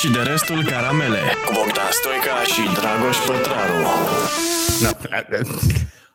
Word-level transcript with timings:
și 0.00 0.10
de 0.10 0.18
restul 0.18 0.64
caramele 0.64 1.18
cu 1.46 1.52
Bogdan 1.54 1.90
Stoica 1.90 2.42
și 2.42 2.80
Dragoș 2.80 3.16
Pătraru. 3.26 3.86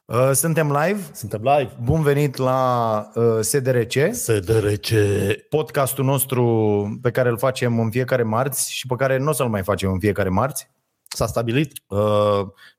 Uh, 0.05 0.31
Suntem 0.33 0.67
live. 0.67 0.99
Suntem 1.13 1.41
live. 1.43 1.71
Bun 1.83 2.01
venit 2.01 2.37
la 2.37 3.11
uh, 3.15 3.23
SDRC, 3.41 4.13
SDRC. 4.13 4.87
podcastul 5.49 6.05
nostru 6.05 6.99
pe 7.01 7.11
care 7.11 7.29
îl 7.29 7.37
facem 7.37 7.79
în 7.79 7.89
fiecare 7.91 8.23
marți 8.23 8.73
și 8.73 8.87
pe 8.87 8.95
care 8.95 9.17
nu 9.17 9.29
o 9.29 9.33
să-l 9.33 9.47
mai 9.49 9.63
facem 9.63 9.91
în 9.91 9.99
fiecare 9.99 10.29
marți. 10.29 10.71
S-a 11.07 11.25
stabilit? 11.25 11.71
Uh, 11.87 11.99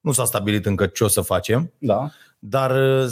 nu 0.00 0.12
s-a 0.12 0.24
stabilit 0.24 0.66
încă 0.66 0.86
ce 0.86 1.04
o 1.04 1.08
să 1.08 1.20
facem, 1.20 1.72
Da. 1.78 2.10
Dar 2.46 2.70
uh, 2.70 3.04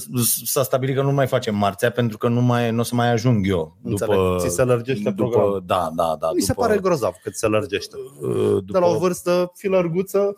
s-a 0.44 0.62
stabilit 0.62 0.94
că 0.94 1.02
nu 1.02 1.12
mai 1.12 1.26
facem 1.26 1.54
marțea 1.56 1.90
pentru 1.90 2.18
că 2.18 2.28
nu, 2.28 2.40
mai, 2.40 2.70
nu 2.70 2.80
o 2.80 2.82
să 2.82 2.94
mai 2.94 3.10
ajung 3.12 3.48
eu. 3.48 3.76
Înțeleg. 3.82 4.18
Ți 4.38 4.54
se 4.54 4.62
lărgește 4.62 5.10
după, 5.10 5.28
programul. 5.28 5.62
Da, 5.66 5.90
da, 5.96 6.16
da. 6.20 6.30
Mi 6.34 6.40
se 6.40 6.52
după, 6.52 6.66
pare 6.66 6.78
grozav 6.80 7.14
cât 7.22 7.34
se 7.36 7.46
lărgește. 7.46 7.96
uh, 8.20 8.28
De 8.54 8.60
după 8.64 8.78
la 8.78 8.86
o 8.86 8.98
vârstă 8.98 9.52
filărguță. 9.54 10.34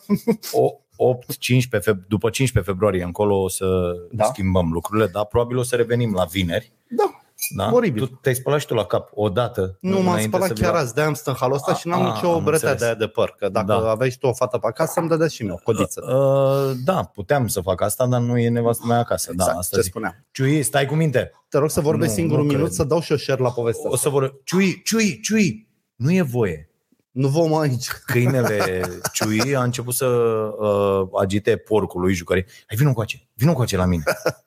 o- 0.53 0.79
8, 0.97 1.37
15 1.39 1.91
feb- 1.93 2.07
după 2.09 2.31
15 2.31 2.73
februarie 2.73 3.03
încolo 3.03 3.43
o 3.43 3.49
să 3.49 3.93
Da. 4.13 4.25
schimbăm 4.25 4.71
lucrurile, 4.73 5.07
dar 5.07 5.25
probabil 5.27 5.57
o 5.57 5.63
să 5.63 5.77
revenim 5.77 6.13
la 6.15 6.25
vineri. 6.25 6.73
Da. 6.89 7.21
Da? 7.57 7.71
Oribil. 7.73 8.07
Tu 8.07 8.19
te-ai 8.23 8.35
spălat 8.35 8.61
și 8.61 8.67
tu 8.67 8.75
la 8.75 8.85
cap 8.85 9.11
odată. 9.15 9.77
Nu 9.81 9.91
m-am 9.91 10.01
înainte 10.07 10.23
spălat 10.29 10.47
să 10.47 10.53
chiar 10.53 10.65
vii 10.65 10.75
la- 10.75 10.81
azi, 10.83 10.95
de-aia 10.95 11.09
am 11.09 11.15
stat 11.15 11.35
în 11.35 11.41
halul 11.41 11.55
ăsta 11.55 11.75
și 11.75 11.89
n-am 11.89 12.03
A, 12.03 12.13
nicio 12.13 12.33
am 12.35 12.45
bretea 12.45 12.71
înțeles. 12.71 12.79
de 12.79 12.85
aia 12.85 12.95
de 12.95 13.07
păr. 13.07 13.35
Că 13.39 13.49
dacă 13.49 13.67
Da. 13.67 13.91
aveai 13.91 14.11
și 14.11 14.19
tu 14.19 14.27
o 14.27 14.33
fată 14.33 14.59
pe 14.59 14.67
acasă, 14.67 15.01
îmi 15.01 15.09
dădea 15.09 15.27
și 15.29 15.43
mie 15.43 15.53
o 15.53 15.57
codiță. 15.63 16.01
Uh, 16.15 16.77
da, 16.85 17.03
puteam 17.15 17.47
să 17.47 17.61
fac 17.61 17.81
asta, 17.81 18.07
dar 18.07 18.21
nu 18.21 18.39
e 18.39 18.49
nevastă 18.49 18.87
mea 18.87 18.99
acasă. 18.99 19.27
da, 19.35 19.43
Exact, 19.43 19.59
asta 19.59 19.77
ce 19.77 19.83
zic. 19.83 19.91
spuneam. 19.91 20.25
Ciui, 20.33 20.63
stai 20.63 20.87
cu 20.87 20.95
minte. 20.95 21.31
Te 21.49 21.59
rog 21.59 21.71
să 21.71 21.81
vorbești 21.81 22.13
Nu, 22.13 22.19
singur 22.19 22.37
nu 22.37 22.43
un 22.43 22.47
minut, 22.49 22.63
cred. 22.63 22.75
să 22.77 22.85
dau 22.85 23.01
și 23.01 23.11
eu 23.13 23.17
share 23.19 23.43
la 23.43 23.51
povestea 23.51 23.91
O 23.91 23.93
asta. 23.93 24.09
să 24.09 24.13
vor... 24.15 24.35
Ciui, 24.45 24.83
ciui, 24.85 25.21
ciui. 25.23 25.69
Nu 25.97 26.13
e 26.13 26.23
voie. 26.23 26.69
Nu 27.15 27.29
vom 27.29 27.55
aici. 27.55 27.89
Câinele 28.07 28.83
Ciui 29.13 29.57
a 29.57 29.63
început 29.63 29.95
să 29.95 30.07
uh, 30.07 31.09
agite 31.21 31.57
porcul 31.57 32.01
lui 32.01 32.15
jucării. 32.15 32.45
Hai, 32.67 32.77
vină 32.77 32.93
coace, 32.93 33.29
vină 33.35 33.53
coace 33.53 33.77
la 33.77 33.85
mine. 33.85 34.03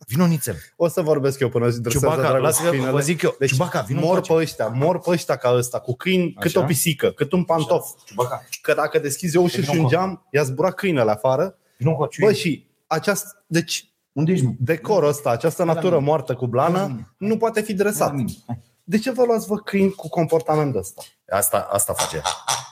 Vină 0.07 0.25
nițel. 0.25 0.55
O 0.75 0.87
să 0.87 1.01
vorbesc 1.01 1.39
eu 1.39 1.49
până 1.49 1.67
își 1.67 1.77
dresează 1.79 2.05
Ciubaca, 2.05 2.27
dragul 2.27 2.45
lasă 2.45 2.63
că 2.63 2.69
câinele. 2.69 2.91
vă 2.91 2.99
zic 2.99 3.21
eu. 3.21 3.35
Deci 3.39 3.49
Ciubaca, 3.49 3.81
vină 3.81 3.99
mor 3.99 4.07
încoace. 4.15 4.33
pe 4.33 4.39
ăștia, 4.41 4.67
mor 4.67 4.99
pe 4.99 5.09
ăștia 5.09 5.35
ca 5.35 5.53
ăsta, 5.55 5.79
cu 5.79 5.95
câini 5.95 6.33
cât 6.39 6.45
Așa? 6.55 6.59
o 6.59 6.63
pisică, 6.63 7.09
cât 7.11 7.31
un 7.31 7.43
pantof. 7.43 7.87
Ciubaca, 8.05 8.43
Că 8.61 8.73
dacă 8.73 8.99
deschizi 8.99 9.37
o 9.37 9.41
ușă 9.41 9.55
Vină 9.59 9.65
și 9.65 9.77
un 9.77 9.83
încoace. 9.83 9.95
geam, 10.05 10.27
i-a 10.31 10.43
zburat 10.43 10.73
câinele 10.73 11.11
afară. 11.11 11.57
vină 11.77 11.91
coace. 11.91 12.21
Bă, 12.25 12.31
și 12.31 12.67
această, 12.87 13.43
deci 13.47 13.91
unde 14.11 14.31
ești? 14.31 14.45
mă? 14.45 14.51
decorul 14.59 15.09
ăsta, 15.09 15.29
această 15.29 15.63
la 15.63 15.73
natură 15.73 15.95
mine. 15.95 16.07
moartă 16.07 16.33
cu 16.35 16.39
Hai 16.39 16.49
la 16.63 16.69
blană, 16.69 16.87
mine. 16.87 17.13
nu 17.17 17.37
poate 17.37 17.61
fi 17.61 17.73
dresat. 17.73 18.13
Hai. 18.87 18.97
De 18.97 18.97
ce 18.97 19.11
vă 19.11 19.23
luați 19.25 19.47
vă 19.47 19.55
câini 19.57 19.91
cu 19.91 20.09
comportamentul 20.09 20.79
ăsta? 20.79 21.01
Asta, 21.29 21.67
asta 21.71 21.93
face. 21.93 22.21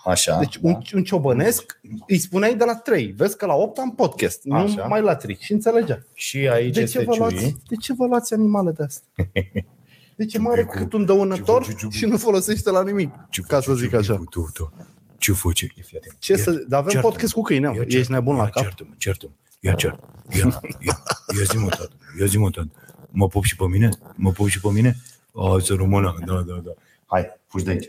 Așa. 0.05 0.37
Deci 0.39 0.57
un, 0.61 0.77
un 0.93 1.03
ciobănesc 1.03 1.79
îi 2.07 2.17
spuneai 2.17 2.55
de 2.55 2.63
la 2.63 2.75
3, 2.75 3.05
vezi 3.17 3.37
că 3.37 3.45
la 3.45 3.53
8 3.53 3.77
am 3.77 3.91
podcast, 3.95 4.43
nu 4.43 4.55
Așa. 4.55 4.85
mai 4.85 5.01
la 5.01 5.15
3 5.15 5.37
și 5.41 5.51
înțelegea. 5.51 6.03
Și 6.13 6.37
aici 6.37 6.73
De 6.75 6.81
este 6.81 6.97
ce, 6.99 7.03
vă 7.05 7.11
Ciui. 7.11 7.19
luați, 7.19 7.55
de 7.67 7.75
ce 7.75 7.93
vă 7.93 8.05
luați 8.05 8.33
animale 8.33 8.71
de 8.71 8.83
astea? 8.83 9.07
Deci 10.17 10.33
e 10.33 10.37
mare 10.39 10.65
cât 10.65 10.93
un 10.93 11.05
dăunător 11.05 11.63
Ciubu, 11.63 11.77
ciubu. 11.77 11.93
și 11.93 12.05
nu 12.05 12.17
folosește 12.17 12.69
la 12.69 12.83
nimic, 12.83 13.09
ca 13.47 13.61
să 13.61 13.73
zic 13.73 13.93
așa. 13.93 14.21
Tu, 14.29 14.49
tu. 14.53 14.73
Ce 15.17 15.31
face? 15.31 15.67
Fii 15.85 15.97
atent. 15.97 16.15
Ce 16.19 16.35
să, 16.35 16.51
dar 16.51 16.79
avem 16.79 16.91
Ceartă-mă. 16.91 17.01
podcast 17.13 17.33
cu 17.33 17.41
câine, 17.41 17.67
mă. 17.67 17.75
Ia 17.75 17.81
ești 17.81 17.93
ceartă-mă, 17.95 18.17
nebun 18.17 18.35
la 18.35 18.43
ia 18.43 18.49
cap? 18.49 18.63
Ceartă-mă, 18.63 18.93
ceartă-mă. 18.97 19.31
Ia 19.59 19.73
ceartă. 19.73 20.09
Ia, 20.29 20.61
ia, 20.79 21.03
ia 21.37 21.43
zi-mă, 21.43 21.69
tată. 21.69 21.91
Ia 22.19 22.25
zi-mă, 22.25 22.49
tată. 22.49 22.71
Mă 23.09 23.27
pup 23.27 23.43
și 23.43 23.55
pe 23.55 23.65
mine? 23.67 23.89
Mă 24.15 24.31
pup 24.31 24.47
și 24.47 24.59
pe 24.59 24.69
mine? 24.71 24.95
A, 25.35 25.57
să 25.61 25.73
rămână. 25.73 26.15
Da, 26.25 26.33
da, 26.33 26.61
da. 26.63 26.71
Hai, 27.05 27.25
fugi 27.47 27.63
de 27.65 27.71
aici. 27.71 27.85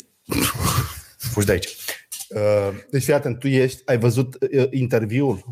Fugi 1.19 1.47
de 1.47 1.53
aici. 1.53 1.77
Uh, 2.29 2.69
Deci 2.91 3.03
fii 3.05 3.13
atent, 3.13 3.39
tu 3.39 3.49
ești, 3.49 3.83
ai 3.85 3.99
văzut 3.99 4.35
uh, 4.57 4.67
interviul 4.71 5.45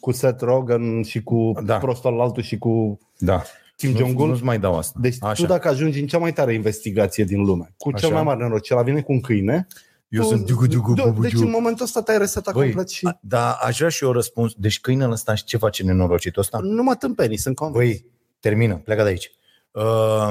cu 0.00 0.12
Seth 0.12 0.42
Rogen 0.42 1.02
și 1.02 1.22
cu 1.22 1.52
Da. 1.64 1.78
prostul 1.78 2.20
altul 2.20 2.42
și 2.42 2.58
cu 2.58 2.98
Da. 3.18 3.42
Kim 3.76 3.90
Nu- 3.90 3.96
Jong-un? 3.98 4.28
Nu-ți 4.28 4.42
mai 4.44 4.58
dau 4.58 4.78
asta. 4.78 4.98
Deci 5.02 5.16
Așa. 5.20 5.42
tu 5.42 5.48
dacă 5.48 5.68
ajungi 5.68 6.00
în 6.00 6.06
cea 6.06 6.18
mai 6.18 6.32
tare 6.32 6.54
investigație 6.54 7.24
din 7.24 7.40
lume, 7.44 7.74
cu 7.76 7.90
cel 7.92 8.08
Așa. 8.08 8.14
mai 8.14 8.22
mare 8.22 8.42
noroc, 8.42 8.66
la 8.68 8.82
vine 8.82 9.00
cu 9.02 9.12
un 9.12 9.20
câine, 9.20 9.66
Eu 10.08 10.22
tu- 10.22 10.28
sunt 10.28 10.46
dugu 10.46 10.66
dugu 10.66 10.94
Da, 10.94 11.02
bubu 11.04 11.20
Deci 11.22 11.32
în 11.32 11.50
momentul 11.50 11.84
ăsta 11.84 12.02
te-ai 12.02 12.18
resetat 12.18 12.54
Băi, 12.54 12.64
complet 12.64 12.88
și 12.90 13.06
a- 13.06 13.18
da, 13.20 13.50
aș 13.52 13.76
vrea 13.76 13.88
și 13.88 14.04
eu 14.04 14.12
răspuns. 14.12 14.52
Deci 14.56 14.80
câinele 14.80 15.12
ăsta 15.12 15.34
și 15.34 15.44
ce 15.44 15.56
face 15.56 15.82
nenorocitul 15.82 16.42
ăsta? 16.42 16.58
nu 16.62 16.82
mă 16.82 16.94
tâmpenii, 16.94 17.36
sunt 17.38 17.56
convins. 17.56 17.84
Băi, 17.84 18.04
termină, 18.40 18.74
pleacă 18.76 19.02
de 19.02 19.08
aici. 19.08 19.30
Uh, 19.70 20.30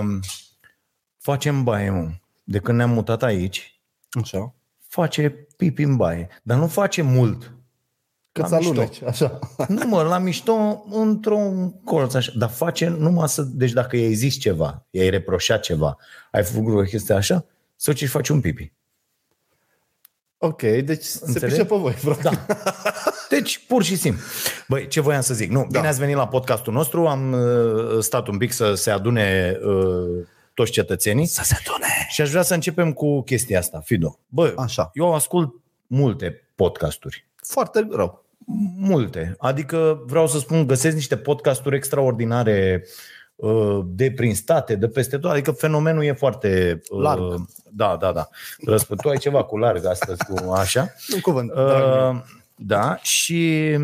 facem 1.21 1.63
baie, 1.63 1.89
mă. 1.89 2.09
De 2.43 2.59
când 2.59 2.77
ne-am 2.77 2.89
mutat 2.89 3.23
aici, 3.23 3.79
Așa. 4.11 4.53
face 4.87 5.29
pipi 5.57 5.83
în 5.83 5.95
baie. 5.95 6.27
Dar 6.43 6.57
nu 6.57 6.67
face 6.67 7.01
mult. 7.01 7.53
Cât 8.31 8.43
La 8.43 8.49
să 8.49 8.55
mișto. 8.55 8.71
aluneci, 8.71 9.01
așa. 9.03 9.39
Nu 9.67 9.87
mă, 9.87 10.01
la 10.01 10.17
mișto, 10.17 10.83
într-un 10.91 11.71
colț 11.83 12.13
așa. 12.13 12.31
Dar 12.35 12.49
face 12.49 12.87
numai 12.87 13.29
să... 13.29 13.41
Deci 13.41 13.71
dacă 13.71 13.97
i-ai 13.97 14.13
zis 14.13 14.35
ceva, 14.39 14.85
i-ai 14.89 15.09
reproșat 15.09 15.61
ceva, 15.61 15.97
ai 16.31 16.43
făcut 16.43 16.73
o 16.73 16.81
chestie 16.81 17.15
așa, 17.15 17.45
să 17.75 17.93
ce 17.93 18.07
faci 18.07 18.29
un 18.29 18.41
pipi. 18.41 18.71
Ok, 20.37 20.61
deci 20.61 21.03
se 21.03 21.21
Înțelegi? 21.25 21.53
pișe 21.53 21.65
pe 21.67 21.75
voi, 21.75 21.93
frate. 21.93 22.21
Da. 22.21 22.45
Deci, 23.29 23.65
pur 23.67 23.83
și 23.83 23.95
simplu. 23.95 24.21
Băi, 24.67 24.87
ce 24.87 25.01
voiam 25.01 25.21
să 25.21 25.33
zic? 25.33 25.49
Nu, 25.49 25.65
bine 25.65 25.81
Da. 25.81 25.87
ați 25.87 25.99
venit 25.99 26.15
la 26.15 26.27
podcastul 26.27 26.73
nostru. 26.73 27.07
Am 27.07 27.31
uh, 27.31 27.99
stat 27.99 28.27
un 28.27 28.37
pic 28.37 28.51
să 28.51 28.73
se 28.73 28.91
adune 28.91 29.57
uh, 29.65 30.25
toți 30.53 30.71
cetățenii. 30.71 31.25
Să 31.25 31.41
se 31.43 31.55
adune. 31.65 31.87
Și 32.09 32.21
aș 32.21 32.29
vrea 32.29 32.41
să 32.41 32.53
începem 32.53 32.93
cu 32.93 33.21
chestia 33.21 33.59
asta, 33.59 33.79
Fido. 33.79 34.19
Bă, 34.27 34.53
Așa. 34.57 34.89
eu 34.93 35.13
ascult 35.13 35.53
multe 35.87 36.47
podcasturi. 36.55 37.25
Foarte 37.35 37.87
rău. 37.91 38.25
Multe. 38.77 39.35
Adică 39.39 40.03
vreau 40.05 40.27
să 40.27 40.39
spun, 40.39 40.67
găsesc 40.67 40.95
niște 40.95 41.17
podcasturi 41.17 41.75
extraordinare 41.75 42.85
uh, 43.35 43.79
de 43.85 44.11
prin 44.11 44.35
state, 44.35 44.75
de 44.75 44.87
peste 44.87 45.17
tot. 45.17 45.31
Adică 45.31 45.51
fenomenul 45.51 46.03
e 46.03 46.13
foarte... 46.13 46.81
uh, 46.89 47.01
Larg. 47.01 47.45
Da, 47.71 47.97
da, 47.99 48.11
da. 48.11 48.29
Răspund, 48.65 49.01
tu 49.01 49.09
ai 49.09 49.17
ceva 49.17 49.43
cu 49.43 49.57
larg 49.57 49.85
astăzi, 49.85 50.25
cu 50.25 50.51
așa. 50.51 50.93
Un 51.13 51.19
cuvânt. 51.19 51.51
dragul 51.51 51.99
meu. 52.01 52.13
Uh, 52.13 52.21
da, 52.55 52.97
și 53.01 53.77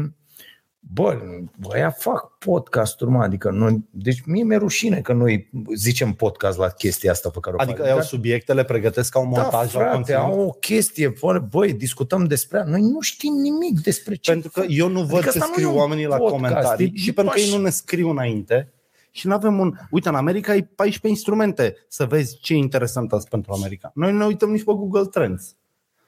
bă, 0.94 1.18
băia 1.60 1.90
fac 1.90 2.38
podcasturi, 2.38 3.12
mă, 3.12 3.24
adică 3.24 3.50
noi, 3.50 3.88
deci 3.92 4.22
mie 4.26 4.44
mi-e 4.44 4.58
rușine 4.58 5.02
că 5.02 5.14
noi 5.14 5.50
zicem 5.76 6.12
podcast 6.14 6.58
la 6.58 6.68
chestia 6.70 7.12
asta 7.12 7.30
pe 7.30 7.38
care 7.42 7.56
o 7.56 7.62
Adică 7.62 7.78
fac. 7.82 7.88
iau 7.88 8.02
subiectele, 8.02 8.64
pregătesc 8.64 9.12
ca 9.12 9.20
un 9.20 9.34
da, 9.34 9.42
montaj 9.42 9.74
la 9.74 9.80
frate, 9.80 9.94
conținut. 9.94 10.22
au 10.22 10.40
o 10.40 10.50
chestie, 10.50 11.10
fără, 11.10 11.48
băi, 11.52 11.74
discutăm 11.74 12.26
despre 12.26 12.58
ea. 12.58 12.64
Noi 12.64 12.82
nu 12.82 13.02
știm 13.02 13.34
nimic 13.34 13.80
despre 13.82 14.16
ce. 14.16 14.32
Pentru 14.32 14.50
că 14.54 14.64
eu 14.68 14.88
nu 14.88 15.00
văd 15.00 15.12
Adică 15.12 15.30
ce 15.32 15.38
asta 15.38 15.46
nu 15.46 15.54
scriu 15.54 15.68
e 15.68 15.72
un 15.72 15.78
oamenii 15.78 16.06
la 16.06 16.18
podcast, 16.18 16.36
comentarii 16.42 16.92
e- 16.96 16.98
și 16.98 17.10
e 17.10 17.14
pentru 17.14 17.34
că 17.34 17.40
ei 17.40 17.46
pași. 17.46 17.58
nu 17.58 17.64
ne 17.64 17.70
scriu 17.70 18.10
înainte 18.10 18.72
și 19.12 19.28
nu 19.28 19.34
avem 19.34 19.60
un... 19.60 19.74
Uite, 19.92 20.10
în 20.10 20.16
America 20.16 20.52
ai 20.52 20.62
14 20.64 21.08
instrumente 21.08 21.76
să 21.88 22.06
vezi 22.06 22.38
ce 22.42 22.54
e 22.54 22.58
interesant 22.58 23.12
azi 23.14 23.28
pentru 23.28 23.54
America. 23.54 23.92
Noi 23.94 24.12
nu 24.12 24.18
ne 24.18 24.26
uităm 24.26 24.50
nici 24.50 24.64
pe 24.64 24.72
Google 24.76 25.06
Trends, 25.06 25.56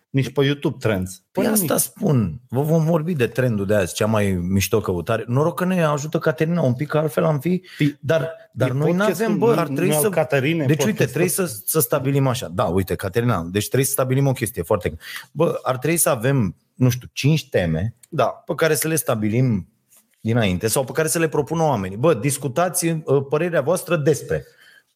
nici 0.09 0.31
pe 0.31 0.43
YouTube 0.45 0.75
Trends. 0.79 1.23
Păi 1.31 1.45
nimic. 1.45 1.61
asta 1.61 1.77
spun. 1.77 2.41
Vă 2.49 2.61
vom 2.61 2.85
vorbi 2.85 3.13
de 3.13 3.27
trendul 3.27 3.65
de 3.65 3.75
azi, 3.75 3.93
cea 3.93 4.05
mai 4.05 4.31
mișto 4.31 4.81
căutare. 4.81 5.23
Noroc 5.27 5.57
că 5.57 5.65
ne 5.65 5.83
ajută 5.83 6.17
Caterina 6.19 6.61
un 6.61 6.73
pic, 6.73 6.87
că 6.87 6.97
altfel 6.97 7.23
am 7.23 7.39
fi... 7.39 7.61
Păi, 7.77 7.97
Dar, 7.99 8.31
dar 8.53 8.69
e 8.69 8.73
noi 8.73 8.91
nu 8.91 8.97
podcastul 8.97 9.25
avem, 9.25 9.37
bă, 9.37 9.51
ar 9.57 9.67
nu- 9.67 9.73
trebui 9.73 9.89
nu 9.89 9.95
al 9.95 10.01
să... 10.01 10.09
Caterine, 10.09 10.65
Deci 10.65 10.69
uite, 10.69 11.03
podcastul. 11.03 11.05
trebuie 11.05 11.29
să, 11.47 11.61
să 11.65 11.79
stabilim 11.79 12.27
așa. 12.27 12.47
Da, 12.47 12.63
uite, 12.63 12.95
Caterina, 12.95 13.47
deci 13.51 13.65
trebuie 13.65 13.85
să 13.85 13.91
stabilim 13.91 14.27
o 14.27 14.31
chestie 14.31 14.61
foarte... 14.63 14.97
Bă, 15.31 15.59
ar 15.63 15.77
trebui 15.77 15.97
să 15.97 16.09
avem, 16.09 16.55
nu 16.73 16.89
știu, 16.89 17.07
cinci 17.13 17.49
teme 17.49 17.95
Da. 18.09 18.25
pe 18.25 18.53
care 18.55 18.75
să 18.75 18.87
le 18.87 18.95
stabilim 18.95 19.67
dinainte 20.21 20.67
sau 20.67 20.83
pe 20.83 20.91
care 20.91 21.07
să 21.07 21.19
le 21.19 21.27
propună 21.27 21.63
oamenii. 21.63 21.97
Bă, 21.97 22.13
discutați 22.13 22.85
uh, 22.87 23.25
părerea 23.29 23.61
voastră 23.61 23.95
despre 23.95 24.45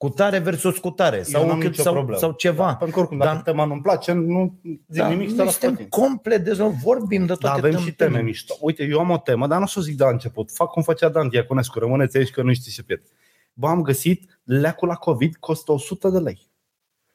cutare 0.10 0.40
versus 0.40 0.78
cutare 0.78 1.18
Eu 1.18 1.24
sau, 1.24 1.48
n-am 1.48 1.60
cât- 1.60 1.70
nicio 1.70 1.82
sau, 1.82 1.94
problemă. 1.94 2.20
sau 2.20 2.32
ceva. 2.32 2.76
Pentru 2.76 2.96
că 2.96 3.00
oricum, 3.00 3.18
dacă 3.18 3.34
Dar- 3.34 3.42
tema 3.44 3.66
nu-mi 3.66 3.82
place, 3.82 4.12
nu 4.12 4.60
zic 4.64 5.02
da, 5.02 5.08
nimic 5.08 5.28
și 5.28 5.32
te 5.32 5.38
noi 5.38 5.46
las 5.46 5.56
pe 5.58 5.66
suntem 5.66 5.76
tine. 5.88 6.04
complet 6.06 6.44
dezvoltați, 6.44 6.84
vorbim 6.84 7.26
de 7.26 7.34
toate 7.34 7.62
Da, 7.62 7.68
avem 7.68 7.80
și 7.80 7.92
teme 7.94 8.12
teme. 8.12 8.24
mișto. 8.24 8.56
Uite, 8.62 8.84
eu 8.84 9.00
am 9.00 9.10
o 9.10 9.18
temă, 9.18 9.48
dar 9.48 9.58
nu 9.58 9.64
o 9.64 9.68
să 9.68 9.80
o 9.80 9.82
zic 9.82 9.98
de 9.98 10.04
la 10.04 10.10
început. 10.10 10.52
Fac 10.52 10.70
cum 10.70 10.82
făcea 10.82 11.10
Dan 11.10 11.30
Diaconescu, 11.30 11.80
rămâneți 11.80 12.18
aici 12.18 12.30
că 12.32 12.42
nu 12.42 12.54
știți 12.54 12.76
ce 12.76 12.84
pierd. 12.84 13.02
Bă, 13.54 13.68
am 13.68 13.82
găsit 13.82 14.40
leacul 14.44 14.88
la 14.88 14.96
COVID, 14.96 15.36
costă 15.36 15.72
100 15.72 16.10
de 16.10 16.18
lei. 16.20 16.48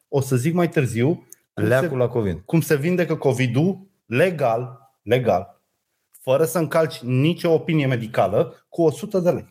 O 0.09 0.21
să 0.21 0.37
zic 0.37 0.55
mai 0.55 0.69
târziu 0.69 1.07
cum, 1.55 1.65
Leacul 1.67 1.89
se, 1.89 1.95
la 1.97 2.09
COVID. 2.09 2.41
cum 2.45 2.61
se 2.61 2.77
vindecă 2.77 3.17
COVID-ul 3.17 3.87
legal, 4.07 4.79
legal, 5.03 5.61
fără 6.21 6.45
să 6.45 6.59
încalci 6.59 6.99
nicio 6.99 7.53
opinie 7.53 7.87
medicală, 7.87 8.67
cu 8.69 8.83
100 8.83 9.19
de 9.19 9.31
lei. 9.31 9.51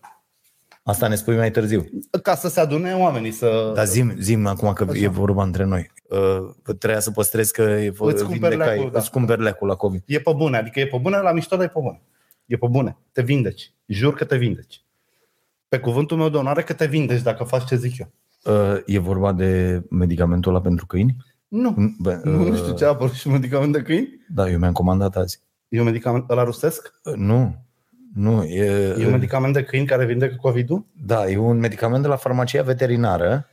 Asta 0.87 1.07
ne 1.07 1.15
spui 1.15 1.35
mai 1.35 1.51
târziu. 1.51 1.85
Ca 2.23 2.35
să 2.35 2.47
se 2.49 2.59
adune 2.59 2.93
oamenii 2.93 3.31
să... 3.31 3.71
Dar 3.75 3.85
zim, 3.85 4.13
zim 4.19 4.45
acum 4.45 4.73
că 4.73 4.85
Așa. 4.89 4.99
e 4.99 5.07
vorba 5.07 5.43
între 5.43 5.63
noi. 5.63 5.91
Uh, 6.09 6.75
trebuia 6.77 6.99
să 6.99 7.11
păstrezi 7.11 7.53
că 7.53 7.61
e 7.61 7.87
Îți 7.87 7.97
cumperi 8.23 8.27
vindecai, 8.39 8.57
leacul, 8.57 8.91
da. 8.91 8.99
îți 8.99 9.11
cumperi 9.11 9.41
leacul 9.41 9.67
la 9.67 9.75
COVID. 9.75 10.03
E 10.05 10.19
pe 10.19 10.33
bune, 10.35 10.57
adică 10.57 10.79
e 10.79 10.87
pe 10.87 10.97
bune, 11.01 11.17
la 11.17 11.31
mișto, 11.31 11.55
dar 11.55 11.65
e 11.65 11.67
pe 11.67 11.79
bune. 11.79 12.01
E 12.45 12.57
pe 12.57 12.67
bune. 12.69 12.97
Te 13.11 13.21
vindeci. 13.21 13.73
Jur 13.85 14.13
că 14.13 14.25
te 14.25 14.37
vindeci. 14.37 14.85
Pe 15.67 15.79
cuvântul 15.79 16.17
meu 16.17 16.29
de 16.29 16.37
onoare 16.37 16.61
că 16.63 16.73
te 16.73 16.85
vindeci 16.85 17.21
dacă 17.21 17.43
faci 17.43 17.65
ce 17.65 17.75
zic 17.75 17.97
eu. 17.97 18.11
Uh, 18.53 18.81
e 18.85 18.99
vorba 18.99 19.33
de 19.33 19.81
medicamentul 19.89 20.51
ăla 20.51 20.61
pentru 20.61 20.85
câini? 20.85 21.15
Nu. 21.47 21.75
Bă, 21.99 22.21
Nu, 22.23 22.43
nu 22.43 22.51
uh, 22.51 22.57
știu 22.57 22.73
ce 22.73 22.85
a 22.85 22.89
apărut 22.89 23.13
și 23.13 23.29
medicament 23.29 23.73
de 23.73 23.81
câini. 23.81 24.25
Da, 24.29 24.49
eu 24.49 24.57
mi-am 24.57 24.73
comandat 24.73 25.15
azi. 25.15 25.41
E 25.67 25.79
un 25.79 25.85
medicament 25.85 26.29
ăla 26.29 26.43
rusesc? 26.43 26.93
Uh, 27.03 27.13
Nu, 27.13 27.65
nu, 28.17 28.43
e, 28.43 28.95
E 28.99 29.05
un 29.05 29.11
medicament 29.11 29.53
de 29.53 29.63
câini 29.63 29.85
care 29.85 30.05
vindecă 30.05 30.35
COVID-ul? 30.41 30.85
da, 31.05 31.29
e 31.29 31.37
un 31.37 31.57
medicament 31.59 32.01
de 32.01 32.07
la 32.07 32.15
farmacia 32.15 32.61
veterinară 32.63 33.47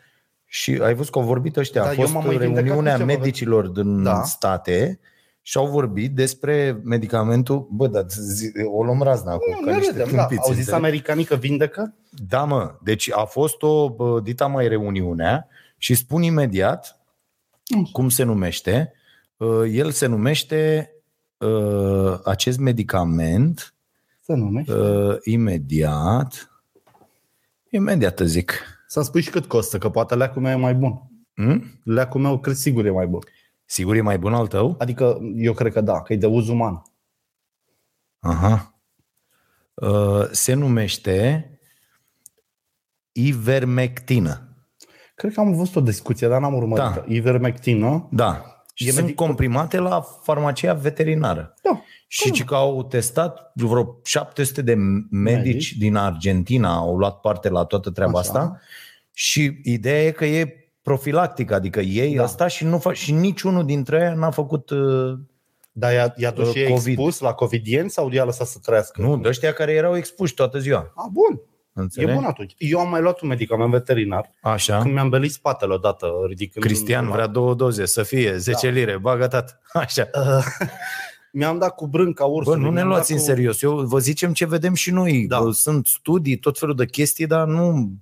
și 0.47 0.79
ai 0.83 0.95
văzut 0.95 1.13
că 1.13 1.19
au 1.19 1.25
vorbit 1.25 1.57
ăștia. 1.57 1.83
Da, 1.83 1.89
a 1.89 1.91
eu 1.93 2.01
fost 2.01 2.13
m-am 2.13 2.25
mai 2.27 2.37
vindecat 2.37 2.65
reuniunea 2.65 2.93
cu 2.93 2.99
ceva. 2.99 3.13
medicilor 3.13 3.67
din 3.69 4.03
Da. 4.03 4.23
state 4.23 4.99
și 5.43 5.57
au 5.57 5.67
vorbit 5.67 6.15
despre 6.15 6.81
medicamentul, 6.85 7.69
bă, 7.71 7.87
dar 7.87 8.05
zi- 8.09 8.53
o 8.73 8.85
luăm 8.85 9.03
razna 9.03 9.33
acum. 9.33 9.53
Nu, 9.61 9.65
ca 9.65 9.71
ne 9.71 9.77
niște 9.77 9.91
râdem, 9.93 10.09
da. 10.15 10.19
tâmpiți, 10.19 10.41
Au 10.49 10.49
zis 10.55 10.59
înțelegi? 10.59 10.85
americanii 10.85 11.25
că 11.25 11.35
vindecă? 11.37 11.95
Da, 12.29 12.45
mă. 12.45 12.75
Deci 12.83 13.11
a 13.13 13.25
fost 13.25 13.63
o 13.63 13.91
bă, 13.91 14.21
dita 14.21 14.47
mai 14.47 14.69
reuniunea 14.69 15.49
și 15.79 15.95
spun 15.95 16.23
imediat 16.23 16.99
Mm. 17.75 17.89
cum 17.93 18.09
se 18.09 18.23
numește. 18.23 18.93
Uh, 19.37 19.63
El 19.73 19.91
se 19.91 20.07
numește 20.07 20.91
uh, 21.39 22.19
acest 22.25 22.59
medicament 22.59 23.74
Să 24.25 24.33
numești. 24.33 24.73
uh, 24.73 25.17
imediat. 25.23 26.49
Imediat 27.71 28.15
te 28.15 28.25
zic. 28.25 28.53
Să 28.87 29.03
spui 29.03 29.21
și 29.21 29.31
cât 29.31 29.47
costă, 29.47 29.79
că 29.79 29.89
poate 29.91 30.15
leacul 30.15 30.43
meu 30.43 30.53
e 30.53 30.61
mai 30.61 30.75
bun. 30.75 31.01
Hmm? 31.35 31.81
Leacul 31.85 32.21
meu, 32.21 32.39
cred 32.41 32.55
sigur, 32.55 32.85
e 32.87 32.91
mai 32.91 33.07
bun. 33.07 33.21
Sigur 33.65 33.97
e 33.97 34.01
mai 34.01 34.19
bun 34.19 34.35
al 34.35 34.47
tău? 34.47 34.75
Adică, 34.79 35.19
eu 35.37 35.53
cred 35.53 35.73
că 35.73 35.81
da, 35.81 36.03
că 36.03 36.13
e 36.13 36.17
de 36.17 36.27
uz 36.27 36.49
uman. 36.49 36.83
Aha. 38.21 38.75
Uh, 39.75 40.25
Se 40.31 40.53
numește 40.55 41.49
ivermectină. 43.13 44.49
Cred 45.15 45.33
că 45.33 45.41
am 45.41 45.53
văzut 45.55 45.77
o 45.77 45.81
discuție, 45.81 46.29
dar 46.29 46.41
n-am 46.41 46.55
urmărit. 46.55 46.85
Da. 46.85 46.91
Da. 46.91 47.05
Ivermectină. 47.09 48.09
Da. 48.11 48.45
Și 48.75 48.89
E 48.89 48.91
sunt 48.91 49.05
medic- 49.07 49.15
comprimate 49.15 49.79
la 49.79 50.01
farmacia 50.01 50.75
veterinară. 50.75 51.55
Da. 51.63 51.83
Și 52.23 52.31
ci 52.31 52.45
că 52.45 52.55
au 52.55 52.85
testat 52.85 53.51
vreo 53.55 53.97
700 54.05 54.63
de 54.63 54.75
medici 54.75 55.11
Medici. 55.11 55.73
din 55.77 55.95
Argentina, 55.97 56.77
au 56.77 56.97
luat 56.97 57.21
parte 57.21 57.49
la 57.49 57.65
toată 57.65 57.91
treaba 57.91 58.19
Așa. 58.19 58.29
asta 58.29 58.61
și 59.13 59.61
ideea 59.63 60.03
e 60.05 60.11
că 60.11 60.25
e 60.25 60.69
profilactic, 60.83 61.51
adică 61.51 61.81
ei 61.81 62.15
Da. 62.15 62.23
asta 62.23 62.47
și, 62.47 62.65
nu 62.65 62.79
fa- 62.81 62.93
și 62.93 63.13
niciunul 63.13 63.65
dintre 63.65 64.09
ei 64.11 64.19
n-a 64.19 64.31
făcut, 64.31 64.71
uh, 64.71 65.13
Dar 65.73 65.93
i-a, 65.93 66.15
i-a 66.17 66.31
dus 66.31 66.49
Uh, 66.49 66.55
și 66.55 66.61
e 66.61 66.69
COVID. 66.69 66.87
expus 66.99 67.19
la 67.19 67.33
covidieni 67.33 67.91
sau 67.91 68.11
i-a 68.11 68.25
lăsat 68.25 68.47
să 68.47 68.59
trăiască? 68.63 69.03
nu, 69.03 69.17
de 69.17 69.29
ăștia 69.29 69.53
care 69.53 69.73
erau 69.73 69.97
expuși 69.97 70.35
toată 70.35 70.59
ziua. 70.59 70.93
A, 70.95 71.09
bun. 71.13 71.41
Înțelegi? 71.73 72.13
E 72.13 72.15
bun 72.15 72.25
atunci. 72.25 72.55
Eu 72.59 72.79
am 72.79 72.89
mai 72.91 73.01
luat 73.01 73.21
un 73.21 73.29
medicament 73.29 73.71
veterinar 73.71 74.31
Așa. 74.43 74.79
când 74.81 74.93
mi-am 74.93 75.09
belit 75.09 75.33
spatele 75.33 75.73
odată 75.73 76.07
ridicând... 76.29 76.65
Cristian 76.65 77.05
un- 77.07 77.13
vrea 77.13 77.27
două 77.27 77.55
doze, 77.55 77.85
să 77.85 78.03
fie 78.03 78.37
10 78.37 78.69
lire, 78.69 78.99
bagă 78.99 79.27
tat. 79.27 79.61
Așa. 79.73 80.09
Uh, 81.35 81.41
mi-am 81.41 81.59
dat 81.59 81.75
cu 81.75 81.87
brânca 81.87 82.25
Bă, 82.25 82.31
ursului. 82.31 82.61
nu 82.61 82.67
ne 82.67 82.73
mi-am 82.73 82.89
luați 82.89 83.09
dat 83.11 83.19
în 83.19 83.25
cu... 83.25 83.31
serios. 83.31 83.63
Eu 83.63 83.77
vă 83.77 83.99
zicem 83.99 84.33
ce 84.33 84.47
vedem 84.47 84.75
și 84.75 84.91
noi. 84.91 85.27
Da. 85.27 85.41
Bă, 85.41 85.51
Sunt 85.51 85.87
studii, 85.87 86.37
tot 86.37 86.59
felul 86.59 86.75
de 86.77 86.87
chestii, 86.87 87.27
dar 87.27 87.47
nu... 87.47 87.93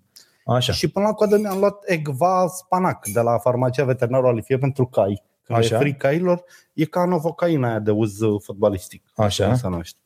Așa. 0.44 0.73
Și 0.73 0.88
până 0.88 1.06
la 1.06 1.12
coadă 1.12 1.38
mi-am 1.38 1.58
luat 1.58 1.82
Egva 1.87 2.46
Spanac 2.46 3.06
de 3.06 3.20
la 3.20 3.38
farmacia 3.38 3.84
veterinară 3.84 4.26
Alifie 4.26 4.58
pentru 4.58 4.87
cai. 4.87 5.23
Când 5.43 5.58
Așa. 5.58 5.75
e 5.75 5.79
fric 5.79 5.96
cailor, 5.96 6.44
e 6.73 6.84
ca 6.84 7.05
novocaina 7.05 7.69
aia 7.69 7.79
de 7.79 7.90
uz 7.90 8.20
uh, 8.20 8.40
fotbalistic. 8.44 9.02
Așa. 9.17 9.46
Cum 9.46 9.56
se 9.56 9.69
numește. 9.69 9.99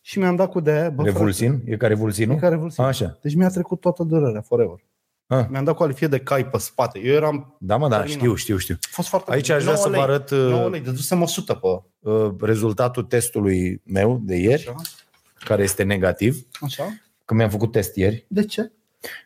Și 0.00 0.18
mi-am 0.18 0.36
dat 0.36 0.50
cu 0.50 0.60
de 0.60 0.70
aia, 0.70 0.90
bă, 0.90 1.02
Revulsin? 1.02 1.62
E 1.64 1.76
ca 1.76 1.86
revulsinul? 1.86 2.38
frate, 2.38 2.46
e 2.46 2.48
ca 2.48 2.54
revulsin. 2.54 2.84
Așa. 2.84 3.18
Deci 3.22 3.34
mi-a 3.34 3.48
trecut 3.48 3.80
toată 3.80 4.02
durerea, 4.02 4.40
forever. 4.40 4.84
Ah. 5.28 5.46
Mi-am 5.48 5.64
dat 5.64 5.74
cu 5.74 5.82
alifie 5.82 6.06
de 6.06 6.18
cai 6.18 6.46
pe 6.46 6.58
spate. 6.58 6.98
Eu 6.98 7.14
eram... 7.14 7.56
Da, 7.60 7.76
mă, 7.76 7.88
da, 7.88 7.96
Terminat. 7.96 8.20
știu, 8.20 8.34
știu, 8.34 8.56
știu. 8.56 8.74
A 8.82 8.88
fost 8.90 9.08
foarte 9.08 9.32
Aici 9.32 9.48
aș 9.48 9.62
vrea 9.62 9.72
9 9.74 9.84
să 9.84 9.88
vă 9.88 9.94
lei. 9.94 10.02
arăt 10.04 10.30
9 10.30 10.64
uh, 10.64 10.70
lei, 10.70 10.80
dădusem 10.80 11.22
100 11.22 11.54
pe... 11.54 11.66
uh, 12.10 12.30
rezultatul 12.40 13.02
testului 13.02 13.82
meu 13.84 14.20
de 14.22 14.36
ieri, 14.36 14.62
Așa. 14.68 14.74
care 15.44 15.62
este 15.62 15.82
negativ, 15.82 16.36
Așa. 16.60 16.84
că 17.24 17.34
mi-am 17.34 17.50
făcut 17.50 17.72
test 17.72 17.96
ieri, 17.96 18.24
De 18.28 18.44
ce? 18.44 18.72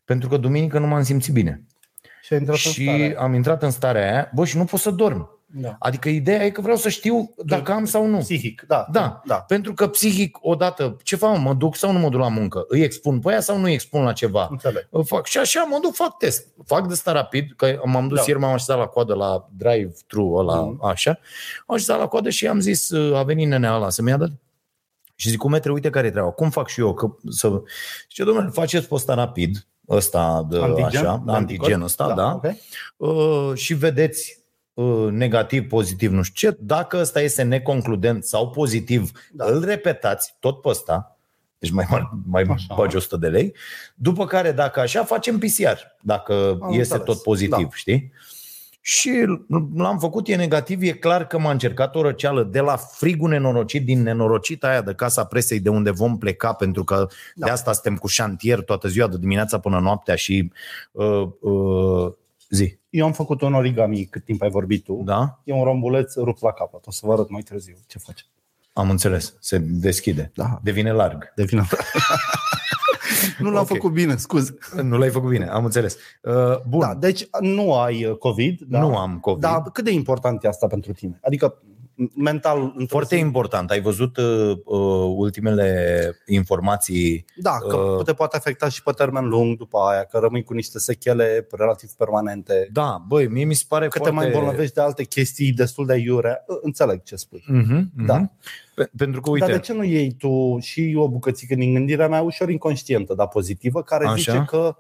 pentru 0.04 0.28
că 0.28 0.36
duminică 0.36 0.78
nu 0.78 0.86
m-am 0.86 1.02
simțit 1.02 1.32
bine. 1.34 1.62
Și 2.22 2.32
a 2.32 2.36
intrat 2.36 2.54
în 2.64 2.70
Și 2.70 2.82
stare. 2.82 3.16
am 3.18 3.34
intrat 3.34 3.62
în 3.62 3.70
starea 3.70 4.12
aia, 4.12 4.30
bă, 4.34 4.44
și 4.44 4.56
nu 4.56 4.64
pot 4.64 4.80
să 4.80 4.90
dorm. 4.90 5.39
Da. 5.52 5.76
Adică 5.78 6.08
ideea 6.08 6.44
e 6.44 6.50
că 6.50 6.60
vreau 6.60 6.76
să 6.76 6.88
știu 6.88 7.34
dacă 7.44 7.72
am 7.72 7.84
sau 7.84 8.06
nu. 8.06 8.18
Psihic, 8.18 8.64
da. 8.68 8.86
Da, 8.92 9.20
da. 9.24 9.34
pentru 9.34 9.74
că 9.74 9.88
psihic, 9.88 10.38
odată, 10.40 10.96
ce 11.02 11.16
fac, 11.16 11.38
mă 11.38 11.54
duc 11.54 11.76
sau 11.76 11.92
nu 11.92 11.98
mă 11.98 12.08
duc 12.08 12.20
la 12.20 12.28
muncă? 12.28 12.64
Îi 12.68 12.82
expun 12.82 13.18
pe 13.20 13.30
aia 13.30 13.40
sau 13.40 13.58
nu 13.58 13.64
îi 13.64 13.72
expun 13.72 14.02
la 14.02 14.12
ceva? 14.12 14.48
Înțeleg. 14.50 14.88
Îl 14.90 15.04
fac. 15.04 15.26
Și 15.26 15.38
așa 15.38 15.66
mă 15.70 15.78
duc, 15.82 15.94
fac 15.94 16.16
test. 16.16 16.46
Fac 16.66 16.86
de 16.86 16.92
asta 16.92 17.12
rapid, 17.12 17.52
că 17.56 17.80
m-am 17.84 18.08
dus 18.08 18.16
Da. 18.16 18.22
da. 18.22 18.28
ieri, 18.28 18.40
m-am 18.40 18.52
așezat 18.52 18.78
la 18.78 18.86
coadă 18.86 19.14
la 19.14 19.48
drive-thru 19.56 20.32
ăla, 20.34 20.60
Mhm. 20.60 20.68
mm. 20.82 20.88
așa. 20.88 21.18
Am 21.66 21.74
așezat 21.74 21.98
la 21.98 22.06
coadă 22.06 22.30
și 22.30 22.46
am 22.46 22.60
zis, 22.60 22.90
uh, 22.90 23.16
a 23.16 23.22
venit 23.22 23.48
nenea 23.48 23.74
ăla 23.74 23.90
să-mi 23.90 24.08
ia 24.08 24.16
de 24.16 24.26
și 25.14 25.28
zic, 25.28 25.38
cum 25.38 25.50
metre, 25.50 25.72
uite 25.72 25.90
care 25.90 26.06
e 26.06 26.10
treaba. 26.10 26.30
Cum 26.30 26.50
fac 26.50 26.68
și 26.68 26.80
eu? 26.80 26.94
Că, 26.94 27.06
să... 27.28 27.62
Zice, 28.08 28.24
domnule, 28.24 28.48
faceți 28.52 28.88
pe 28.88 28.94
ăsta 28.94 29.14
rapid, 29.14 29.66
ăsta 29.88 30.46
de 30.50 30.58
Antigen? 30.58 30.84
așa, 30.84 31.22
De 31.26 31.32
antigen 31.32 31.80
ăsta, 31.82 32.14
da, 32.14 32.32
ok. 32.34 32.44
uh, 32.96 33.50
și 33.54 33.74
vedeți 33.74 34.34
uh, 34.38 34.39
negativ, 35.10 35.68
pozitiv, 35.68 36.10
nu 36.12 36.22
știu 36.22 36.50
ce. 36.50 36.56
Dacă 36.60 36.96
ăsta 36.96 37.20
este 37.20 37.42
neconcludent 37.42 38.24
sau 38.24 38.50
pozitiv, 38.50 39.10
Da. 39.32 39.44
da. 39.44 39.50
îl 39.52 39.64
repetați 39.64 40.34
tot 40.38 40.60
pe 40.60 40.68
ăsta, 40.68 41.18
deci 41.58 41.70
mai, 41.70 41.86
mai 42.26 42.42
Așa. 42.42 42.74
bagi 42.74 42.96
100 42.96 43.16
de 43.16 43.28
lei, 43.28 43.54
după 43.94 44.26
care 44.26 44.52
dacă 44.52 44.80
așa 44.80 45.04
facem 45.04 45.38
PCR, 45.38 45.76
dacă 46.00 46.58
Am 46.62 46.68
este 46.72 46.94
înțeles. 46.94 47.02
tot 47.04 47.22
pozitiv, 47.22 47.68
Da. 47.68 47.74
știi? 47.74 48.12
Și 48.82 49.10
l-am 49.74 49.98
făcut, 49.98 50.28
e 50.28 50.34
negativ, 50.36 50.82
e 50.82 50.90
clar 50.92 51.26
că 51.26 51.38
m-a 51.38 51.50
încercat 51.50 51.94
o 51.96 52.02
răceală 52.02 52.42
de 52.42 52.60
la 52.60 52.76
frigul 52.76 53.28
nenorocit, 53.28 53.84
din 53.84 54.02
nenorocita 54.02 54.68
aia 54.68 54.82
de 54.82 54.94
casa 54.94 55.24
presei 55.24 55.60
de 55.60 55.68
unde 55.68 55.90
vom 55.90 56.18
pleca, 56.18 56.52
pentru 56.52 56.84
că 56.84 56.94
Da. 56.94 57.06
da. 57.34 57.46
de 57.46 57.50
asta 57.52 57.72
suntem 57.72 57.96
cu 57.96 58.06
șantier 58.06 58.60
toată 58.60 58.88
ziua, 58.88 59.06
de 59.08 59.18
dimineața 59.18 59.58
până 59.58 59.78
noaptea 59.78 60.14
și 60.14 60.52
uh, 60.92 61.28
uh, 61.40 62.12
zi. 62.50 62.78
Eu 62.90 63.04
am 63.06 63.12
făcut 63.12 63.40
un 63.40 63.54
origami 63.54 64.04
cât 64.04 64.24
timp 64.24 64.42
ai 64.42 64.50
vorbit 64.50 64.84
tu. 64.84 65.02
Da? 65.04 65.40
E 65.44 65.52
un 65.52 65.64
rombuleț 65.64 66.14
rupt 66.14 66.42
la 66.42 66.52
capăt. 66.52 66.86
O 66.86 66.90
să 66.90 67.00
vă 67.06 67.12
arăt 67.12 67.30
mai 67.30 67.40
târziu 67.42 67.74
ce 67.86 67.98
face. 67.98 68.24
Am 68.72 68.90
înțeles. 68.90 69.34
Se 69.40 69.58
deschide. 69.58 70.30
Da. 70.34 70.58
Devine 70.62 70.92
larg. 70.92 71.32
Devine. 71.34 71.62
nu 73.38 73.50
l-am 73.50 73.62
Ok. 73.62 73.66
făcut 73.66 73.92
bine, 73.92 74.16
scuze. 74.16 74.58
Nu 74.82 74.98
l-ai 74.98 75.10
făcut 75.10 75.28
bine, 75.30 75.46
am 75.48 75.64
înțeles. 75.64 75.96
Uh, 76.22 76.60
bun, 76.68 76.80
Da, 76.80 76.94
deci 76.94 77.28
nu 77.40 77.74
ai 77.74 78.04
uh, 78.04 78.16
COVID. 78.16 78.60
Da? 78.60 78.80
nu 78.80 78.96
am 78.96 79.18
COVID. 79.18 79.40
Dar 79.42 79.62
cât 79.62 79.84
de 79.84 79.90
important 79.92 80.44
e 80.44 80.48
asta 80.48 80.66
pentru 80.66 80.92
tine? 80.92 81.18
Adică 81.22 81.58
m- 81.62 81.79
mental... 82.14 82.60
într-o 82.62 82.86
Foarte 82.86 83.14
zi- 83.14 83.20
important. 83.20 83.70
Ai 83.70 83.80
văzut 83.80 84.16
uh, 84.16 84.50
uh, 84.64 85.14
ultimele 85.16 86.14
informații? 86.26 87.24
Da, 87.36 87.58
că 87.68 87.76
Uh, 87.76 88.04
te 88.04 88.12
poate 88.12 88.36
afecta 88.36 88.68
și 88.68 88.82
pe 88.82 88.90
termen 88.92 89.28
lung 89.28 89.56
după 89.56 89.78
aia, 89.78 90.04
că 90.04 90.18
rămâi 90.18 90.42
cu 90.42 90.52
niște 90.52 90.78
sechele 90.78 91.46
relativ 91.50 91.90
permanente, 91.90 92.68
Da, 92.72 93.04
băi, 93.08 93.26
mie 93.28 93.44
mi 93.44 93.54
se 93.54 93.64
pare 93.68 93.88
că 93.88 93.98
foarte... 93.98 94.08
te 94.08 94.16
mai 94.16 94.26
îmbolnăvești 94.26 94.74
de 94.74 94.80
alte 94.80 95.04
chestii 95.04 95.52
destul 95.52 95.86
de 95.86 95.96
iurea. 95.96 96.44
Înțeleg 96.62 97.02
ce 97.02 97.16
spui. 97.16 97.44
Uh-huh, 97.48 97.78
uh-huh. 97.80 98.06
Da. 98.06 98.30
Pe- 98.74 98.90
pentru 98.96 99.20
că, 99.20 99.30
Uite. 99.30 99.44
uite, 99.44 99.56
Dar 99.56 99.66
de 99.66 99.72
ce 99.72 99.72
nu 99.72 99.84
iei 99.84 100.12
tu 100.12 100.58
și 100.60 100.94
o 100.98 101.08
bucățică 101.08 101.54
din 101.54 101.72
gândirea 101.74 102.08
mea 102.08 102.22
ușor 102.22 102.50
inconștientă, 102.50 103.14
dar 103.14 103.28
pozitivă, 103.28 103.82
care 103.82 104.04
Așa. 104.04 104.14
zice 104.14 104.44
că 104.48 104.76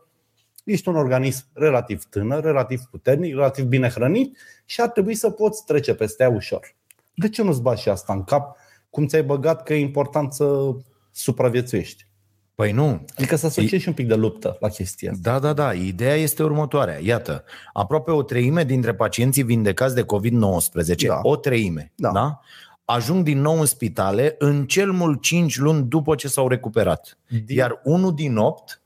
ești 0.64 0.88
un 0.88 0.96
organism 0.96 1.44
relativ 1.52 2.04
tânăr, 2.04 2.42
relativ 2.44 2.80
puternic, 2.90 3.34
relativ 3.34 3.64
bine 3.64 3.88
hrănit 3.88 4.38
și 4.64 4.80
ar 4.80 4.88
trebui 4.88 5.14
să 5.14 5.30
poți 5.30 5.64
trece 5.64 5.94
peste 5.94 6.22
ea 6.22 6.28
ușor. 6.30 6.74
De 7.14 7.28
ce 7.28 7.42
nu-ți 7.42 7.62
bagi 7.62 7.82
și 7.82 7.88
asta 7.88 8.12
în 8.12 8.24
cap? 8.24 8.56
Cum 8.90 9.06
ți-ai 9.06 9.22
băgat 9.22 9.62
că 9.62 9.74
e 9.74 9.80
important 9.80 10.32
să 10.32 10.70
supraviețuiești? 11.10 12.08
păi 12.54 12.72
nu, 12.72 13.04
Adică 13.16 13.36
să 13.36 13.46
asociezi 13.46 13.82
și 13.82 13.88
un 13.88 13.94
pic 13.94 14.06
de 14.08 14.14
luptă 14.14 14.56
la 14.60 14.68
chestia 14.68 15.10
asta. 15.10 15.30
Da, 15.30 15.38
da, 15.38 15.52
da. 15.52 15.72
Ideea 15.72 16.14
este 16.14 16.42
următoarea. 16.42 16.98
Iată, 17.02 17.44
aproape 17.72 18.10
o 18.10 18.22
treime 18.22 18.64
dintre 18.64 18.94
pacienții 18.94 19.42
vindecați 19.42 19.94
de 19.94 20.02
COVID-19, 20.04 21.06
Da. 21.06 21.18
o 21.22 21.36
treime, 21.36 21.92
Da. 21.96 22.10
da. 22.10 22.40
ajung 22.84 23.24
din 23.24 23.40
nou 23.40 23.60
în 23.60 23.66
spitale 23.66 24.34
în 24.38 24.66
cel 24.66 24.90
mult 24.92 25.22
5 25.22 25.58
luni 25.58 25.82
după 25.82 26.14
ce 26.14 26.28
s-au 26.28 26.48
recuperat. 26.48 27.18
Din- 27.28 27.56
Iar 27.56 27.80
unul 27.84 28.14
din 28.14 28.36
opt 28.36 28.82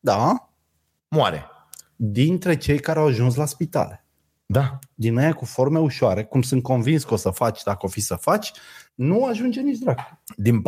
Da, 0.00 0.50
moare. 1.08 1.44
dintre 1.96 2.56
cei 2.56 2.78
care 2.78 2.98
au 2.98 3.06
ajuns 3.06 3.34
la 3.34 3.46
spitale. 3.46 4.04
Da. 4.50 4.78
Din 4.94 5.18
aia 5.18 5.32
cu 5.32 5.44
forme 5.44 5.78
ușoare, 5.78 6.24
cum 6.24 6.42
sunt 6.42 6.62
convins 6.62 7.04
că 7.04 7.14
o 7.14 7.16
să 7.16 7.30
faci 7.30 7.62
dacă 7.62 7.78
o 7.80 7.88
fi 7.88 8.00
să 8.00 8.14
faci, 8.14 8.52
nu 8.94 9.24
ajunge 9.24 9.60
nici 9.60 9.78
dracu. 9.78 10.20
Din 10.36 10.62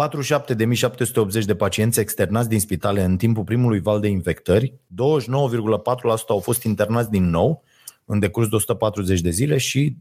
47.780 1.41 1.45
de 1.45 1.55
pacienți 1.55 2.01
externați 2.01 2.49
din 2.49 2.61
spitale 2.61 3.03
în 3.03 3.17
timpul 3.17 3.45
primului 3.45 3.81
val 3.81 4.01
de 4.01 4.09
infectări, 4.09 4.71
29,4% 4.71 4.77
au 6.29 6.39
fost 6.39 6.63
internați 6.63 7.11
din 7.11 7.25
nou 7.25 7.65
în 8.05 8.19
decurs 8.19 8.49
de 8.49 8.55
140 8.55 9.21
de 9.21 9.31
zile 9.31 9.59
și 9.59 9.97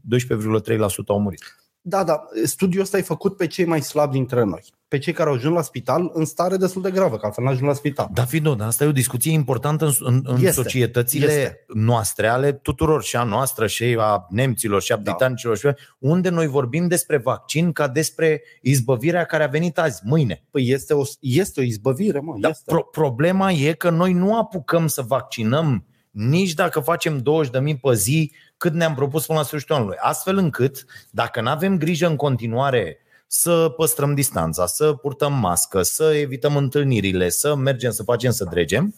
12,3% 0.66 0.78
au 1.06 1.20
murit. 1.20 1.69
Da, 1.82 2.04
da, 2.04 2.22
studiul 2.44 2.82
ăsta 2.82 2.98
e 2.98 3.02
făcut 3.02 3.36
pe 3.36 3.46
cei 3.46 3.64
mai 3.64 3.80
slabi 3.82 4.12
dintre 4.12 4.44
noi. 4.44 4.62
Pe 4.88 4.98
cei 4.98 5.12
care 5.12 5.28
au 5.28 5.34
ajuns 5.34 5.54
la 5.54 5.62
spital 5.62 6.10
în 6.14 6.24
stare 6.24 6.56
destul 6.56 6.82
de 6.82 6.90
gravă, 6.90 7.16
că 7.16 7.26
altfel 7.26 7.44
n-au 7.44 7.52
ajuns 7.52 7.68
la 7.68 7.74
spital. 7.76 8.08
Da, 8.12 8.24
Fido, 8.24 8.54
dar 8.54 8.66
asta 8.66 8.84
e 8.84 8.86
o 8.86 8.92
discuție 8.92 9.32
importantă 9.32 9.84
în, 9.84 9.92
în, 10.00 10.20
în 10.26 10.34
Este. 10.36 10.50
societățile 10.50 11.24
Este. 11.32 11.64
noastre, 11.74 12.26
ale 12.28 12.52
tuturor, 12.52 13.02
și 13.02 13.16
a 13.16 13.22
noastră, 13.22 13.66
și 13.66 13.96
a 13.98 14.26
nemților, 14.30 14.82
și 14.82 14.92
a 14.92 14.96
Da. 14.96 15.02
britanicilor, 15.02 15.56
și 15.56 15.68
unde 15.98 16.28
noi 16.28 16.46
vorbim 16.46 16.88
despre 16.88 17.16
vaccin 17.16 17.72
ca 17.72 17.88
despre 17.88 18.42
izbăvirea 18.62 19.24
care 19.24 19.44
a 19.44 19.46
venit 19.48 19.78
azi, 19.78 20.00
mâine. 20.04 20.44
Păi 20.50 20.68
este 20.68 20.94
o, 20.94 21.02
este 21.20 21.60
o 21.60 21.62
izbăvire, 21.62 22.20
mă, 22.20 22.34
Dar 22.40 22.50
este. 22.50 22.62
pro- 22.66 22.82
problema 22.82 23.50
e 23.50 23.72
că 23.72 23.90
noi 23.90 24.12
nu 24.12 24.36
apucăm 24.38 24.86
să 24.86 25.02
vaccinăm 25.02 25.84
nici 26.10 26.52
dacă 26.54 26.80
facem 26.80 27.22
20.000 27.22 27.80
pe 27.80 27.94
zi 27.94 28.32
cât 28.56 28.72
ne-am 28.72 28.94
propus 28.94 29.26
până 29.26 29.38
la 29.38 29.44
sfârșitul 29.44 29.74
anului. 29.74 29.96
Astfel 30.00 30.36
încât, 30.36 30.84
dacă 31.10 31.40
nu 31.40 31.48
avem 31.48 31.78
grijă 31.78 32.06
în 32.06 32.16
continuare 32.16 32.98
să 33.26 33.72
păstrăm 33.76 34.14
distanța, 34.14 34.66
să 34.66 34.92
purtăm 34.92 35.32
mască, 35.32 35.82
să 35.82 36.12
evităm 36.14 36.56
întâlnirile, 36.56 37.28
să 37.28 37.54
mergem, 37.54 37.90
să 37.90 38.02
facem, 38.02 38.30
să 38.30 38.44
dregem, 38.44 38.94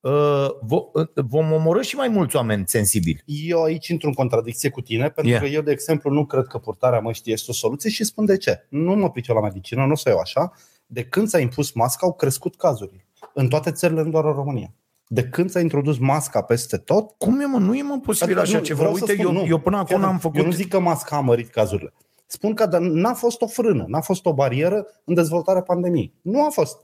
uh, 0.00 0.46
vo- 0.64 0.92
uh, 0.92 1.08
vom 1.14 1.52
omorâ 1.52 1.80
și 1.80 1.96
mai 1.96 2.08
mulți 2.08 2.36
oameni 2.36 2.64
sensibili. 2.66 3.22
Eu 3.26 3.62
aici 3.62 3.88
intru 3.88 4.08
în 4.08 4.14
contradicție 4.14 4.70
cu 4.70 4.80
tine, 4.80 5.08
pentru 5.08 5.32
Yeah. 5.32 5.42
că 5.42 5.48
eu, 5.48 5.62
de 5.62 5.70
exemplu, 5.70 6.10
nu 6.10 6.26
cred 6.26 6.46
că 6.46 6.58
purtarea 6.58 7.00
măștii 7.00 7.32
este 7.32 7.50
o 7.50 7.54
soluție 7.54 7.90
și 7.90 8.04
spun 8.04 8.24
de 8.24 8.36
ce. 8.36 8.66
Nu 8.68 8.94
mă 8.94 9.10
pricep 9.10 9.34
la 9.34 9.40
medicină, 9.40 9.84
nu 9.84 9.92
o 9.92 9.96
să 9.96 10.08
iau 10.08 10.18
așa. 10.18 10.52
De 10.86 11.04
când 11.04 11.28
s-a 11.28 11.38
impus 11.38 11.72
masca, 11.72 12.06
au 12.06 12.12
crescut 12.12 12.56
cazurile. 12.56 13.06
În 13.34 13.48
toate 13.48 13.70
țările, 13.72 14.02
nu 14.02 14.10
doar 14.10 14.24
în 14.24 14.32
România. 14.32 14.74
De 15.14 15.22
când 15.22 15.50
s-a 15.50 15.60
introdus 15.60 15.98
masca 15.98 16.42
peste 16.42 16.76
tot, 16.76 17.10
Cum 17.18 17.40
e, 17.40 17.44
mă? 17.46 17.58
Nu 17.58 17.74
e, 17.76 17.82
mă, 17.82 17.98
posibil 18.02 18.26
Adică 18.38 18.40
așa 18.40 18.58
nu, 18.58 18.64
ceva. 18.64 18.78
vreau 18.78 18.94
să 18.96 19.04
Uite, 19.08 19.22
spun, 19.22 19.34
eu, 19.34 19.40
nu. 19.42 19.46
eu 19.48 19.58
până 19.58 19.76
acum 19.76 19.86
Fii 19.86 19.96
n-am 19.96 20.04
atent, 20.06 20.20
făcut... 20.20 20.38
Eu 20.38 20.44
nu 20.44 20.50
zic 20.50 20.68
că 20.68 20.80
masca 20.80 21.16
a 21.16 21.20
mărit 21.20 21.48
cazurile. 21.50 21.92
Spun 22.26 22.54
că 22.54 22.66
dar 22.66 22.80
n-a 22.80 23.14
fost 23.14 23.40
o 23.42 23.46
frână, 23.46 23.84
n-a 23.88 24.00
fost 24.00 24.26
o 24.26 24.32
barieră 24.34 24.86
în 25.04 25.14
dezvoltarea 25.14 25.62
pandemiei. 25.62 26.14
Nu 26.22 26.44
a 26.44 26.48
fost. 26.50 26.78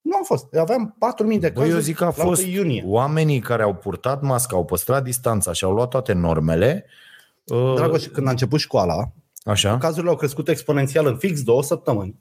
Nu 0.00 0.16
a 0.16 0.24
fost. 0.24 0.54
Aveam 0.54 0.96
4.000 1.34 1.38
de 1.38 1.48
Bă, 1.48 1.48
cazuri 1.48 1.74
eu 1.74 1.78
zic 1.80 1.96
că 1.96 2.04
a 2.04 2.06
la 2.16 2.24
fost 2.24 2.42
1 2.42 2.50
iunie. 2.50 2.82
oamenii 2.86 3.38
care 3.40 3.62
au 3.62 3.74
purtat 3.74 4.22
masca, 4.22 4.56
au 4.56 4.64
păstrat 4.64 5.02
distanța 5.02 5.52
și 5.52 5.64
au 5.64 5.72
luat 5.72 5.88
toate 5.88 6.12
normele. 6.12 6.84
uh, 7.44 7.72
Dragoș, 7.74 8.04
când 8.06 8.26
a 8.26 8.30
început 8.30 8.58
școala, 8.60 9.12
Așa? 9.44 9.78
cazurile 9.78 10.10
au 10.10 10.16
crescut 10.16 10.48
exponențial 10.48 11.06
în 11.06 11.16
fix 11.16 11.42
două 11.42 11.62
săptămâni. 11.62 12.18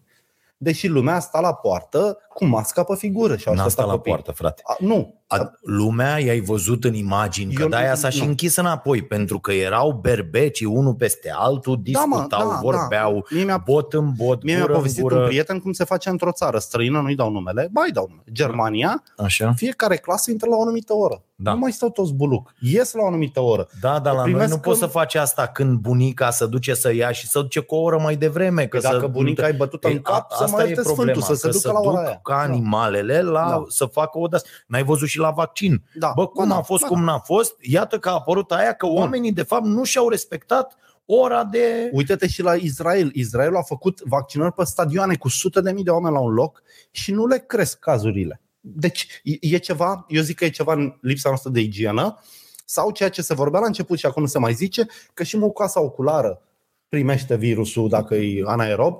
Deși 0.57 0.88
lumea 0.88 1.19
sta 1.19 1.39
la 1.39 1.53
poartă 1.53 2.17
cu 2.33 2.45
masca 2.45 2.83
pe 2.83 2.95
figură 2.95 3.35
și 3.35 3.47
au 3.47 3.53
N-a 3.53 3.63
așteptat 3.63 3.71
stat 3.71 3.85
la 3.85 3.91
copiii. 3.91 4.15
poartă, 4.15 4.31
frate. 4.31 4.62
A, 4.65 4.75
nu. 4.79 5.24
A, 5.27 5.51
lumea 5.62 6.20
i-ai 6.20 6.39
văzut 6.39 6.84
în 6.84 6.94
imagini, 6.94 7.53
că 7.53 7.62
Eu 7.62 7.67
de-aia 7.70 7.89
nu- 7.89 7.96
s-a 7.96 8.10
și 8.10 8.22
nu. 8.22 8.27
închis 8.27 8.55
înapoi, 8.55 9.01
pentru 9.01 9.39
că 9.39 9.51
erau 9.53 9.91
berbeci 9.91 10.62
unul 10.65 10.94
peste 10.94 11.32
altul, 11.36 11.79
Da, 11.91 12.00
mă, 12.05 12.15
discutau, 12.15 12.50
da, 12.50 12.60
vorbeau, 12.62 13.13
da. 13.13 13.36
Mie 13.36 13.44
mi-a- 13.44 13.58
bot 13.65 13.94
în 13.94 14.12
bot, 14.15 14.44
Mie 14.44 14.53
mi-a 14.53 14.62
gură 14.62 14.74
în 14.74 14.79
povestit 14.79 15.01
gură. 15.01 15.20
un 15.20 15.25
prieten 15.27 15.60
cum 15.60 15.72
se 15.72 15.84
face 15.84 16.10
într-o 16.10 16.32
țară 16.32 16.58
străină, 16.60 17.00
nu-i 17.00 17.15
dau 17.15 17.32
numele, 17.32 17.70
ba 17.72 17.82
îi 17.86 17.91
dau 17.91 18.05
numele. 18.10 18.29
Germania, 18.32 19.03
Așa? 19.17 19.53
fiecare 19.55 19.96
clasă 19.96 20.32
intră 20.32 20.50
la 20.50 20.55
o 20.55 20.62
anumită 20.62 20.94
oră. 20.94 21.24
Da. 21.38 21.51
Nu 21.53 21.60
mai 21.60 21.72
stau 21.72 21.89
toți 21.89 22.13
buluc. 22.13 22.53
Ies 22.60 22.94
la 22.94 23.01
o 23.03 23.08
anumită 23.08 23.39
oră. 23.41 23.67
Da, 23.82 24.00
dar 24.00 24.13
la 24.13 24.20
noi 24.20 24.24
Primesc 24.24 24.50
nu 24.50 24.55
în- 24.55 24.62
poți 24.62 24.79
să 24.79 24.86
faci 24.86 25.15
asta 25.15 25.48
când 25.48 25.77
bunica 25.79 26.29
se 26.29 26.46
duce 26.46 26.74
să 26.74 26.94
ia 26.94 27.12
și 27.12 27.27
să 27.27 27.39
duce 27.39 27.60
cu 27.60 27.75
o 27.75 27.82
oră 27.82 27.98
mai 28.00 28.15
devreme. 28.15 28.65
Că 28.67 28.77
Că 28.77 28.84
dacă 28.88 29.00
să, 29.00 29.08
bunica 29.08 29.46
ai 29.46 29.53
bătut 29.53 29.84
în 29.84 29.89
Ei, 29.91 30.01
cap, 30.01 30.15
a- 30.32 30.36
să 30.36 30.44
asta 30.44 30.55
mai 30.55 30.65
e 30.65 30.67
ierte 30.67 30.82
problema, 30.84 31.12
Sfântul, 31.22 31.36
să 31.36 31.41
se 31.41 31.48
că 31.48 31.53
ducă 31.53 31.72
la 31.84 31.89
ora 31.89 32.00
duc 32.00 32.08
aia. 32.10 32.20
ca 32.24 32.36
animalele 32.39 33.22
la, 33.22 33.48
Da. 33.50 33.63
să 33.67 33.86
facă 33.86 34.17
o 34.20 34.27
de 34.27 34.38
N-ai 34.67 34.84
văzut 34.84 35.08
și 35.15 35.22
la 35.22 35.31
vaccin. 35.31 35.84
Da. 35.93 36.12
Bă, 36.15 36.27
cum 36.27 36.48
Ba 36.48 36.53
a 36.53 36.57
da, 36.57 36.63
fost, 36.63 36.81
ba 36.81 36.88
cum 36.88 36.98
da. 37.00 37.03
n-a 37.03 37.19
fost, 37.19 37.55
iată 37.62 38.00
că 38.00 38.10
a 38.10 38.13
apărut 38.13 38.51
aia 38.51 38.74
că 38.74 38.86
oamenii 38.88 39.31
de 39.31 39.43
fapt 39.43 39.65
nu 39.65 39.84
și-au 39.84 40.10
respectat 40.10 40.77
ora 41.05 41.43
de... 41.43 41.89
Uite-te 41.93 42.27
și 42.27 42.41
la 42.41 42.53
Israel. 42.55 43.12
Israel 43.13 43.55
a 43.55 43.62
făcut 43.62 44.01
vaccinări 44.05 44.53
pe 44.53 44.63
stadioane 44.63 45.15
cu 45.15 45.29
sute 45.29 45.62
de 45.62 45.72
mii 45.72 45.84
de 45.84 45.89
oameni 45.89 46.13
la 46.13 46.19
un 46.19 46.34
loc 46.34 46.62
și 46.91 47.12
nu 47.12 47.25
le 47.27 47.43
cresc 47.48 47.79
cazurile. 47.79 48.41
Deci 48.60 49.22
e- 49.24 49.38
e 49.53 49.57
ceva, 49.57 50.05
eu 50.07 50.22
zic 50.22 50.36
că 50.36 50.45
e 50.45 50.50
ceva 50.50 50.74
în 50.74 50.98
lipsa 51.01 51.29
noastră 51.29 51.50
de 51.51 51.60
igienă 51.60 52.19
sau 52.65 52.91
ceea 52.91 53.10
ce 53.10 53.22
se 53.22 53.34
vorbea 53.34 53.60
la 53.60 53.65
început 53.65 53.98
și 53.98 54.05
acum 54.05 54.22
nu 54.22 54.27
se 54.27 54.39
mai 54.39 54.53
zice, 54.53 54.86
că 55.13 55.24
și 55.24 55.38
mucoasa 55.38 55.81
oculară 55.81 56.41
primește 56.89 57.36
virusul 57.36 57.89
dacă 57.89 58.15
e 58.15 58.43
anaerob 58.45 58.95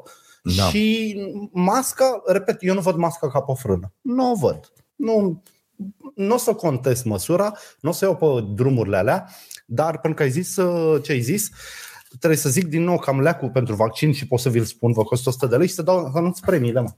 Da. 0.58 0.64
și 0.64 1.16
masca, 1.52 2.22
repet, 2.26 2.58
eu 2.60 2.74
nu 2.74 2.82
văd 2.82 2.96
masca 2.96 3.30
ca 3.30 3.40
pe 3.42 3.52
o 3.52 3.56
frână. 3.56 3.94
Nu 4.02 4.32
o 4.32 4.36
văd. 4.36 4.74
Nu, 4.96 5.44
nu 6.16 6.34
o 6.34 6.38
să 6.38 6.54
contest 6.54 7.06
măsura, 7.06 7.54
nu 7.80 7.90
o 7.90 7.94
să 7.94 8.06
iau 8.06 8.16
pe 8.16 8.48
drumurile 8.54 8.98
alea, 8.98 9.30
dar 9.66 9.92
pentru 10.00 10.14
că 10.14 10.24
ai 10.24 10.30
zis 10.30 10.56
uh, 10.56 11.04
ce 11.04 11.12
ai 11.12 11.22
zis, 11.22 11.50
trebuie 12.20 12.40
să 12.40 12.50
zic 12.50 12.66
din 12.66 12.84
nou 12.84 12.98
că 13.00 13.10
am 13.10 13.22
leacul 13.22 13.50
pentru 13.50 13.76
vaccin 13.76 14.14
și 14.14 14.28
pot 14.28 14.40
să 14.40 14.50
vi-l 14.50 14.64
spun, 14.64 14.92
vă 14.92 15.04
costă 15.04 15.30
100 15.30 15.46
de 15.48 15.56
lei 15.58 15.68
și 15.68 15.74
să 15.74 15.82
dau 15.82 16.10
să 16.12 16.18
anunț 16.18 16.40
premiile, 16.40 16.82
mă. 16.82 16.90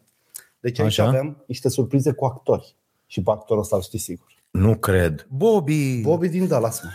Deci 0.59 0.79
aici 0.79 0.99
Așa. 0.99 1.07
avem 1.09 1.43
niște 1.47 1.69
surprize 1.69 2.11
cu 2.11 2.25
actori. 2.25 2.75
Și 3.05 3.21
pe 3.21 3.31
actorul 3.31 3.61
ăsta 3.61 3.75
îl 3.75 3.81
știi 3.81 3.99
sigur. 3.99 4.25
Nu 4.51 4.75
cred. 4.75 5.27
Bobby! 5.29 6.01
Bobby 6.01 6.27
din 6.27 6.47
Dallas, 6.47 6.81
mă. 6.83 6.89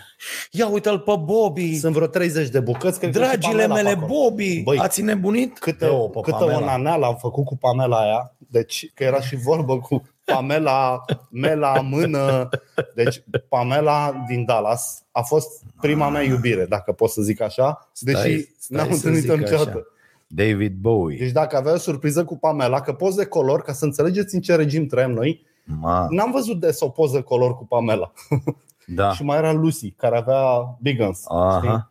Ia 0.50 0.68
uite-l 0.68 0.98
pe 0.98 1.12
Bobby! 1.24 1.78
Sunt 1.78 1.94
vreo 1.94 2.06
30 2.06 2.48
de 2.48 2.60
bucăți. 2.60 2.98
cred 2.98 3.12
că 3.12 3.18
și 3.18 3.24
Dragile 3.24 3.66
Pamela 3.66 3.74
pe 3.74 3.82
mele, 3.82 3.88
acolo. 3.96 4.06
Bobby! 4.06 4.62
Băi, 4.62 4.78
Ați 4.78 5.02
nebunit? 5.02 5.58
Câte, 5.58 5.84
Dă-o 5.84 6.08
pe 6.08 6.20
câtă 6.20 6.36
Pamela. 6.36 6.58
o 6.58 6.64
naneală 6.64 7.06
am 7.06 7.16
făcut 7.16 7.44
cu 7.44 7.56
Pamela 7.56 8.00
aia, 8.00 8.34
deci 8.38 8.90
că 8.94 9.04
era 9.04 9.20
și 9.20 9.36
vorbă 9.36 9.78
cu 9.78 10.02
Pamela, 10.24 11.04
Mela, 11.30 11.80
mână. 11.80 12.48
Deci 12.94 13.22
Pamela 13.48 14.24
din 14.28 14.44
Dallas 14.44 15.02
a 15.10 15.22
fost 15.22 15.62
prima 15.80 16.08
mea 16.08 16.22
iubire, 16.22 16.64
dacă 16.66 16.92
pot 16.92 17.10
să 17.10 17.22
zic 17.22 17.40
așa, 17.40 17.90
deși 18.00 18.16
stai 18.18 18.54
n-am 18.68 18.86
să 18.88 18.94
întâlnit-o 18.94 19.32
zic 19.32 19.42
niciodată. 19.42 19.70
așa. 19.70 19.86
David 20.26 20.74
Bowie. 20.80 21.18
Deci 21.18 21.30
dacă 21.30 21.56
avea 21.56 21.72
o 21.72 21.76
surpriză 21.76 22.24
cu 22.24 22.36
Pamela, 22.38 22.80
că 22.80 22.92
poze 22.92 23.22
de 23.22 23.28
color, 23.28 23.62
ca 23.62 23.72
să 23.72 23.84
înțelegeți 23.84 24.34
în 24.34 24.40
ce 24.40 24.54
regim 24.54 24.86
trăim 24.86 25.10
noi, 25.10 25.46
Ma, 25.64 26.06
n-am 26.10 26.30
văzut 26.30 26.60
des 26.60 26.80
o 26.80 26.88
poză 26.88 27.22
color 27.22 27.56
cu 27.56 27.66
Pamela. 27.66 28.12
da. 28.86 29.12
Și 29.12 29.22
mai 29.22 29.36
era 29.36 29.52
Lucy, 29.52 29.90
care 29.90 30.16
avea 30.16 30.76
Big 30.80 30.98
Guns. 31.02 31.18
știi? 31.18 31.36
Aha. 31.68 31.90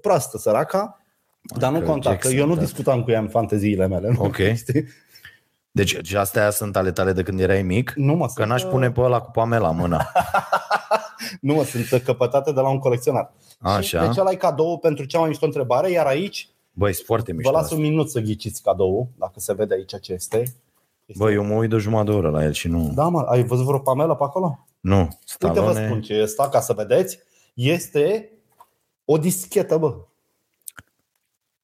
Proastă, 0.00 0.38
săraca, 0.38 1.00
dar 1.58 1.70
nu 1.70 1.76
Michael 1.78 1.92
conta, 1.92 2.08
că 2.08 2.14
Jackson, 2.14 2.38
eu 2.38 2.46
nu 2.46 2.54
da. 2.54 2.60
discutam 2.60 3.02
cu 3.02 3.10
ea 3.10 3.20
în 3.20 3.28
fanteziile 3.28 3.86
mele. 3.86 4.10
Nu? 4.10 4.22
Ok. 4.22 4.36
Știi? 4.62 4.84
Deci 5.72 5.98
și 6.02 6.16
astea 6.16 6.50
sunt 6.50 6.76
ale 6.76 6.92
tale 6.92 7.12
de 7.12 7.22
când 7.22 7.40
erai 7.40 7.62
mic? 7.62 7.92
Nu 7.96 8.14
mă, 8.14 8.26
Că 8.26 8.32
sunt, 8.32 8.48
n-aș 8.48 8.62
pune 8.62 8.90
pe 8.90 9.00
ăla 9.00 9.20
cu 9.20 9.30
Pamela 9.30 9.70
mâna. 9.70 10.06
Nu 11.40 11.54
mă, 11.54 11.64
sunt 11.64 12.02
căpătate 12.02 12.52
de 12.52 12.60
la 12.60 12.68
un 12.68 12.78
colecționar. 12.78 13.32
Și 13.48 13.58
Așa. 13.58 14.06
Deci 14.06 14.16
ăla 14.16 14.30
e 14.30 14.34
cadou 14.34 14.78
pentru 14.78 15.04
cea 15.04 15.18
mai 15.18 15.28
mișto 15.28 15.44
întrebare, 15.44 15.90
iar 15.90 16.06
aici 16.06 16.48
Băi, 16.72 16.92
sunt 16.92 17.06
foarte 17.06 17.30
vă 17.30 17.36
mișto. 17.36 17.52
las 17.52 17.62
asta. 17.62 17.74
un 17.74 17.80
minut 17.80 18.10
să 18.10 18.20
ghiciți 18.20 18.62
cadou, 18.62 19.08
dacă 19.18 19.40
se 19.40 19.54
vede 19.54 19.74
aici 19.74 20.00
ce 20.00 20.12
este. 20.12 20.38
este... 21.06 21.24
Băi, 21.24 21.34
eu 21.34 21.44
mă 21.44 21.54
uit 21.54 21.70
de 21.70 21.76
jumătate 21.76 22.10
de 22.10 22.16
oră 22.16 22.30
la 22.30 22.44
el 22.44 22.52
și 22.52 22.68
nu... 22.68 22.90
Da, 22.94 23.08
mă, 23.08 23.20
ai 23.20 23.44
văzut 23.44 23.64
vreo 23.64 23.78
Pamela 23.78 24.16
pe 24.16 24.24
acolo? 24.24 24.66
Nu, 24.80 24.98
Uite, 24.98 25.60
vă 25.60 25.72
spun 25.72 25.74
Stallone... 25.74 26.00
ce 26.00 26.14
este, 26.14 26.48
ca 26.50 26.60
să 26.60 26.72
vedeți. 26.72 27.18
Este 27.54 28.30
o 29.04 29.18
dischetă, 29.18 29.78
bă. 29.78 29.94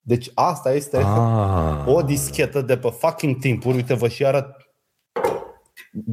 Deci 0.06 0.30
asta 0.34 0.72
este 0.72 0.96
Ah, 0.96 1.84
o 1.86 2.02
dischetă 2.02 2.60
de 2.60 2.76
pe 2.76 2.88
fucking 2.98 3.38
timpuri. 3.38 3.76
Uite, 3.76 3.94
vă 3.94 4.08
și 4.08 4.26
arăt 4.26 4.46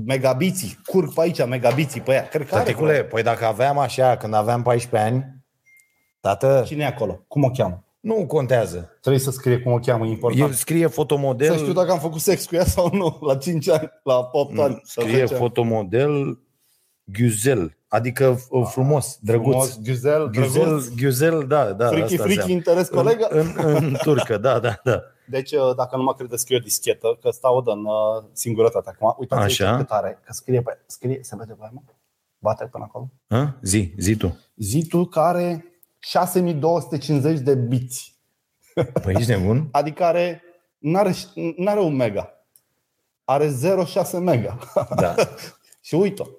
megabiții. 0.06 0.78
Curg 0.86 1.14
pe 1.14 1.22
aici 1.22 1.46
megabiții 1.46 2.02
pe 2.02 2.12
ea. 2.12 2.28
Cred 2.28 2.48
că 2.48 2.56
are 2.56 2.64
Tăticule, 2.64 2.92
vreo- 2.94 3.04
păi 3.04 3.24
dacă 3.24 3.46
aveam 3.46 3.78
așa, 3.78 4.18
când 4.18 4.34
aveam 4.34 4.62
14 4.62 5.10
ani, 5.12 5.26
tată, 6.20 6.64
Cine 6.66 6.84
e 6.84 6.88
acolo? 6.88 7.24
Cum 7.28 7.44
o 7.44 7.50
cheamă? 7.50 7.84
nu 8.00 8.26
contează. 8.26 8.98
Trebuie 9.02 9.22
să 9.22 9.32
scrie 9.32 9.60
cum 9.60 9.72
o 9.72 9.78
cheamă, 9.80 10.06
e 10.06 10.10
important. 10.10 10.42
El 10.50 10.52
scrie 10.56 10.88
fotomodel, 10.88 11.52
Să 11.52 11.58
știu 11.58 11.74
dacă 11.74 11.92
am 11.92 12.00
făcut 12.00 12.20
sex 12.20 12.46
cu 12.46 12.56
ea 12.56 12.66
sau 12.66 12.90
nu, 12.94 13.18
la 13.22 13.36
5 13.38 13.70
ani, 13.70 13.90
la 14.04 14.30
8 14.32 14.60
ani. 14.60 14.82
sau 14.84 15.04
scrie 15.04 15.18
10 15.20 15.34
ani. 15.34 15.44
fotomodel 15.44 16.40
Guzel, 17.04 17.78
adică 17.94 18.36
f- 18.36 18.70
frumos, 18.72 19.18
drăguț. 19.22 19.46
Frumos, 19.52 19.80
Güzel, 19.80 20.30
Ghiuzel, 20.32 20.64
drăguț, 20.64 20.88
Ghiuzel, 20.88 21.48
da, 21.48 21.72
da. 21.74 21.88
frichi, 21.88 22.04
asta 22.04 22.16
frichi, 22.24 22.28
înseamnă. 22.30 22.54
interes, 22.54 22.90
colegă. 22.90 23.28
În, 23.30 23.54
în, 23.58 23.76
în 23.76 23.94
turcă, 24.04 24.38
da, 24.38 24.60
da, 24.60 24.80
da. 24.84 25.02
Deci, 25.28 25.52
uh, 25.52 25.76
dacă 25.76 25.96
nu 25.96 26.04
mă 26.04 26.14
credeți, 26.14 26.42
scrie 26.42 26.58
o 26.58 26.60
dischetă, 26.60 27.18
că 27.22 27.30
stau 27.30 27.64
în 27.66 27.86
uh, 27.86 28.24
singurătate 28.32 28.90
acum. 28.90 29.16
Uitați 29.20 29.42
Așa. 29.42 29.70
aici 29.70 29.78
cât 29.80 29.90
are, 29.90 30.20
că 30.26 30.34
scrie 30.34 30.62
pe 30.62 30.78
scrie, 30.86 31.20
se 31.22 31.36
vede 31.38 31.54
pe 31.54 31.60
aia, 31.62 31.72
mă? 31.74 31.82
Bate 32.40 32.66
până 32.66 32.84
acolo. 32.88 33.10
Hă? 33.30 33.54
Zi, 33.62 33.94
zi 33.98 34.16
tu. 34.16 34.40
Zitul 34.56 35.08
care 35.10 35.66
6250 36.00 37.40
de 37.40 37.56
biți. 37.56 38.16
Păi 39.04 39.14
ești 39.18 39.30
nebun? 39.30 39.68
Adică 39.72 40.04
are, 40.04 40.42
n-are, 40.78 41.14
n-are 41.58 41.80
un 41.80 41.96
mega. 41.96 42.30
Are 43.24 43.48
0,6 43.48 44.20
mega. 44.20 44.58
Da. 44.96 45.16
și 45.82 45.96
uită. 45.96 46.30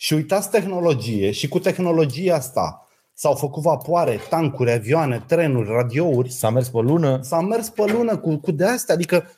Și 0.00 0.14
uitați 0.14 0.50
tehnologie 0.50 1.30
și 1.30 1.48
cu 1.48 1.58
tehnologia 1.58 2.34
asta 2.34 2.88
s-au 3.14 3.34
făcut 3.34 3.62
vapoare, 3.62 4.20
tancuri, 4.28 4.72
avioane, 4.72 5.24
trenuri, 5.26 5.68
radiouri. 5.68 6.30
S-a 6.30 6.50
mers 6.50 6.68
pe 6.68 6.80
lună. 6.80 7.18
S-a 7.22 7.40
mers 7.40 7.68
pe 7.68 7.84
lună 7.92 8.16
cu, 8.16 8.36
cu 8.36 8.50
de 8.50 8.64
astea. 8.64 8.94
Adică 8.94 9.30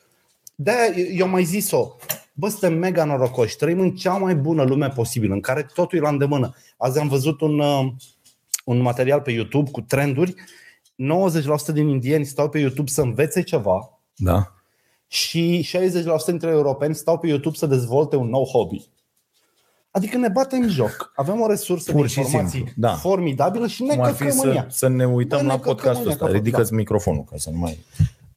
de 0.55 0.71
eu 1.13 1.27
mai 1.27 1.43
zis-o. 1.43 1.87
Bă, 2.33 2.49
suntem 2.49 2.73
mega 2.73 3.03
norocoși. 3.03 3.55
Trăim 3.55 3.79
în 3.79 3.95
cea 3.95 4.13
mai 4.17 4.35
bună 4.35 4.63
lume 4.63 4.87
posibilă, 4.89 5.33
în 5.33 5.39
care 5.39 5.67
totul 5.73 5.97
e 5.97 6.01
la 6.01 6.09
îndemână. 6.09 6.55
Azi 6.77 6.99
am 6.99 7.07
văzut 7.07 7.41
un, 7.41 7.59
uh, 7.59 7.91
un 8.65 8.77
material 8.81 9.21
pe 9.21 9.31
YouTube 9.31 9.71
cu 9.71 9.81
trenduri. 9.81 10.35
90% 10.95 11.71
din 11.73 11.87
indieni 11.87 12.25
stau 12.25 12.49
pe 12.49 12.59
YouTube 12.59 12.89
să 12.89 13.01
învețe 13.01 13.43
ceva 13.43 13.99
Da. 14.15 14.53
și 15.07 15.61
60% 15.61 16.25
dintre 16.25 16.49
europeni 16.49 16.95
stau 16.95 17.17
pe 17.17 17.27
YouTube 17.27 17.55
să 17.57 17.65
dezvolte 17.65 18.15
un 18.15 18.29
nou 18.29 18.43
hobby. 18.43 18.89
Adică 19.91 20.17
ne 20.17 20.27
batem 20.27 20.67
joc. 20.67 21.11
Avem 21.15 21.41
o 21.41 21.47
resursă 21.47 21.91
Pur 21.91 22.01
de 22.01 22.07
și 22.07 22.19
informații 22.19 22.57
simplu, 22.57 22.73
da. 22.75 22.93
formidabilă 22.93 23.67
și 23.67 23.83
ne 23.83 23.95
Cum 23.95 24.03
ar 24.03 24.13
fi 24.13 24.23
căcăm 24.23 24.37
în 24.43 24.49
să, 24.49 24.55
ea. 24.55 24.65
să 24.69 24.87
ne 24.87 25.05
uităm 25.07 25.39
Bă, 25.39 25.45
la 25.45 25.51
ne 25.53 25.57
căcăm 25.59 25.73
podcastul 25.73 26.01
în 26.03 26.07
ea 26.07 26.13
ăsta. 26.13 26.25
acolo, 26.25 26.37
Ridică-ți 26.39 26.73
microfonul 26.73 27.23
ca 27.29 27.35
să 27.37 27.49
nu 27.49 27.57
mai... 27.57 27.79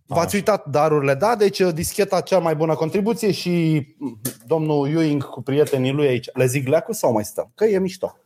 V-ați 0.06 0.34
uitat 0.34 0.66
darurile, 0.66 1.14
da? 1.14 1.34
Deci 1.36 1.60
discheta 1.60 2.20
cea 2.20 2.38
mai 2.38 2.54
bună 2.56 2.74
contribuție 2.74 3.30
și 3.32 3.86
domnul 4.46 4.88
Ewing 4.88 5.24
cu 5.24 5.42
prietenii 5.42 5.92
lui 5.92 6.06
aici. 6.06 6.28
Le 6.32 6.46
zic 6.46 6.68
leacu 6.68 6.92
sau 6.92 7.12
mai 7.12 7.24
stăm? 7.24 7.50
Că 7.54 7.64
e 7.64 7.78
mișto. 7.78 8.16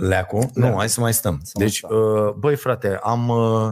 Leacu? 0.00 0.50
Nu, 0.54 0.74
hai 0.76 0.88
să 0.88 1.00
mai 1.00 1.12
stăm. 1.14 1.40
Să 1.42 1.52
mai 1.58 1.66
deci, 1.66 1.76
stăm. 1.76 1.90
uh, 1.96 2.32
băi 2.32 2.56
frate, 2.56 2.98
am... 3.02 3.28
uh, 3.28 3.68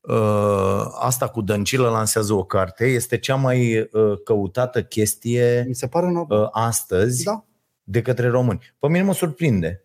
uh, 0.00 0.84
Asta 1.00 1.28
cu 1.28 1.40
Dăncilă 1.42 1.88
lansează 1.88 2.32
o 2.32 2.44
carte. 2.44 2.84
Este 2.86 3.18
cea 3.18 3.34
mai 3.34 3.78
uh, 3.92 4.12
căutată 4.24 4.82
chestie 4.82 5.64
Mi 5.68 5.74
se 5.74 5.86
pare 5.86 6.10
normal. 6.10 6.40
uh, 6.42 6.48
astăzi 6.52 7.24
Da. 7.24 7.44
De 7.82 8.02
către 8.02 8.28
români. 8.28 8.74
Pe 8.78 8.86
mine 8.86 9.02
mă 9.02 9.14
surprinde 9.14 9.84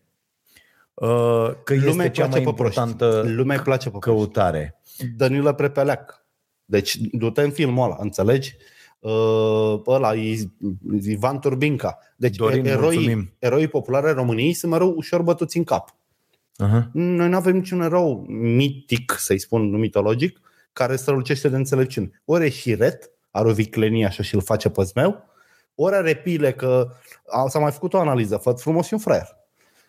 uh, 0.94 1.50
că 1.64 1.74
Lumea 1.74 1.88
este 1.90 2.02
îi 2.02 2.12
cea 2.12 2.28
place 2.28 2.30
mai 2.30 2.44
pe 2.44 2.54
proști. 2.54 2.80
importantă 2.80 3.24
Lumea 3.28 3.58
îi 3.58 3.64
place 3.64 3.90
pe 3.90 3.98
proști. 4.00 4.10
căutare. 4.10 4.82
Danilă 5.18 5.54
Prepeleac. 5.54 6.26
Deci 6.66 6.98
du-te 6.98 7.42
în 7.42 7.52
filmul 7.52 7.84
ăla, 7.84 7.98
înțelegi? 8.00 8.56
Uh, 9.00 9.82
ăla 9.88 10.16
e 10.16 10.50
Ivan 11.02 11.40
Turbinca. 11.40 11.98
Deci 12.16 12.36
Dorin, 12.36 12.66
eroii, 12.66 12.98
mulțumim. 12.98 13.34
eroii 13.40 13.68
populare 13.68 14.08
ai 14.08 14.14
României 14.14 14.54
sunt 14.54 14.72
mereu 14.72 14.94
ușor 14.96 15.22
bătuți 15.22 15.58
în 15.58 15.64
cap. 15.64 15.96
Uh-huh. 16.64 16.92
Noi 16.92 17.30
nu 17.30 17.36
avem 17.36 17.56
niciun 17.56 17.82
erou 17.82 18.26
mitic, 18.28 19.16
să-i 19.18 19.40
spun, 19.40 19.70
nu 19.70 19.78
mitologic, 19.78 20.40
care 20.74 20.96
strălucește 20.96 21.50
de 21.50 21.56
înțelepciune. 21.56 22.22
Ori 22.26 22.46
e 22.46 22.50
șiret, 22.50 23.12
are 23.32 23.50
o 23.50 23.54
viclenie 23.54 24.06
așa 24.06 24.24
și 24.24 24.36
îl 24.36 24.42
face 24.42 24.70
pe 24.70 24.84
zmeu, 24.84 25.24
ori 25.80 25.96
are 25.96 26.16
pile 26.16 26.54
că 26.54 26.90
a, 27.28 27.48
s-a 27.48 27.60
mai 27.60 27.72
făcut 27.72 27.94
o 27.94 28.00
analiză, 28.00 28.38
fă 28.38 28.52
frumos 28.52 28.86
și 28.86 28.94
un 28.94 29.00
fraier. 29.00 29.38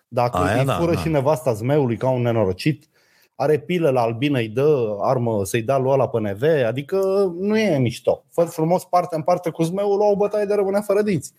Dacă 0.08 0.36
Aia 0.36 0.60
îi 0.60 0.66
da, 0.66 0.74
fură 0.74 0.94
da. 0.94 1.00
și 1.00 1.08
nevasta 1.08 1.52
zmeului 1.52 1.96
ca 1.96 2.08
un 2.08 2.22
nenorocit, 2.22 2.88
are 3.34 3.58
pile 3.58 3.90
la 3.90 4.00
albină, 4.00 4.38
îi 4.38 4.48
dă 4.48 4.96
armă 5.00 5.44
să-i 5.44 5.62
dea 5.62 5.76
lui 5.78 5.90
ăla 5.90 6.08
pe 6.08 6.18
NV, 6.18 6.42
adică 6.66 6.96
nu 7.38 7.58
e 7.58 7.78
mișto. 7.78 8.24
Fă 8.30 8.44
frumos 8.44 8.84
parte 8.84 9.16
în 9.16 9.22
parte 9.22 9.50
cu 9.50 9.62
zmeul, 9.62 9.96
lua 9.96 10.06
o 10.06 10.16
bătaie 10.16 10.44
de 10.44 10.54
rămâne 10.54 10.80
fără 10.80 11.02
dinți. 11.02 11.32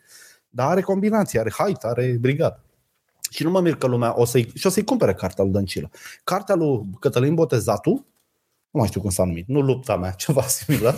Dar 0.50 0.70
are 0.70 0.82
combinații, 0.82 1.40
are 1.40 1.52
height, 1.58 1.84
are 1.84 2.18
brigadă. 2.20 2.64
Și 3.30 3.44
nu 3.44 3.50
mă 3.50 3.60
mir 3.60 3.76
că 3.76 3.88
lumea 3.88 4.20
o 4.20 4.26
să-i, 4.26 4.52
și 4.56 4.68
o 4.68 4.70
să-i 4.70 4.84
cumpere 4.84 5.14
cartea 5.14 5.44
lui 5.44 5.54
Dăncilă. 5.54 5.90
Cartea 6.24 6.56
lui 6.56 6.86
Cătălin 7.00 7.36
Botezatu, 7.36 8.06
nu 8.70 8.80
mai 8.80 8.88
știu 8.88 9.02
cum 9.02 9.10
s-a 9.10 9.24
numit, 9.24 9.48
nu 9.48 9.60
lupta 9.60 9.96
mea, 9.98 10.12
ceva 10.24 10.42
similar, 10.42 10.96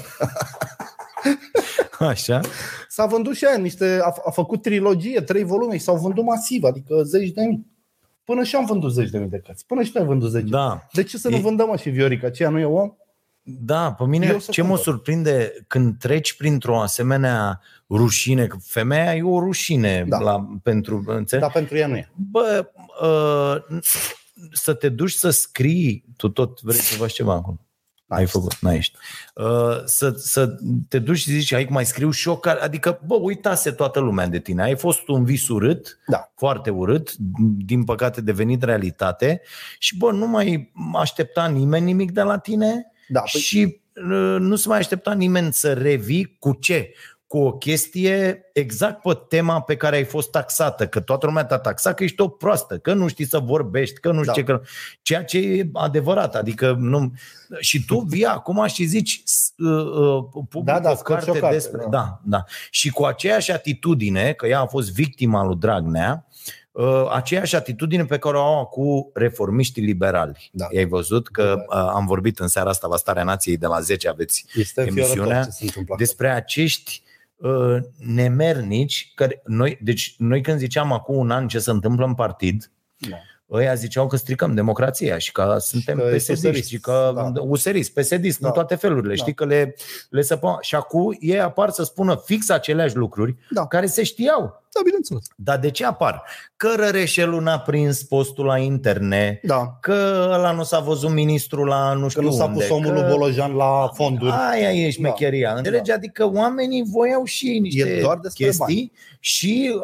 Așa. 2.00 2.40
s-a 2.90 3.06
vândut 3.06 3.36
și 3.36 3.46
aia 3.46 3.58
niște, 3.58 4.00
a, 4.04 4.14
a 4.26 4.32
făcut 4.32 4.62
trilogie, 4.62 5.22
trei 5.22 5.44
volume 5.44 5.78
și 5.78 5.84
s-au 5.84 5.98
vândut 5.98 6.24
masiv, 6.26 6.64
adică 6.64 7.04
zeci 7.04 7.30
de 7.32 7.42
mii. 7.42 7.66
Până 8.24 8.44
și 8.44 8.56
am 8.56 8.66
vândut 8.66 8.92
zeci 8.94 9.10
de 9.10 9.18
mii 9.18 9.30
de 9.30 9.42
cărți. 9.46 9.66
Până 9.66 9.84
și 9.84 9.92
noi 9.94 10.04
am 10.04 10.10
vândut 10.10 10.30
zeci. 10.30 10.50
Da. 10.50 10.88
De 10.94 11.04
ce 11.04 11.18
să 11.18 11.30
nu 11.30 11.36
E- 11.36 11.40
vândăm 11.40 11.68
mă, 11.68 11.76
și 11.78 11.90
Viorica? 11.90 12.28
Aceea 12.28 12.50
nu 12.50 12.60
e 12.60 12.66
om? 12.66 12.92
Da, 13.44 13.92
pe 13.94 14.04
mine 14.06 14.26
Eu 14.26 14.40
să 14.40 14.52
ce 14.52 14.62
mă 14.62 14.68
cumpăr. 14.68 14.84
surprinde 14.86 15.54
când 15.68 15.98
treci 15.98 16.34
printr-o 16.34 16.82
asemenea 16.82 17.62
rușine, 17.90 18.48
că 18.48 18.58
femeia 18.66 19.16
e 19.16 19.22
o 19.24 19.40
rușine 19.40 20.06
Da. 20.08 20.20
la, 20.20 20.48
pentru, 20.64 21.04
înțelegi? 21.08 21.48
Dar 21.48 21.52
pentru 21.52 21.78
ea 21.78 21.88
nu 21.88 21.96
e. 21.96 22.10
Bă, 22.32 22.70
uh, 23.02 23.78
să 24.52 24.74
te 24.74 24.90
duci 24.90 25.12
să 25.12 25.30
scrii, 25.30 26.06
tu 26.18 26.30
tot 26.30 26.62
vrei 26.62 26.80
să 26.80 26.96
faci 26.96 27.12
ceva 27.14 27.34
acolo. 27.34 27.58
Ai 28.12 28.26
făcut, 28.26 28.56
n-ai 28.60 28.76
ești. 28.78 28.98
Uh, 29.36 29.84
să, 29.86 30.14
să 30.18 30.56
te 30.90 31.00
duci 31.00 31.18
și 31.18 31.32
zici, 31.32 31.54
hai 31.54 31.68
mai 31.70 31.86
scriu 31.86 32.12
și 32.12 32.28
eu, 32.28 32.38
care, 32.38 32.62
adică, 32.62 33.02
bă, 33.06 33.16
uitase 33.16 33.72
toată 33.72 34.00
lumea 34.00 34.28
de 34.28 34.40
tine. 34.40 34.64
Ai 34.64 34.78
fost 34.78 35.08
un 35.08 35.24
vis 35.24 35.48
urât, 35.48 36.00
Da. 36.08 36.32
foarte 36.36 36.70
urât, 36.70 37.14
din 37.58 37.84
păcate 37.84 38.22
devenit 38.22 38.64
realitate 38.64 39.42
și, 39.80 39.98
bă, 39.98 40.12
nu 40.12 40.28
mai 40.28 40.72
aștepta 40.94 41.48
nimeni 41.48 41.86
nimic 41.86 42.12
de 42.12 42.22
la 42.22 42.38
tine 42.38 42.92
Da, 43.08 43.20
păi, 43.32 43.42
și 43.42 43.82
uh, 43.96 44.36
nu 44.40 44.56
se 44.56 44.68
mai 44.68 44.78
aștepta 44.78 45.14
nimeni 45.14 45.54
să 45.54 45.74
revii 45.74 46.36
cu 46.40 46.54
ce? 46.54 46.94
Cu 47.32 47.38
o 47.38 47.52
chestie 47.52 48.50
exact 48.54 49.02
pe 49.02 49.20
tema 49.28 49.62
pe 49.62 49.76
care 49.76 49.96
ai 49.96 50.04
fost 50.04 50.30
taxată, 50.32 50.88
că 50.88 51.00
toată 51.00 51.26
lumea 51.26 51.46
te-a 51.46 51.58
taxat 51.58 51.96
că 51.96 52.04
ești 52.04 52.22
o 52.22 52.28
proastă, 52.28 52.78
că 52.78 52.94
nu 52.94 53.08
știi 53.08 53.26
să 53.26 53.40
vorbești, 53.40 54.00
că 54.00 54.12
nu 54.12 54.24
Da. 54.24 54.32
știi 54.32 54.44
că... 54.44 54.62
Ceea 55.02 55.24
ce 55.24 55.38
e 55.38 55.70
adevărat, 55.74 56.36
adică 56.36 56.76
nu... 56.80 57.12
Și 57.60 57.86
tu 57.86 58.00
vii 58.00 58.26
acum 58.26 58.66
și 58.68 58.84
zici 58.86 59.22
s- 59.26 59.54
uh, 59.58 59.86
uh, 59.86 60.24
public 60.50 60.74
Da, 60.74 60.80
da, 60.80 60.92
o 60.92 60.96
scot 60.96 61.22
și 61.22 61.30
o 61.30 61.32
carte 61.32 61.40
carte, 61.40 61.56
despre... 61.56 61.82
da. 61.82 61.90
Da, 61.90 62.20
da. 62.24 62.44
Și 62.70 62.90
cu 62.90 63.04
aceeași 63.04 63.52
atitudine, 63.52 64.34
că 64.34 64.48
ea 64.48 64.60
a 64.60 64.66
fost 64.66 64.94
victima 64.94 65.44
lui 65.46 65.56
Dragnea, 65.56 66.26
uh, 66.72 67.10
aceeași 67.14 67.56
atitudine 67.56 68.06
pe 68.06 68.18
care 68.18 68.38
o 68.38 68.42
au 68.42 68.66
cu 68.66 69.12
reformiștii 69.14 69.84
liberali. 69.84 70.50
Da. 70.54 70.68
I-ai 70.72 70.86
văzut 70.86 71.28
că 71.28 71.56
uh, 71.68 71.76
am 71.76 72.06
vorbit 72.06 72.40
în 72.40 72.48
seara 72.48 72.70
asta 72.70 72.88
la 72.88 72.98
Starea 72.98 73.24
Nației 73.24 73.58
de 73.58 73.66
la 73.68 73.80
10, 73.80 74.10
aveți 74.10 74.46
este 74.56 74.82
emisiunea 74.82 75.08
înfiorător 75.08 75.44
ce 75.44 75.50
se 75.52 75.64
întâmplă 75.64 75.94
acolo. 75.94 75.98
despre 75.98 76.30
acești 76.30 77.02
uh, 77.42 77.78
nemernici, 77.98 79.12
care 79.16 79.42
noi, 79.46 79.78
deci 79.82 80.16
noi 80.18 80.42
când 80.42 80.58
ziceam 80.60 80.92
acum 80.92 81.16
un 81.18 81.32
an 81.32 81.48
ce 81.48 81.60
se 81.60 81.72
întâmplă 81.72 82.06
în 82.06 82.14
partid, 82.14 82.72
Da. 82.98 83.18
ăia 83.52 83.74
ziceau 83.74 84.08
că 84.08 84.16
stricăm 84.16 84.54
democrația 84.54 85.18
și 85.18 85.32
că 85.32 85.56
suntem 85.60 85.98
că 85.98 86.10
ești 86.14 86.32
psd 86.32 86.46
userist, 86.46 86.70
și 86.70 86.80
că 86.80 87.12
da. 87.16 87.30
da. 87.30 87.42
userist, 87.42 87.94
psd 87.94 88.38
Da. 88.40 88.48
în 88.48 88.54
toate 88.54 88.76
felurile, 88.76 89.14
Da. 89.16 89.22
știi 89.22 89.34
că 89.34 89.46
le, 89.46 89.76
le 90.10 90.22
săpăm. 90.22 90.58
Și 90.62 90.76
acum 90.76 91.18
ei 91.20 91.40
apar 91.40 91.70
să 91.70 91.84
spună 91.84 92.22
fix 92.26 92.50
aceleași 92.50 92.96
lucruri 92.96 93.36
Da. 93.50 93.68
care 93.68 93.86
se 93.86 94.04
știau. 94.04 94.61
Da, 94.74 94.82
bineînțeles. 94.84 95.26
Dar 95.36 95.60
de 95.60 95.72
ce 95.72 95.86
apar? 95.86 96.24
Că 96.56 96.70
Răreșelul 96.76 97.42
n-a 97.42 97.60
prins 97.60 98.04
postul 98.04 98.46
la 98.46 98.58
interne, 98.58 99.40
Da. 99.44 99.78
că 99.82 100.30
ăla 100.34 100.52
nu 100.52 100.64
s-a 100.64 100.80
văzut 100.80 101.10
ministrul 101.12 101.68
la 101.68 101.94
nu 101.94 102.02
Că 102.04 102.10
știu 102.10 102.22
nu 102.22 102.32
s-a 102.32 102.44
unde, 102.46 102.60
pus 102.60 102.70
omul 102.70 102.92
că... 102.94 103.00
lui 103.00 103.10
Bolojan 103.10 103.54
la 103.54 103.90
fonduri. 103.94 104.32
Aia 104.52 104.72
e 104.72 104.84
Da. 104.84 104.90
șmecheria. 104.90 105.54
Înțelegi? 105.54 105.92
Adică 105.92 106.32
oamenii 106.34 106.84
voiau 106.92 107.24
și 107.24 107.48
ei 107.48 107.60
niște 107.60 107.90
E 107.90 108.02
doar 108.02 108.18
despre 108.18 108.46
chestii 108.46 108.92
și 109.20 109.72
uh, 109.76 109.82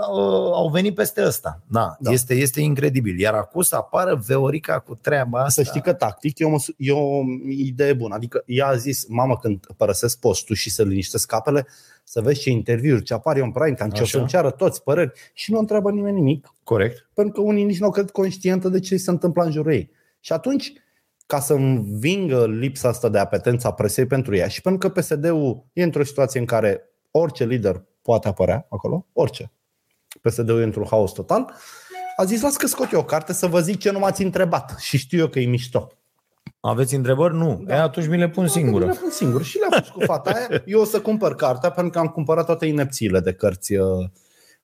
au 0.53 0.69
venit 0.69 0.95
peste 0.95 1.25
ăsta. 1.25 1.61
Da, 1.67 1.79
Da. 1.79 1.95
da. 1.99 2.11
Este, 2.11 2.33
este 2.33 2.61
incredibil. 2.61 3.19
Iar 3.19 3.33
acum 3.33 3.61
să 3.61 3.75
apară 3.75 4.21
Veorica 4.27 4.79
cu 4.79 4.95
treaba 4.95 5.39
asta. 5.39 5.61
Să 5.61 5.67
știi 5.69 5.81
că 5.81 5.93
tactic 5.93 6.39
e 6.39 6.45
o, 6.45 6.49
măs- 6.49 6.73
e 6.77 6.91
o 6.91 7.21
idee 7.49 7.93
bună. 7.93 8.15
Adică 8.15 8.43
ea 8.45 8.67
a 8.67 8.75
zis, 8.75 9.05
mamă, 9.07 9.37
când 9.37 9.65
părăsesc 9.77 10.19
postul 10.19 10.55
și 10.55 10.69
să 10.69 10.83
liniștesc 10.83 11.27
capele, 11.27 11.67
să 12.09 12.21
vezi 12.21 12.39
ce 12.39 12.49
interviuri, 12.49 13.03
ce 13.03 13.13
apare 13.13 13.41
în 13.41 13.51
prime 13.51 13.73
time, 13.75 13.89
ce 13.89 13.99
o 13.99 14.03
Așa. 14.03 14.17
să-mi 14.17 14.27
ceară 14.27 14.51
toți 14.51 14.83
păreri 14.83 15.11
și 15.33 15.51
nu 15.51 15.59
întreabă 15.59 15.91
nimeni 15.91 16.15
nimic, 16.15 16.53
Corect. 16.63 17.09
pentru 17.13 17.33
că 17.33 17.47
unii 17.47 17.63
nici 17.63 17.79
nu 17.79 17.85
au 17.85 17.91
cred 17.91 18.11
conștientă 18.11 18.69
de 18.69 18.79
ce 18.79 18.97
se 18.97 19.09
întâmplă 19.09 19.43
în 19.43 19.51
jurul 19.51 19.71
ei. 19.71 19.91
Și 20.19 20.33
atunci, 20.33 20.73
ca 21.25 21.39
să 21.39 21.53
învingă 21.53 22.47
lipsa 22.47 22.87
asta 22.87 23.09
de 23.09 23.17
apetență 23.17 23.67
a 23.67 23.73
presei 23.73 24.05
pentru 24.05 24.35
ea 24.35 24.47
și 24.47 24.61
pentru 24.61 24.89
că 24.89 24.99
PSD-ul 24.99 25.65
e 25.73 25.83
într-o 25.83 26.03
situație 26.03 26.39
în 26.39 26.45
care 26.45 26.81
orice 27.11 27.45
lider 27.45 27.83
poate 28.01 28.27
apărea 28.27 28.65
acolo, 28.69 29.05
orice. 29.13 29.51
PSD-ul 30.21 30.59
e 30.59 30.63
într-un 30.63 30.85
haos 30.89 31.11
total, 31.11 31.53
a 32.17 32.23
zis, 32.23 32.41
las 32.41 32.55
că 32.55 32.67
scot 32.67 32.91
eu 32.91 32.99
o 32.99 33.03
carte 33.03 33.33
să 33.33 33.47
vă 33.47 33.59
zic 33.59 33.79
ce 33.79 33.91
nu 33.91 33.99
m-ați 33.99 34.23
întrebat 34.23 34.75
și 34.79 34.97
știu 34.97 35.19
eu 35.19 35.27
că 35.27 35.39
e 35.39 35.45
mișto. 35.45 35.91
Aveți 36.59 36.95
întrebări? 36.95 37.33
Nu. 37.35 37.61
Da. 37.65 37.75
E, 37.75 37.79
atunci 37.79 38.07
mi 38.07 38.17
le 38.17 38.29
pun 38.29 38.43
Le 38.43 38.49
singură. 38.49 38.85
pun 38.85 39.09
singur 39.09 39.43
și 39.43 39.57
le-a 39.57 39.79
pus 39.79 39.89
cu 39.89 39.99
fata 39.99 40.31
aia. 40.31 40.63
Eu 40.65 40.79
o 40.79 40.83
să 40.83 41.01
cumpăr 41.01 41.35
cartea 41.35 41.69
pentru 41.71 41.91
că 41.93 41.99
am 41.99 42.07
cumpărat 42.07 42.45
toate 42.45 42.65
inepțiile 42.65 43.19
de 43.19 43.33
cărți. 43.33 43.75
uh, 43.75 44.05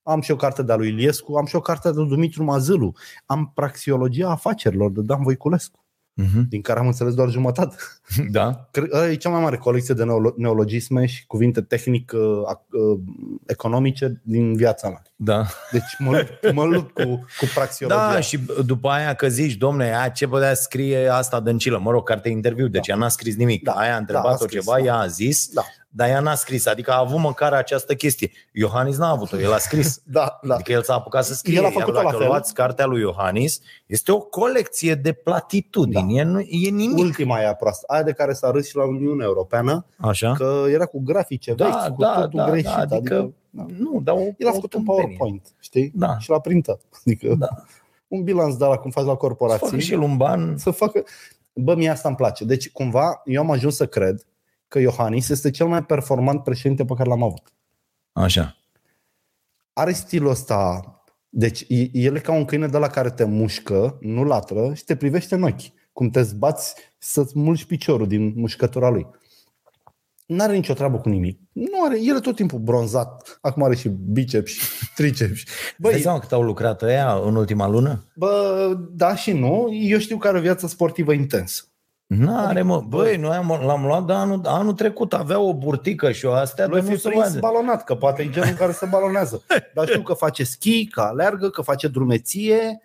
Am 0.04 0.22
și 0.22 0.32
o 0.32 0.36
carte 0.36 0.64
de-a 0.64 0.76
lui 0.76 0.88
Iliescu, 0.88 1.36
am 1.36 1.46
și 1.46 1.56
o 1.56 1.60
carte 1.60 1.92
de 1.92 1.96
Dumitru 2.06 2.44
Mazâlu, 2.44 2.94
am 3.26 3.52
Praxiologia 3.56 4.30
afacerilor 4.30 4.92
de 4.92 5.02
Dan 5.02 5.24
Voiculescu, 5.24 5.83
Mhm. 6.15 6.45
din 6.49 6.62
care 6.62 6.80
am 6.80 6.86
înțeles 6.86 7.13
doar 7.13 7.30
jumătate. 7.30 7.76
Da. 8.32 8.67
Cred- 8.71 8.93
ăla 8.93 9.10
E 9.10 9.15
cea 9.15 9.30
mai 9.30 9.41
mare 9.41 9.58
colecție 9.58 9.93
de 9.93 10.04
neolo- 10.04 10.34
neologisme 10.38 11.06
și 11.06 11.26
cuvinte 11.26 11.62
tehnic 11.62 12.12
uh, 12.15 12.21
ac- 12.56 12.69
uh, 12.71 12.99
economice 13.45 14.21
din 14.23 14.56
viața 14.56 14.88
mea. 14.88 15.02
Da. 15.15 15.45
Deci 15.71 15.95
mă 15.99 16.12
lupt, 16.17 16.54
mă 16.54 16.63
lupt 16.63 16.93
cu, 16.93 17.04
cu 17.39 17.45
praxiologia. 17.54 18.12
Da, 18.13 18.19
și 18.19 18.39
după 18.65 18.89
aia 18.89 19.13
că 19.13 19.28
zici, 19.28 19.54
domne, 19.54 19.95
a, 19.95 20.10
ce 20.10 20.28
putea 20.28 20.54
scrie 20.54 21.08
asta 21.08 21.39
Dăncilă? 21.39 21.78
Mă 21.80 21.91
rog, 21.91 22.08
carte 22.08 22.30
interviu, 22.30 22.67
deci 22.67 22.88
Da. 22.88 22.93
ea 22.93 22.99
n-a 22.99 23.08
scris 23.08 23.36
nimic. 23.36 23.63
Da, 23.63 23.71
Aia 23.71 23.86
a 23.88 23.89
da, 23.89 23.95
a 23.95 23.99
întrebat-o 23.99 24.43
scris, 24.43 24.63
ceva, 24.63 24.78
da. 24.78 24.84
ea 24.84 24.95
a 24.95 25.08
zis, 25.08 25.47
Da. 25.54 25.62
Dar 25.96 26.10
ea 26.10 26.20
n-a 26.20 26.36
scris. 26.36 26.66
Adică 26.66 26.92
a 26.92 27.00
avut 27.00 27.20
măcar 27.20 27.54
această 27.54 27.96
chestie. 27.96 28.32
Iohannis 28.52 28.98
n-a 28.98 29.10
avut-o, 29.10 29.40
el 29.40 29.54
a 29.54 29.58
scris. 29.58 30.02
Da, 30.06 30.40
da. 30.42 30.54
Adică 30.54 30.72
el 30.72 30.84
s-a 30.84 30.94
apucat 30.94 31.26
să 31.26 31.34
scrie. 31.34 31.56
El 31.58 31.62
a 31.64 31.64
Iar 31.64 31.74
făcut-o 31.74 31.98
la 31.98 32.04
dacă 32.04 32.18
fel. 32.18 32.28
luați 32.28 32.54
cartea 32.54 32.86
lui 32.86 33.00
Iohannis, 33.00 33.60
este 33.86 34.12
o 34.12 34.20
colecție 34.20 34.96
de 34.96 35.12
platitudini. 35.14 36.14
Da. 36.14 36.20
E, 36.20 36.24
nu- 36.24 36.40
e 36.40 36.70
nimic. 36.70 36.98
Ultima 36.98 37.40
e 37.42 37.56
proastă, 37.60 37.84
aia 37.88 38.04
de 38.04 38.12
care 38.12 38.34
s-a 38.34 38.52
râs 38.52 38.68
și 38.68 38.76
la 38.76 38.86
Uniunea 38.88 39.26
Europeană, 39.26 39.86
Așa? 39.98 40.34
că 40.34 40.64
era 40.70 40.86
cu 40.86 41.02
grafice 41.04 41.54
vechi, 41.54 41.70
Da, 41.70 41.92
cu 41.96 42.02
da, 42.02 42.14
totul 42.22 42.40
da, 42.40 42.50
greșit. 42.50 42.66
da, 42.70 42.78
adică, 42.96 43.34
da. 43.50 43.66
nu, 43.78 44.02
dar 44.04 44.16
o, 44.16 44.20
El 44.38 44.48
a 44.48 44.50
o 44.50 44.54
făcut 44.54 44.74
un 44.74 44.84
tâmpenie. 44.84 45.02
PowerPoint, 45.04 45.48
știi? 45.60 45.92
Da. 45.96 46.18
Și 46.20 46.30
l-a 46.30 46.40
printat. 46.40 46.82
Adică 47.06 47.36
Da. 47.40 47.48
un 48.08 48.24
bilanț 48.24 48.56
de 48.56 48.66
la 48.66 48.76
cum 48.78 48.92
faci 48.92 49.04
la 49.06 49.10
Să 49.12 49.18
facă 49.20 49.28
corporații. 49.28 49.80
și 49.82 49.94
el 49.94 50.00
un 50.02 50.18
ban. 50.18 50.58
Să 50.58 50.72
facă... 50.72 51.04
Bă, 51.56 51.76
mie 51.76 51.90
asta 51.90 52.08
îmi 52.08 52.18
place. 52.18 52.46
Deci, 52.46 52.72
cumva, 52.72 53.22
eu 53.26 53.42
am 53.42 53.52
ajuns 53.52 53.76
să 53.76 53.86
cred 53.86 54.26
că 54.74 54.80
Iohannis 54.80 55.30
este 55.30 55.50
cel 55.52 55.68
mai 55.68 55.84
performant 55.86 56.44
președinte 56.44 56.86
pe 56.86 56.94
care 56.94 57.10
l-am 57.10 57.24
avut. 57.24 57.54
Așa. 58.12 58.58
Are 59.74 59.92
stilul 59.92 60.30
ăsta, 60.30 60.82
deci 61.30 61.66
e- 61.68 61.90
el 61.92 62.16
e 62.16 62.20
ca 62.20 62.32
un 62.32 62.46
câine 62.46 62.68
de 62.68 62.78
la 62.78 62.88
care 62.88 63.10
te 63.10 63.24
mușcă, 63.24 63.98
nu 64.02 64.24
latră 64.24 64.74
și 64.74 64.84
te 64.84 64.96
privește 64.96 65.36
în 65.36 65.44
ochi. 65.44 65.92
Cum 65.92 66.10
te 66.10 66.22
zbați 66.22 66.76
să-ți 66.98 67.40
mulci 67.40 67.66
piciorul 67.66 68.08
din 68.08 68.34
mușcătura 68.36 68.90
lui. 68.90 69.08
Nu 70.26 70.44
are 70.44 70.56
nicio 70.56 70.74
treabă 70.74 70.98
cu 70.98 71.10
nimic. 71.10 71.40
Nu 71.52 71.84
are, 71.86 72.00
el 72.02 72.16
e 72.16 72.20
tot 72.20 72.36
timpul 72.36 72.60
bronzat. 72.60 73.38
Acum 73.42 73.64
are 73.64 73.76
și 73.76 73.90
biceps 73.90 74.52
și 74.52 74.60
triceps. 74.96 75.44
Băi, 75.78 75.92
Băi, 75.92 76.02
seama 76.02 76.20
cât 76.20 76.32
au 76.32 76.42
lucrat 76.44 76.82
ăia 76.82 77.14
în 77.14 77.36
ultima 77.36 77.68
lună? 77.68 78.12
bă, 78.16 78.78
da 78.92 79.16
și 79.16 79.32
nu. 79.32 79.68
Eu 79.72 79.98
știu 80.00 80.18
că 80.18 80.28
are 80.28 80.38
o 80.38 80.42
viață 80.42 80.68
sportivă 80.68 81.14
intensă. 81.14 81.64
N-are, 82.17 82.62
mă. 82.62 82.73
Adică, 82.73 82.88
Băi, 82.97 83.17
noi 83.17 83.36
am, 83.36 83.60
l-am 83.65 83.86
luat 83.86 84.06
de 84.06 84.13
anul, 84.13 84.41
anul 84.45 84.73
trecut, 84.73 85.13
avea 85.13 85.39
o 85.39 85.54
burtică 85.54 86.12
și 86.12 86.26
o 86.26 86.32
astea, 86.34 86.67
Lui 86.67 86.76
dar 86.76 86.84
fi 86.86 86.91
nu 86.91 86.97
se 86.97 87.10
prins 87.10 87.26
vadă. 87.28 87.39
balonat, 87.39 87.84
că 87.84 87.95
poate 87.95 88.21
e 88.21 88.30
genul 88.30 88.56
care 88.56 88.71
se 88.71 88.86
balonează. 88.86 89.43
Dar 89.76 89.88
știu 89.88 90.02
că 90.02 90.13
face 90.13 90.43
schi, 90.43 90.88
că 90.88 91.02
alergă, 91.02 91.49
că 91.49 91.62
face 91.62 91.88
drumeție, 91.88 92.82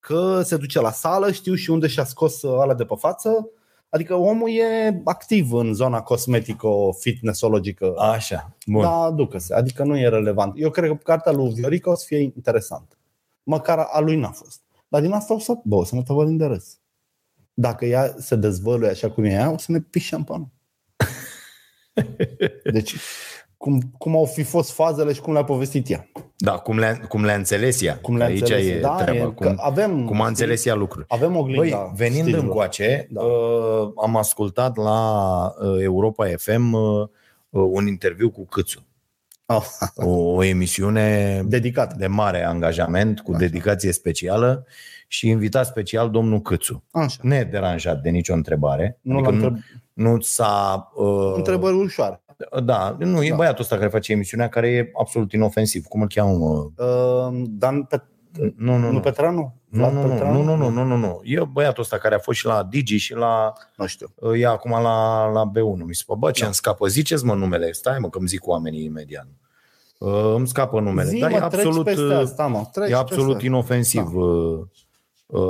că 0.00 0.40
se 0.44 0.56
duce 0.56 0.80
la 0.80 0.90
sală, 0.90 1.32
știu 1.32 1.54
și 1.54 1.70
unde 1.70 1.86
și-a 1.86 2.04
scos 2.04 2.44
ala 2.44 2.74
de 2.74 2.84
pe 2.84 2.94
față. 2.98 3.50
Adică 3.88 4.14
omul 4.14 4.48
e 4.50 5.00
activ 5.04 5.52
în 5.52 5.74
zona 5.74 6.00
cosmetico-fitnessologică. 6.00 7.94
Așa, 7.98 8.50
bun. 8.66 8.82
Da, 8.82 9.10
ducă-se. 9.14 9.54
Adică 9.54 9.84
nu 9.84 9.98
e 9.98 10.08
relevant. 10.08 10.52
Eu 10.56 10.70
cred 10.70 10.88
că 10.90 10.94
cartea 10.94 11.32
lui 11.32 11.52
Viorica 11.52 11.90
o 11.90 11.94
să 11.94 12.04
fie 12.06 12.18
interesantă. 12.20 12.96
Măcar 13.42 13.78
a 13.90 14.00
lui 14.00 14.16
n-a 14.16 14.30
fost. 14.30 14.60
Dar 14.88 15.00
din 15.00 15.12
asta 15.12 15.34
o 15.34 15.38
să, 15.38 15.54
bă, 15.64 15.74
o 15.74 15.84
să 15.84 15.94
ne 15.94 16.02
tăvălim 16.02 16.36
de 16.36 16.44
râs. 16.44 16.78
Dacă 17.58 17.84
ea 17.84 18.14
se 18.18 18.34
dezvăluie 18.36 18.90
așa 18.90 19.10
cum 19.10 19.24
e 19.24 19.30
ea, 19.32 19.50
o 19.50 19.58
să 19.58 19.72
ne 19.72 19.80
pișăm 19.80 20.24
pe 20.24 20.32
anul. 20.32 20.48
Deci, 22.72 22.94
cum, 23.56 23.80
cum 23.98 24.16
au 24.16 24.24
fi 24.24 24.42
fost 24.42 24.70
fazele 24.72 25.12
și 25.12 25.20
cum 25.20 25.32
le-a 25.32 25.44
povestit 25.44 25.90
ea. 25.90 26.08
Da, 26.36 26.52
cum 26.52 26.78
le-a, 26.78 26.98
cum 27.08 27.24
le-a 27.24 27.34
înțeles 27.34 27.82
ea. 27.82 27.98
Cum 27.98 28.16
le-a 28.16 28.26
Aici 28.26 28.40
înțeles. 28.40 28.66
e 28.66 28.80
da, 28.80 28.94
treaba. 28.94 29.18
e, 29.18 29.22
cum, 29.22 29.32
că 29.34 29.54
avem, 29.58 30.04
cum 30.04 30.20
a 30.20 30.26
înțeles 30.26 30.64
ea 30.64 30.74
lucruri. 30.74 31.04
Avem 31.08 31.36
oglinda 31.36 31.76
Băi, 31.76 31.92
venind 31.96 32.22
stilului. 32.22 32.46
încoace, 32.46 33.06
Da. 33.10 33.20
uh, 33.22 33.90
am 34.02 34.16
ascultat 34.16 34.76
la 34.76 35.00
uh, 35.60 35.82
Europa 35.82 36.26
FM 36.36 36.72
uh, 36.72 37.08
uh, 37.50 37.68
un 37.70 37.86
interviu 37.86 38.30
cu 38.30 38.46
Câțu. 38.46 38.86
Ah, 39.46 39.62
O, 39.94 40.08
o 40.10 40.42
emisiune 40.44 41.42
dedicat. 41.46 41.94
de 41.94 42.06
mare 42.06 42.44
angajament, 42.44 43.20
cu 43.20 43.30
Așa. 43.30 43.38
dedicație 43.40 43.92
specială 43.92 44.66
și 45.06 45.28
invitat 45.28 45.66
special 45.66 46.10
domnul 46.10 46.40
Câțu. 46.40 46.84
Așa. 46.90 47.18
Nederanjat 47.22 48.00
de 48.00 48.10
nicio 48.10 48.32
întrebare. 48.34 48.98
Nu 49.02 49.14
adică 49.14 49.30
l-am 49.30 49.38
nu, 49.38 49.46
întreb... 49.46 49.62
nu 49.92 50.20
s-a... 50.20 50.90
Uh, 50.94 51.32
întrebări 51.36 51.76
ușoare. 51.76 52.20
Da, 52.64 52.96
nu, 52.98 53.22
e 53.24 53.28
Da. 53.28 53.34
băiatul 53.36 53.62
ăsta 53.62 53.76
care 53.76 53.88
face 53.88 54.12
emisiunea, 54.12 54.48
care 54.48 54.68
e 54.68 54.90
absolut 55.00 55.32
inofensiv. 55.32 55.84
Cum 55.84 56.00
îl 56.00 56.08
cheamă? 56.08 56.32
Uh, 56.44 56.86
Uh, 56.86 57.42
Dan 57.48 57.82
Pet... 57.82 58.02
nu, 58.56 58.76
nu, 58.76 58.76
nu 58.78 58.90
nu. 58.90 59.00
Petranu? 59.00 59.54
Nu, 59.68 59.78
Vlad 59.78 59.92
nu, 59.92 60.02
nu, 60.02 60.08
Petranu? 60.08 60.42
nu, 60.42 60.56
nu, 60.56 60.68
nu, 60.68 60.84
nu, 60.84 60.96
nu. 60.96 61.20
E 61.24 61.44
băiatul 61.52 61.82
ăsta 61.82 61.98
care 61.98 62.14
a 62.14 62.18
fost 62.18 62.38
și 62.38 62.46
la 62.46 62.62
Digi 62.70 62.96
și 62.96 63.14
la 63.14 63.52
Nu 63.76 63.86
știu. 63.86 64.06
e 64.38 64.46
acum 64.46 64.70
la, 64.70 65.26
la 65.30 65.50
B1. 65.50 65.84
Mi 65.84 65.94
se 65.94 66.00
spune, 66.00 66.18
bă, 66.18 66.30
ce 66.30 66.40
Da. 66.40 66.46
îmi 66.46 66.54
scapă? 66.54 66.86
Ziceți 66.86 67.24
mă 67.24 67.34
numele, 67.34 67.72
stai 67.72 67.98
mă 67.98 68.08
că 68.08 68.18
îmi 68.18 68.28
zic 68.28 68.46
oamenii 68.46 68.84
imediat. 68.84 69.26
Uh, 69.98 70.32
îmi 70.36 70.48
scapă 70.48 70.80
numele, 70.80 71.08
Zi, 71.08 71.18
dar 71.18 71.30
mă, 71.30 71.36
e 71.36 71.40
absolut, 71.40 71.84
treci 71.84 71.96
peste 71.96 72.14
uh, 72.14 72.20
asta, 72.22 72.46
mă. 72.46 72.62
Treci 72.72 72.90
e 72.90 72.94
absolut 72.94 73.32
peste. 73.32 73.46
inofensiv. 73.46 74.14
Uh, 74.14 74.22
uh, 74.58 74.66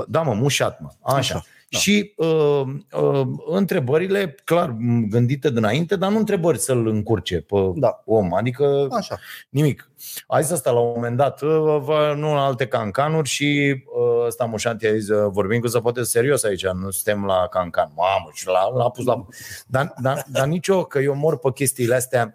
da, 0.08 0.22
mă, 0.22 0.32
mușat, 0.34 0.80
mă. 0.80 0.88
Așa. 1.02 1.16
Așa, 1.16 1.44
da. 1.68 1.78
Și 1.78 2.12
uh, 2.16 2.62
uh, 3.00 3.26
întrebările, 3.46 4.34
clar, 4.44 4.76
m, 4.78 5.06
gândite 5.08 5.50
dinainte, 5.50 5.96
dar 5.96 6.10
nu 6.10 6.18
întrebări 6.18 6.58
să-l 6.58 6.86
încurce 6.86 7.40
pe 7.40 7.56
Da. 7.74 8.02
om. 8.04 8.34
Adică 8.34 8.86
Așa. 8.90 9.18
Nimic. 9.48 9.90
A 10.26 10.40
zis 10.40 10.50
asta 10.50 10.70
la 10.70 10.78
un 10.80 10.92
moment 10.94 11.16
dat, 11.16 11.40
"Uh, 11.42 11.78
vă- 11.80 12.14
nu 12.16 12.30
în 12.30 12.36
alte 12.36 12.66
cancanuri 12.66 13.28
și 13.28 13.82
uh, 13.86 14.26
ăsta 14.26 14.44
mușant 14.44 14.82
i-a 14.82 14.92
zis, 14.96 15.08
"Uh, 15.08 15.28
vorbim 15.30 15.60
că 15.60 15.68
se 15.68 15.78
poate 15.80 16.02
serios 16.02 16.44
aici, 16.44 16.66
nu 16.66 16.90
suntem 16.90 17.24
la 17.24 17.46
cancan. 17.50 17.92
Mamă, 17.96 18.30
și 18.32 18.46
l-a, 18.46 18.68
l-a 18.76 18.90
pus 18.90 19.04
la... 19.04 19.26
Dar, 19.66 19.94
dar, 20.02 20.24
dar 20.32 20.46
nicio, 20.46 20.84
că 20.84 20.98
eu 20.98 21.14
mor 21.14 21.38
pe 21.38 21.50
chestiile 21.54 21.94
astea. 21.94 22.34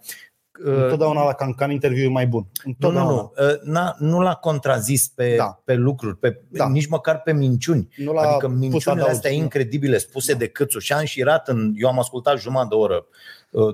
Uh, 0.65 0.73
Întotdeauna 0.83 1.23
la 1.23 1.33
Cancan 1.33 1.71
interviu 1.71 2.03
e 2.03 2.07
mai 2.09 2.27
bun. 2.27 2.41
nu, 2.41 2.49
nu, 2.63 2.71
Întotdeauna. 2.71 3.11
nu. 3.11 3.31
Uh, 3.47 3.53
N-a, 3.63 3.95
nu 3.99 4.19
l-a 4.19 4.33
contrazis 4.35 5.07
pe, 5.07 5.35
Da. 5.37 5.61
pe 5.65 5.73
lucruri, 5.73 6.17
pe, 6.17 6.41
Da. 6.49 6.67
nici 6.69 6.87
măcar 6.87 7.21
pe 7.21 7.33
minciuni. 7.33 7.87
Nu 7.97 8.13
l-a 8.13 8.21
Adică 8.21 8.47
pus 8.47 8.57
minciunile 8.57 8.91
adaugi. 9.01 9.15
astea 9.15 9.31
incredibile 9.31 9.97
spuse 9.97 10.31
Da. 10.31 10.37
de 10.37 10.47
Câțu 10.47 10.79
și 10.79 10.93
a 10.93 10.97
înșirat 10.97 11.47
în... 11.47 11.73
Eu 11.75 11.87
am 11.89 11.99
ascultat 11.99 12.39
jumătate 12.39 12.67
de 12.69 12.75
oră 12.75 12.93
uh, 12.95 13.03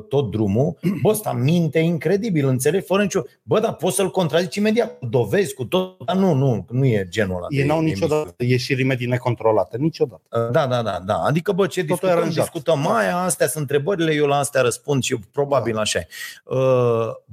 tot 0.10 0.32
drumul. 0.32 0.78
Bă, 1.02 1.10
ăsta 1.10 1.32
minte 1.34 1.80
incredibil, 1.80 2.48
înțeleg, 2.48 2.86
fără 2.86 3.02
nicio... 3.02 3.22
Bă, 3.44 3.60
dar 3.60 3.74
poți 3.76 3.96
să-l 3.96 4.10
contrazici 4.10 4.56
imediat 4.56 4.98
cu 4.98 5.06
dovezi, 5.06 5.54
cu 5.54 5.66
tot. 5.66 6.06
Dar 6.06 6.16
nu, 6.16 6.34
nu, 6.34 6.66
nu 6.70 6.86
e 6.86 7.08
genul 7.10 7.36
ăla. 7.36 7.46
Ei 7.50 7.58
de 7.62 7.66
n-au 7.66 7.80
emisiune. 7.80 8.14
niciodată 8.14 8.44
ieșiri 8.44 8.84
medii 8.84 9.08
necontrolate. 9.08 9.78
Niciodată. 9.78 10.22
Uh, 10.32 10.52
Da, 10.52 10.68
da, 10.68 10.82
da, 10.82 11.02
da. 11.06 11.16
Adică, 11.16 11.52
bă, 11.52 11.68
ce 11.68 11.80
Totul 11.80 11.86
e 11.86 11.92
discutăm, 11.94 12.18
aranjat. 12.18 12.44
discutăm 12.44 12.88
aia, 12.88 13.18
astea 13.18 13.48
sunt 13.48 13.62
întrebările, 13.62 14.14
eu 14.14 14.26
la 14.26 14.38
astea 14.38 14.62
răspund 14.62 15.04
și 15.04 15.20
probabil 15.32 15.74
Da. 15.74 15.80
așa 15.80 16.00
e. 16.00 16.08
Uh, 16.44 16.58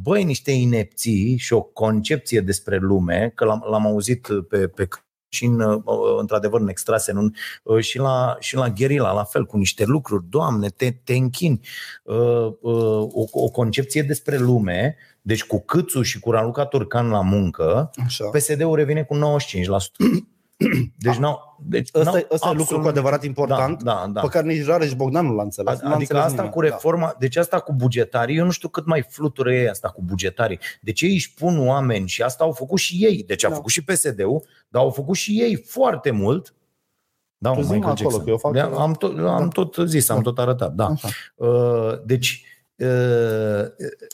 Băi, 0.03 0.25
niște 0.25 0.51
inepții 0.51 1.37
și 1.37 1.53
o 1.53 1.63
concepție 1.63 2.41
despre 2.41 2.77
lume, 2.77 3.33
că 3.35 3.45
l-am, 3.45 3.65
l-am 3.71 3.87
auzit 3.87 4.29
pe, 4.49 4.59
pe 4.69 4.89
și 5.35 5.45
în, 5.45 5.61
uh, 5.61 5.83
într-adevăr 6.19 6.61
în 6.61 6.69
extrase 6.69 7.13
nu? 7.13 7.31
Uh, 7.63 7.81
și 7.81 7.99
la, 7.99 8.37
și 8.39 8.57
la 8.57 8.69
Gherila, 8.69 9.13
la 9.13 9.25
fel, 9.25 9.45
cu 9.47 9.57
niște 9.57 9.85
lucruri, 9.85 10.25
Doamne, 10.29 10.69
te, 10.69 10.91
te 11.05 11.15
închini. 11.15 11.61
Uh, 12.03 12.47
uh, 12.61 12.83
O, 13.13 13.25
o 13.33 13.49
concepție 13.51 14.03
despre 14.03 14.39
lume, 14.39 14.97
deci 15.23 15.45
cu 15.45 15.61
Câțu 15.65 16.03
și 16.03 16.21
cu 16.21 16.31
Raluca 16.31 16.67
Turcan 16.67 17.09
la 17.09 17.21
muncă, 17.21 17.91
Așa. 18.05 18.25
PSD-ul 18.25 18.75
revine 18.75 19.03
cu 19.03 19.17
95%. 19.17 19.19
Deci, 20.99 21.15
n-au, 21.17 21.57
deci 21.67 21.89
Ăsta, 21.95 22.11
n-au 22.11 22.19
e- 22.21 22.27
ăsta 22.31 22.47
e 22.49 22.51
lucru 22.51 22.63
absolut 22.63 22.83
cu 22.83 22.89
adevărat 22.89 23.25
important, 23.25 23.83
da, 23.83 23.93
da, 23.93 24.11
da. 24.13 24.21
pe 24.21 24.27
care 24.29 24.47
nici 24.47 24.65
Rareș 24.67 24.93
Bogdan 24.95 25.27
nu 25.27 25.35
l-a 25.35 25.43
înțeles. 25.43 25.81
Nu 25.81 25.89
l-a 25.89 25.95
Adică 25.95 26.13
înțeles 26.13 26.23
asta 26.23 26.35
nimeni. 26.35 26.53
cu 26.55 26.61
reforma, 26.61 27.15
deci 27.19 27.37
asta 27.37 27.61
cu 27.61 27.73
bugetarii, 27.73 28.37
eu 28.37 28.45
nu 28.45 28.51
știu 28.51 28.69
cât 28.69 28.87
mai 28.87 29.07
flutură 29.09 29.55
ei 29.55 29.69
asta 29.69 29.89
cu 29.89 30.03
bugetarii. 30.03 30.59
De 30.81 30.93
ce 30.93 31.07
își 31.07 31.35
pun 31.35 31.67
oameni 31.69 32.09
și 32.09 32.23
asta 32.23 32.45
au 32.45 32.53
făcut 32.53 32.79
și 32.79 33.05
ei. 33.05 33.25
Deci 33.27 33.45
a 33.45 33.49
Da. 33.49 33.55
făcut 33.55 33.71
și 33.71 33.85
PSD-ul, 33.85 34.45
dar 34.69 34.83
au 34.83 34.91
făcut 34.91 35.17
și 35.17 35.41
ei 35.41 35.57
foarte 35.57 36.11
mult. 36.11 36.55
Da, 37.39 37.51
Tu 37.51 37.57
mă, 37.57 37.63
zi-mă 37.63 37.75
Michael 37.75 37.93
acolo, 37.95 38.09
Jackson. 38.11 38.25
că 38.25 38.31
eu 38.31 38.37
fac- 38.39 38.53
Da, 38.53 38.83
am, 38.83 38.93
tot, 38.93 39.19
am 39.19 39.49
tot 39.49 39.77
zis, 39.85 40.09
am 40.09 40.17
Da. 40.17 40.23
tot 40.23 40.39
arătat, 40.39 40.73
da. 40.73 40.85
Da. 40.87 40.93
Așa. 40.93 41.09
Uh, 41.35 42.03
Deci 42.05 42.43
uh, 42.45 42.53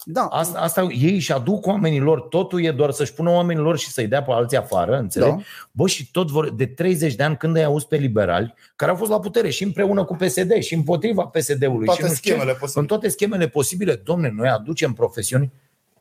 Da, 0.05 0.27
asta, 0.31 0.59
asta, 0.59 0.83
ei 0.83 1.14
își 1.14 1.33
aduc 1.33 1.66
oamenii 1.66 2.01
lor, 2.01 2.20
totul 2.20 2.62
e 2.62 2.70
doar 2.70 2.90
să-și 2.90 3.14
pună 3.14 3.31
oamenii 3.31 3.62
lor 3.62 3.79
și 3.79 3.90
să-i 3.90 4.07
dea 4.07 4.23
pe 4.23 4.31
alții 4.33 4.57
afară, 4.57 4.96
înțelegi? 4.96 5.31
Da. 5.31 5.42
Bă, 5.73 5.87
și 5.87 6.11
tot 6.11 6.31
vor, 6.31 6.55
de 6.55 6.66
30 6.66 7.14
de 7.14 7.23
ani 7.23 7.37
când 7.37 7.57
îi 7.57 7.64
auzi 7.64 7.87
pe 7.87 7.96
liberali, 7.96 8.55
care 8.77 8.90
au 8.90 8.96
fost 8.96 9.11
la 9.11 9.20
putere 9.20 9.51
și 9.51 9.64
împreună 9.64 10.05
cu 10.05 10.14
PSD 10.14 10.53
și 10.61 10.75
împotriva 10.75 11.23
PSD-ului. 11.23 11.87
toate 11.87 12.03
și 12.03 12.09
nu 12.09 12.14
știu 12.14 12.31
ce, 12.31 12.37
schemele 12.37 12.51
în 12.51 12.57
posibile. 12.59 12.87
toate 12.87 13.09
schemele 13.09 13.49
posibile, 13.49 13.94
domne, 14.05 14.33
noi 14.37 14.49
aducem 14.49 14.92
profesiuni. 14.92 15.53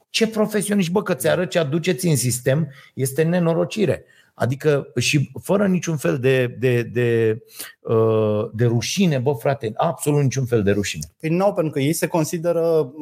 Ce 0.10 0.28
profesioniști, 0.28 0.92
bă, 0.92 1.04
că 1.04 1.14
ți 1.14 1.28
arăt 1.28 1.50
ce 1.50 1.60
aduceți 1.60 2.08
în 2.08 2.16
sistem 2.16 2.74
este 2.94 3.24
nenorocire. 3.24 4.06
Adică 4.40 4.88
și 4.96 5.32
fără 5.42 5.68
niciun 5.68 5.98
fel 5.98 6.20
de, 6.20 6.56
de, 6.60 6.84
de, 6.84 7.40
uh, 7.80 8.50
de 8.54 8.66
rușine, 8.66 9.18
bă, 9.18 9.34
frate, 9.34 9.72
absolut 9.76 10.22
niciun 10.22 10.46
fel 10.46 10.64
de 10.64 10.72
rușine. 10.72 11.06
Păi 11.20 11.30
nu, 11.30 11.54
pentru 11.54 11.74
că 11.74 11.80
ei 11.80 11.94
se 11.94 12.08
consideră 12.08 12.94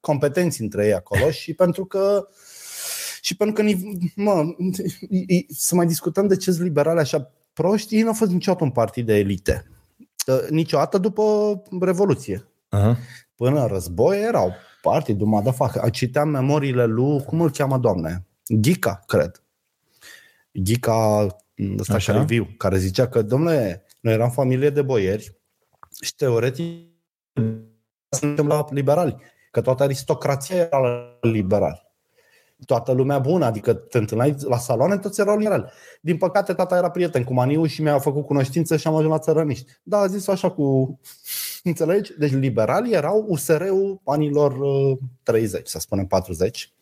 competenți 0.00 0.62
între 0.62 0.86
ei 0.86 0.94
acolo 0.94 1.30
și 1.30 1.54
pentru 1.54 1.84
că 1.84 2.28
și 3.20 3.36
pentru 3.36 3.54
că 3.54 3.62
ni- 3.62 4.12
mă, 4.14 4.44
să 5.48 5.74
mai 5.74 5.86
discutăm 5.86 6.26
de 6.26 6.36
ce 6.36 6.52
sunt 6.52 6.64
liberali 6.64 6.98
așa 7.00 7.32
proști, 7.52 7.94
ei 7.94 8.02
nu 8.02 8.08
au 8.08 8.14
fost 8.14 8.30
niciodată 8.30 8.64
un 8.64 8.70
partid 8.70 9.06
de 9.06 9.14
elite. 9.14 9.70
Uh, 10.26 10.48
Niciodată 10.50 10.98
după 10.98 11.22
Revoluție. 11.80 12.38
Uh-huh. 12.38 12.96
Până 13.34 13.60
în 13.60 13.66
război 13.66 14.22
erau 14.22 14.52
partidul 14.82 15.26
motherfucker. 15.26 15.90
Citeam 15.90 16.28
memoriile 16.28 16.84
lui, 16.84 17.22
cum 17.22 17.40
îl 17.40 17.50
cheamă 17.50 17.78
doamne? 17.78 18.26
Ghica, 18.46 19.02
cred. 19.06 19.40
Ghica, 20.62 21.26
ăsta 21.78 21.94
Așa. 21.94 22.12
care 22.12 22.22
e 22.22 22.26
viu, 22.26 22.48
care 22.56 22.78
zicea 22.78 23.08
că, 23.08 23.22
domnule, 23.22 23.84
noi 24.00 24.12
eram 24.12 24.30
familie 24.30 24.70
de 24.70 24.82
boieri 24.82 25.36
și 26.00 26.14
teoretic 26.14 26.94
suntem 28.08 28.46
la 28.46 28.64
liberali, 28.70 29.16
că 29.50 29.60
toată 29.60 29.82
aristocrația 29.82 30.56
era 30.56 30.78
la 30.78 31.18
liberali. 31.20 31.84
Toată 32.64 32.92
lumea 32.92 33.18
bună, 33.18 33.44
adică 33.44 33.74
te 33.74 33.98
întâlneai 33.98 34.34
la 34.38 34.58
saloane, 34.58 34.98
toți 34.98 35.20
erau 35.20 35.36
liberali. 35.36 35.64
Din 36.00 36.16
păcate, 36.16 36.52
tata 36.52 36.76
era 36.76 36.90
prieten 36.90 37.24
cu 37.24 37.32
Maniu 37.32 37.66
și 37.66 37.82
mi-a 37.82 37.98
făcut 37.98 38.26
cunoștință 38.26 38.76
și 38.76 38.86
am 38.86 38.94
ajuns 38.94 39.12
la 39.12 39.18
țărăniști. 39.18 39.72
Da, 39.82 39.98
a 39.98 40.06
zis 40.06 40.28
așa 40.28 40.50
cu... 40.50 40.98
Înțelegi? 41.62 42.12
Deci 42.18 42.32
liberalii 42.32 42.92
erau 42.92 43.24
USR-ul 43.28 44.00
anilor 44.04 44.58
uh, 44.58 44.98
30, 45.22 45.68
să 45.68 45.78
spunem 45.78 46.06
40. 46.06 46.72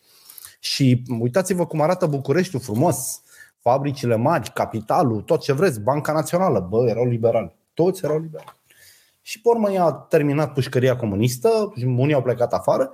Și 0.61 1.03
uitați-vă 1.21 1.67
cum 1.67 1.81
arată 1.81 2.07
Bucureștiul 2.07 2.61
frumos, 2.61 3.23
fabricile 3.65 4.17
mari, 4.17 4.51
capitalul, 4.53 5.21
tot 5.21 5.41
ce 5.41 5.53
vreți, 5.53 5.81
Banca 5.81 6.13
Națională, 6.13 6.67
bă, 6.71 6.87
erau 6.89 7.07
liberali. 7.07 7.55
Toți 7.75 8.05
erau 8.05 8.19
liberali. 8.19 8.57
Și 9.23 9.41
pe 9.41 9.49
urmă 9.49 9.71
ea 9.71 9.85
a 9.85 9.93
terminat 9.93 10.53
pușcăria 10.53 10.97
comunistă, 10.97 11.73
și 11.77 11.85
unii 11.85 12.15
au 12.15 12.23
plecat 12.23 12.53
afară 12.53 12.91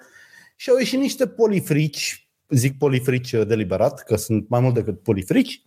și 0.57 0.71
au 0.71 0.77
ieșit 0.77 0.99
niște 0.99 1.27
polifrici, 1.27 2.29
zic 2.49 2.79
polifrici 2.79 3.31
deliberat, 3.31 4.03
că 4.03 4.17
sunt 4.17 4.49
mai 4.49 4.61
mult 4.61 4.75
decât 4.75 5.03
polifrici, 5.03 5.63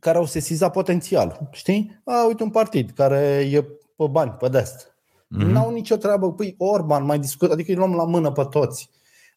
care 0.00 0.18
au 0.18 0.26
sesizat 0.26 0.72
potențial. 0.72 1.48
Știi? 1.52 2.00
A, 2.04 2.26
uite 2.26 2.42
un 2.42 2.50
partid 2.50 2.90
care 2.90 3.48
e 3.50 3.62
pe 3.96 4.06
bani, 4.10 4.30
pe 4.30 4.48
dest. 4.48 4.86
Mm-hmm. 4.86 5.50
N-au 5.52 5.70
nicio 5.70 5.96
treabă. 5.96 6.32
Păi 6.32 6.54
Orban 6.58 7.04
mai 7.04 7.18
discută, 7.18 7.52
adică 7.52 7.70
îi 7.70 7.76
luăm 7.76 7.94
la 7.94 8.04
mână 8.04 8.32
pe 8.32 8.44
toți. 8.50 8.90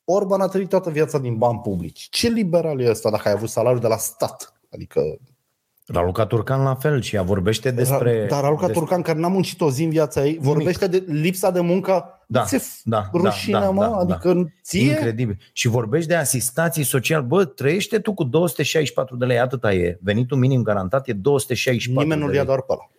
Orban 0.04 0.42
a 0.42 0.48
trăit 0.48 0.70
toată 0.70 0.90
viața 0.90 1.18
din 1.18 1.38
bani 1.38 1.60
publici. 1.60 2.08
Ce 2.10 2.28
liberal 2.28 2.80
e 2.80 2.90
ăsta 2.90 3.10
dacă 3.10 3.28
ai 3.28 3.34
avut 3.34 3.50
salariu 3.50 3.80
de 3.80 3.88
la 3.88 3.98
stat? 3.98 4.57
Adică 4.78 5.02
Raluca 5.88 6.26
Turcan 6.26 6.64
la 6.64 6.76
fel 6.76 7.02
și 7.02 7.16
ea 7.16 7.22
vorbește 7.22 7.72
despre... 7.72 8.26
Dar 8.30 8.42
Raluca 8.42 8.66
despre... 8.66 8.80
Turcan, 8.80 9.02
care 9.02 9.20
n-a 9.20 9.28
muncit 9.28 9.62
o 9.62 9.70
zi 9.72 9.84
în 9.84 9.90
viața 9.90 10.26
ei, 10.26 10.38
vorbește 10.42 10.88
de 10.88 11.04
lipsa 11.08 11.52
de 11.52 11.60
muncă. 11.60 12.12
Da, 12.30 12.44
Ți-e 12.44 12.62
da, 12.84 13.10
rușine, 13.14 13.60
da, 13.60 13.70
mă? 13.70 13.82
da, 13.82 13.90
da, 13.90 13.98
adică 13.98 14.52
ție? 14.64 14.90
Incredibil. 14.90 15.38
Și 15.54 15.68
vorbești 15.68 16.08
de 16.10 16.16
asistații 16.16 16.84
social. 16.84 17.22
Bă, 17.24 17.46
trăiește 17.46 18.00
tu 18.00 18.14
cu 18.14 18.24
264 18.24 19.16
de 19.16 19.26
lei, 19.26 19.40
atâta 19.40 19.74
e. 19.74 19.98
Venitul 20.02 20.38
minim 20.38 20.62
garantat 20.62 21.08
e 21.08 21.14
264 21.14 22.04
Nimeni 22.08 22.22
nu-l 22.22 22.30
de 22.32 22.36
ia 22.38 22.44
lei. 22.44 22.52
doar 22.56 22.62
pe 22.62 22.72
ăla. 22.74 22.90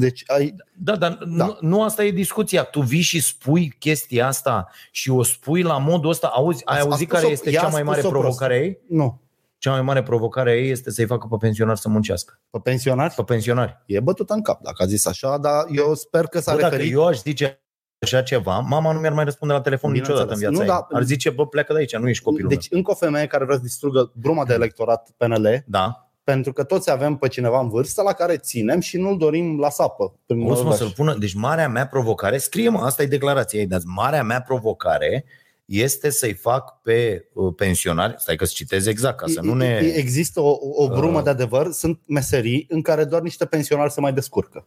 Deci 0.00 0.22
ai, 0.26 0.54
Da, 0.72 0.96
dar 0.96 1.12
Da. 1.36 1.44
Nu, 1.46 1.56
nu 1.60 1.82
asta 1.82 2.04
e 2.04 2.10
discuția. 2.10 2.62
Tu 2.62 2.80
vii 2.80 3.00
și 3.00 3.20
spui 3.20 3.74
chestia 3.78 4.26
asta 4.26 4.68
și 4.90 5.10
o 5.10 5.22
spui 5.22 5.62
la 5.62 5.78
modul 5.78 6.10
ăsta. 6.10 6.26
Auzi, 6.34 6.62
ai 6.64 6.76
A- 6.76 6.80
a 6.80 6.84
auzit 6.84 7.06
spus-o- 7.08 7.20
care 7.20 7.32
este 7.32 7.50
ea 7.50 7.60
a 7.60 7.64
cea 7.64 7.70
mai 7.70 7.82
mare 7.82 8.00
spus-o 8.00 8.18
provocare 8.18 8.54
a 8.54 8.56
ei? 8.58 8.78
nu. 8.88 9.19
Cea 9.60 9.70
mai 9.70 9.82
mare 9.82 10.02
provocare 10.02 10.50
a 10.50 10.54
ei 10.56 10.70
este 10.70 10.90
să-i 10.90 11.06
facă 11.06 11.26
pe 11.30 11.36
pensionari 11.40 11.78
să 11.80 11.88
muncească. 11.88 12.40
Pe 12.50 12.58
pensionari 12.62 13.14
Pe 13.14 13.22
pensionari. 13.22 13.82
e 13.86 14.00
bătut 14.00 14.30
în 14.30 14.42
cap, 14.42 14.62
dacă 14.62 14.82
a 14.82 14.86
zis 14.86 15.06
așa, 15.06 15.38
dar 15.38 15.64
eu 15.76 15.94
sper 15.94 16.24
că 16.26 16.40
s-a 16.40 16.54
Bă, 16.54 16.60
dacă 16.60 16.74
referit 16.74 16.92
eu 16.94 17.06
aș 17.06 17.18
zice 17.20 17.62
așa 17.98 18.22
ceva, 18.22 18.58
mama 18.58 18.92
nu 18.92 18.98
mi-ar 19.00 19.12
mai 19.12 19.24
răspunde 19.24 19.54
la 19.54 19.60
telefon 19.60 19.90
Bineînțeles. 19.92 20.20
niciodată 20.28 20.46
în 20.46 20.50
viața 20.52 20.72
Nu, 20.72 20.80
ei. 20.80 20.86
da. 20.90 20.96
Ar 20.98 21.02
zice, 21.02 21.30
bă, 21.30 21.46
pleacă 21.46 21.72
de 21.72 21.78
aici, 21.78 21.96
nu 21.96 22.08
ești 22.08 22.22
copilul 22.24 22.48
Deci 22.48 22.66
încă 22.70 22.90
o 22.90 22.94
femeie 22.94 23.26
care 23.26 23.44
vrea 23.44 23.56
să 23.56 23.62
distrugă 23.62 24.12
bruma 24.14 24.44
de 24.44 24.52
electorat 24.54 25.10
PNL, 25.16 25.40
meu. 25.40 25.58
Da. 25.66 26.10
pentru 26.24 26.52
că 26.52 26.64
toți 26.64 26.90
avem 26.90 27.16
pe 27.16 27.28
cineva 27.28 27.60
în 27.60 27.68
vârstă 27.68 28.02
la 28.02 28.12
care 28.12 28.36
ținem 28.36 28.80
și 28.80 28.96
nu-l 28.96 29.16
dorim 29.18 29.58
la 29.58 29.70
sapă. 29.70 30.14
prin 30.26 30.42
O 30.42 30.44
să 30.44 30.62
mă 30.62 30.68
Năudaș. 30.68 30.78
să-l 30.78 30.92
pună. 30.96 31.14
Deci 31.18 31.34
marea 31.34 31.68
mea 31.68 31.86
provocare, 31.86 32.38
scrie 32.38 32.68
mă, 32.68 32.78
asta 32.78 33.02
e 33.02 33.06
declarația 33.06 33.60
ei, 33.60 33.66
dar 33.66 33.80
marea 33.84 34.22
mea 34.22 34.40
provocare 34.42 35.24
este 35.70 36.10
să-i 36.10 36.32
fac 36.32 36.80
pe 36.82 37.28
uh, 37.32 37.54
pensionari, 37.56 38.14
stai 38.18 38.36
că-ți 38.36 38.54
citez 38.54 38.86
exact, 38.86 39.16
ca 39.18 39.26
să 39.28 39.40
nu 39.42 39.54
ne... 39.54 39.80
E- 39.82 39.96
Există 39.96 40.40
o, 40.40 40.58
o 40.60 40.88
brumă 40.88 41.18
Uh. 41.18 41.24
de 41.24 41.30
adevăr, 41.30 41.70
sunt 41.72 42.00
meserii 42.06 42.66
în 42.68 42.82
care 42.82 43.04
doar 43.04 43.22
niște 43.22 43.44
pensionari 43.46 43.92
se 43.92 44.00
mai 44.00 44.12
descurcă. 44.12 44.66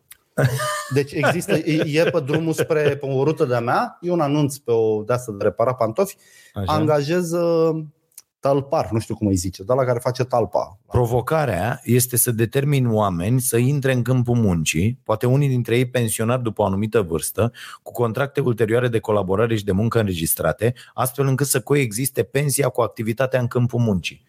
Deci 0.94 1.12
există, 1.12 1.56
e 1.70 1.84
e 1.86 2.10
pe 2.10 2.20
drumul 2.20 2.54
spre 2.54 2.96
pe 2.96 3.06
o 3.06 3.24
rută 3.24 3.46
de-a 3.46 3.60
mea, 3.60 3.98
e 4.02 4.12
un 4.12 4.20
anunț 4.20 4.58
pe 4.58 4.72
o 4.72 5.04
de 5.04 5.14
asta 5.14 5.32
de 5.38 5.44
reparat 5.44 5.78
pantofi, 5.78 6.16
Așa. 6.54 6.74
angajez 6.74 7.32
uh, 7.32 7.84
talpar, 8.48 8.90
nu 8.92 9.00
știu 9.00 9.16
cum 9.16 9.28
îi 9.28 9.36
zice, 9.36 9.64
dar 9.64 9.78
la 9.78 9.84
care 9.84 10.00
face 10.00 10.24
talpa. 10.24 10.80
Provocarea 10.88 11.80
este 11.84 12.18
să 12.18 12.32
determin 12.32 12.88
oameni 12.94 13.40
să 13.42 13.58
intre 13.58 13.94
în 13.94 14.02
câmpul 14.02 14.36
muncii, 14.36 15.00
poate 15.04 15.26
unii 15.26 15.48
dintre 15.48 15.76
ei 15.78 15.86
pensionari 15.86 16.42
după 16.42 16.62
o 16.62 16.66
anumită 16.66 17.02
vârstă, 17.02 17.52
cu 17.84 17.92
contracte 17.92 18.40
ulterioare 18.42 18.88
de 18.88 19.00
colaborare 19.00 19.56
și 19.56 19.64
de 19.64 19.72
muncă 19.72 20.00
înregistrate, 20.00 20.74
astfel 20.94 21.28
încât 21.28 21.48
să 21.48 21.60
coexiste 21.62 22.24
pensia 22.24 22.70
cu 22.70 22.82
activitatea 22.82 23.40
în 23.40 23.48
câmpul 23.48 23.80
muncii. 23.80 24.24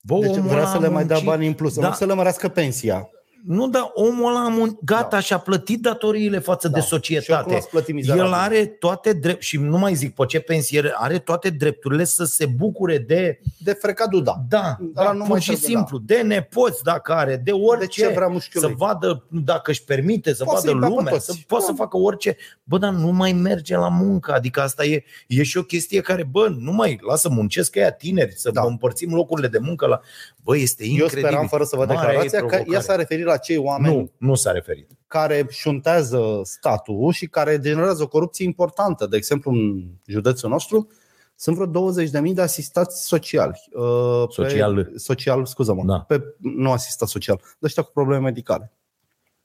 Bă, 0.00 0.18
Deci 0.20 0.30
omul 0.30 0.42
vrea 0.42 0.56
ăla 0.60 0.70
să 0.70 0.76
a 0.76 0.80
le 0.80 0.88
mai 0.88 1.04
dea 1.04 1.16
muncit- 1.16 1.24
bani 1.28 1.46
în 1.46 1.52
plus, 1.52 1.78
Da. 1.78 1.88
nu 1.88 1.94
să 1.94 2.04
le 2.04 2.14
mărească 2.14 2.48
pensia. 2.48 3.08
Nu, 3.44 3.68
dar 3.68 3.90
omul 3.94 4.28
ăla 4.30 4.44
a 4.44 4.48
mun- 4.48 4.78
gata, 4.84 5.08
Da. 5.10 5.20
și-a 5.20 5.38
plătit 5.38 5.80
datoriile 5.82 6.38
față 6.38 6.68
Da. 6.68 6.74
de 6.74 6.80
Și 6.80 6.86
acum 6.86 6.98
societate. 6.98 7.54
ați 7.54 7.68
plătit 7.68 7.88
El 7.88 7.94
mizerabil. 7.94 8.32
are 8.32 8.66
toate 8.66 9.12
drept 9.12 9.42
și 9.42 9.56
nu 9.56 9.78
mai 9.78 9.94
zic 9.94 10.14
pe 10.14 10.24
ce 10.26 10.40
pensiere, 10.40 10.92
are 10.94 11.18
toate 11.18 11.50
drepturile 11.50 12.04
să 12.04 12.24
se 12.24 12.46
bucure 12.46 12.98
de 12.98 13.40
De 13.58 13.72
frecaduda. 13.72 14.44
da, 14.48 14.76
Da, 14.80 15.02
da 15.02 15.12
nu 15.12 15.18
pur 15.20 15.28
mai 15.28 15.40
și 15.40 15.46
trebuie, 15.50 15.68
simplu, 15.70 15.98
de 15.98 16.20
nepoți 16.22 16.82
dacă 16.82 17.12
are, 17.12 17.36
de 17.44 17.50
orice. 17.52 17.78
De 18.02 18.06
ce 18.08 18.14
vrea 18.14 18.26
mușchiul 18.26 18.60
să 18.60 18.66
lui? 18.66 18.76
vadă 18.78 19.24
dacă 19.28 19.70
își 19.70 19.84
permite, 19.84 20.34
să 20.34 20.44
Poate 20.44 20.58
vadă 20.60 20.70
să-i 20.70 20.78
bea 20.80 20.88
pe 20.88 20.94
lumea, 20.94 21.12
toți. 21.12 21.24
să 21.24 21.32
poată 21.46 21.64
să 21.64 21.70
Da. 21.70 21.76
facă 21.82 21.96
orice. 21.96 22.36
Bă, 22.64 22.78
dar 22.78 22.92
nu 22.92 23.10
mai 23.10 23.32
merge 23.32 23.76
la 23.76 23.88
muncă, 23.88 24.32
adică 24.32 24.60
asta 24.60 24.84
e, 24.84 25.04
e 25.26 25.42
și 25.42 25.58
o 25.58 25.62
chestie 25.62 26.00
care, 26.00 26.22
bă, 26.30 26.48
nu 26.58 26.72
mai 26.72 26.98
lasă 27.08 27.28
muncesc 27.28 27.76
ăia 27.76 27.90
tineri, 27.92 28.32
să 28.36 28.50
Da. 28.50 28.60
da. 28.60 28.66
împărțim 28.66 29.14
locurile 29.14 29.48
de 29.48 29.58
muncă 29.58 29.86
la... 29.86 30.00
Bă, 30.42 30.56
este 30.56 30.84
Eu 30.84 30.90
incredibil. 30.90 31.24
speram, 31.24 31.46
fără 31.46 31.64
să 31.64 31.76
văd 31.76 31.86
Marea 31.88 32.02
ei 32.02 32.06
declarația, 32.08 32.38
că 32.40 32.46
provocare. 32.46 32.74
ea 32.76 32.80
s-a 32.80 32.94
referit 32.96 33.24
la 33.24 33.29
cei 33.36 33.56
oameni 33.56 33.94
Nu, 33.96 34.10
nu 34.28 34.34
s-a 34.34 34.50
referit. 34.50 34.90
care 35.06 35.46
șuntează 35.50 36.40
statul 36.42 37.12
și 37.12 37.26
care 37.26 37.58
generează 37.60 38.02
o 38.02 38.08
corupție 38.08 38.44
importantă. 38.44 39.06
De 39.06 39.16
exemplu, 39.16 39.50
în 39.50 39.84
județul 40.06 40.48
nostru 40.50 40.88
sunt 41.34 41.56
vreo 41.56 41.90
20.000 42.26 42.34
de 42.34 42.40
asistați 42.42 43.06
sociali. 43.06 43.60
Uh, 43.72 44.24
pe- 44.26 44.32
Social. 44.32 44.90
Social, 44.96 45.46
scuză-mă. 45.46 45.82
Da. 45.84 45.98
Pe, 46.00 46.22
nu 46.38 46.72
asistat 46.72 47.08
social. 47.08 47.36
De 47.36 47.66
ăștia 47.66 47.82
cu 47.82 47.90
probleme 47.92 48.22
medicale. 48.22 48.72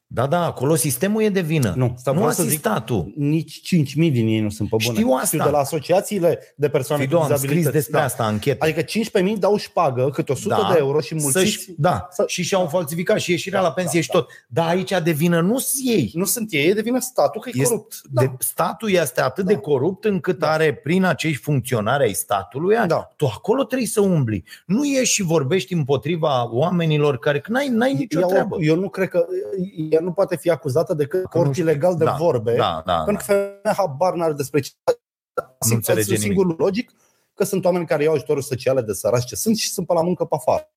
Da, 0.07 0.27
da, 0.27 0.45
acolo 0.45 0.75
sistemul 0.75 1.21
e 1.21 1.29
de 1.29 1.41
vină. 1.41 1.73
Nu, 1.75 1.93
stai, 1.97 2.13
nu 2.13 2.19
vreau 2.19 2.33
să 2.35 2.41
zic- 2.43 2.47
asistatul. 2.49 3.13
Nici 3.15 3.61
5.000 3.61 4.11
din 4.11 4.27
ei 4.27 4.39
nu 4.39 4.49
sunt 4.49 4.69
pe 4.69 4.75
bune. 4.85 4.97
Știu 4.97 5.09
asta. 5.21 5.43
de 5.43 5.49
la 5.49 5.57
asociațiile 5.57 6.39
de 6.55 6.69
persoane 6.69 7.03
Fido, 7.03 7.15
cu 7.17 7.21
am 7.21 7.27
scris 7.27 7.39
dizabilități. 7.41 7.75
despre 7.75 7.99
asta, 7.99 8.23
anchetă. 8.23 8.65
Adică 8.65 8.81
15.000 8.81 9.37
dau 9.39 9.57
șpagă 9.57 10.09
câte 10.13 10.31
100 10.31 10.57
Da. 10.61 10.69
de 10.71 10.77
euro 10.79 10.99
și 10.99 11.13
mulțiți. 11.15 11.39
Să-și, 11.39 11.73
da, 11.77 12.07
să- 12.11 12.23
și 12.27 12.43
și-au 12.43 12.67
falsificat 12.67 13.19
și 13.19 13.31
ieșirea 13.31 13.61
Da, 13.61 13.67
la 13.67 13.73
pensie 13.73 13.99
da, 13.99 14.03
și 14.03 14.09
tot. 14.11 14.29
Dar 14.47 14.67
aici 14.67 14.91
de 15.03 15.11
vină 15.11 15.41
nu 15.41 15.57
sunt 15.57 15.83
ei. 15.95 16.11
Nu 16.13 16.25
sunt 16.25 16.47
ei, 16.51 16.73
devine 16.73 16.99
statul 16.99 17.41
că 17.41 17.49
e 17.49 17.51
Este, 17.55 17.73
corupt. 17.73 18.01
Da. 18.11 18.21
de, 18.21 18.31
statul 18.39 18.89
este 18.91 19.21
atât 19.21 19.45
Da. 19.45 19.51
de 19.53 19.57
corupt 19.57 20.05
încât 20.05 20.39
Da. 20.39 20.51
are 20.51 20.73
prin 20.73 21.03
acești 21.03 21.41
funcționari 21.41 22.03
ai 22.03 22.13
statului, 22.13 22.75
Da. 22.87 23.09
tu 23.15 23.25
acolo 23.25 23.63
trebuie 23.63 23.87
să 23.87 24.01
umbli. 24.01 24.43
Nu 24.65 24.85
ieși 24.85 25.13
și 25.13 25.23
vorbești 25.23 25.73
împotriva 25.73 26.49
oamenilor 26.53 27.17
care 27.19 27.39
că 27.39 27.51
n-ai, 27.51 27.67
n-ai 27.67 27.93
nicio 27.93 28.19
Ea, 28.19 28.25
treabă. 28.25 28.57
eu 28.59 28.75
nu 28.75 28.89
cred 28.89 29.07
că 29.09 29.25
ea 29.89 29.99
nu 30.05 30.11
poate 30.11 30.35
fi 30.35 30.49
acuzată 30.49 30.93
decât 30.93 31.25
Că 31.25 31.37
nu 31.37 31.41
port 31.41 31.51
știu. 31.55 31.63
ilegal 31.63 31.95
de 31.95 32.03
Da, 32.03 32.11
vorbe, 32.11 32.55
Da, 32.55 32.83
da, 32.85 33.03
pentru 33.03 33.25
că 33.25 33.33
femeia 33.33 33.75
habar 33.77 34.13
n-are 34.13 34.33
despre 34.33 34.59
ce. 34.59 34.71
Nu 35.69 35.75
înțelege 35.75 36.07
Sunt 36.07 36.19
singurul 36.19 36.55
logic 36.57 36.91
că 37.33 37.43
sunt 37.43 37.65
oameni 37.65 37.85
care 37.85 38.03
iau 38.03 38.13
ajutoruri 38.13 38.45
sociale 38.45 38.81
de 38.81 38.93
săraci 38.93 39.25
ce 39.25 39.35
sunt 39.35 39.57
și 39.57 39.71
sunt 39.71 39.87
pe 39.87 39.93
la 39.93 40.01
muncă 40.01 40.25
pe 40.25 40.35
afară. 40.35 40.69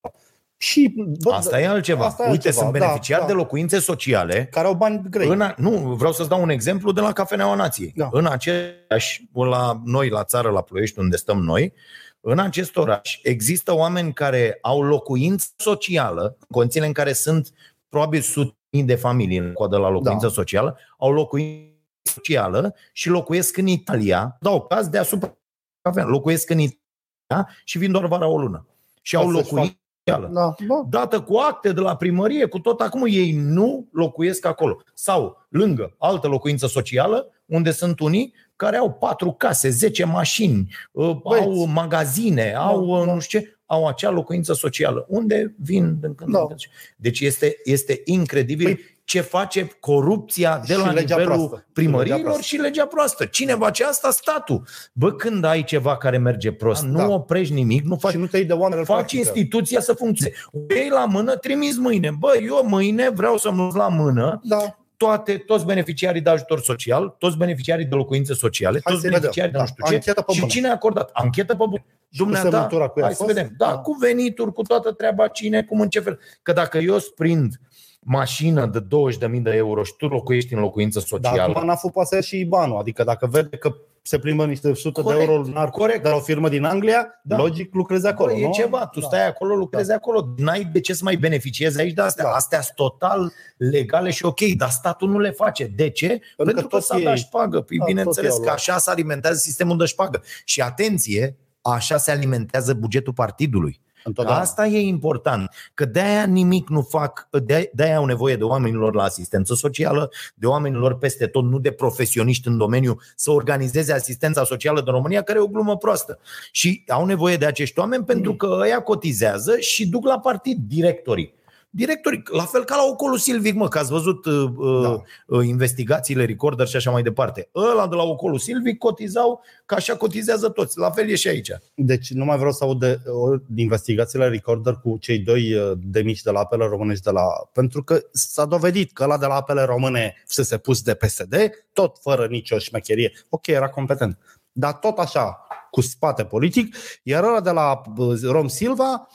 Și, 0.60 0.94
bă, 1.22 1.32
Asta 1.32 1.60
e 1.60 1.66
altceva. 1.66 2.04
Asta 2.04 2.22
e 2.22 2.30
Uite, 2.30 2.46
altceva, 2.46 2.66
sunt 2.66 2.78
da, 2.78 2.86
beneficiari 2.86 3.20
da. 3.20 3.26
de 3.26 3.32
locuințe 3.32 3.78
sociale 3.78 4.48
care 4.50 4.66
au 4.66 4.74
bani 4.74 5.02
grei. 5.10 5.28
În 5.28 5.40
a, 5.40 5.54
nu, 5.56 5.70
vreau 5.70 6.12
să-ți 6.12 6.28
dau 6.28 6.42
un 6.42 6.48
exemplu 6.48 6.92
de 6.92 7.00
la 7.00 7.12
Cafeneaua 7.12 7.54
Nației. 7.54 7.92
Da. 7.96 8.08
În 8.12 8.26
aceeași, 8.26 9.28
la 9.32 9.80
noi, 9.84 10.08
la 10.08 10.24
țară, 10.24 10.50
la 10.50 10.62
Ploiești, 10.62 10.98
unde 10.98 11.16
stăm 11.16 11.38
noi, 11.38 11.72
în 12.20 12.38
acest 12.38 12.76
oraș 12.76 13.18
există 13.22 13.74
oameni 13.74 14.12
care 14.12 14.58
au 14.60 14.82
locuință 14.82 15.46
socială, 15.56 16.36
conține 16.50 16.86
în 16.86 16.92
care 16.92 17.12
sunt 17.12 17.52
probabil 17.88 18.20
sute 18.20 18.56
mii 18.70 18.82
de 18.84 18.94
familii 18.94 19.36
în 19.36 19.52
coadă 19.52 19.76
la 19.76 19.88
locuință 19.88 20.26
Da. 20.26 20.32
socială, 20.32 20.78
au 20.98 21.12
locuință 21.12 21.72
socială 22.02 22.74
și 22.92 23.08
locuiesc 23.08 23.56
în 23.56 23.66
Italia, 23.66 24.36
dau 24.40 24.66
caz 24.66 24.88
deasupra 24.88 25.36
cafea, 25.80 26.04
locuiesc 26.04 26.50
în 26.50 26.58
Italia 26.58 27.48
și 27.64 27.78
vin 27.78 27.92
doar 27.92 28.06
vara 28.06 28.26
o 28.26 28.38
lună. 28.38 28.66
Și 29.02 29.14
Ca 29.14 29.20
au 29.20 29.30
să-și 29.30 29.52
locuință 29.52 29.78
socială 30.04 30.28
Da, 30.32 30.54
da. 30.66 30.82
dată 30.88 31.20
cu 31.22 31.36
acte 31.36 31.72
de 31.72 31.80
la 31.80 31.96
primărie, 31.96 32.46
cu 32.46 32.58
tot 32.58 32.80
acum, 32.80 33.04
ei 33.08 33.32
nu 33.32 33.88
locuiesc 33.92 34.44
acolo. 34.46 34.76
Sau 34.94 35.46
lângă 35.48 35.94
altă 35.98 36.26
locuință 36.28 36.66
socială, 36.66 37.30
unde 37.44 37.70
sunt 37.70 38.00
unii 38.00 38.34
care 38.56 38.76
au 38.76 38.92
patru 38.92 39.32
case, 39.32 39.68
10 39.68 40.04
mașini, 40.04 40.74
uh, 40.92 41.16
Băieți. 41.22 41.46
au 41.46 41.64
magazine, 41.64 42.54
au 42.54 42.86
uh, 42.86 43.06
da. 43.06 43.12
nu 43.12 43.20
știu 43.20 43.38
ce, 43.40 43.57
au 43.70 43.86
acea 43.86 44.10
locuință 44.10 44.52
socială, 44.52 45.06
unde 45.08 45.54
vin 45.62 45.96
din 46.00 46.14
când 46.14 46.32
Da. 46.32 46.40
în 46.40 46.46
când. 46.46 46.60
Deci 46.96 47.20
este, 47.20 47.56
este 47.64 48.00
incredibil 48.04 48.74
Păi- 48.74 48.96
ce 49.04 49.20
face 49.20 49.70
corupția 49.80 50.62
de 50.66 50.72
Și 50.72 50.78
la 50.78 50.90
legea 50.92 51.16
nivelul 51.16 51.46
proastă. 51.46 51.64
Și 51.66 51.72
primăriilor 51.72 52.20
legea 52.24 52.40
și 52.40 52.56
legea 52.56 52.86
proastă. 52.86 53.24
Cine 53.24 53.52
face 53.54 53.84
asta? 53.84 54.10
Statul. 54.10 54.62
Bă, 54.92 55.12
când 55.12 55.44
ai 55.44 55.64
ceva 55.64 55.96
care 55.96 56.18
merge 56.18 56.52
prost, 56.52 56.84
Da. 56.84 56.88
nu 57.04 57.12
oprești 57.12 57.54
nimic, 57.54 57.84
nu 57.84 57.96
faci 57.96 58.12
Și 58.12 58.16
nu 58.18 58.26
te 58.26 58.36
iei 58.36 58.46
de 58.46 58.52
oameni 58.52 58.84
faci 58.84 58.96
practică. 58.96 59.20
instituția 59.20 59.80
să 59.80 59.92
funcționeze. 59.92 60.36
O 60.52 60.74
iei 60.74 60.88
la 60.88 61.04
mână, 61.04 61.36
trimis 61.36 61.76
mâine. 61.76 62.10
Bă, 62.18 62.32
eu 62.46 62.66
mâine 62.68 63.10
vreau 63.10 63.36
să-mi 63.36 63.70
la 63.74 63.88
mână 63.88 64.40
Da, 64.42 64.78
toate, 64.98 65.36
toți 65.36 65.64
beneficiarii 65.64 66.20
de 66.20 66.30
ajutor 66.30 66.60
social, 66.60 67.08
toți 67.18 67.36
beneficiarii 67.36 67.84
de 67.84 67.94
locuințe 67.94 68.34
sociale, 68.34 68.80
Hai 68.84 68.92
toți 68.92 68.94
să 68.96 69.00
vedem. 69.02 69.18
beneficiarii 69.20 69.52
de 69.52 69.56
Da, 69.58 69.62
nu 69.64 69.68
știu 69.70 69.84
ce. 69.86 69.94
anchetă 69.94 70.22
pe 70.22 70.32
Și 70.32 70.38
bune. 70.40 70.52
cine 70.52 70.68
a 70.68 70.72
acordat? 70.72 71.10
Anchetă 71.12 71.56
pe 71.56 71.64
bune. 71.68 71.84
Dumneata, 72.08 72.50
semnătura 72.50 72.88
cu 72.88 72.98
ea 72.98 73.04
a 73.04 73.08
hai 73.08 73.16
să 73.16 73.22
fost? 73.22 73.34
vedem. 73.34 73.54
Da, 73.56 73.66
Da. 73.66 73.78
cu 73.78 73.92
venituri, 74.00 74.52
cu 74.52 74.62
toată 74.62 74.92
treaba, 74.92 75.26
cine, 75.28 75.62
cum, 75.62 75.80
în 75.80 75.88
ce 75.88 76.00
fel. 76.00 76.18
Că 76.42 76.52
dacă 76.52 76.78
eu 76.78 76.94
îți 76.94 77.14
prind 77.14 77.60
mașină 78.00 78.66
de 78.66 78.80
20.000 78.80 79.42
de 79.42 79.50
euro 79.56 79.82
și 79.82 79.92
tu 79.98 80.06
locuiești 80.06 80.54
în 80.54 80.60
locuință 80.60 80.98
Dar 80.98 81.08
socială. 81.08 81.42
acum 81.52 81.66
n-a 81.66 81.74
fost 81.76 81.92
poate 81.92 82.08
să 82.08 82.14
ia 82.14 82.20
și 82.20 82.44
banul. 82.44 82.78
Adică 82.78 83.04
dacă 83.04 83.26
vede 83.26 83.56
că 83.56 83.74
se 84.08 84.18
plimbă 84.18 84.46
niște 84.46 84.74
sute 84.74 85.02
Corect, 85.02 85.24
de 85.24 85.30
euro 85.32 85.42
lunar 85.42 85.70
corect. 85.70 86.02
de 86.02 86.08
la 86.08 86.14
o 86.14 86.20
firmă 86.20 86.48
din 86.48 86.64
Anglia, 86.64 87.20
Da. 87.22 87.36
logic 87.36 87.74
lucrezi 87.74 88.06
acolo. 88.06 88.32
Bă, 88.32 88.38
e 88.38 88.44
nu? 88.46 88.52
ceva, 88.52 88.86
tu 88.86 89.00
Da. 89.00 89.06
stai 89.06 89.26
acolo, 89.26 89.54
lucrezi 89.54 89.92
acolo. 89.92 90.34
N-ai 90.36 90.64
de 90.64 90.80
ce 90.80 90.92
să 90.94 91.00
mai 91.04 91.16
beneficiezi 91.16 91.80
aici 91.80 91.92
de 91.92 92.00
astea. 92.02 92.24
Da. 92.24 92.30
Astea 92.30 92.60
sunt 92.60 92.74
total 92.76 93.32
legale 93.56 94.10
și 94.10 94.24
ok, 94.24 94.40
dar 94.56 94.70
statul 94.70 95.08
nu 95.08 95.18
le 95.18 95.30
face. 95.30 95.64
De 95.64 95.90
ce? 95.90 96.20
Pentru, 96.36 96.54
că 96.54 96.60
că, 96.60 96.66
tot 96.66 96.82
s-a 96.82 96.96
ei- 96.98 97.04
dat 97.04 97.16
șpagă. 97.16 97.60
Păi 97.60 97.78
da, 97.78 97.84
bineînțeles 97.84 98.28
tot 98.30 98.38
ei 98.38 98.44
că 98.44 98.48
au 98.48 98.54
așa 98.54 98.78
se 98.78 98.90
alimentează 98.90 99.36
sistemul 99.36 99.76
de 99.78 99.84
șpagă. 99.84 100.22
Și 100.44 100.60
atenție, 100.60 101.36
așa 101.62 101.96
se 101.96 102.10
alimentează 102.10 102.74
bugetul 102.74 103.12
partidului. 103.12 103.80
Întotdeauna. 104.08 104.42
Asta 104.42 104.66
e 104.66 104.78
important, 104.80 105.50
că 105.74 105.84
de-aia 105.84 106.24
nimic 106.24 106.68
nu 106.68 106.82
fac, 106.82 107.28
de- 107.30 107.70
de-aia 107.74 107.96
au 107.96 108.04
nevoie 108.04 108.36
de 108.36 108.44
oamenilor 108.44 108.94
la 108.94 109.02
asistență 109.02 109.54
socială, 109.54 110.10
de 110.34 110.46
oamenilor 110.46 110.98
peste 110.98 111.26
tot, 111.26 111.44
nu 111.44 111.58
de 111.58 111.70
profesioniști 111.70 112.48
în 112.48 112.56
domeniu, 112.58 112.98
să 113.16 113.30
organizeze 113.30 113.92
asistența 113.92 114.44
socială 114.44 114.80
din 114.80 114.92
România, 114.92 115.22
care 115.22 115.38
e 115.38 115.42
o 115.42 115.46
glumă 115.46 115.76
proastă. 115.76 116.18
Și 116.52 116.84
au 116.88 117.04
nevoie 117.04 117.36
de 117.36 117.46
acești 117.46 117.78
oameni 117.78 118.04
pentru 118.04 118.34
că 118.34 118.56
ăia 118.60 118.80
cotizează 118.82 119.58
și 119.58 119.88
duc 119.88 120.06
la 120.06 120.18
partid 120.18 120.58
directorii. 120.68 121.34
Directorii, 121.78 122.22
la 122.30 122.44
fel 122.44 122.64
ca 122.64 122.76
la 122.76 122.82
Ocolul 122.84 123.18
Silvic, 123.18 123.54
mă, 123.54 123.68
că 123.68 123.78
ați 123.78 123.90
văzut 123.90 124.24
uh, 124.24 124.50
Da. 124.82 124.88
uh, 124.88 125.00
uh, 125.26 125.46
investigațiile, 125.46 126.24
recorder 126.24 126.66
și 126.66 126.76
așa 126.76 126.90
mai 126.90 127.02
departe. 127.02 127.48
Ăla 127.54 127.86
de 127.86 127.94
la 127.94 128.02
Ocolul 128.02 128.38
Silvic 128.38 128.78
cotizau 128.78 129.40
ca 129.66 129.76
așa 129.76 129.96
cotizează 129.96 130.48
toți. 130.48 130.78
La 130.78 130.90
fel 130.90 131.08
e 131.08 131.14
și 131.14 131.28
aici. 131.28 131.50
Deci 131.74 132.10
nu 132.10 132.24
mai 132.24 132.36
vreau 132.36 132.52
să 132.52 132.64
aud 132.64 132.78
de, 132.78 133.00
o, 133.06 133.36
de 133.36 133.60
investigațiile 133.60 134.28
Recorder 134.28 134.74
cu 134.82 134.96
cei 135.00 135.18
doi 135.18 135.54
uh, 135.54 135.72
demiși 135.76 136.22
de 136.22 136.30
la 136.30 136.40
apele 136.40 136.64
românești 136.64 137.04
de 137.04 137.10
la... 137.10 137.24
Pentru 137.52 137.82
că 137.82 138.00
s-a 138.12 138.44
dovedit 138.44 138.92
că 138.92 139.06
la 139.06 139.18
de 139.18 139.26
la 139.26 139.34
apele 139.34 139.62
române 139.62 140.22
să 140.26 140.42
se 140.42 140.58
pus 140.58 140.82
de 140.82 140.94
PSD, 140.94 141.50
tot 141.72 141.96
fără 142.00 142.26
nicio 142.26 142.58
șmecherie. 142.58 143.12
Ok, 143.28 143.46
era 143.46 143.68
competent. 143.68 144.18
Dar 144.52 144.72
tot 144.72 144.98
așa, 144.98 145.46
cu 145.70 145.80
spate 145.80 146.24
politic, 146.24 146.76
iar 147.02 147.24
ăla 147.24 147.40
de 147.40 147.50
la 147.50 147.82
uh, 147.96 148.20
Rom 148.22 148.48
Silva 148.48 149.08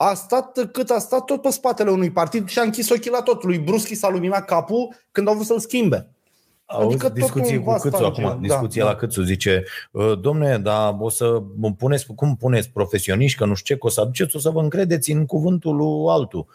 a 0.00 0.14
stat 0.14 0.68
cât 0.72 0.90
a 0.90 0.98
stat 0.98 1.24
tot 1.24 1.42
pe 1.42 1.50
spatele 1.50 1.90
unui 1.90 2.10
partid 2.10 2.48
și 2.48 2.58
a 2.58 2.62
închis 2.62 2.90
ochii 2.90 3.10
la 3.10 3.22
tot. 3.22 3.42
Lui 3.42 3.58
Bruschi 3.58 3.94
s-a 3.94 4.08
luminat 4.08 4.44
capul 4.44 4.94
când 5.12 5.28
au 5.28 5.34
vrut 5.34 5.46
să-l 5.46 5.58
schimbe. 5.58 6.08
Auzi 6.66 6.86
Adică 6.86 7.06
tot 7.06 7.14
discuții 7.14 7.56
cumva 7.56 7.74
cu 7.74 7.80
Câțu 7.82 7.96
stage. 7.96 8.22
acum, 8.22 8.40
Da, 8.40 8.46
discuție 8.46 8.82
da. 8.82 8.88
la 8.88 8.94
Câțu, 8.94 9.22
zice, 9.22 9.64
"Uh, 9.90 10.20
domne, 10.20 10.58
dar 10.58 10.96
o 10.98 11.08
să 11.08 11.42
mă 11.56 11.72
puneți, 11.72 12.06
cum 12.14 12.36
puneți 12.36 12.70
profesioniști, 12.70 13.38
că 13.38 13.44
nu 13.44 13.54
știu 13.54 13.74
ce, 13.74 13.80
că 13.80 13.86
o 13.86 13.90
să 13.90 14.00
aduceți, 14.00 14.36
o 14.36 14.38
să 14.38 14.50
vă 14.50 14.60
încredeți 14.60 15.10
în 15.10 15.26
cuvântul 15.26 15.76
lui 15.76 16.12
altul. 16.12 16.46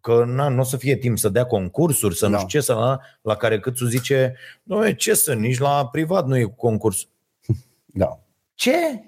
Că 0.00 0.24
na, 0.26 0.48
nu 0.48 0.60
o 0.60 0.62
să 0.62 0.76
fie 0.76 0.96
timp 0.96 1.18
să 1.18 1.28
dea 1.28 1.44
concursuri, 1.46 2.16
să 2.16 2.26
nu 2.26 2.32
Da. 2.32 2.36
știu 2.38 2.48
ce, 2.58 2.64
să 2.64 2.72
la, 2.72 2.98
la 3.22 3.34
care 3.34 3.60
Câțu 3.60 3.84
zice, 3.84 4.34
nu 4.62 4.90
ce 4.90 5.14
să, 5.14 5.34
nici 5.34 5.58
la 5.58 5.86
privat 5.92 6.26
nu 6.26 6.36
e 6.38 6.42
cu 6.44 6.54
concurs. 6.56 7.08
Da. 7.86 8.18
Ce? 8.54 9.02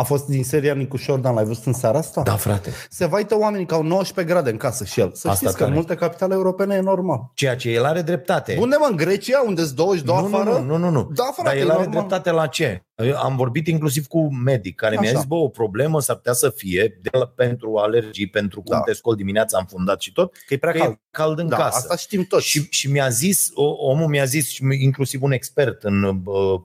A 0.00 0.02
fost 0.02 0.26
din 0.26 0.44
seria 0.44 0.74
Nicu 0.74 0.96
Șordan, 0.96 1.34
l-ai 1.34 1.44
văzut 1.44 1.66
în 1.66 1.72
seara 1.72 1.98
asta? 1.98 2.22
Da, 2.22 2.36
frate. 2.36 2.70
Se 2.90 3.06
vaită 3.06 3.38
oamenii 3.38 3.66
că 3.66 3.74
au 3.74 3.82
19 3.82 4.34
grade 4.34 4.50
în 4.50 4.56
casă 4.56 4.84
și 4.84 5.00
el. 5.00 5.10
Să 5.14 5.28
Asta 5.28 5.34
știți 5.34 5.52
că 5.52 5.58
tare. 5.58 5.70
în 5.70 5.74
multe 5.76 5.94
capitale 5.94 6.34
europene 6.34 6.74
e 6.74 6.80
normal. 6.80 7.30
Ceea 7.34 7.56
ce 7.56 7.70
el 7.70 7.84
are 7.84 8.02
dreptate. 8.02 8.56
Unde 8.60 8.76
mă, 8.80 8.86
în 8.90 8.96
Grecia, 8.96 9.42
unde 9.46 9.62
sunt 9.62 9.76
22 9.76 10.16
nu, 10.20 10.36
afară? 10.36 10.50
nu, 10.50 10.64
nu, 10.64 10.76
nu, 10.76 10.90
nu. 10.90 11.08
Da, 11.14 11.22
frate, 11.32 11.42
Dar 11.48 11.52
el 11.56 11.60
e 11.68 11.70
are 11.72 11.72
normal. 11.84 11.90
dreptate 11.90 12.30
la 12.30 12.46
ce? 12.46 12.82
Eu 13.04 13.16
Am 13.16 13.36
vorbit 13.36 13.66
inclusiv 13.66 14.06
cu 14.06 14.34
medic 14.34 14.74
care 14.76 14.96
mi-a 15.00 15.10
Așa. 15.10 15.18
zis, 15.18 15.28
bă, 15.28 15.34
o 15.34 15.48
problemă 15.48 16.00
s-ar 16.00 16.16
putea 16.16 16.32
să 16.32 16.50
fie 16.50 16.98
de 17.02 17.08
la, 17.18 17.26
pentru 17.26 17.76
alergii, 17.76 18.28
pentru 18.28 18.62
cum 18.62 18.76
Da. 18.76 18.80
te 18.82 18.92
scoli 18.92 19.16
dimineața 19.16 19.58
înfundat 19.58 20.00
și 20.00 20.12
tot, 20.12 20.32
Că 20.46 20.54
e 20.54 20.58
prea 20.58 20.72
că 20.72 20.78
cald. 20.78 20.92
e 20.92 20.98
cald 21.10 21.38
în 21.38 21.48
Da, 21.48 21.56
casă. 21.56 21.76
asta 21.76 21.96
știm 21.96 22.24
toți. 22.24 22.46
Și, 22.46 22.66
și 22.70 22.90
mi-a 22.90 23.08
zis, 23.08 23.48
o, 23.54 23.64
omul 23.64 24.06
mi-a 24.06 24.24
zis, 24.24 24.48
și 24.48 24.62
inclusiv 24.80 25.22
un 25.22 25.32
expert 25.32 25.82
în 25.82 26.02
uh, 26.02 26.14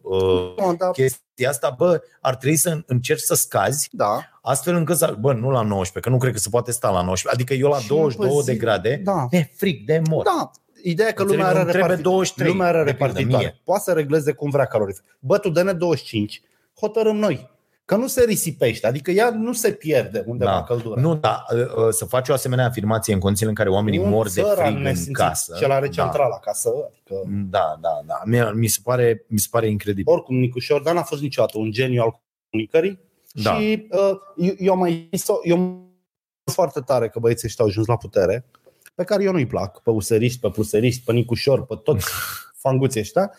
uh, 0.01 0.53
Nu, 0.57 0.75
da, 0.77 0.89
chestia 0.91 1.49
asta, 1.49 1.75
bă, 1.77 2.01
ar 2.21 2.35
trebui 2.35 2.57
să 2.57 2.81
încerci 2.85 3.21
să 3.21 3.35
scazi 3.35 3.89
da. 3.91 4.19
astfel 4.41 4.75
încât 4.75 4.97
să, 4.97 5.15
bă, 5.19 5.33
nu 5.33 5.49
la 5.49 5.61
19, 5.61 5.99
că 5.99 6.09
nu 6.09 6.17
cred 6.17 6.33
că 6.33 6.39
se 6.39 6.49
poate 6.49 6.71
sta 6.71 6.89
la 6.89 7.01
19, 7.03 7.29
adică 7.41 7.53
eu 7.65 7.69
la 7.69 7.79
Și 7.79 7.87
22 7.87 8.35
pe 8.35 8.39
zi- 8.41 8.45
de 8.45 8.55
grade, 8.55 9.01
Da. 9.03 9.27
de 9.29 9.51
fric, 9.55 9.85
de 9.85 10.01
mor. 10.09 10.23
Da. 10.23 10.51
Ideea 10.83 11.07
e 11.07 11.11
că 11.11 11.21
Înțelegi? 11.21 11.45
lumea 11.45 11.59
are, 11.59 11.65
Nu 11.65 11.71
trebuie 11.71 11.95
reparti- 11.97 12.01
23, 12.01 12.47
lumea 12.51 12.67
are 12.67 12.77
de 12.77 12.83
pildă, 12.83 13.03
repartitoare. 13.05 13.43
mie. 13.45 13.61
Poate 13.63 13.83
să 13.83 13.93
regleze 13.93 14.31
cum 14.31 14.49
vrea 14.49 14.65
calorifer. 14.65 15.03
Bă, 15.19 15.37
tu 15.37 15.49
dă-ne 15.49 15.73
25, 15.73 16.41
hotărâm 16.79 17.15
noi. 17.17 17.51
Că 17.85 17.95
nu 17.95 18.07
se 18.07 18.23
risipește, 18.23 18.87
adică 18.87 19.11
ea 19.11 19.29
nu 19.29 19.53
se 19.53 19.71
pierde 19.71 20.23
undeva 20.27 20.49
Da. 20.51 20.57
în 20.57 20.63
căldură. 20.63 21.01
Nu, 21.01 21.15
da, 21.15 21.43
uh, 21.53 21.59
uh, 21.59 21.89
să 21.89 22.05
faci 22.05 22.29
o 22.29 22.33
asemenea 22.33 22.65
afirmație 22.65 23.13
în 23.13 23.19
condițiile 23.19 23.49
în 23.51 23.55
care 23.57 23.69
oamenii 23.69 23.99
Un 23.99 24.09
mor 24.09 24.25
de 24.25 24.41
țăran 24.41 24.55
frig 24.65 24.75
în 24.75 24.81
nesimțit, 24.81 25.15
casă. 25.15 25.55
Cel 25.59 25.71
are 25.71 25.85
da. 25.87 25.91
centrala 25.91 26.35
acasă. 26.35 26.69
Adică, 26.89 27.21
Da, 27.49 27.77
da, 27.81 28.01
da. 28.05 28.21
Mi, 28.25 28.51
mi, 28.59 28.67
se 28.67 28.79
pare, 28.83 29.25
mi 29.27 29.39
se 29.39 29.47
pare 29.51 29.67
incredibil. 29.69 30.13
oricum, 30.13 30.35
Nicu 30.35 30.59
Șordan 30.59 30.97
a 30.97 31.01
fost 31.03 31.21
niciodată 31.21 31.57
un 31.57 31.71
geniu 31.71 32.01
al 32.01 32.21
comunicării 32.49 32.99
Da. 33.31 33.53
și 33.59 33.87
uh, 33.91 34.11
eu, 34.37 34.53
eu 34.57 34.71
am 34.73 34.79
mai 34.79 35.07
zis 35.11 35.25
eu 35.43 35.57
am 35.57 35.87
foarte 36.51 36.79
tare 36.79 37.09
că 37.09 37.19
băieții 37.19 37.47
ăștia 37.47 37.63
au 37.63 37.69
ajuns 37.69 37.87
la 37.87 37.97
putere, 37.97 38.45
pe 38.95 39.03
care 39.03 39.23
eu 39.23 39.31
nu-i 39.31 39.47
plac, 39.47 39.81
pe 39.81 39.89
useriști, 39.89 40.39
pe 40.39 40.49
pluseriști, 40.49 41.03
pe 41.03 41.11
Nicușor, 41.11 41.65
pe 41.65 41.75
toți 41.83 42.05
fanguții 42.63 42.99
ăștia, 42.99 43.31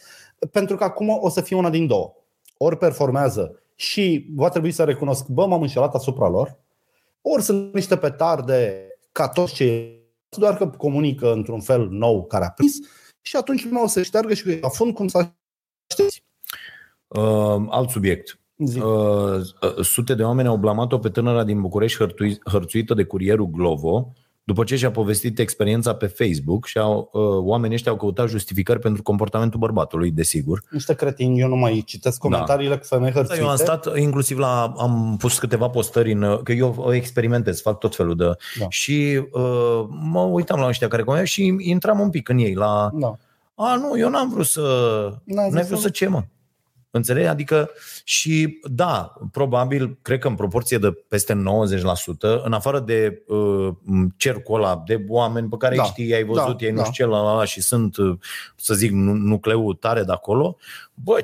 pentru 0.50 0.76
că 0.76 0.84
acum 0.84 1.18
o 1.20 1.28
să 1.28 1.40
fie 1.40 1.56
una 1.56 1.70
din 1.70 1.86
două. 1.86 2.14
Ori 2.56 2.78
performează 2.78 3.62
și 3.74 4.26
va 4.34 4.48
trebui 4.48 4.70
să 4.70 4.84
recunosc, 4.84 5.26
bă, 5.26 5.46
m-am 5.46 5.62
înșelat 5.62 5.94
asupra 5.94 6.28
lor, 6.28 6.56
ori 7.20 7.42
sunt 7.42 7.74
niște 7.74 7.96
petarde 7.96 8.88
ca 9.12 9.28
toți 9.28 9.54
cei 9.54 10.02
doar 10.28 10.56
că 10.56 10.66
comunică 10.66 11.32
într-un 11.32 11.60
fel 11.60 11.88
nou 11.88 12.24
care 12.24 12.44
a 12.44 12.50
prins 12.50 12.74
și 13.20 13.36
atunci 13.36 13.64
lumea 13.64 13.82
o 13.82 13.86
să 13.86 14.02
șteargă 14.02 14.34
și 14.34 14.58
la 14.60 14.68
fund 14.68 14.94
cum 14.94 15.08
să 15.08 15.28
știți. 15.90 16.24
Uh, 17.08 17.66
alt 17.68 17.90
subiect. 17.90 18.38
Zic. 18.56 18.84
Uh, 18.84 19.40
uh, 19.60 19.84
sute 19.84 20.14
de 20.14 20.22
oameni 20.22 20.48
au 20.48 20.56
blamat-o 20.56 20.98
pe 20.98 21.10
tânăra 21.10 21.44
din 21.44 21.60
București 21.60 21.98
hărtui, 21.98 22.38
hărțuită 22.44 22.94
de 22.94 23.04
curierul 23.04 23.46
Glovo 23.46 24.12
după 24.46 24.64
ce 24.64 24.76
și-a 24.76 24.90
povestit 24.90 25.38
experiența 25.38 25.94
pe 25.94 26.06
Facebook 26.06 26.66
și 26.66 26.78
au, 26.78 27.10
uh, 27.12 27.22
oamenii 27.22 27.74
ăștia 27.74 27.90
au 27.92 27.96
căutat 27.98 28.28
justificări 28.28 28.78
pentru 28.78 29.02
comportamentul 29.02 29.58
bărbatului, 29.60 30.10
desigur. 30.10 30.62
Niște 30.70 30.94
cretini, 30.94 31.40
eu 31.40 31.48
nu 31.48 31.56
mai 31.56 31.82
citesc 31.86 32.18
comentariile 32.18 32.76
cu 32.76 32.84
femei 32.84 33.10
Da, 33.10 33.16
hărțuite. 33.16 33.42
eu 33.42 33.48
am 33.48 33.56
stat 33.56 33.96
inclusiv 33.98 34.38
la, 34.38 34.72
am 34.78 35.16
pus 35.18 35.38
câteva 35.38 35.68
postări 35.68 36.12
în, 36.12 36.40
că 36.42 36.52
eu 36.52 36.88
experimentez, 36.92 37.60
fac 37.60 37.78
tot 37.78 37.96
felul 37.96 38.16
de, 38.16 38.24
Da. 38.58 38.66
și 38.68 39.26
uh, 39.32 39.84
mă 39.88 40.20
uitam 40.20 40.60
la 40.60 40.66
ăștia 40.66 40.88
care 40.88 41.02
comentează 41.02 41.30
și 41.32 41.56
intram 41.58 42.00
un 42.00 42.10
pic 42.10 42.28
în 42.28 42.38
ei 42.38 42.54
la, 42.54 42.90
Da. 42.92 43.16
a, 43.54 43.74
nu, 43.76 43.98
eu 43.98 44.08
n-am 44.08 44.28
vrut 44.30 44.46
să, 44.46 44.60
N-ai 45.24 45.48
n-ai 45.50 45.60
zis 45.60 45.66
vrut 45.68 45.78
să- 45.80 45.84
să 45.86 45.90
ce, 45.92 46.08
mă. 46.08 46.22
Înțelegi? 46.96 47.26
Adică 47.26 47.70
și 48.04 48.60
da, 48.62 49.12
probabil, 49.32 49.98
cred 50.02 50.18
că 50.18 50.28
în 50.28 50.34
proporție 50.34 50.78
de 50.78 50.90
peste 51.08 51.32
90%, 51.32 52.42
în 52.44 52.52
afară 52.52 52.80
de 52.80 53.22
uh, 53.26 53.68
cercul 54.16 54.62
ăla 54.62 54.82
de 54.86 55.04
oameni 55.08 55.48
pe 55.48 55.56
care 55.56 55.76
Da, 55.76 55.82
îi 55.82 55.88
știi, 55.88 56.14
ai 56.14 56.24
văzut, 56.24 56.58
da, 56.58 56.64
ei 56.64 56.70
nu 56.70 56.76
da. 56.76 56.84
știu 56.84 57.04
ce, 57.04 57.10
la, 57.10 57.22
la, 57.22 57.36
la, 57.36 57.44
și 57.44 57.60
sunt, 57.60 57.96
uh, 57.96 58.18
să 58.56 58.74
zic, 58.74 58.90
nu- 58.90 59.12
nucleul 59.12 59.74
tare 59.74 60.02
de 60.02 60.12
acolo, 60.12 60.56
bă, 60.94 61.18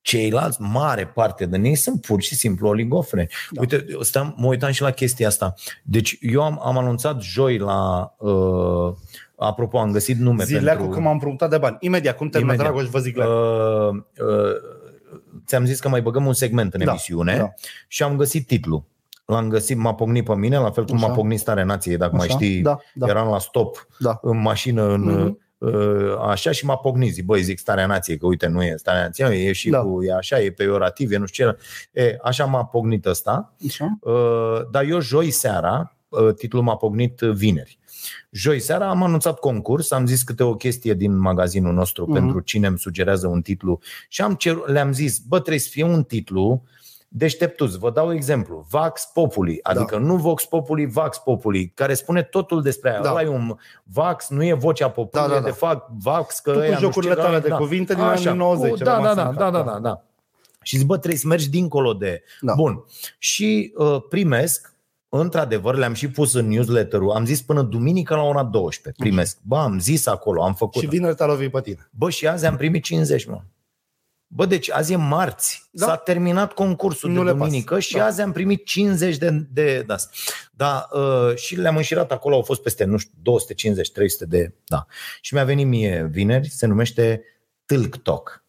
ceilalți, 0.00 0.60
mare 0.60 1.06
parte 1.06 1.46
din 1.46 1.64
ei 1.64 1.74
sunt 1.74 2.00
pur 2.00 2.20
și 2.20 2.34
simplu 2.34 2.68
oligofre. 2.68 3.28
Da. 3.30 3.36
Da. 3.50 3.60
Uite, 3.60 3.86
eu 3.92 4.02
stăm, 4.02 4.34
mă 4.36 4.46
uitam 4.46 4.70
și 4.70 4.82
la 4.82 4.90
chestia 4.90 5.26
asta. 5.26 5.54
Deci 5.82 6.18
eu 6.20 6.42
am, 6.42 6.60
am 6.64 6.78
anunțat 6.78 7.20
joi 7.20 7.58
la... 7.58 8.14
Uh, 8.18 8.94
apropo, 9.36 9.78
am 9.78 9.92
găsit 9.92 10.18
nume 10.18 10.44
Zilea 10.44 10.72
pentru... 10.72 10.88
cu 10.88 10.94
că 10.94 11.00
m-am 11.00 11.12
împrumutat 11.12 11.50
de 11.50 11.58
bani. 11.58 11.76
Imediat, 11.80 12.16
cum 12.16 12.28
termină 12.28 12.52
Imediat. 12.52 12.74
Dragoș, 12.74 12.90
vă 12.92 12.98
zic 12.98 13.16
la 13.16 13.26
Uh, 13.26 13.88
uh, 13.94 14.74
ți-am 15.46 15.64
zis 15.64 15.80
că 15.80 15.88
mai 15.88 16.02
băgăm 16.02 16.26
un 16.26 16.32
segment 16.32 16.74
în 16.74 16.84
Da, 16.84 16.90
emisiune 16.90 17.36
da. 17.36 17.52
și 17.88 18.02
am 18.02 18.16
găsit 18.16 18.46
titlul. 18.46 18.84
L-am 19.24 19.48
găsit, 19.48 19.76
m-a 19.76 19.94
pocnit 19.94 20.24
pe 20.24 20.34
mine, 20.34 20.58
la 20.58 20.70
fel 20.70 20.84
cum 20.84 20.96
Așa. 20.96 21.06
m-a 21.06 21.14
pocnit 21.14 21.38
starea 21.38 21.64
nației, 21.64 21.96
dacă 21.96 22.16
mai 22.16 22.26
Așa? 22.26 22.36
știi, 22.36 22.60
Da, 22.60 22.78
da. 22.94 23.06
eram 23.08 23.28
la 23.28 23.38
stop 23.38 23.86
Da. 23.98 24.18
în 24.22 24.40
mașină, 24.40 24.82
în, 24.92 25.02
Mhm. 25.02 25.38
uh, 25.58 26.16
așa 26.26 26.50
și 26.50 26.64
m-a 26.64 26.76
pocnit, 26.76 27.12
zic, 27.12 27.24
băi, 27.24 27.42
zic 27.42 27.58
starea 27.58 27.86
nației, 27.86 28.18
că 28.18 28.26
uite, 28.26 28.46
nu 28.46 28.62
e 28.62 28.74
starea 28.76 29.02
nației, 29.02 29.46
e 29.46 29.52
și 29.52 29.70
Da. 29.70 29.80
cu, 29.80 30.04
e 30.04 30.12
așa, 30.12 30.40
e 30.40 30.50
peiorativ, 30.50 31.12
e 31.12 31.16
nu 31.16 31.26
știu 31.26 31.50
ce. 31.50 32.00
E, 32.00 32.16
așa 32.22 32.44
m-a 32.44 32.64
pocnit 32.64 33.06
ăsta, 33.06 33.54
Așa? 33.66 33.98
Uh, 34.00 34.60
dar 34.70 34.84
eu 34.84 35.00
joi 35.00 35.30
seara, 35.30 35.96
uh, 36.08 36.34
titlul 36.34 36.62
m-a 36.62 36.76
pognit 36.76 37.20
uh, 37.20 37.30
vineri. 37.30 37.78
Joi 38.30 38.60
seara 38.60 38.88
am 38.88 39.02
anunțat 39.02 39.38
concurs, 39.38 39.90
am 39.90 40.06
zis 40.06 40.22
câte 40.22 40.42
o 40.42 40.54
chestie 40.54 40.94
din 40.94 41.18
magazinul 41.18 41.72
nostru 41.74 42.02
Mhm. 42.04 42.10
mm-hmm. 42.12 42.14
pentru 42.22 42.40
cine 42.40 42.66
îmi 42.66 42.78
sugerează 42.78 43.26
un 43.26 43.42
titlu 43.42 43.78
și 44.08 44.22
am 44.22 44.34
cer, 44.34 44.56
le-am 44.66 44.92
zis, 44.92 45.18
bă, 45.18 45.36
trebuie 45.38 45.58
să 45.60 45.68
fie 45.70 45.84
un 45.84 46.02
titlu 46.02 46.62
deșteptuți. 47.08 47.78
Vă 47.78 47.90
dau 47.90 48.12
exemplu. 48.14 48.66
Vax 48.70 49.10
Populi, 49.14 49.58
adică 49.62 49.96
nu 49.98 50.16
Vox 50.16 50.44
Populi, 50.44 50.86
Vax 50.86 51.18
Populi, 51.18 51.68
care 51.74 51.94
spune 51.94 52.22
totul 52.22 52.62
despre 52.62 52.90
aia. 52.90 53.00
Da. 53.00 53.12
Da. 53.12 53.22
e 53.22 53.28
un 53.28 53.56
Vax, 53.82 54.28
nu 54.28 54.44
e 54.44 54.52
vocea 54.52 54.90
poporului, 54.90 55.34
Da, 55.34 55.40
da, 55.40 55.40
da. 55.46 55.50
de 55.50 55.56
fapt 55.56 55.90
Vax, 56.02 56.38
că 56.38 56.50
Tu 56.50 56.56
cu 56.56 56.62
ăia 56.62 56.70
nu 56.70 56.76
știu 56.76 56.86
jocurile 56.86 57.14
ce, 57.14 57.20
tale 57.20 57.38
da, 57.38 57.48
de 57.48 57.54
cuvinte 57.54 57.94
din 57.94 58.02
anii 58.02 58.18
Așa, 58.26 58.32
90, 58.32 58.70
cu- 58.70 58.76
ce 58.76 58.84
Da, 58.84 58.94
rămas 58.96 59.14
da, 59.14 59.28
în 59.28 59.34
da, 59.34 59.42
cap, 59.42 59.52
da, 59.52 59.62
da. 59.62 59.70
da, 59.72 59.78
da. 59.78 60.02
Și 60.62 60.76
zic, 60.76 60.86
bă, 60.86 60.96
trebuie 60.98 61.18
să 61.20 61.26
mergi 61.26 61.50
dincolo 61.50 61.92
de... 61.92 62.22
Da. 62.40 62.54
Bun. 62.54 62.84
Și 63.18 63.72
uh, 63.76 64.02
primesc 64.08 64.74
într-adevăr, 65.20 65.76
le-am 65.76 65.92
și 65.94 66.08
pus 66.10 66.34
în 66.34 66.48
newsletter-ul, 66.48 67.10
am 67.10 67.24
zis 67.24 67.42
până 67.42 67.62
duminică 67.62 68.14
la 68.14 68.22
ora 68.22 68.42
12, 68.42 69.02
primesc. 69.02 69.38
Bă, 69.42 69.56
am 69.58 69.78
zis 69.78 70.06
acolo, 70.06 70.44
am 70.44 70.54
făcut. 70.54 70.82
Și 70.82 70.88
vineri 70.88 71.14
te-a 71.14 71.26
lovit 71.26 71.50
pe 71.50 71.60
tine. 71.60 71.88
Bă, 71.90 72.10
și 72.10 72.26
azi 72.26 72.46
am 72.46 72.56
primit 72.56 72.82
50, 72.84 73.26
mă. 73.26 73.40
Bă, 74.28 74.46
deci 74.46 74.70
azi 74.70 74.92
e 74.92 74.96
marți. 74.96 75.68
Da. 75.70 75.86
Da. 75.86 75.92
S-a 75.92 75.98
terminat 75.98 76.52
concursul 76.52 77.10
Nu 77.10 77.18
de 77.24 77.30
le 77.30 77.36
duminică 77.36 77.74
pasă. 77.74 77.86
și 77.86 77.94
Da. 77.96 78.04
azi 78.04 78.20
am 78.20 78.32
primit 78.32 78.64
50 78.64 79.16
de, 79.16 79.30
de, 79.30 79.82
de 79.86 79.92
asta. 79.92 80.10
Da, 80.52 80.88
uh, 80.92 81.34
și 81.36 81.56
le-am 81.56 81.76
înșirat 81.76 82.12
acolo, 82.12 82.34
au 82.34 82.42
fost 82.42 82.62
peste, 82.62 82.84
nu 82.84 82.96
știu, 82.96 83.12
250, 83.22 83.90
300 83.90 84.24
de, 84.26 84.54
da. 84.66 84.86
Și 85.20 85.34
mi-a 85.34 85.44
venit 85.44 85.66
mie 85.66 86.08
vineri, 86.10 86.48
se 86.48 86.66
numește 86.66 87.22
Tâlc 87.64 87.96
Talk. 87.96 88.44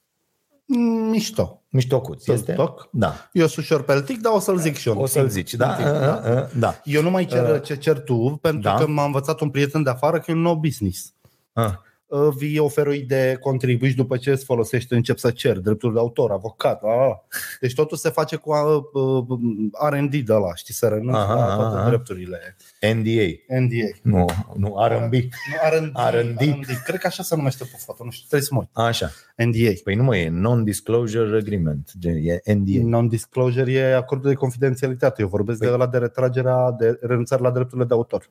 Mm, 0.66 1.10
Mișto. 1.10 1.57
Miștocuț, 1.70 2.24
Tâlc 2.24 2.38
este? 2.38 2.52
Talk? 2.54 2.90
Da. 2.92 3.30
Eu 3.32 3.48
sunt 3.48 3.66
ușor 3.66 3.84
peltic, 3.84 4.22
dar 4.22 4.34
o 4.34 4.40
să-l 4.40 4.58
zic 4.58 4.76
și 4.76 4.88
eu. 4.90 4.98
O 5.00 5.06
să-l 5.06 5.28
zici, 5.30 5.54
da? 5.54 5.68
Un 5.68 5.76
timp, 5.76 5.88
da? 5.88 6.22
Uh, 6.26 6.36
uh, 6.36 6.50
Da. 6.60 6.76
Eu 6.84 7.02
nu 7.02 7.10
mai 7.10 7.26
cer 7.26 7.50
Uh, 7.56 7.62
ce 7.64 7.76
cer 7.76 8.00
tu, 8.00 8.38
pentru 8.42 8.62
da. 8.62 8.74
că 8.74 8.88
m-a 8.88 9.06
învățat 9.06 9.40
un 9.40 9.50
prieten 9.50 9.84
de 9.84 9.90
afară 9.90 10.20
că 10.20 10.32
e 10.32 10.34
un 10.34 10.42
nou 10.42 10.56
business. 10.56 11.14
Ah. 11.54 11.72
Uh, 12.08 12.28
Vii 12.38 12.58
oferă 12.60 12.90
o 12.90 12.94
idee, 12.94 13.36
contribui 13.36 13.90
și 13.90 13.96
după 13.96 14.18
ce 14.18 14.32
îți 14.32 14.46
folosește 14.46 14.96
încep 14.96 15.18
să 15.18 15.32
cer 15.32 15.58
drepturi 15.60 15.94
de 15.94 16.00
autor, 16.00 16.32
avocat. 16.32 16.84
A, 16.84 16.88
a. 16.88 17.26
Deci 17.62 17.74
totul 17.74 17.98
se 17.98 18.10
face 18.10 18.36
cu 18.36 18.52
uh, 18.52 18.84
uh, 19.28 19.90
R&D 19.90 20.16
de 20.16 20.34
la, 20.34 20.56
știi, 20.56 20.74
să 20.74 20.88
renunți 20.88 21.20
Aha, 21.20 21.34
la 21.36 21.56
toate 21.56 21.76
aha. 21.78 21.88
drepturile. 21.88 22.56
NDA. 22.94 23.58
NDA. 23.60 23.88
Nu, 24.02 24.26
nu, 24.56 24.76
R&B. 24.88 25.14
Nu, 25.14 25.80
R&D, 25.80 25.92
R&D. 26.12 26.40
R&D. 26.40 26.66
Cred 26.86 27.00
că 27.00 27.08
așa 27.08 27.24
se 27.24 27.36
numește 27.36 27.64
pe 27.64 27.76
foto, 27.86 28.04
nu 28.04 28.10
știu, 28.12 28.26
trebuie 28.28 28.48
să 28.48 28.54
mă 28.54 28.60
uit. 28.60 28.70
Așa. 28.88 29.10
NDA. 29.36 29.72
Păi 29.84 29.96
nu 29.96 30.04
mă, 30.04 30.18
e 30.18 30.30
Non-Disclosure 30.30 31.38
Agreement. 31.38 31.92
gen, 32.00 32.16
E 32.16 32.54
NDA. 32.54 32.82
Non-disclosure 32.84 33.72
e 33.72 33.96
acordul 33.96 34.30
de 34.30 34.36
confidențialitate. 34.36 35.22
Eu 35.22 35.28
vorbesc 35.28 35.60
Păi- 35.60 35.70
de 35.70 35.76
la 35.76 35.88
de 35.88 35.98
retragerea, 35.98 36.72
de 36.80 37.00
renunțare 37.02 37.42
la 37.42 37.52
drepturile 37.52 37.86
de 37.88 37.94
autor. 37.94 38.30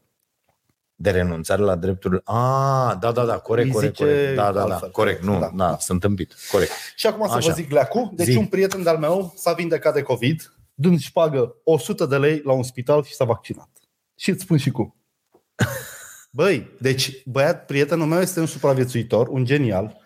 De 0.99 1.11
renunțare 1.11 1.63
la 1.63 1.75
drepturile... 1.75 2.21
Ah, 2.25 2.93
da, 3.01 3.13
da, 3.13 3.25
da, 3.25 3.39
corect, 3.39 3.67
Îi 3.67 3.73
corect, 3.73 3.97
zice 3.97 4.09
corect. 4.09 4.35
Da, 4.37 4.53
da, 4.53 4.53
da, 4.53 4.73
altfel. 4.73 4.91
corect. 4.91 5.23
Nu, 5.23 5.33
Da, 5.33 5.39
da, 5.39 5.51
da. 5.55 5.67
da, 5.71 5.77
sunt 5.79 6.05
împit. 6.05 6.35
Corect. 6.51 6.71
Și 6.97 7.07
acum 7.07 7.29
să 7.29 7.35
Așa. 7.35 7.49
vă 7.49 7.55
zic 7.55 7.71
leacu. 7.71 8.13
Deci 8.17 8.27
Zi. 8.27 8.37
un 8.37 8.47
prieten 8.47 8.83
de-al 8.83 8.99
meu 8.99 9.33
s-a 9.37 9.53
vindecat 9.53 9.95
de 9.95 10.03
COVID, 10.03 10.53
dând 10.75 10.99
și 11.01 11.13
pagă 11.13 11.55
100 11.65 12.07
de 12.07 12.17
lei 12.17 12.41
la 12.45 12.53
un 12.53 12.63
spital 12.63 13.03
și 13.03 13.15
s-a 13.15 13.25
vaccinat. 13.25 13.69
Și 14.17 14.31
îți 14.31 14.43
spun 14.43 14.57
și 14.57 14.71
cum. 14.71 14.95
Băi, 16.31 16.71
deci 16.81 17.23
băiat, 17.27 17.65
prietenul 17.67 18.07
meu 18.07 18.21
este 18.21 18.41
un 18.41 18.47
supraviețuitor, 18.47 19.29
un 19.29 19.45
genial. 19.45 19.97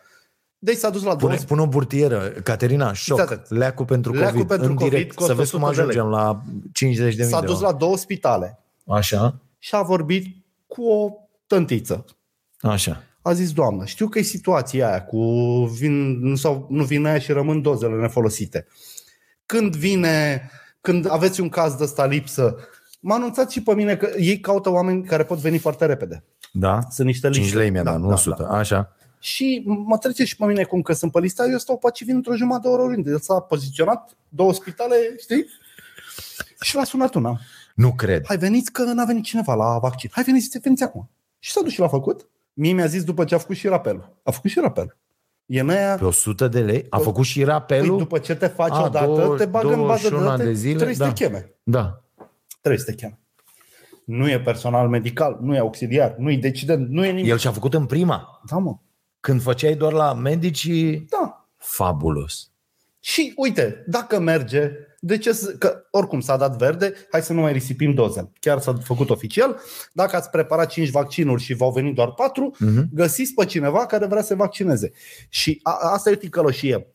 Deci 0.59 0.77
s-a 0.77 0.91
dus 0.91 1.03
la 1.03 1.15
două 1.15 1.33
Pune, 1.33 1.45
pune 1.47 1.61
o 1.61 1.67
burtieră, 1.67 2.29
Caterina, 2.29 2.93
șoc, 2.93 3.19
Uitați. 3.19 3.53
leacul 3.55 3.85
pentru 3.85 4.13
Leacul 4.13 4.31
COVID, 4.33 4.47
pentru 4.49 4.69
în 4.71 4.75
COVID 4.77 4.93
direct, 4.93 5.15
costă 5.15 5.33
să 5.33 5.39
vezi 5.39 5.51
cum 5.51 5.63
100 5.63 5.77
de 5.77 5.87
lei. 5.87 5.97
ajungem 5.97 6.19
la 6.19 6.43
50 6.73 7.15
de 7.15 7.23
mii 7.23 7.31
S-a 7.33 7.41
de 7.41 7.47
dus 7.47 7.55
oameni. 7.55 7.73
la 7.73 7.79
două 7.79 7.97
spitale 7.97 8.59
Așa, 8.87 9.35
și 9.59 9.75
a 9.75 9.83
vorbit 9.83 10.37
cu 10.71 10.83
o 10.83 11.11
tântiță. 11.47 12.05
așa. 12.61 13.03
A 13.23 13.33
zis, 13.33 13.53
doamnă, 13.53 13.85
știu 13.85 14.09
că 14.09 14.19
e 14.19 14.23
situația 14.23 14.89
aia 14.89 15.05
cu 15.05 15.21
vin, 15.79 16.19
nu, 16.19 16.35
sau, 16.37 16.67
nu 16.71 16.85
vin 16.85 17.07
aia 17.07 17.19
și 17.19 17.33
rămân 17.33 17.63
dozele 17.63 17.95
nefolosite. 17.95 18.67
Când 19.47 19.77
vine, 19.77 20.43
când 20.81 21.11
aveți 21.11 21.41
un 21.41 21.49
caz 21.49 21.75
de 21.75 21.83
ăsta 21.83 22.07
lipsă, 22.07 22.57
m-a 23.01 23.15
anunțat 23.15 23.51
și 23.51 23.63
pe 23.63 23.75
mine 23.75 23.97
că 23.97 24.11
ei 24.19 24.41
caută 24.41 24.71
oameni 24.71 25.05
care 25.05 25.25
pot 25.25 25.39
veni 25.39 25.59
foarte 25.59 25.87
repede. 25.87 26.25
Da? 26.53 26.79
Sunt 26.91 27.07
niște 27.07 27.29
liste. 27.29 27.43
5 27.43 27.55
lei 27.55 27.71
mi-a 27.71 27.83
dat, 27.83 28.01
nu 28.01 28.09
100. 28.09 28.47
Așa. 28.51 28.93
Și 29.19 29.63
mă 29.65 29.99
trece 29.99 30.25
și 30.25 30.37
pe 30.37 30.45
mine 30.45 30.65
cum 30.65 30.83
că 30.83 30.93
sunt 30.93 31.13
pe 31.13 31.21
lista, 31.21 31.47
eu 31.47 31.59
stau 31.59 31.79
pe 31.79 31.87
aici, 31.87 32.05
vin 32.05 32.15
într-o 32.15 32.37
jumătate 32.37 32.69
de 32.69 32.75
oră 32.75 32.83
oriunde. 32.83 33.11
El 33.11 33.19
s-a 33.19 33.41
poziționat, 33.41 34.17
două 34.29 34.53
spitale, 34.53 34.97
știi? 35.19 35.47
Și 36.61 36.77
l-a 36.77 36.85
sunat 36.85 37.15
una. 37.15 37.41
Nu 37.81 37.93
cred. 37.93 38.25
Hai 38.27 38.37
veniți 38.39 38.73
că 38.73 38.83
n-a 38.83 39.05
venit 39.05 39.25
cineva 39.25 39.55
la 39.55 39.79
vaccin. 39.79 40.11
Hai 40.13 40.25
veniți, 40.25 40.59
veniți 40.59 40.83
acum. 40.83 41.11
Și 41.39 41.53
s-a 41.53 41.61
dus 41.63 41.73
și 41.73 41.81
l-a 41.81 41.89
făcut. 41.89 42.29
Mie 42.53 42.73
mi-a 42.73 42.87
zis 42.87 43.05
după 43.05 43.25
ce 43.25 43.35
a 43.35 43.39
făcut 43.39 43.57
și 43.57 43.69
rapelul. 43.69 44.17
A 44.23 44.31
făcut 44.31 44.51
și 44.51 44.61
rapel. 44.61 44.97
E 45.47 45.61
în 45.61 45.69
aia, 45.69 45.95
Pe 45.97 46.05
100 46.05 46.49
de 46.49 46.61
lei? 46.61 46.87
A 46.91 46.99
făcut 46.99 47.25
și 47.25 47.39
păi, 47.39 47.45
rapelul? 47.45 47.99
după 47.99 48.19
ce 48.19 48.35
te 48.35 48.47
faci 48.47 48.71
A, 48.73 48.85
odată, 48.85 49.07
două- 49.07 49.37
te 49.37 49.45
bagă 49.45 49.73
în 49.73 49.87
bază 49.87 50.03
de 50.03 50.09
21 50.09 50.25
date, 50.25 50.45
de 50.45 50.53
zile, 50.53 50.75
trebuie 50.75 50.97
să 50.97 51.03
da. 51.03 51.13
te 51.13 51.25
cheme. 51.25 51.55
Da. 51.63 52.03
Trebuie 52.61 52.81
să 52.81 52.91
te 52.91 52.95
cheme. 52.95 53.19
Nu 54.05 54.31
e 54.31 54.41
personal 54.41 54.89
medical, 54.89 55.39
nu 55.41 55.55
e 55.55 55.59
auxiliar, 55.59 56.15
nu 56.19 56.31
e 56.31 56.37
decident, 56.37 56.89
nu 56.89 57.05
e 57.05 57.11
nimic. 57.11 57.31
El 57.31 57.39
și-a 57.39 57.53
făcut 57.53 57.75
în 57.75 57.87
prima. 57.87 58.41
Da, 58.51 58.57
mă. 58.57 58.77
Când 59.21 59.43
făceai 59.43 59.75
doar 59.75 59.93
la 59.93 60.15
medicii, 60.15 61.07
Da. 61.11 61.49
fabulos. 61.57 62.51
Și 63.01 63.33
uite, 63.37 63.85
dacă 63.87 64.19
merge, 64.19 64.71
de 65.01 65.19
ce 65.19 65.33
să, 65.33 65.51
că 65.59 65.83
oricum 65.91 66.21
s-a 66.21 66.37
dat 66.37 66.57
verde, 66.57 66.93
hai 67.11 67.23
să 67.23 67.33
nu 67.33 67.41
mai 67.41 67.53
risipim 67.53 67.95
dozele. 67.95 68.33
Chiar 68.41 68.59
s-a 68.61 68.75
făcut 68.85 69.11
oficial. 69.11 69.61
Dacă 69.93 70.17
ați 70.17 70.31
preparat 70.31 70.69
5 70.69 70.91
vaccinuri 70.91 71.43
și 71.43 71.55
v-au 71.55 71.71
venit 71.73 71.95
doar 71.95 72.13
4, 72.13 72.55
Mhm. 72.59 72.89
găsiți 72.93 73.35
pe 73.35 73.45
cineva 73.45 73.87
care 73.87 74.07
vrea 74.07 74.21
să 74.21 74.27
se 74.27 74.35
vaccineze. 74.35 74.93
Și 75.29 75.61
a, 75.63 75.79
asta 75.93 76.11
e 76.11 76.13
o 76.13 76.17
ticăloșie. 76.17 76.87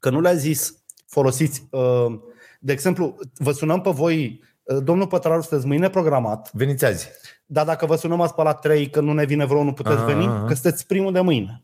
Că 0.00 0.10
nu 0.10 0.20
le-a 0.20 0.34
zis, 0.34 0.74
folosiți, 1.06 1.66
uh, 1.70 2.18
de 2.60 2.72
exemplu, 2.72 3.16
vă 3.36 3.52
sunăm 3.52 3.80
pe 3.80 3.90
voi, 3.90 4.40
uh, 4.62 4.76
domnul 4.84 5.06
Pătraru, 5.06 5.40
sunteți 5.40 5.66
mâine 5.66 5.88
programat, 5.90 6.50
Veniți 6.52 6.84
azi. 6.84 7.08
dar 7.46 7.64
dacă 7.64 7.86
vă 7.86 7.96
sunăm 7.96 8.20
azi 8.20 8.34
pe 8.34 8.42
la 8.42 8.52
3, 8.54 8.90
că 8.90 9.00
nu 9.00 9.12
ne 9.12 9.24
vine 9.24 9.44
vreo, 9.44 9.62
nu 9.64 9.72
puteți 9.72 9.96
Aha, 9.96 10.04
veni, 10.04 10.24
aha. 10.24 10.44
că 10.46 10.52
sunteți 10.54 10.86
primul 10.86 11.12
de 11.12 11.20
mâine. 11.20 11.62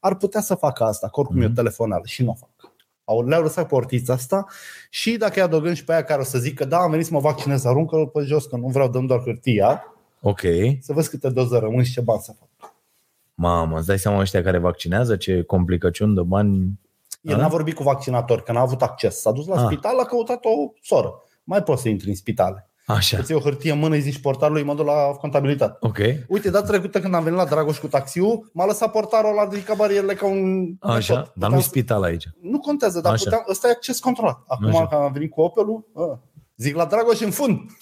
Ar 0.00 0.14
putea 0.14 0.40
să 0.40 0.54
facă 0.54 0.84
asta, 0.84 1.08
că 1.08 1.20
oricum 1.20 1.38
mm-hmm. 1.40 1.42
e 1.42 1.50
o 1.50 1.54
telefonală 1.54 2.02
și 2.04 2.22
nu 2.22 2.30
o 2.30 2.34
fac. 2.34 2.48
Au, 3.08 3.26
le-au 3.26 3.42
lăsat 3.42 3.66
portița 3.68 4.12
asta 4.12 4.46
și 4.90 5.16
dacă 5.16 5.32
îi 5.36 5.42
adăugăm 5.42 5.74
și 5.74 5.84
pe 5.84 5.92
aia 5.92 6.04
care 6.04 6.20
o 6.20 6.24
să 6.24 6.38
zică 6.38 6.64
da, 6.64 6.78
am 6.78 6.90
venit 6.90 7.06
să 7.06 7.12
mă 7.12 7.20
vaccinez, 7.20 7.64
aruncă-l 7.64 8.06
pe 8.06 8.20
jos, 8.20 8.44
că 8.46 8.56
nu 8.56 8.66
vreau, 8.68 8.88
dăm 8.88 9.06
doar 9.06 9.20
hârtia, 9.20 9.84
Ok. 10.20 10.40
să 10.80 10.92
văd 10.92 11.06
câte 11.06 11.28
doze 11.30 11.58
rămân 11.58 11.82
și 11.84 11.92
ce 11.92 12.00
bani 12.00 12.20
să 12.20 12.32
fac. 12.38 12.72
Mamă, 13.34 13.76
îți 13.78 13.86
dai 13.86 13.98
seama 13.98 14.20
ăștia 14.20 14.42
care 14.42 14.58
vaccinează, 14.58 15.16
ce 15.16 15.42
complicăciuni 15.42 16.14
de 16.14 16.22
bani. 16.22 16.80
El 17.20 17.34
A? 17.34 17.36
n-a 17.38 17.48
vorbit 17.48 17.74
cu 17.74 17.82
vaccinatori, 17.82 18.42
că 18.44 18.52
n-a 18.52 18.60
avut 18.60 18.82
acces. 18.82 19.20
S-a 19.20 19.30
dus 19.32 19.46
la 19.46 19.54
Ah. 19.56 19.62
spital, 19.66 19.98
a 19.98 20.04
căutat 20.04 20.44
o 20.44 20.72
soră. 20.82 21.14
Mai 21.44 21.62
poți 21.62 21.82
să 21.82 21.88
intri 21.88 22.08
în 22.08 22.14
spitale. 22.14 22.65
Așa. 22.86 23.18
Îți 23.18 23.30
iei 23.30 23.40
o 23.40 23.42
hârtie 23.44 23.72
în 23.72 23.78
mână, 23.78 23.94
îi 23.94 24.00
zici 24.00 24.20
portarului, 24.20 24.62
mă 24.62 24.74
duc 24.74 24.86
la 24.86 24.92
contabilitate. 25.20 25.76
Ok. 25.80 25.98
Uite, 26.28 26.50
data 26.50 26.66
trecută 26.66 27.00
când 27.00 27.14
am 27.14 27.22
venit 27.22 27.38
la 27.38 27.44
Dragoș 27.44 27.78
cu 27.78 27.86
taxiul, 27.86 28.50
m-a 28.52 28.66
lăsat 28.66 28.90
portarul 28.90 29.30
ăla, 29.30 29.42
a 29.42 29.48
ridicat 29.50 29.76
barierele 29.76 30.14
ca 30.14 30.26
un... 30.26 30.66
Așa. 30.80 31.14
nepot. 31.14 31.32
Dar 31.34 31.50
nu-i 31.50 31.58
Puteam- 31.58 31.60
spital 31.60 32.02
aici. 32.02 32.28
Nu 32.40 32.58
contează, 32.58 33.00
dar 33.00 33.12
Așa. 33.12 33.24
puteam, 33.24 33.44
ăsta 33.48 33.68
e 33.68 33.70
acces 33.70 33.98
controlat. 34.00 34.42
Acum 34.46 34.66
Așa. 34.68 34.86
că 34.86 34.94
am 34.94 35.12
venit 35.12 35.30
cu 35.30 35.40
Opelul, 35.40 35.84
a, 35.94 36.20
zic 36.56 36.76
la 36.76 36.84
Dragoș 36.84 37.20
în 37.20 37.30
fund. 37.30 37.60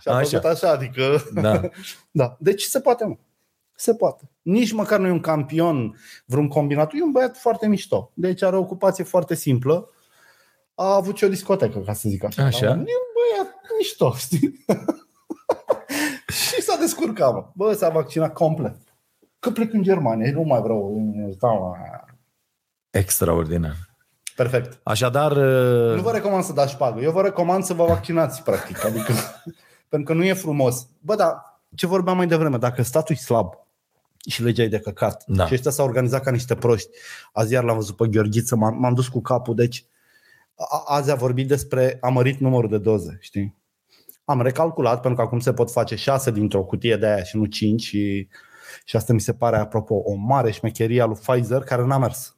și 0.00 0.08
a 0.08 0.14
Așa. 0.14 0.28
făcut 0.28 0.44
așa, 0.50 0.70
adică... 0.70 1.24
Da. 1.34 1.60
da. 2.10 2.36
Deci 2.38 2.62
se 2.62 2.80
poate, 2.80 3.04
mă. 3.04 3.16
Se 3.74 3.94
poate. 3.94 4.30
Nici 4.42 4.72
măcar 4.72 4.98
nu 4.98 5.06
e 5.06 5.10
un 5.10 5.20
campion, 5.20 5.96
vreun 6.24 6.48
combinat. 6.48 6.92
E 6.94 7.02
un 7.02 7.10
băiat 7.10 7.36
foarte 7.38 7.68
mișto. 7.68 8.10
Deci 8.14 8.42
are 8.42 8.56
o 8.56 8.60
ocupație 8.60 9.04
foarte 9.04 9.34
simplă. 9.34 9.88
A 10.74 10.94
avut 10.94 11.16
și 11.16 11.24
o 11.24 11.28
discotecă, 11.28 11.78
ca 11.78 11.92
să 11.92 12.08
zic 12.08 12.24
așa. 12.24 12.44
Așa. 12.44 12.66
E 12.66 12.70
un 12.70 12.84
băiat 12.84 13.54
mișto, 13.78 14.12
știi? 14.16 14.64
și 16.54 16.62
s-a 16.62 16.76
descurcat, 16.76 17.32
mă. 17.32 17.46
Bă, 17.54 17.72
s-a 17.72 17.88
vaccinat 17.88 18.32
complet. 18.32 18.76
Că 19.38 19.50
plec 19.50 19.72
în 19.72 19.82
Germania, 19.82 20.32
nu 20.32 20.42
mai 20.42 20.60
vreau. 20.60 21.12
îți 21.28 21.38
dau, 21.38 21.76
Extraordinar. 22.90 23.76
Perfect. 24.36 24.80
Așadar, 24.82 25.32
Nu 25.94 26.02
vă 26.02 26.10
recomand 26.12 26.44
să 26.44 26.52
dați 26.52 26.72
șpagă. 26.72 27.00
Eu 27.00 27.12
vă 27.12 27.22
recomand 27.22 27.64
să 27.64 27.74
vă 27.74 27.84
vaccinați, 27.84 28.42
practic. 28.42 28.84
Adică, 28.84 29.12
pentru 29.88 30.12
că 30.12 30.18
nu 30.18 30.24
e 30.24 30.32
frumos. 30.32 30.86
Bă, 31.00 31.14
dar 31.14 31.60
ce 31.74 31.86
vorbeam 31.86 32.16
mai 32.16 32.26
devreme, 32.26 32.56
dacă 32.56 32.82
statul 32.82 33.14
e 33.14 33.18
slab 33.18 33.54
și 34.28 34.42
legea 34.42 34.62
e 34.62 34.68
de 34.68 34.78
căcat 34.78 35.22
Da. 35.26 35.46
și 35.46 35.54
ăștia 35.54 35.70
s-au 35.70 35.86
organizat 35.86 36.22
ca 36.22 36.30
niște 36.30 36.54
proști, 36.54 36.88
azi 37.32 37.52
iar 37.52 37.64
l-am 37.64 37.76
văzut 37.76 37.96
pe 37.96 38.06
Gheorghiță, 38.08 38.56
m-am, 38.56 38.78
m-am 38.78 38.94
dus 38.94 39.08
cu 39.08 39.20
capul, 39.20 39.54
deci 39.54 39.84
a, 39.84 39.86
azi 40.84 41.10
a 41.10 41.14
vorbit 41.14 41.48
despre 41.48 41.98
a 42.00 42.08
mărit 42.08 42.38
numărul 42.38 42.68
de 42.68 42.78
doze, 42.78 43.16
știi? 43.20 43.60
Am 44.24 44.42
recalculat, 44.42 45.00
pentru 45.00 45.14
că 45.14 45.26
acum 45.26 45.40
se 45.40 45.52
pot 45.52 45.70
face 45.70 45.96
șase 45.96 46.30
dintr-o 46.30 46.64
cutie 46.64 46.96
de 46.96 47.06
aia 47.06 47.22
și 47.22 47.36
nu 47.36 47.44
cinci 47.44 47.82
și, 47.82 48.28
și 48.84 48.96
asta 48.96 49.12
mi 49.12 49.20
se 49.20 49.34
pare, 49.34 49.56
apropo, 49.56 49.94
o 49.94 50.14
mare 50.14 50.50
șmecherie 50.50 51.02
a 51.02 51.04
lui 51.04 51.18
Pfizer 51.26 51.60
care 51.60 51.84
n-a 51.84 51.98
mers. 51.98 52.36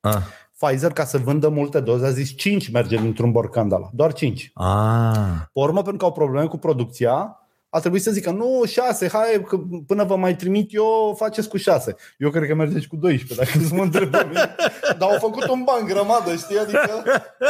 a, 0.00 0.22
Pfizer, 0.58 0.92
ca 0.92 1.04
să 1.04 1.18
vândă 1.18 1.48
multe 1.48 1.80
doze, 1.80 2.06
a 2.06 2.10
zis 2.10 2.36
5 2.36 2.70
merge 2.70 2.96
dintr-un 2.96 3.32
borcan 3.32 3.68
de 3.68 3.74
ăla. 3.74 3.90
Doar 3.92 4.12
5. 4.12 4.50
a, 4.54 5.12
Pe 5.52 5.60
urmă, 5.60 5.80
pentru 5.80 5.96
că 5.96 6.04
au 6.04 6.12
probleme 6.12 6.46
cu 6.46 6.58
producția, 6.58 7.36
a 7.74 7.80
trebuit 7.80 8.02
să 8.02 8.10
zică, 8.10 8.30
nu, 8.30 8.62
6, 8.66 9.08
hai, 9.08 9.42
că 9.46 9.58
până 9.86 10.04
vă 10.04 10.16
mai 10.16 10.36
trimit 10.36 10.74
eu, 10.74 11.14
faceți 11.18 11.48
cu 11.48 11.56
6. 11.56 11.94
Eu 12.18 12.30
cred 12.30 12.48
că 12.48 12.54
mergeți 12.54 12.86
cu 12.86 12.96
12, 12.96 13.34
dacă 13.52 13.66
să 13.66 13.74
mă 13.74 13.82
întreb 13.82 14.10
pe 14.10 14.24
mine. 14.28 14.54
Dar 14.98 15.10
au 15.10 15.18
făcut 15.18 15.48
un 15.48 15.62
ban 15.64 15.84
grămadă, 15.86 16.34
știi? 16.36 16.58
Adică, 16.58 17.02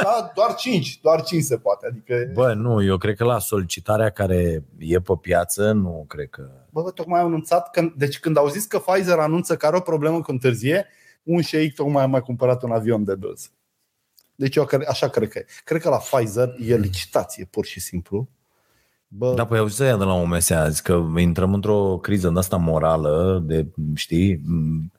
da, 0.02 0.30
doar 0.34 0.54
5, 0.54 1.00
doar 1.00 1.22
5 1.22 1.42
se 1.42 1.56
poate. 1.56 1.86
Adică, 1.86 2.30
Bă, 2.32 2.52
nu, 2.52 2.84
eu 2.84 2.96
cred 2.96 3.16
că 3.16 3.24
la 3.24 3.38
solicitarea 3.38 4.10
care 4.10 4.64
e 4.78 5.00
pe 5.00 5.12
piață, 5.20 5.72
nu 5.72 6.04
cred 6.08 6.28
că... 6.30 6.50
bă, 6.70 6.82
bă, 6.82 6.90
tocmai 6.90 7.20
au 7.20 7.26
anunțat, 7.26 7.70
că, 7.70 7.92
deci 7.96 8.18
când 8.18 8.36
au 8.36 8.48
zis 8.48 8.64
că 8.64 8.78
Pfizer 8.78 9.18
anunță 9.18 9.56
că 9.56 9.66
are 9.66 9.76
o 9.76 9.80
problemă 9.80 10.20
cu 10.20 10.30
întârzie, 10.30 10.86
un 11.22 11.40
șeic 11.40 11.74
tocmai 11.74 12.02
a 12.02 12.06
mai 12.06 12.20
cumpărat 12.20 12.62
un 12.62 12.70
avion 12.70 13.04
de 13.04 13.14
doze. 13.14 13.48
Deci 14.34 14.56
eu 14.56 14.64
cre- 14.64 14.86
așa 14.88 15.08
cred 15.08 15.28
că 15.28 15.38
e. 15.38 15.46
Cred 15.64 15.80
că 15.80 15.88
la 15.88 15.96
Pfizer 15.96 16.54
e 16.66 16.76
licitație, 16.76 17.44
pur 17.50 17.64
și 17.64 17.80
simplu. 17.80 18.28
Bă, 19.16 19.34
Da, 19.34 19.46
păi 19.46 19.58
auzi 19.58 19.76
să 19.76 19.84
ia 19.84 19.96
de 19.96 20.04
la 20.04 20.12
OMS 20.12 20.50
azi, 20.50 20.82
că 20.82 21.04
intrăm 21.16 21.54
într-o 21.54 21.98
criză 22.02 22.28
de 22.28 22.38
asta 22.38 22.56
morală, 22.56 23.42
de, 23.46 23.66
știi, 23.94 24.40
m, 24.44 24.92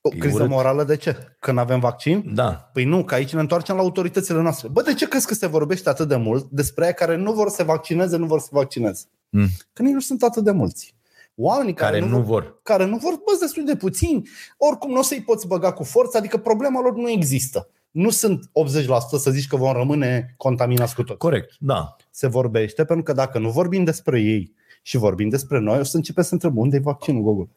o 0.00 0.10
e 0.14 0.18
criză 0.18 0.36
urât. 0.36 0.48
morală 0.48 0.84
de 0.84 0.96
ce? 0.96 1.16
Că 1.38 1.52
nu 1.52 1.60
avem 1.60 1.80
vaccin? 1.80 2.30
da, 2.34 2.70
Păi 2.72 2.84
nu, 2.84 3.04
că 3.04 3.14
aici 3.14 3.32
ne 3.32 3.40
întoarcem 3.40 3.76
la 3.76 3.82
autoritățile 3.82 4.40
noastre. 4.42 4.68
Bă, 4.68 4.82
de 4.82 4.94
ce 4.94 5.08
crezi 5.08 5.26
că 5.26 5.34
se 5.34 5.46
vorbește 5.46 5.88
atât 5.88 6.08
de 6.08 6.16
mult 6.16 6.46
despre 6.50 6.84
aia 6.84 6.92
care 6.92 7.16
nu 7.16 7.32
vor 7.32 7.48
să 7.48 7.54
se 7.54 7.62
vaccineze, 7.62 8.16
nu 8.16 8.26
vor 8.26 8.38
să 8.38 8.44
se 8.44 8.56
vaccineze? 8.56 9.04
Mm. 9.28 9.46
Că 9.72 9.82
nici 9.82 9.92
nu 9.92 10.00
sunt 10.00 10.22
atât 10.22 10.44
de 10.44 10.50
mulți. 10.50 10.94
Oamenii 11.34 11.74
care, 11.74 11.98
care 11.98 12.10
nu 12.10 12.20
vor. 12.20 12.60
care 12.62 12.84
nu 12.84 12.96
vor, 12.96 13.12
bă, 13.12 13.22
sunt 13.26 13.40
destul 13.40 13.64
de 13.64 13.76
puțini. 13.76 14.28
Oricum 14.56 14.90
nu 14.90 14.98
o 14.98 15.02
să-i 15.02 15.22
poți 15.22 15.46
băga 15.46 15.72
cu 15.72 15.82
forță, 15.82 16.16
adică 16.16 16.36
problema 16.36 16.80
lor 16.80 16.94
nu 16.94 17.10
există. 17.10 17.68
Nu 17.90 18.10
sunt 18.10 18.44
80% 18.44 18.88
să 19.18 19.30
zici 19.30 19.46
că 19.46 19.56
vom 19.56 19.72
rămâne 19.72 20.34
contaminați 20.36 20.94
cu 20.94 21.02
toți. 21.02 21.18
Corect, 21.18 21.56
da. 21.58 21.96
Se 22.10 22.26
vorbește 22.26 22.84
pentru 22.84 23.04
că 23.04 23.12
dacă 23.12 23.38
nu 23.38 23.50
vorbim 23.50 23.84
despre 23.84 24.20
ei 24.20 24.54
și 24.82 24.96
vorbim 24.96 25.28
despre 25.28 25.58
noi, 25.58 25.78
o 25.78 25.82
să 25.82 25.96
începem 25.96 26.22
să 26.22 26.32
întrebăm 26.32 26.58
unde 26.58 26.76
e 26.76 26.80
vaccinul, 26.80 27.22
Google? 27.22 27.48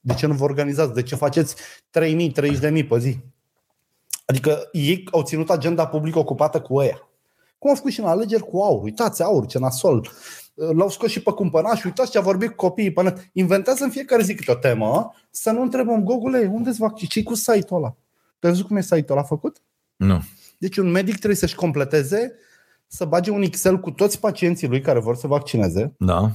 De 0.00 0.14
ce 0.14 0.26
nu 0.26 0.34
vă 0.34 0.44
organizați? 0.44 0.94
De 0.94 1.02
ce 1.02 1.14
faceți 1.14 1.54
3.000, 2.00 2.32
30.000 2.32 2.88
pe 2.88 2.98
zi? 2.98 3.18
Adică 4.26 4.68
ei 4.72 5.04
au 5.10 5.22
ținut 5.22 5.50
agenda 5.50 5.86
publică 5.86 6.18
ocupată 6.18 6.60
cu 6.60 6.82
ea. 6.82 7.08
Cum 7.58 7.70
au 7.70 7.76
făcut 7.76 7.90
și 7.90 8.00
în 8.00 8.06
alegeri 8.06 8.42
cu 8.42 8.58
aur. 8.58 8.82
Uitați 8.82 9.22
aur, 9.22 9.46
ce 9.46 9.58
nasol. 9.58 10.10
L-au 10.54 10.88
scos 10.88 11.10
și 11.10 11.22
pe 11.22 11.30
cumpănaș. 11.30 11.84
Uitați 11.84 12.10
ce 12.10 12.18
a 12.18 12.20
vorbit 12.20 12.48
cu 12.48 12.54
copiii. 12.54 12.92
Până... 12.92 13.14
Inventează 13.32 13.84
în 13.84 13.90
fiecare 13.90 14.22
zi 14.22 14.34
câte 14.34 14.50
o 14.50 14.54
temă 14.54 15.14
să 15.30 15.50
nu 15.50 15.62
întrebăm 15.62 16.04
Google, 16.04 16.50
unde-ți 16.52 16.78
vaccin? 16.78 17.08
ce 17.08 17.22
cu 17.22 17.34
site-ul 17.34 17.82
ăla? 17.82 17.96
Tu 18.42 18.48
ai 18.48 18.52
văzut 18.54 18.66
cum 18.66 18.76
e 18.76 18.80
site-ul 18.82 19.18
ăla 19.18 19.22
făcut? 19.22 19.62
Nu. 19.96 20.22
Deci 20.58 20.76
un 20.76 20.90
medic 20.90 21.14
trebuie 21.16 21.36
să-și 21.36 21.54
completeze, 21.54 22.32
să 22.86 23.04
bage 23.04 23.30
un 23.30 23.42
Excel 23.42 23.78
cu 23.80 23.90
toți 23.90 24.20
pacienții 24.20 24.68
lui 24.68 24.80
care 24.80 24.98
vor 25.00 25.16
să 25.16 25.26
vaccineze, 25.26 25.94
Da. 25.98 26.30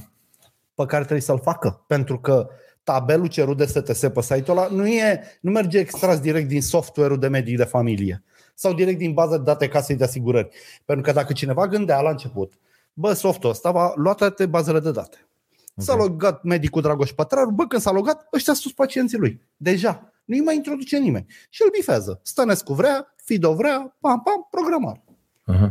pe 0.74 0.84
care 0.86 1.00
trebuie 1.02 1.20
să-l 1.20 1.40
facă. 1.40 1.84
Pentru 1.86 2.20
că 2.20 2.48
tabelul 2.82 3.26
cerut 3.26 3.56
de 3.56 3.64
STS 3.64 4.00
pe 4.00 4.20
site-ul 4.22 4.58
ăla 4.58 4.68
nu, 4.68 4.86
e, 4.86 5.22
nu 5.40 5.50
merge 5.50 5.78
extras 5.78 6.20
direct 6.20 6.48
din 6.48 6.62
software-ul 6.62 7.18
de 7.18 7.28
medic 7.28 7.56
de 7.56 7.64
familie 7.64 8.22
sau 8.54 8.74
direct 8.74 8.98
din 8.98 9.12
baza 9.12 9.36
de 9.36 9.42
date 9.42 9.68
casei 9.68 9.96
de 9.96 10.04
asigurări. 10.04 10.48
Pentru 10.84 11.04
că 11.04 11.12
dacă 11.12 11.32
cineva 11.32 11.66
gândea 11.66 12.00
la 12.00 12.10
început, 12.10 12.52
bă, 12.92 13.12
softul 13.12 13.50
ăsta 13.50 13.70
va 13.70 13.92
lua 13.96 14.12
toate 14.14 14.46
bazele 14.46 14.80
de 14.80 14.90
date. 14.90 15.28
S-a 15.76 15.92
Ok. 15.92 15.98
logat 15.98 16.42
medicul 16.42 16.82
Dragoș 16.82 17.10
Pătraru, 17.12 17.50
bă, 17.50 17.66
când 17.66 17.82
s-a 17.82 17.90
logat, 17.90 18.28
ăștia 18.32 18.52
sunt 18.54 18.74
pacienții 18.74 19.18
lui. 19.18 19.40
Deja. 19.56 20.12
Nu-i 20.28 20.40
mai 20.40 20.54
introduce 20.54 20.98
nimeni. 20.98 21.26
Și 21.50 21.62
îl 21.64 21.70
bifează. 21.70 22.20
Stănescu 22.22 22.72
vrea, 22.72 23.14
Fido 23.24 23.54
vrea, 23.54 23.96
pam, 24.00 24.22
pam, 24.22 24.46
programare. 24.50 25.04
Uh-huh. 25.52 25.70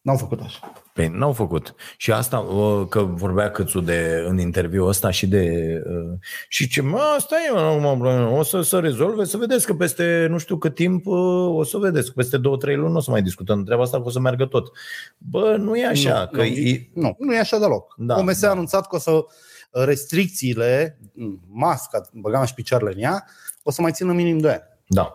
N-au 0.00 0.16
făcut 0.16 0.40
așa. 0.40 0.72
Păi 0.94 1.08
n-au 1.08 1.32
făcut. 1.32 1.74
Și 1.96 2.12
asta, 2.12 2.38
uh, 2.38 2.86
că 2.88 3.02
vorbea 3.02 3.50
Câțu 3.50 3.80
de, 3.80 4.24
în 4.28 4.38
interviu 4.38 4.86
ăsta 4.86 5.10
și 5.10 5.26
de... 5.26 5.72
uh, 5.86 6.18
Și 6.48 6.68
ce, 6.68 6.82
mă, 6.82 6.98
asta 7.16 7.36
e, 7.48 7.78
mă, 7.80 8.28
o 8.38 8.42
să 8.42 8.60
se 8.60 8.78
rezolve, 8.78 9.24
să 9.24 9.36
vedeți 9.36 9.66
că 9.66 9.74
peste 9.74 10.26
nu 10.30 10.38
știu 10.38 10.56
cât 10.56 10.74
timp, 10.74 11.06
uh, 11.06 11.56
o 11.56 11.64
să 11.64 11.78
vedeți 11.78 12.06
că 12.06 12.12
peste 12.16 12.36
două, 12.36 12.56
trei 12.56 12.76
luni 12.76 12.92
nu 12.92 12.96
o 12.96 13.00
să 13.00 13.10
mai 13.10 13.22
discutăm 13.22 13.58
de 13.58 13.64
treaba 13.64 13.82
asta, 13.82 14.00
că 14.00 14.06
o 14.06 14.10
să 14.10 14.20
meargă 14.20 14.46
tot. 14.46 14.70
Bă, 15.18 15.56
nu 15.58 15.76
e 15.76 15.86
așa, 15.86 16.20
nu, 16.20 16.38
că 16.38 16.44
nu, 16.44 16.44
e, 16.44 16.90
nu, 16.94 17.16
nu 17.18 17.34
e 17.34 17.38
așa 17.38 17.58
deloc. 17.58 17.94
Da, 17.96 18.14
Da, 18.14 18.20
OMS 18.20 18.40
da. 18.40 18.48
a 18.48 18.50
anunțat 18.50 18.88
că 18.88 18.96
o 18.96 18.98
să 18.98 19.24
restricțiile, 19.70 20.98
masca, 21.48 22.08
băgam 22.12 22.44
și 22.44 22.54
picioarele 22.54 22.92
în 22.92 22.98
ea, 23.02 23.24
o 23.62 23.70
să 23.70 23.82
mai 23.82 23.92
țină 23.92 24.12
minim 24.12 24.38
2 24.38 24.50
ani. 24.50 24.62
da. 24.86 25.14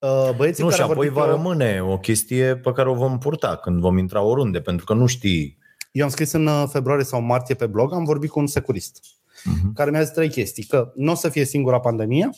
Uh, 0.00 0.30
Băieții 0.36 0.62
Nu, 0.62 0.68
care 0.68 0.80
și 0.82 0.86
au 0.86 0.90
apoi 0.90 1.08
vorbit 1.08 1.22
va 1.22 1.24
eu- 1.30 1.36
rămâne 1.36 1.82
o 1.82 1.98
chestie 1.98 2.56
pe 2.56 2.72
care 2.72 2.88
o 2.88 2.94
vom 2.94 3.18
purta 3.18 3.56
când 3.56 3.80
vom 3.80 3.98
intra 3.98 4.22
oriunde, 4.22 4.60
pentru 4.60 4.84
că 4.84 4.94
nu 4.94 5.06
știi. 5.06 5.58
Eu 5.92 6.04
am 6.04 6.10
scris 6.10 6.32
în 6.32 6.46
uh, 6.46 6.64
februarie 6.70 7.04
sau 7.04 7.20
martie 7.20 7.54
pe 7.54 7.66
blog, 7.66 7.92
am 7.92 8.04
vorbit 8.04 8.30
cu 8.30 8.38
un 8.38 8.46
securist 8.46 9.00
Mhm. 9.44 9.72
care 9.72 9.90
mi-a 9.90 10.02
zis 10.02 10.12
trei 10.12 10.28
chestii. 10.28 10.64
Că 10.64 10.92
nu 10.94 11.12
o 11.12 11.14
să 11.14 11.28
fie 11.28 11.44
singura 11.44 11.80
pandemie, 11.80 12.30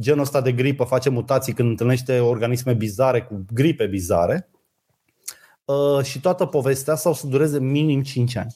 genul 0.00 0.20
ăsta 0.20 0.40
de 0.40 0.52
gripă 0.52 0.84
face 0.84 1.08
mutații 1.08 1.52
când 1.52 1.68
întâlnește 1.68 2.20
organisme 2.20 2.72
bizare 2.74 3.22
cu 3.22 3.44
gripe 3.52 3.86
bizare 3.86 4.50
uh, 5.64 6.02
și 6.04 6.20
toată 6.20 6.46
povestea 6.46 6.92
asta 6.92 7.08
o 7.08 7.12
să 7.12 7.26
dureze 7.26 7.60
minim 7.60 8.02
5 8.02 8.36
ani. 8.36 8.54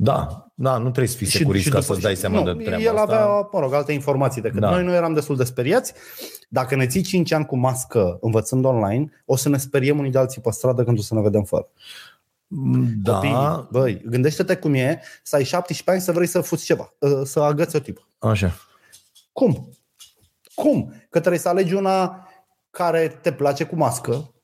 Da, 0.00 0.50
da, 0.54 0.72
nu 0.76 0.82
trebuie 0.82 1.06
să 1.08 1.16
fii 1.16 1.26
securist 1.26 1.64
ca 1.68 1.70
după- 1.80 1.84
să-ți 1.92 2.00
dai 2.00 2.16
seama 2.16 2.42
nu, 2.42 2.52
de 2.52 2.62
treaba 2.64 2.82
El 2.82 2.96
asta. 2.96 3.02
avea, 3.02 3.48
mă 3.52 3.60
rog, 3.60 3.72
alte 3.72 3.92
informații 3.92 4.42
decât 4.42 4.60
Da. 4.60 4.70
noi. 4.70 4.84
Noi 4.84 4.94
eram 4.96 5.12
destul 5.14 5.36
de 5.36 5.44
speriați. 5.44 5.92
Dacă 6.48 6.76
ne 6.76 6.86
ții 6.86 7.02
5 7.02 7.32
ani 7.32 7.46
cu 7.46 7.56
mască 7.56 8.18
învățând 8.20 8.64
online, 8.64 9.22
o 9.24 9.36
să 9.36 9.48
ne 9.48 9.56
speriem 9.58 9.98
unii 9.98 10.10
de 10.10 10.18
alții 10.18 10.40
pe 10.40 10.50
stradă 10.50 10.84
când 10.84 10.98
o 10.98 11.02
să 11.02 11.14
ne 11.14 11.20
vedem 11.20 11.42
fără. 11.42 11.68
Da, 13.02 13.12
Copiii, 13.14 13.68
băi, 13.70 14.02
gândește-te 14.06 14.56
cum 14.56 14.74
e 14.74 15.00
să 15.22 15.36
ai 15.36 15.44
17 15.44 15.90
ani 15.90 16.00
să 16.00 16.12
vrei 16.12 16.26
să 16.26 16.40
fuți 16.40 16.64
ceva, 16.64 16.94
uh, 16.98 17.20
să 17.24 17.40
agăți 17.40 17.76
o 17.76 17.78
tipă. 17.78 18.08
așa. 18.18 18.54
Cum? 19.32 19.68
Cum? 20.54 20.92
Că 21.10 21.18
trebuie 21.18 21.40
să 21.40 21.48
alegi 21.48 21.74
una 21.74 22.28
care 22.70 23.18
te 23.22 23.32
place 23.32 23.64
cu 23.64 23.76
mască, 23.76 24.34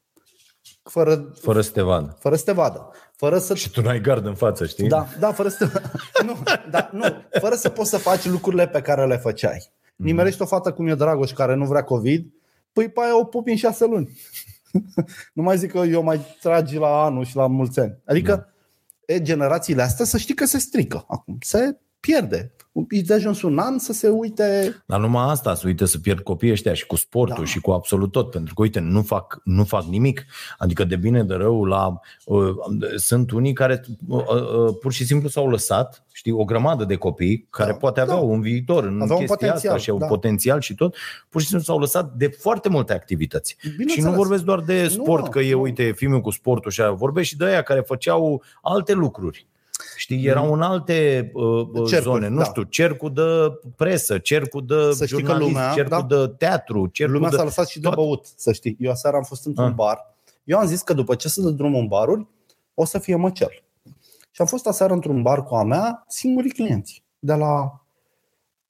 fără, 0.91 1.33
Fără 1.41 1.61
să 1.61 1.71
te 1.71 1.83
vadă. 1.83 2.17
fără 2.21 2.37
să 2.37 2.45
te 2.45 2.53
vadă, 2.53 2.91
fără 3.17 3.39
să 3.39 3.55
Și 3.55 3.71
tu 3.71 3.81
n-ai 3.81 4.01
gard 4.01 4.27
în 4.27 4.35
față, 4.35 4.67
știi? 4.67 4.89
Da, 4.89 5.07
da, 5.19 5.33
fără 5.33 5.49
să 5.49 5.83
nu, 6.27 6.37
da, 6.71 6.91
nu, 6.93 7.05
fără 7.41 7.55
să 7.55 7.69
poți 7.69 7.91
să 7.91 7.99
faci 7.99 8.25
lucrurile 8.25 8.69
pe 8.69 8.81
care 8.81 9.07
le 9.07 9.17
făceai. 9.17 9.73
Nimerești 9.97 10.43
o 10.43 10.47
fată 10.47 10.73
cum 10.73 10.87
e 10.87 10.95
Dragoș 10.95 11.33
care 11.33 11.55
nu 11.55 11.65
vrea 11.65 11.85
COVID, 11.85 12.33
păi 12.73 12.89
pe 12.89 13.01
aia 13.01 13.19
o 13.19 13.25
pupi 13.25 13.51
în 13.51 13.57
șase 13.57 13.85
luni. 13.87 14.19
nu 15.35 15.43
mai 15.43 15.59
zic 15.59 15.71
că 15.71 15.79
eu 15.79 16.03
mai 16.03 16.21
tragi 16.41 16.77
la 16.77 17.05
anul 17.05 17.25
și 17.25 17.37
la 17.37 17.47
mulți 17.47 17.81
ani. 17.81 17.99
Adică 18.05 18.53
e, 19.07 19.23
generațiile 19.23 19.83
astea 19.83 20.05
să 20.05 20.17
știi 20.19 20.35
că 20.35 20.45
se 20.45 20.59
strică 20.59 21.05
acum. 21.09 21.39
Se 21.41 21.79
pierde. 22.07 22.53
E 22.91 23.01
de 23.01 23.15
ajuns 23.15 23.43
un 23.43 23.59
an 23.59 23.79
să 23.79 23.93
se 23.93 24.09
uite 24.09 24.75
Dar 24.87 25.01
numai 25.01 25.25
asta, 25.31 25.55
să 25.55 25.63
uite 25.67 25.85
să 25.87 25.99
pierd 25.99 26.21
copiii 26.21 26.53
ăștia 26.53 26.75
și 26.75 26.87
cu 26.87 26.97
sportul 26.97 27.45
Da. 27.45 27.51
și 27.51 27.61
cu 27.61 27.71
absolut 27.71 28.13
tot, 28.13 28.31
pentru 28.31 28.55
că, 28.55 28.63
uite, 28.63 28.81
nu 28.81 29.03
fac, 29.03 29.41
nu 29.45 29.65
fac 29.65 29.83
nimic. 29.85 30.25
Adică 30.59 30.85
de 30.85 30.97
bine, 30.97 31.23
de 31.25 31.35
rău, 31.35 31.65
la, 31.65 32.01
uh, 32.25 32.49
sunt 32.97 33.31
unii 33.31 33.53
care 33.53 33.85
uh, 34.09 34.25
uh, 34.29 34.75
pur 34.81 34.93
și 34.93 35.05
simplu 35.05 35.29
s-au 35.29 35.49
lăsat, 35.51 36.05
știi, 36.13 36.33
o 36.33 36.45
grămadă 36.45 36.85
de 36.85 36.97
copii 36.97 37.47
care 37.51 37.71
Da, 37.71 37.77
poate 37.77 38.01
aveau 38.01 38.19
da. 38.27 38.33
un 38.33 38.41
viitor 38.41 38.85
în 38.85 39.01
Aveau 39.01 39.19
un 39.19 39.27
chestia 39.27 39.47
potențial, 39.49 39.73
asta 39.73 39.85
și 39.85 39.91
au 39.91 39.99
da. 39.99 40.07
potențial 40.07 40.61
și 40.61 40.75
tot, 40.75 40.97
pur 41.29 41.41
și 41.41 41.47
simplu 41.47 41.65
s-au 41.65 41.79
lăsat 41.79 42.13
de 42.13 42.27
foarte 42.29 42.69
multe 42.69 42.93
activități. 42.93 43.57
Și 43.61 43.71
Bineînțeles. 43.71 44.05
nu 44.05 44.13
vorbesc 44.13 44.43
doar 44.43 44.61
de 44.61 44.89
sport, 44.89 45.25
Nu, 45.25 45.31
că 45.31 45.41
e, 45.41 45.53
nu. 45.53 45.61
uite, 45.61 45.93
filmul 45.93 46.21
cu 46.21 46.31
sportul 46.31 46.71
și 46.71 46.81
aia. 46.81 46.91
Vorbesc 46.91 47.29
și 47.29 47.37
de 47.37 47.45
aia 47.45 47.63
care 47.63 47.81
făceau 47.81 48.43
alte 48.63 48.93
lucruri. 48.93 49.47
Știi, 49.97 50.25
erau 50.27 50.53
în 50.53 50.63
alte 50.63 51.31
uh, 51.35 51.43
uh, 51.45 51.67
Mm. 51.73 51.85
Cercuri, 51.87 52.03
zone, 52.03 52.29
nu 52.29 52.37
da. 52.39 52.45
știu, 52.45 52.63
cercul 52.63 53.13
de 53.13 53.23
presă, 53.77 54.19
cercul 54.19 54.67
de 54.67 54.93
Să 54.93 55.07
știi 55.07 55.23
că 55.23 55.31
jurnalist, 55.31 55.51
lumea, 55.53 55.73
cercul 55.73 56.05
da. 56.09 56.17
de 56.17 56.33
teatru, 56.39 56.87
cercul 56.87 57.15
Lumea 57.15 57.31
de... 57.31 57.37
s-a 57.37 57.43
lăsat 57.45 57.69
și 57.69 57.81
de 57.81 57.87
tot. 57.89 57.95
băut, 57.97 58.27
să 58.37 58.53
știi. 58.53 58.77
Eu 58.81 58.91
aseară 58.91 59.17
am 59.17 59.23
fost 59.23 59.47
într-un 59.47 59.67
Ah. 59.67 59.73
bar. 59.75 59.99
Eu 60.45 60.59
am 60.59 60.67
zis 60.67 60.83
că 60.83 60.93
după 60.93 61.15
ce 61.15 61.29
se 61.29 61.41
dă 61.43 61.49
drumul 61.51 61.81
în 61.81 61.87
baruri, 61.87 62.27
o 62.75 62.85
să 62.85 62.99
fie 62.99 63.17
măcel. 63.17 63.49
Și 64.31 64.41
am 64.41 64.47
fost 64.47 64.67
aseară 64.67 64.93
într-un 64.93 65.23
bar 65.23 65.43
cu 65.43 65.55
a 65.55 65.63
mea, 65.65 66.05
singurii 66.09 66.51
clienți. 66.51 67.05
De 67.19 67.35
la 67.35 67.81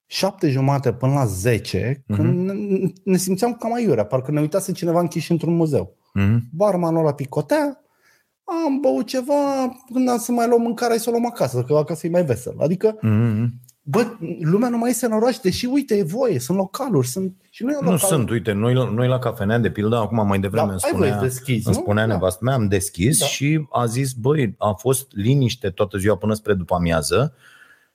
șapte 0.07 0.49
jumate 0.51 0.93
până 0.93 1.13
la 1.13 1.25
10, 1.25 2.05
Mhm. 2.07 2.17
când 2.21 2.51
ne- 2.51 2.93
ne 3.05 3.17
simțeam 3.17 3.55
cam 3.55 3.73
aiurea, 3.75 4.05
parcă 4.05 4.31
ne 4.31 4.41
uitase 4.41 4.73
cineva 4.73 5.01
închiși 5.01 5.31
într-un 5.31 5.55
muzeu. 5.57 5.97
Mhm. 6.15 6.43
Barmanul 6.53 7.01
ăla 7.01 7.15
picotea, 7.15 7.84
am 8.45 8.79
băut 8.81 9.07
ceva, 9.07 9.35
când 9.93 10.09
am 10.09 10.19
să 10.19 10.33
mai 10.33 10.49
luăm 10.49 10.61
mâncare, 10.63 10.97
să 10.97 11.05
o 11.09 11.13
luăm 11.13 11.27
acasă, 11.27 11.63
că 11.63 11.75
acasă 11.75 12.07
e 12.07 12.11
mai 12.11 12.25
vesel. 12.25 12.55
Adică, 12.59 12.97
Mhm. 13.01 13.53
bă, 13.83 14.07
lumea 14.41 14.69
nu 14.69 14.79
mai 14.79 14.89
iese 14.89 15.07
în 15.07 15.13
oraș, 15.13 15.37
deși, 15.37 15.67
uite, 15.67 15.95
e 15.97 16.03
voie, 16.03 16.39
sunt 16.39 16.59
localuri, 16.59 17.07
sunt... 17.07 17.35
Și 17.51 17.63
nu, 17.65 17.71
e 17.71 17.77
un 17.77 17.85
Nu 17.85 17.91
local, 17.91 18.09
sunt, 18.09 18.31
uite, 18.31 18.53
noi, 18.53 18.73
noi 18.95 19.09
la 19.09 19.19
cafenea, 19.19 19.59
de 19.59 19.71
pildă, 19.71 19.97
acum 19.97 20.27
mai 20.27 20.39
devreme 20.41 20.67
Da, 20.67 20.73
îmi 20.73 20.81
ai 20.85 20.91
voie 20.93 21.11
spunea, 21.11 21.19
să 21.19 21.25
deschizi, 21.37 21.67
îmi 21.67 21.77
nu? 21.77 21.83
spunea 21.83 22.07
Da. 22.07 22.13
nevastă 22.13 22.45
mea, 22.45 22.55
am 22.55 22.69
deschis 22.69 23.19
Da. 23.19 23.27
și 23.27 23.67
a 23.71 23.87
zis, 23.87 24.13
băi, 24.13 24.55
a 24.59 24.71
fost 24.73 25.07
liniște 25.11 25.71
toată 25.71 25.99
ziua 25.99 26.17
până 26.17 26.35
spre 26.35 26.55
după 26.55 26.75
amiază 26.75 27.35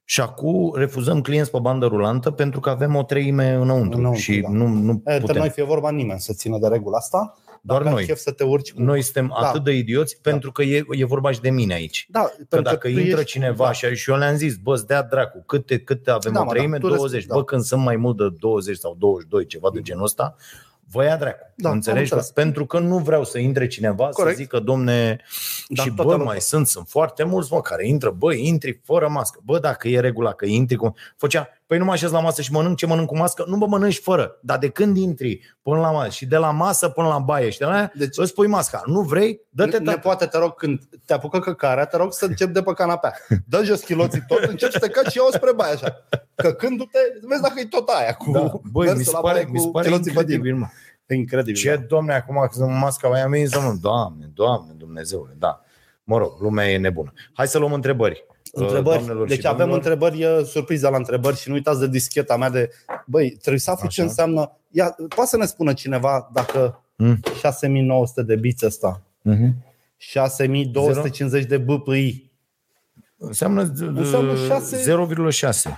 și 0.03 0.21
acum 0.21 0.71
refuzăm 0.75 1.21
clienți 1.21 1.51
pe 1.51 1.59
bandă 1.61 1.85
rulantă 1.85 2.31
pentru 2.31 2.59
că 2.59 2.69
avem 2.69 2.95
o 2.95 3.03
treime 3.03 3.53
înăuntru, 3.53 3.97
Înăuntru, 3.97 4.21
și 4.21 4.39
da. 4.41 4.49
nu, 4.49 4.67
nu 4.67 4.91
E, 4.91 4.93
Între 4.95 5.19
putem. 5.19 5.37
noi 5.37 5.49
fie 5.49 5.63
vorba 5.63 5.91
nimeni 5.91 6.19
să 6.19 6.33
țină 6.33 6.57
de 6.61 6.67
regula 6.67 6.97
asta. 6.97 7.37
Doar 7.61 7.77
Dacă 7.81 7.89
ai 7.89 7.95
noi. 7.95 8.05
chef 8.05 8.17
să 8.19 8.31
te 8.31 8.43
urci 8.43 8.73
cu... 8.73 8.81
Noi 8.81 9.01
suntem 9.01 9.27
Da. 9.41 9.47
atât 9.47 9.63
de 9.63 9.71
idioți 9.71 10.21
pentru 10.21 10.51
că 10.51 10.61
e, 10.63 10.83
e 10.89 11.05
vorba 11.05 11.31
și 11.31 11.41
de 11.41 11.49
mine 11.49 11.73
aici. 11.73 12.07
Da, 12.09 12.19
Că 12.21 12.31
pentru 12.49 12.61
dacă 12.71 12.87
tu 12.89 12.99
intră 12.99 13.19
ești- 13.19 13.25
cineva 13.31 13.65
da. 13.65 13.71
și, 13.71 13.95
și 13.95 14.09
eu 14.11 14.17
le-am 14.17 14.35
zis, 14.35 14.55
bă, 14.55 14.83
dea 14.87 15.03
dracu, 15.03 15.43
câte, 15.45 15.79
câte 15.79 16.11
avem 16.11 16.33
Da, 16.33 16.41
o 16.41 16.43
mă, 16.43 16.51
treime? 16.51 16.77
da, 16.77 16.87
tu 16.87 16.93
20. 16.95 17.03
respecti, 17.11 17.27
Bă, 17.27 17.37
da. 17.37 17.43
când 17.43 17.61
sunt 17.63 17.81
mai 17.81 17.95
mult 17.95 18.17
de 18.17 18.27
20 18.39 18.77
sau 18.77 18.95
22, 18.99 19.45
ceva 19.45 19.69
de 19.73 19.81
genul 19.81 20.03
ăsta, 20.03 20.35
vă 20.91 21.03
ia 21.03 21.17
dracu. 21.17 21.53
Da, 21.55 21.69
am 21.69 21.75
Înțelegi? 21.75 22.01
înțeles. 22.01 22.31
Pentru 22.31 22.65
că 22.65 22.79
nu 22.79 22.97
vreau 22.97 23.23
să 23.23 23.37
intre 23.37 23.67
cineva 23.67 24.07
Corect. 24.09 24.35
să 24.37 24.41
zică, 24.41 24.59
domne, 24.59 25.21
Da, 25.67 25.81
și 25.83 25.87
toată 25.89 26.03
bă, 26.03 26.11
lumea. 26.11 26.25
mai 26.25 26.41
sunt, 26.41 26.67
sunt 26.67 26.87
foarte 26.87 27.23
mulți, 27.23 27.53
mă, 27.53 27.61
care 27.61 27.87
intră, 27.87 28.09
bă, 28.11 28.33
intri 28.33 28.79
fără 28.83 29.07
mască. 29.07 29.39
Bă, 29.43 29.59
dacă 29.59 29.87
e 29.87 29.99
regula 29.99 30.33
că 30.33 30.45
intri, 30.45 30.75
cum... 30.75 30.95
făcea 31.17 31.49
păi 31.69 31.77
nu 31.77 31.85
mă 31.85 31.91
așez 31.91 32.11
la 32.11 32.19
masă 32.19 32.41
și 32.41 32.51
mănânc 32.51 32.77
ce 32.77 32.85
mănânc 32.85 33.07
cu 33.07 33.17
mască, 33.17 33.43
nu 33.47 33.57
mă 33.57 33.67
mănânci 33.67 33.99
fără. 33.99 34.37
Dar 34.41 34.57
de 34.57 34.69
când 34.69 34.97
intri 34.97 35.55
până 35.61 35.79
la 35.79 35.91
masă 35.91 36.09
și 36.09 36.25
de 36.25 36.37
la 36.37 36.51
masă 36.51 36.89
până 36.89 37.07
la 37.07 37.19
baie 37.19 37.49
și 37.49 37.57
de 37.57 37.65
la 37.65 37.71
aia, 37.73 37.91
Deci- 37.95 38.07
deci, 38.07 38.17
îți 38.17 38.33
pui 38.33 38.47
masca. 38.47 38.81
Nu 38.85 39.01
vrei? 39.01 39.41
Dă-te 39.49 39.77
ne 39.77 39.83
tată. 39.83 39.97
poate, 39.99 40.25
te 40.25 40.37
rog, 40.37 40.55
când 40.55 40.79
te 41.05 41.13
apucă 41.13 41.39
căcarea, 41.39 41.85
te 41.85 41.97
rog 41.97 42.13
să 42.13 42.25
începi 42.25 42.51
de 42.51 42.61
pe 42.61 42.73
canapea. 42.73 43.13
Dă 43.47 43.63
jos 43.63 43.81
chiloții 43.81 44.23
tot, 44.27 44.43
începi 44.43 44.71
să 44.71 44.79
te 44.79 44.87
caci 44.89 45.11
și 45.11 45.17
iau 45.17 45.27
spre 45.31 45.53
baie 45.53 45.73
așa. 45.73 46.05
Căcându-te, 46.35 46.99
vezi 47.27 47.41
dacă 47.41 47.59
e 47.59 47.65
tot 47.65 47.87
aia 47.89 48.13
cu 48.13 48.31
Da. 48.31 48.39
Băi, 48.71 48.85
mersul 48.85 48.97
mi 48.97 49.03
se 49.05 49.11
la 49.11 49.19
pare, 49.19 49.33
baie 49.33 49.47
mi 49.51 49.59
se 49.59 49.65
cu 49.65 49.71
pare 49.71 49.87
chiloții 49.87 50.11
pe 50.11 50.23
tine. 50.23 50.33
incredibil, 50.33 50.59
mă. 50.59 50.67
E 51.05 51.15
incredibil. 51.15 51.61
Ce, 51.61 51.75
da. 51.75 51.81
domne, 51.87 52.13
acum 52.13 52.35
că 52.35 52.49
sunt 52.51 52.71
masca 52.71 53.09
aia 53.13 53.27
mea, 53.27 53.47
să 53.47 53.59
mă, 53.59 53.73
doamne, 53.81 54.29
doamne, 54.33 54.73
Dumnezeule, 54.77 55.35
da. 55.37 55.61
Mă 56.03 56.17
rog, 56.17 56.39
lumea 56.39 56.69
e 56.69 56.77
nebună. 56.77 57.13
Hai 57.33 57.47
să 57.47 57.57
luăm 57.57 57.73
întrebări. 57.73 58.25
Uh, 58.53 58.61
Întrebări. 58.61 58.95
doamnelor 58.97 59.29
și 59.29 59.35
Deci 59.35 59.45
avem 59.45 59.57
domnilor. 59.69 59.91
întrebări, 59.91 60.21
e 60.41 60.43
surpriza 60.43 60.89
la 60.89 60.97
întrebări 60.97 61.37
și 61.37 61.47
nu 61.49 61.53
uitați 61.53 61.79
de 61.79 61.87
discheta 61.87 62.37
mea 62.37 62.49
de, 62.49 62.69
băi, 63.05 63.29
trebuie 63.29 63.59
să 63.59 63.71
afli 63.71 63.87
ce 63.87 64.01
Așa. 64.01 64.09
înseamnă. 64.09 64.51
Ia, 64.71 64.95
poate 65.15 65.29
să 65.29 65.37
ne 65.37 65.45
spună 65.45 65.73
cineva 65.73 66.29
dacă 66.33 66.83
Mm. 66.95 67.19
6900 67.39 68.23
de 68.23 68.35
biți 68.35 68.65
ăsta, 68.65 69.01
Mhm. 69.21 69.55
6250 69.97 71.45
de 71.45 71.57
BPI, 71.57 72.27
Înseamnă, 73.21 73.61
Înseamnă 73.61 74.31
uh, 74.31 74.45
șase- 74.47 74.77
0,6. 74.77 75.69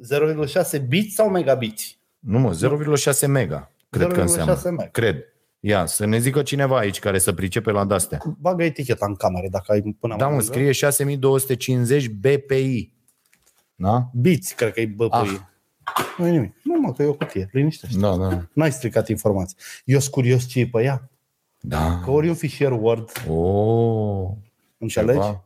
0,6 0.00 0.78
biți 0.78 1.14
sau 1.14 1.28
megabiți? 1.30 1.98
Nu 2.18 2.38
mă, 2.38 2.50
0,6 2.52 3.26
mega. 3.26 3.70
Cred 3.90 4.12
că 4.12 4.14
0,6 4.14 4.20
înseamnă. 4.20 4.58
mega. 4.70 4.90
Cred. 4.90 5.16
Ia, 5.60 5.86
să 5.86 6.04
ne 6.06 6.18
zică 6.18 6.42
cineva 6.42 6.78
aici 6.78 6.98
care 6.98 7.18
să 7.18 7.32
pricepe 7.32 7.70
la 7.70 7.84
dastea. 7.84 8.20
Bagă 8.38 8.62
eticheta 8.64 9.06
în 9.06 9.14
cameră 9.14 9.48
dacă 9.50 9.72
ai 9.72 9.96
până 10.00 10.16
Da, 10.16 10.24
mai 10.24 10.34
mă, 10.34 10.40
lângă. 10.40 10.52
scrie 10.52 10.72
6250 10.72 12.08
BPI. 12.08 12.92
Da? 13.74 14.10
Biți, 14.14 14.54
cred 14.54 14.72
că 14.72 14.80
e 14.80 14.86
BPI. 14.86 15.06
Ah. 15.10 15.30
Nu 16.18 16.26
e 16.26 16.30
nimic. 16.30 16.54
Nu 16.62 16.80
mă, 16.80 16.92
că 16.92 17.02
e 17.02 17.06
o 17.06 17.12
cutie. 17.14 17.48
Liniștește. 17.52 17.98
Da, 17.98 18.16
da. 18.16 18.46
N-ai 18.52 18.72
stricat 18.72 19.08
informații. 19.08 19.56
Eu 19.84 19.98
sunt 19.98 20.12
curios 20.12 20.46
ce 20.46 20.60
e 20.60 20.66
pe 20.66 20.82
ea. 20.82 21.10
Da. 21.60 22.00
Că 22.04 22.10
ori 22.10 22.26
e 22.26 22.30
un 22.30 22.36
fișier 22.36 22.72
Word, 22.72 23.10
Oh, 23.28 24.28
înțelegi? 24.78 25.18
ceva. 25.18 25.44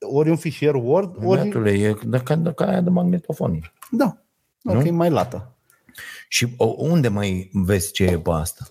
Ori 0.00 0.28
e 0.28 0.30
un 0.30 0.36
fișier 0.36 0.74
Word, 0.74 1.14
ori... 1.16 1.40
Băiatule, 1.40 1.70
e 1.70 1.94
de, 2.04 2.18
ca, 2.18 2.36
de, 2.36 2.52
ca 2.52 2.66
aia 2.66 2.80
de 2.80 2.90
magnetofon. 2.90 3.72
Da. 3.90 4.22
Nu? 4.62 4.78
Ok, 4.78 4.90
mai 4.90 5.10
lată. 5.10 5.52
Și 6.28 6.48
o, 6.56 6.64
unde 6.76 7.08
mai 7.08 7.50
vezi 7.52 7.92
ce 7.92 8.04
e 8.04 8.18
pe 8.18 8.30
asta? 8.30 8.66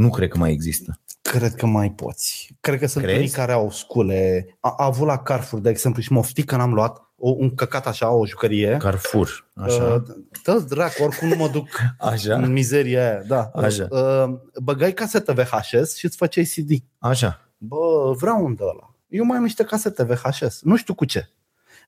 Nu 0.00 0.10
cred 0.10 0.28
că 0.28 0.38
mai 0.38 0.52
există. 0.52 1.00
Cred 1.22 1.54
că 1.54 1.66
mai 1.66 1.90
poți. 1.90 2.56
Cred 2.60 2.78
că 2.78 2.86
sunt 2.86 3.04
Crezi? 3.04 3.18
unii 3.18 3.30
care 3.30 3.52
au 3.52 3.70
scule. 3.70 4.46
A, 4.60 4.74
a 4.76 4.84
avut 4.84 5.06
la 5.06 5.18
Carrefour, 5.18 5.60
de 5.60 5.70
exemplu, 5.70 6.02
și 6.02 6.12
moftic 6.12 6.44
că 6.44 6.56
n-am 6.56 6.74
luat 6.74 7.10
o, 7.16 7.30
un 7.30 7.54
căcat 7.54 7.86
așa, 7.86 8.10
o 8.10 8.26
jucărie. 8.26 8.76
Carrefour. 8.76 9.50
Așa. 9.54 9.84
Uh, 9.84 10.02
Dă 10.44 10.64
dracu, 10.68 11.02
oricum 11.02 11.28
nu 11.28 11.36
mă 11.36 11.48
duc 11.48 11.68
Așa. 11.98 12.34
în 12.34 12.52
mizeria 12.52 13.08
aia. 13.10 13.22
Da. 13.22 13.50
Așa. 13.54 13.86
Uh, 13.90 14.38
băgai 14.62 14.92
casetă 14.92 15.32
VHS 15.32 15.96
și 15.96 16.04
îți 16.04 16.16
făceai 16.16 16.44
CD. 16.44 16.70
Așa. 16.98 17.40
Bă, 17.58 18.14
vreau 18.18 18.44
un 18.44 18.54
de 18.54 18.62
ăla. 18.62 18.94
Eu 19.08 19.24
mai 19.24 19.36
am 19.36 19.42
niște 19.42 19.64
casete 19.64 20.02
VHS. 20.04 20.60
Nu 20.62 20.76
știu 20.76 20.94
cu 20.94 21.04
ce. 21.04 21.28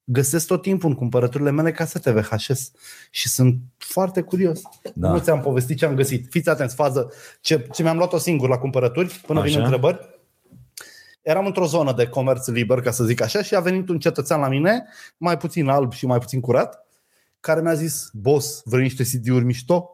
Găsesc 0.05 0.47
tot 0.47 0.63
timpul 0.63 0.89
în 0.89 0.95
cumpărăturile 0.97 1.51
mele 1.51 1.73
casete 1.73 2.11
VHS 2.11 2.71
și 3.11 3.29
sunt 3.29 3.57
foarte 3.85 4.21
curios. 4.21 4.61
Da. 4.95 5.11
Nu 5.11 5.19
ți-am 5.19 5.41
povestit 5.41 5.77
ce 5.77 5.85
am 5.85 5.95
găsit. 5.95 6.27
Fiți 6.31 6.49
atenți, 6.49 6.75
fază. 6.75 7.13
Ce, 7.41 7.67
ce 7.73 7.83
mi-am 7.83 7.97
luat-o 7.97 8.19
singur 8.19 8.49
la 8.49 8.59
cumpărături, 8.59 9.21
până 9.27 9.41
vin 9.41 9.53
Așa. 9.53 9.63
întrebări. 9.63 10.11
Eram 11.23 11.47
într-o 11.47 11.67
zonă 11.67 11.93
de 11.93 12.07
comerț 12.07 12.47
liber, 12.47 12.81
ca 12.81 12.91
să 12.91 13.05
zic 13.05 13.23
așa, 13.23 13.43
și 13.43 13.55
a 13.55 13.61
venit 13.61 13.89
un 13.89 13.99
cetățean 13.99 14.41
la 14.41 14.49
mine, 14.49 14.85
mai 15.17 15.37
puțin 15.37 15.69
alb 15.69 15.93
și 15.93 16.07
mai 16.07 16.19
puțin 16.19 16.41
curat, 16.41 16.87
care 17.41 17.61
mi-a 17.61 17.75
zis, 17.75 18.11
boss, 18.13 18.63
vrei 18.65 18.83
niște 18.83 19.03
CD-uri 19.03 19.45
mișto? 19.45 19.91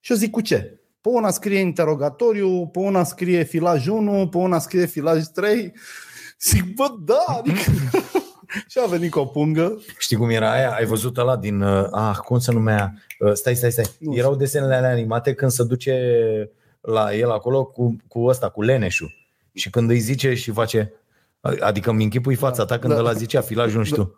Și 0.00 0.12
eu 0.12 0.18
zic, 0.18 0.30
cu 0.30 0.40
ce? 0.40 0.80
Pe 1.00 1.08
una 1.08 1.30
scrie 1.30 1.58
interogatoriu, 1.58 2.66
pe 2.66 2.78
una 2.78 3.04
scrie 3.04 3.42
filaj 3.42 3.86
1, 3.86 4.28
pe 4.28 4.36
una 4.36 4.58
scrie 4.58 4.86
filaj 4.86 5.24
3. 5.24 5.72
Zic, 6.40 6.74
bă, 6.74 6.86
da, 7.04 7.24
adică... 7.38 7.70
și 8.70 8.78
a 8.84 8.86
venit 8.86 9.10
cu 9.10 9.18
o 9.18 9.24
pungă. 9.24 9.82
Știi 9.98 10.16
cum 10.16 10.30
era 10.30 10.52
aia? 10.52 10.70
Ai 10.70 10.84
văzut 10.84 11.16
ăla 11.16 11.36
din... 11.36 11.60
Uh, 11.62 11.86
ah, 11.90 12.16
cum 12.16 12.38
se 12.38 12.52
numea? 12.52 12.94
Uh, 13.18 13.32
stai, 13.32 13.54
stai, 13.54 13.72
stai. 13.72 13.90
Nu 13.98 14.16
Erau 14.16 14.34
desenele 14.34 14.74
alea 14.74 14.90
animate 14.90 15.34
când 15.34 15.50
se 15.50 15.64
duce 15.64 15.96
la 16.80 17.14
el 17.14 17.30
acolo 17.30 17.64
cu, 17.64 17.96
cu 18.08 18.24
ăsta, 18.24 18.48
cu 18.48 18.62
leneșul. 18.62 19.14
Și 19.52 19.70
când 19.70 19.90
îi 19.90 19.98
zice 19.98 20.34
și 20.34 20.50
face... 20.50 20.92
Adică 21.60 21.90
îmi 21.90 22.04
închipui 22.04 22.34
fața 22.34 22.64
ta 22.64 22.78
când 22.78 22.92
Da. 22.92 22.98
ăla 22.98 23.12
zicea 23.12 23.40
filajul, 23.40 23.78
nu 23.78 23.84
știu. 23.84 24.16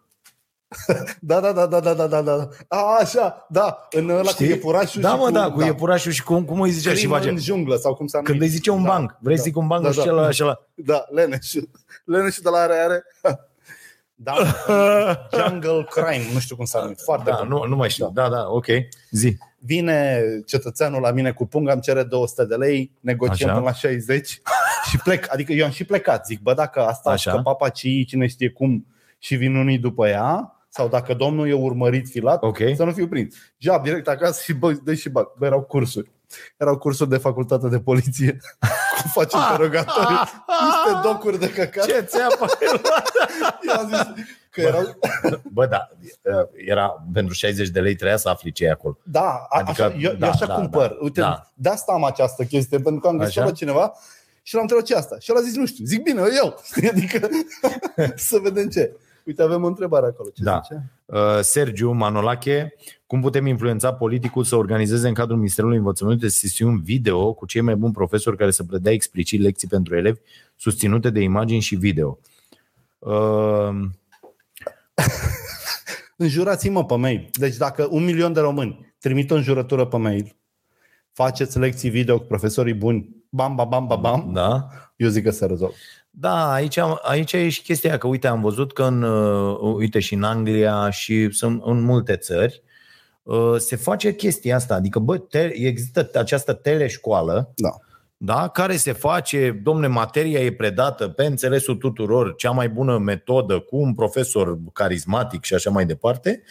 Da, 1.20 1.41
da, 1.41 1.53
da, 1.53 1.66
da, 1.66 1.80
da, 1.80 1.95
da, 1.95 2.07
da, 2.07 2.22
da. 2.22 2.49
A, 2.68 2.97
așa, 3.01 3.47
da, 3.49 3.89
în 3.91 4.09
ăla 4.09 4.32
cu 4.32 4.43
iepurașul 4.43 5.01
Da, 5.01 5.11
și 5.11 5.16
mă, 5.16 5.30
da, 5.30 5.51
cu 5.51 5.62
iepurașul 5.62 6.12
și 6.12 6.22
cum, 6.22 6.45
cum 6.45 6.61
îi 6.61 6.70
zicea 6.70 6.91
și 6.91 6.97
Crimă 6.97 7.14
face. 7.14 7.28
în 7.28 7.39
junglă 7.39 7.76
sau 7.76 7.95
cum 7.95 8.07
s-a 8.07 8.20
Când 8.22 8.41
îi 8.41 8.49
zice 8.49 8.70
un 8.70 8.82
Da, 8.82 8.89
banc. 8.89 9.16
Vrei 9.20 9.37
să 9.37 9.43
da, 9.43 9.49
zic 9.49 9.57
un 9.57 9.66
banc 9.66 9.82
da, 9.82 9.91
și 9.91 9.97
da. 9.97 10.03
celălalt 10.03 10.35
și 10.35 10.43
ăla. 10.43 10.66
Da, 10.74 11.05
Leneșul. 11.11 11.68
Leneșul 12.05 12.43
de 12.43 12.49
la 12.49 12.59
are 12.59 12.74
are. 12.74 13.05
Da, 14.14 14.34
Jungle 15.36 15.86
Crime, 15.90 16.24
nu 16.32 16.38
știu 16.38 16.56
cum 16.56 16.64
s-a 16.64 16.80
numit. 16.82 17.00
Foarte 17.00 17.30
Da, 17.30 17.36
bun. 17.36 17.48
nu, 17.48 17.64
nu 17.64 17.76
mai 17.76 17.90
știu. 17.90 18.10
Da, 18.14 18.28
da, 18.28 18.46
ok. 18.48 18.66
Zi. 19.10 19.36
Vine 19.58 20.22
cetățeanul 20.46 21.00
la 21.00 21.10
mine 21.10 21.32
cu 21.32 21.46
punga, 21.46 21.72
îmi 21.72 21.80
cere 21.82 22.02
200 22.02 22.44
de 22.44 22.54
lei, 22.54 22.92
negociem 23.00 23.48
Așa. 23.48 23.58
până 23.58 23.70
la 23.70 23.72
60 23.74 24.40
și 24.90 24.98
plec. 25.04 25.32
Adică 25.32 25.52
eu 25.52 25.64
am 25.64 25.70
și 25.70 25.84
plecat. 25.84 26.26
Zic, 26.26 26.40
bă, 26.40 26.54
dacă 26.54 26.80
asta 26.80 27.10
Așa. 27.10 27.30
Așa. 27.30 27.36
că 27.38 27.42
papacii, 27.42 28.04
cine 28.04 28.26
știe 28.26 28.48
cum, 28.50 28.86
și 29.18 29.34
vin 29.36 29.56
unii 29.56 29.78
după 29.78 30.08
ea, 30.08 30.58
sau 30.68 30.88
dacă 30.88 31.14
domnul 31.14 31.48
e 31.48 31.52
urmărit 31.52 32.08
filat, 32.08 32.42
Ok. 32.42 32.58
să 32.76 32.84
nu 32.84 32.92
fiu 32.92 33.08
prins. 33.08 33.34
Job 33.58 33.82
direct 33.82 34.08
acasă 34.08 34.40
și 34.44 34.52
bă, 34.52 34.72
dă 34.72 34.94
și 34.94 35.08
bag. 35.08 35.32
Bă, 35.38 35.46
erau 35.46 35.62
cursuri. 35.62 36.10
Erau 36.56 36.78
cursuri 36.78 37.08
de 37.10 37.16
facultate 37.16 37.68
de 37.68 37.80
poliție. 37.80 38.36
Cum 39.12 39.22
faci 39.22 39.32
interogatoriu. 39.32 40.16
Niște 40.64 41.00
docuri 41.02 41.38
de 41.38 41.50
căcat. 41.50 41.84
Ce 41.84 42.00
ți-a 42.00 42.26
Eu 43.66 43.72
am 43.80 43.88
zis 43.88 44.24
că 44.50 44.61
erau... 44.61 44.82
Bă, 45.52 45.66
da, 45.66 45.88
era 46.66 47.05
pentru 47.12 47.34
60 47.34 47.68
de 47.68 47.80
lei 47.80 47.94
trebuia 47.94 48.16
să 48.16 48.28
afli 48.28 48.52
ce 48.52 48.64
e 48.64 48.70
acolo. 48.70 48.98
Da, 49.02 49.46
a, 49.48 49.59
Adică, 49.59 49.82
așa, 49.84 49.94
eu, 49.98 50.12
da, 50.12 50.26
eu 50.26 50.32
așa 50.32 50.46
da, 50.46 50.55
cumpăr. 50.55 50.88
da, 50.88 50.96
Uite, 51.00 51.20
da. 51.20 51.50
de 51.55 51.68
asta 51.68 51.92
am 51.92 52.05
această 52.05 52.44
chestie, 52.44 52.78
pentru 52.78 53.00
că 53.00 53.09
am 53.09 53.16
găsit 53.18 53.38
Așa? 53.38 53.46
pe 53.46 53.52
cineva 53.52 53.92
și 54.42 54.55
l-am 54.55 54.62
întrebat 54.62 54.86
ce 54.86 54.94
e 54.94 54.96
asta. 54.96 55.16
Și 55.18 55.30
el 55.30 55.36
a 55.36 55.40
zis, 55.40 55.55
nu 55.55 55.66
știu. 55.66 55.84
Zic, 55.84 56.02
bine, 56.02 56.22
eu. 56.42 56.59
Știi? 56.64 56.88
Adică 56.94 57.28
să 58.16 58.38
vedem 58.42 58.68
ce. 58.68 58.92
Uite, 59.24 59.42
avem 59.42 59.64
o 59.64 59.66
întrebare 59.66 60.07
acolo. 60.07 60.28
Ce 60.34 60.42
Da. 60.42 60.61
zice? 60.62 60.82
Uh, 61.05 61.40
Sergiu 61.40 61.90
Manolache, 61.90 62.74
cum 63.14 63.22
putem 63.22 63.46
influența 63.46 63.92
politicul 63.92 64.44
să 64.44 64.56
organizeze 64.56 65.08
în 65.08 65.14
cadrul 65.14 65.36
Ministerului 65.36 65.76
Învățământului 65.76 66.30
sesiuni 66.30 66.80
video 66.84 67.32
cu 67.32 67.46
cei 67.46 67.60
mai 67.60 67.76
buni 67.76 67.92
profesori 67.92 68.36
care 68.36 68.50
să 68.50 68.64
predea 68.64 68.92
explicit 68.92 69.40
lecții 69.40 69.68
pentru 69.68 69.96
elevi 69.96 70.18
susținute 70.56 71.10
de 71.10 71.20
imagini 71.20 71.60
și 71.60 71.74
video? 71.74 72.18
Uh, 72.98 73.68
Înjurați-mă 76.16 76.84
pe 76.84 76.96
mail. 76.96 77.28
Deci 77.32 77.56
dacă 77.56 77.88
un 77.90 78.04
milion 78.04 78.32
de 78.32 78.40
români 78.40 78.94
trimit 78.98 79.30
o 79.30 79.34
înjurătură 79.34 79.86
pe 79.86 79.96
mail, 79.96 80.36
faceți 81.12 81.58
lecții 81.58 81.90
video 81.90 82.18
cu 82.18 82.26
profesorii 82.26 82.74
buni, 82.74 83.08
bam, 83.28 83.54
bam, 83.54 83.68
bam, 83.68 83.86
bam, 83.86 84.00
bam, 84.00 84.30
da? 84.32 84.68
eu 84.96 85.08
zic 85.08 85.24
că 85.24 85.30
se 85.30 85.46
rezolvă. 85.46 85.74
Da, 86.10 86.52
aici, 86.52 86.76
am- 86.76 87.00
aici 87.02 87.32
e 87.32 87.48
și 87.48 87.62
chestia 87.62 87.90
aia, 87.90 87.98
că 87.98 88.06
uite, 88.06 88.26
am 88.26 88.40
văzut 88.40 88.72
că 88.72 88.82
în, 88.82 89.02
uh, 89.02 89.74
uite, 89.76 89.98
și 90.00 90.14
în 90.14 90.22
Anglia 90.22 90.90
și 90.90 91.30
sunt 91.30 91.62
în 91.64 91.80
multe 91.80 92.16
țări 92.16 92.62
uh, 92.64 92.72
se 93.58 93.76
face 93.76 94.14
chestia 94.14 94.56
asta, 94.56 94.74
adică 94.74 94.98
bă, 94.98 95.18
te, 95.18 95.38
există 95.54 96.10
această 96.14 96.52
teleșcoală 96.52 97.52
Da. 97.56 97.68
da, 98.16 98.48
care 98.48 98.76
se 98.76 98.92
face, 98.92 99.60
domne, 99.62 99.86
materia 99.86 100.40
e 100.40 100.52
predată 100.52 101.08
pe 101.08 101.24
înțelesul 101.24 101.74
tuturor, 101.76 102.34
cea 102.34 102.50
mai 102.50 102.68
bună 102.68 102.98
metodă 102.98 103.58
cu 103.58 103.76
un 103.76 103.94
profesor 103.94 104.58
carismatic 104.72 105.44
și 105.44 105.54
așa 105.54 105.70
mai 105.70 105.86
departe. 105.86 106.42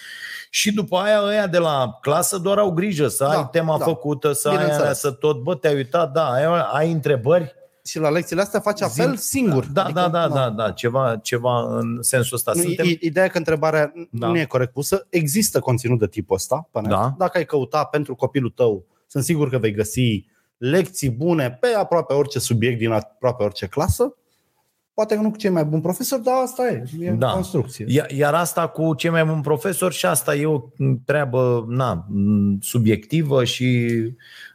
Și 0.49 0.73
după 0.73 0.97
aia 0.97 1.21
ăia 1.21 1.47
de 1.47 1.57
la 1.57 1.97
clasă 2.01 2.37
doar 2.37 2.57
au 2.57 2.71
grijă 2.71 3.07
să 3.07 3.23
Da, 3.23 3.37
ai 3.37 3.47
tema 3.51 3.77
da. 3.77 3.83
făcută, 3.85 4.31
să 4.31 4.47
ai 4.47 4.53
Bineînțeles. 4.53 4.85
aia, 4.85 4.93
să 4.93 5.11
tot, 5.11 5.41
bă, 5.41 5.55
te-ai 5.55 5.75
uitat, 5.75 6.11
da, 6.11 6.31
ai, 6.31 6.43
ai 6.73 6.91
întrebări. 6.91 7.53
Și 7.85 7.99
la 7.99 8.09
lecțiile 8.09 8.41
astea 8.41 8.59
faci 8.59 8.81
apel 8.81 9.09
Zim- 9.11 9.19
singur. 9.19 9.65
Da, 9.65 9.83
Adică, 9.83 9.99
da, 9.99 10.07
da, 10.07 10.27
na. 10.27 10.33
da, 10.35 10.49
da, 10.49 10.71
ceva, 10.71 11.17
ceva 11.17 11.77
în 11.77 11.97
sensul 12.01 12.35
ăsta. 12.37 12.51
Nu, 12.55 12.61
Suntem... 12.61 12.85
i- 12.85 12.97
Ideea 13.01 13.25
e 13.25 13.29
că 13.29 13.37
întrebarea 13.37 13.93
Da. 14.11 14.27
nu 14.27 14.37
e 14.39 14.45
corect 14.45 14.71
pusă. 14.73 15.05
Există 15.09 15.59
conținut 15.59 15.99
de 15.99 16.07
tipul 16.07 16.35
ăsta 16.35 16.67
pe 16.71 16.79
net. 16.81 16.89
Da. 16.89 17.15
Dacă 17.17 17.37
ai 17.37 17.45
căuta 17.45 17.83
pentru 17.83 18.15
copilul 18.15 18.49
tău, 18.49 18.85
sunt 19.07 19.23
sigur 19.23 19.49
că 19.49 19.57
vei 19.57 19.71
găsi 19.73 20.25
lecții 20.57 21.09
bune 21.09 21.51
pe 21.51 21.67
aproape 21.67 22.13
orice 22.13 22.39
subiect 22.39 22.77
din 22.77 22.91
aproape 22.91 23.43
orice 23.43 23.65
clasă. 23.67 24.15
Poate 24.93 25.15
că 25.15 25.21
nu 25.21 25.31
cu 25.31 25.37
cei 25.37 25.49
mai 25.49 25.65
buni 25.65 25.81
profesori, 25.81 26.23
dar 26.23 26.33
asta 26.43 26.67
e. 26.67 26.83
E 26.99 27.11
Da. 27.11 27.27
construcție. 27.31 27.85
Ia- 27.89 28.15
Iar 28.17 28.33
asta 28.33 28.67
cu 28.67 28.93
cei 28.93 29.09
mai 29.09 29.25
buni 29.25 29.41
profesori 29.41 29.93
și 29.95 30.05
asta 30.05 30.35
e 30.35 30.45
o 30.45 30.61
treabă 31.05 31.65
na, 31.69 32.05
m, 32.09 32.57
subiectivă 32.61 33.43
și 33.43 33.87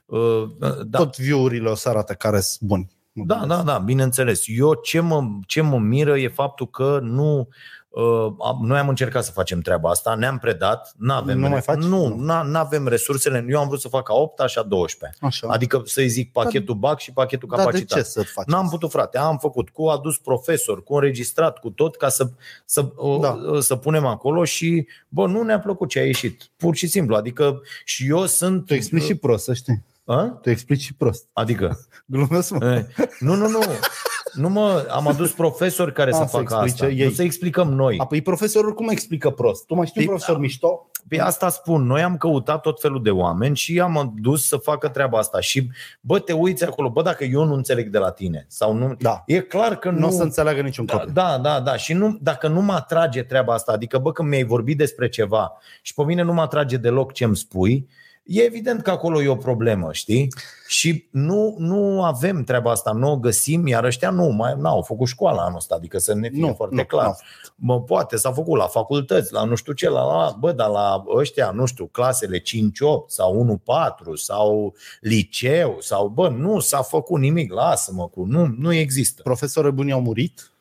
uh, 0.07 0.43
da, 0.87 0.99
Tot 0.99 1.17
view-urile 1.19 1.69
o 1.69 1.75
să 1.75 1.89
arate 1.89 2.15
care 2.15 2.41
sunt 2.41 2.69
buni. 2.69 2.89
Da, 3.27 3.45
da, 3.47 3.63
da, 3.63 3.79
bineînțeles. 3.79 4.43
Eu 4.47 4.75
ce 4.75 5.01
mă, 5.01 5.23
ce 5.47 5.61
mă 5.61 5.79
miră 5.79 6.19
e 6.19 6.29
faptul 6.29 6.69
că 6.71 6.99
nu 7.03 7.49
Uh, 7.91 8.33
am- 8.45 8.59
Noi 8.63 8.79
am 8.79 8.89
încercat 8.89 9.25
să 9.25 9.31
facem 9.31 9.61
treaba 9.61 9.91
asta, 9.91 10.15
ne-am 10.15 10.39
predat, 10.39 10.93
n-avem, 10.99 11.39
Nu 11.39 11.49
mai 11.49 11.61
faci? 11.61 11.77
nu, 11.79 12.07
Nu. 12.07 12.25
n- 12.25 12.47
n-avem 12.47 12.89
resursele. 12.89 13.47
Eu 13.49 13.61
am 13.61 13.69
vrut 13.69 13.81
să 13.81 13.89
fac 13.89 14.11
a 14.11 14.15
8 14.15 14.49
și 14.49 14.59
a 14.59 14.63
12 14.63 15.19
Așa. 15.25 15.47
Adică 15.51 15.83
să-i 15.85 16.09
zic 16.09 16.33
pachetul 16.33 16.75
BAC 16.75 16.99
și 17.01 17.13
pachetul 17.13 17.49
Dar 17.49 17.59
de 17.59 17.65
capacitate. 17.65 18.01
ce 18.01 18.07
să 18.07 18.23
faci? 18.23 18.47
N-am 18.47 18.69
putut, 18.69 18.91
frate. 18.91 19.19
Am 19.19 19.39
făcut 19.39 19.69
cu 19.69 19.87
adus 19.87 20.19
profesor, 20.19 20.83
cu 20.83 20.95
înregistrat, 20.95 21.59
cu 21.59 21.71
tot, 21.71 21.97
ca 21.97 22.09
să, 22.09 22.31
să, 22.65 22.93
Da. 23.21 23.39
da. 23.53 23.61
să 23.61 23.77
punem 23.77 24.07
acolo 24.07 24.45
și, 24.45 24.87
bă, 25.09 25.27
nu 25.27 25.43
ne-a 25.43 25.59
plăcut 25.61 25.89
ce 25.89 25.99
a 25.99 26.05
ieșit. 26.05 26.51
Pur 26.57 26.75
și 26.75 26.87
simplu. 26.87 27.15
Adică 27.17 27.61
și 27.85 28.09
eu 28.09 28.27
sunt... 28.27 28.67
Tu 28.67 28.75
explici 28.75 29.03
și 29.05 29.15
prost, 29.15 29.45
să 29.45 29.53
știi. 29.55 29.85
A? 30.09 30.39
Tu 30.43 30.51
explici 30.51 30.81
și 30.81 30.95
prost. 30.95 31.29
Adică... 31.33 31.79
Glumesc, 32.07 32.51
mă. 32.51 32.67
Eh, 32.99 33.07
Nu, 33.19 33.35
nu, 33.35 33.49
nu. 33.49 33.61
Nu 34.33 34.49
mă, 34.49 34.87
am 34.91 35.09
adus 35.09 35.33
profesori 35.33 35.93
care 35.93 36.11
A, 36.11 36.15
să 36.15 36.23
să 36.23 36.37
facă 36.37 36.43
explice 36.63 36.85
asta. 36.85 36.95
ei. 37.03 37.07
Nu 37.07 37.13
să 37.13 37.23
explicăm 37.23 37.73
noi. 37.73 37.97
Apoi 37.99 38.23
profesorul 38.23 38.75
cum 38.75 38.89
explică 38.89 39.31
prost? 39.31 39.67
Tu 39.67 39.75
mai 39.75 39.87
știi 39.87 40.01
un 40.01 40.07
Păi, 40.07 40.15
profesor 40.17 40.41
mișto? 40.41 40.91
Pe 41.09 41.21
asta 41.21 41.49
spun, 41.49 41.83
noi 41.87 42.03
am 42.03 42.17
căutat 42.17 42.61
tot 42.61 42.81
felul 42.81 43.03
de 43.03 43.11
oameni 43.11 43.57
și 43.57 43.81
am 43.81 44.15
dus 44.21 44.47
să 44.49 44.57
facă 44.57 44.89
treaba 44.89 45.19
asta. 45.19 45.41
Și, 45.41 45.69
bă, 46.01 46.19
te 46.19 46.33
uiți 46.33 46.65
acolo, 46.65 46.91
bă, 46.91 47.03
dacă 47.03 47.25
eu 47.25 47.45
nu 47.45 47.55
înțeleg 47.55 47.89
de 47.89 47.99
la 47.99 48.11
tine 48.11 48.45
sau 48.49 48.73
nu... 48.75 48.95
Da. 48.99 49.23
E 49.27 49.41
clar 49.41 49.77
că 49.77 49.91
Nu 49.91 49.99
nu... 49.99 50.07
o 50.07 50.11
să 50.11 50.23
înțeleagă 50.23 50.61
niciun 50.61 50.85
Da, 50.85 50.93
copil. 50.93 51.13
da, 51.13 51.39
da, 51.39 51.61
da. 51.61 51.77
Și 51.77 51.93
nu, 51.93 52.19
dacă 52.21 52.49
nu 52.49 52.61
mă 52.61 52.73
atrage 52.73 53.23
treaba 53.23 53.55
asta, 53.55 53.73
adică, 53.73 53.99
bă, 53.99 54.13
când 54.13 54.29
mi-ai 54.29 54.45
vorbit 54.45 54.77
despre 54.79 55.09
ceva 55.09 55.53
și 55.83 55.95
pe 55.95 56.03
mine 56.05 56.23
nu 56.23 56.33
mă 56.33 56.41
atrage 56.41 56.77
deloc 56.77 57.13
ce 57.13 57.25
îmi 57.25 57.37
spui, 57.37 57.89
e 58.29 58.43
evident 58.43 58.83
că 58.83 58.91
acolo 58.91 59.23
e 59.23 59.29
o 59.29 59.37
problemă, 59.37 59.93
știi? 59.93 60.29
Și 60.67 61.09
nu, 61.11 61.55
nu 61.59 62.03
avem 62.05 62.45
treaba 62.45 62.71
asta, 62.71 62.93
nu 62.93 63.11
o 63.11 63.19
găsim, 63.19 63.67
iar 63.67 63.85
ăștia 63.85 64.11
nu, 64.11 64.27
mai 64.29 64.55
n-au 64.59 64.83
făcut 64.83 65.09
școala 65.09 65.43
anul 65.43 65.57
ăsta, 65.57 65.75
adică 65.75 65.99
să 65.99 66.15
ne 66.15 66.29
fie 66.29 66.41
Nu, 66.41 66.55
foarte 66.55 66.75
nu, 66.75 66.85
clar. 66.85 67.07
nu. 67.07 67.15
Mă, 67.55 67.83
poate 67.83 68.17
s-a 68.17 68.33
făcut 68.33 68.59
la 68.59 68.67
facultăți, 68.67 69.33
la 69.33 69.45
nu 69.45 69.55
știu 69.55 69.73
ce, 69.73 69.89
la, 69.89 70.05
la 70.05 70.37
bă, 70.39 70.53
dar 70.53 70.69
la 70.69 71.05
ăștia, 71.17 71.51
nu 71.51 71.67
știu, 71.67 71.87
clasele 71.87 72.39
5-8 72.39 72.43
sau 73.07 73.61
1-4 73.63 74.13
sau 74.15 74.75
liceu 75.01 75.77
sau, 75.81 76.09
bă, 76.09 76.29
nu 76.29 76.61
s-a 76.61 76.83
făcut 76.83 77.21
nimic, 77.21 77.53
lasă-mă 77.53 78.09
cu, 78.09 78.25
nu, 78.25 78.55
nu 78.59 78.73
există. 78.73 79.23
Profesorii 79.23 79.73
buni 79.73 79.93
au 79.93 80.01
murit, 80.01 80.53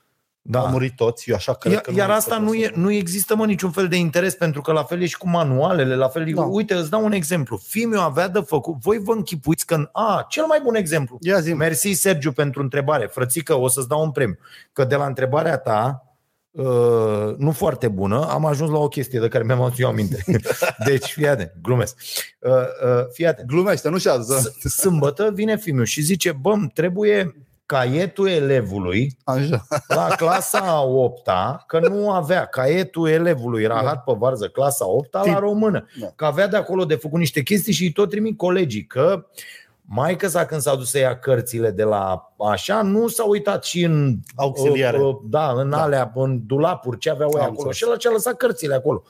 Da. 0.50 0.60
au 0.60 0.68
murit 0.68 0.96
toți, 0.96 1.30
eu 1.30 1.36
așa 1.36 1.54
cred 1.54 1.74
Iar, 1.74 1.82
că 1.82 1.92
iar 1.96 2.08
mai 2.08 2.18
asta 2.18 2.36
există 2.36 2.50
nu, 2.52 2.54
e, 2.56 2.60
profesori. 2.60 2.82
nu 2.82 2.92
există 2.92 3.36
mă 3.36 3.46
niciun 3.46 3.72
fel 3.72 3.88
de 3.88 3.96
interes 3.96 4.36
pentru 4.36 4.62
că 4.62 4.72
la 4.72 4.84
fel 4.84 5.02
e 5.02 5.06
și 5.06 5.18
cu 5.18 5.30
manualele, 5.30 5.96
la 5.96 6.08
fel 6.08 6.28
e, 6.28 6.32
Da. 6.32 6.42
uite, 6.42 6.74
îți 6.74 6.90
dau 6.90 7.06
un 7.06 7.12
exemplu. 7.12 7.58
Fiul 7.58 7.98
avea 7.98 8.28
de 8.28 8.40
făcut, 8.40 8.76
voi 8.82 9.00
vă 9.04 9.12
închipuiți 9.14 9.66
că, 9.66 9.90
a, 9.92 10.26
cel 10.30 10.46
mai 10.46 10.60
bun 10.64 10.76
exemplu. 10.76 11.18
Ia 11.22 11.40
zi 11.40 11.54
Mersi, 11.54 11.92
Sergiu, 11.92 12.32
pentru 12.32 12.62
întrebare. 12.62 13.06
Frățică, 13.06 13.54
o 13.60 13.68
să-ți 13.68 13.88
dau 13.88 14.02
un 14.04 14.12
premiu. 14.12 14.38
Că 14.74 14.84
de 14.84 14.96
la 14.96 15.06
întrebarea 15.06 15.58
ta, 15.58 16.06
uh, 16.52 17.36
nu 17.38 17.52
foarte 17.52 17.88
bună, 17.88 18.28
am 18.30 18.46
ajuns 18.46 18.70
la 18.72 18.78
o 18.78 18.88
chestie 18.88 19.20
de 19.20 19.28
care 19.28 19.44
mi-am 19.44 19.62
adus 19.62 19.80
eu 19.80 19.88
aminte. 19.88 20.24
Deci, 20.88 21.06
fii 21.12 21.28
atent, 21.28 21.52
glumesc. 21.62 21.98
Uh, 22.40 22.52
uh, 22.52 23.06
fii 23.14 23.28
atent. 23.28 23.48
Glumește, 23.48 23.90
nu 23.90 23.98
șează. 23.98 24.54
S- 24.60 24.74
Sâmbătă 24.74 25.32
vine 25.34 25.58
fiul 25.58 25.86
și 25.86 26.02
zice, 26.02 26.32
bă, 26.32 26.52
îmi 26.52 26.72
trebuie 26.74 27.36
caietul 27.68 28.28
elevului 28.30 29.18
Așa. 29.24 29.68
la 29.88 30.08
clasa 30.18 30.60
a 30.60 30.82
8 30.82 31.30
că 31.68 31.80
nu 31.80 32.12
avea 32.12 32.46
caietul 32.46 33.10
elevului 33.10 33.66
rahat 33.66 34.04
pe 34.04 34.14
varză 34.18 34.48
clasa 34.48 34.88
8 34.88 35.14
la 35.14 35.22
Tip. 35.22 35.38
română. 35.38 35.86
Da. 36.00 36.08
Că 36.16 36.26
avea 36.26 36.48
de 36.48 36.58
acolo 36.58 36.86
de 36.86 36.96
făcut 36.96 37.20
niște 37.20 37.42
chestii 37.42 37.74
și 37.74 37.84
îi 37.84 37.92
tot 37.92 38.10
trimit 38.10 38.38
colegii 38.38 38.86
că 38.86 39.26
Maica 39.90 40.28
sa 40.28 40.46
când 40.46 40.62
s-a 40.62 40.76
dus 40.76 40.90
să 40.90 40.98
ia 40.98 41.20
cărțile 41.20 41.72
de 41.72 41.84
la 41.84 42.34
așa, 42.52 42.82
nu 42.82 43.08
s-a 43.08 43.24
uitat 43.24 43.64
și 43.64 43.84
în 43.84 44.18
Auxiliare. 44.36 44.98
uh, 44.98 45.04
uh, 45.06 45.16
Da, 45.24 45.52
în 45.56 45.70
Da. 45.70 45.82
alea, 45.82 46.12
în 46.16 46.42
dulapuri, 46.46 46.98
ce 46.98 47.10
aveau 47.10 47.30
ei 47.34 47.40
Am 47.40 47.46
acolo. 47.46 47.58
înțeles. 47.68 47.76
Și 47.76 47.84
el 47.90 47.98
ce-a 47.98 48.12
lăsat 48.12 48.34
cărțile 48.38 48.76
acolo. 48.76 49.04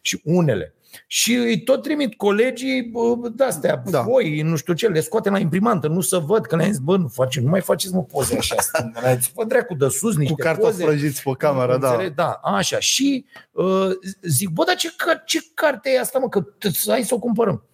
Și 0.00 0.20
unele. 0.24 0.74
Și 1.06 1.34
îi 1.34 1.62
tot 1.62 1.82
trimit 1.82 2.14
colegii 2.16 2.90
uh, 2.92 3.32
de-astea, 3.34 3.82
Da. 3.84 3.90
da. 3.90 4.00
voi, 4.02 4.40
nu 4.40 4.56
știu 4.56 4.72
ce, 4.74 4.86
le 4.88 5.00
scoate 5.00 5.30
la 5.30 5.38
imprimantă, 5.38 5.88
nu 5.88 6.00
să 6.00 6.18
văd, 6.18 6.46
că 6.46 6.56
le-am 6.56 6.70
zis, 6.70 6.78
bă, 6.78 6.96
nu, 6.96 7.08
face, 7.08 7.40
nu 7.40 7.48
mai 7.48 7.60
faceți 7.60 7.94
mă 7.94 8.02
poze 8.04 8.36
așa, 8.36 8.56
stângă, 8.68 9.18
fă 9.34 9.44
dracu 9.44 9.74
de 9.74 9.88
sus 9.88 10.16
niște 10.16 10.32
Cu 10.34 10.38
cartofi 10.38 10.70
poze. 10.70 10.84
prăjiți 10.84 11.22
pe 11.22 11.30
cameră, 11.38 11.78
da. 11.78 11.90
Înțeleg? 11.90 12.14
Da, 12.14 12.40
așa. 12.42 12.78
Și 12.78 13.24
uh, 13.50 13.88
zic, 14.22 14.48
bă, 14.48 14.64
dar 14.66 14.74
ce, 14.76 14.88
car- 14.90 15.24
ce 15.24 15.38
carte 15.54 15.90
e 15.90 16.00
asta, 16.00 16.18
mă, 16.18 16.28
că 16.28 16.40
t- 16.42 16.86
hai 16.88 17.02
să 17.02 17.14
o 17.14 17.18
cumpărăm. 17.18 17.64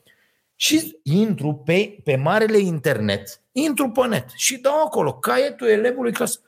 Și 0.56 0.98
intru 1.02 1.54
pe, 1.64 2.00
pe 2.04 2.16
marele 2.16 2.58
internet, 2.58 3.40
intru 3.52 3.90
pe 3.90 4.06
net 4.06 4.24
și 4.34 4.56
dau 4.56 4.82
acolo 4.84 5.12
caietul 5.14 5.66
elevului 5.68 6.12
clasă. 6.12 6.38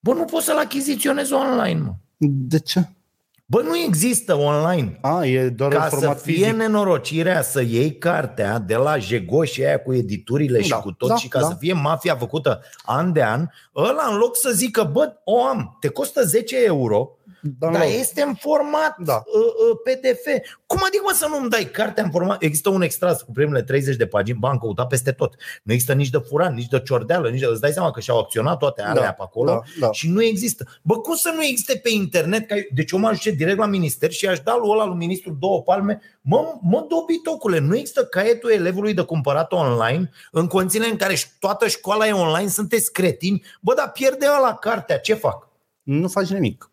Bă, 0.00 0.12
nu 0.14 0.24
poți 0.24 0.44
să-l 0.44 0.58
achiziționezi 0.58 1.32
online, 1.32 1.80
mă. 1.80 1.92
De 2.26 2.58
ce? 2.58 2.80
Bă, 3.46 3.60
nu 3.62 3.76
există 3.76 4.34
online. 4.34 4.98
A, 5.00 5.24
e 5.26 5.48
doar 5.48 5.72
în 5.72 5.78
Ca 5.78 5.88
să 5.88 5.94
format 5.96 6.20
fie 6.20 6.34
fizic. 6.34 6.52
nenorocirea 6.54 7.42
să 7.42 7.62
iei 7.62 7.98
cartea 7.98 8.58
de 8.58 8.74
la 8.74 8.98
jegoșii 8.98 9.64
aia 9.66 9.78
cu 9.78 9.94
editurile 9.94 10.62
și 10.62 10.68
Da, 10.68 10.76
cu 10.76 10.92
tot 10.92 11.08
da, 11.08 11.16
și 11.16 11.28
ca 11.28 11.40
da. 11.40 11.46
să 11.46 11.56
fie 11.58 11.72
mafia 11.72 12.16
făcută 12.16 12.60
an 12.84 13.12
de 13.12 13.22
an, 13.22 13.46
ăla 13.76 14.08
în 14.10 14.16
loc 14.16 14.36
să 14.36 14.50
zică, 14.50 14.88
bă, 14.92 15.12
o 15.24 15.44
am, 15.44 15.76
te 15.80 15.88
costă 15.88 16.22
10 16.24 16.64
euro, 16.64 17.10
dar 17.58 17.70
Download. 17.70 17.98
este 18.00 18.22
în 18.22 18.34
format 18.34 18.96
Da. 18.98 19.22
uh, 19.26 19.40
uh, 19.42 19.76
PDF. 19.84 20.24
Cum 20.66 20.78
adică 20.86 21.02
mă 21.06 21.12
să 21.14 21.26
nu-mi 21.28 21.48
dai 21.48 21.64
cartea 21.64 22.04
în 22.04 22.10
format? 22.10 22.42
Există 22.42 22.68
un 22.68 22.82
extras 22.82 23.22
cu 23.22 23.30
primele 23.32 23.62
30 23.62 23.96
de 23.96 24.06
pagini, 24.06 24.38
bă, 24.38 24.48
am 24.48 24.58
căutat 24.58 24.86
peste 24.86 25.12
tot. 25.12 25.34
Nu 25.62 25.72
există 25.72 25.92
nici 25.94 26.10
de 26.10 26.18
furan, 26.18 26.54
nici 26.54 26.68
de 26.68 26.80
ciordeală, 26.80 27.28
nici 27.30 27.40
de... 27.40 27.46
Îți 27.46 27.60
dai 27.60 27.72
seama 27.72 27.90
că 27.90 28.00
și-au 28.00 28.18
acționat 28.18 28.58
toate 28.58 28.82
alea 28.82 29.02
Da, 29.02 29.10
pe 29.12 29.22
acolo 29.22 29.50
da, 29.50 29.60
da. 29.86 29.92
și 29.92 30.08
nu 30.10 30.22
există. 30.22 30.66
Bă, 30.82 30.98
cum 30.98 31.14
să 31.14 31.32
nu 31.34 31.44
existe 31.44 31.76
pe 31.82 31.90
internet? 31.90 32.48
Ca... 32.48 32.54
Deci 32.74 32.90
eu 32.90 32.98
mă 32.98 33.06
ajunge 33.06 33.30
direct 33.30 33.58
la 33.58 33.66
minister 33.66 34.10
și 34.10 34.26
aș 34.26 34.40
da 34.40 34.56
lui 34.60 34.70
ăla 34.70 34.86
lui 34.86 34.96
ministru 34.96 35.36
două 35.40 35.62
palme. 35.62 36.00
Mă, 36.20 36.58
mă 36.62 36.86
dobitocule, 36.88 37.58
nu 37.58 37.76
există 37.76 38.04
caietul 38.04 38.50
elevului 38.50 38.94
de 38.94 39.02
cumpărat 39.02 39.52
online 39.52 40.10
în 40.30 40.46
condițiile 40.46 40.86
în 40.86 40.96
care 40.96 41.14
toată 41.38 41.68
școala 41.68 42.06
e 42.06 42.12
online, 42.12 42.48
sunteți 42.48 42.92
cretini. 42.92 43.42
Bă, 43.60 43.74
dar 43.74 43.90
pierde 43.92 44.26
ăla 44.38 44.54
cartea, 44.54 44.98
ce 44.98 45.14
fac? 45.14 45.48
Nu 45.82 46.08
faci 46.08 46.28
nimic. 46.28 46.68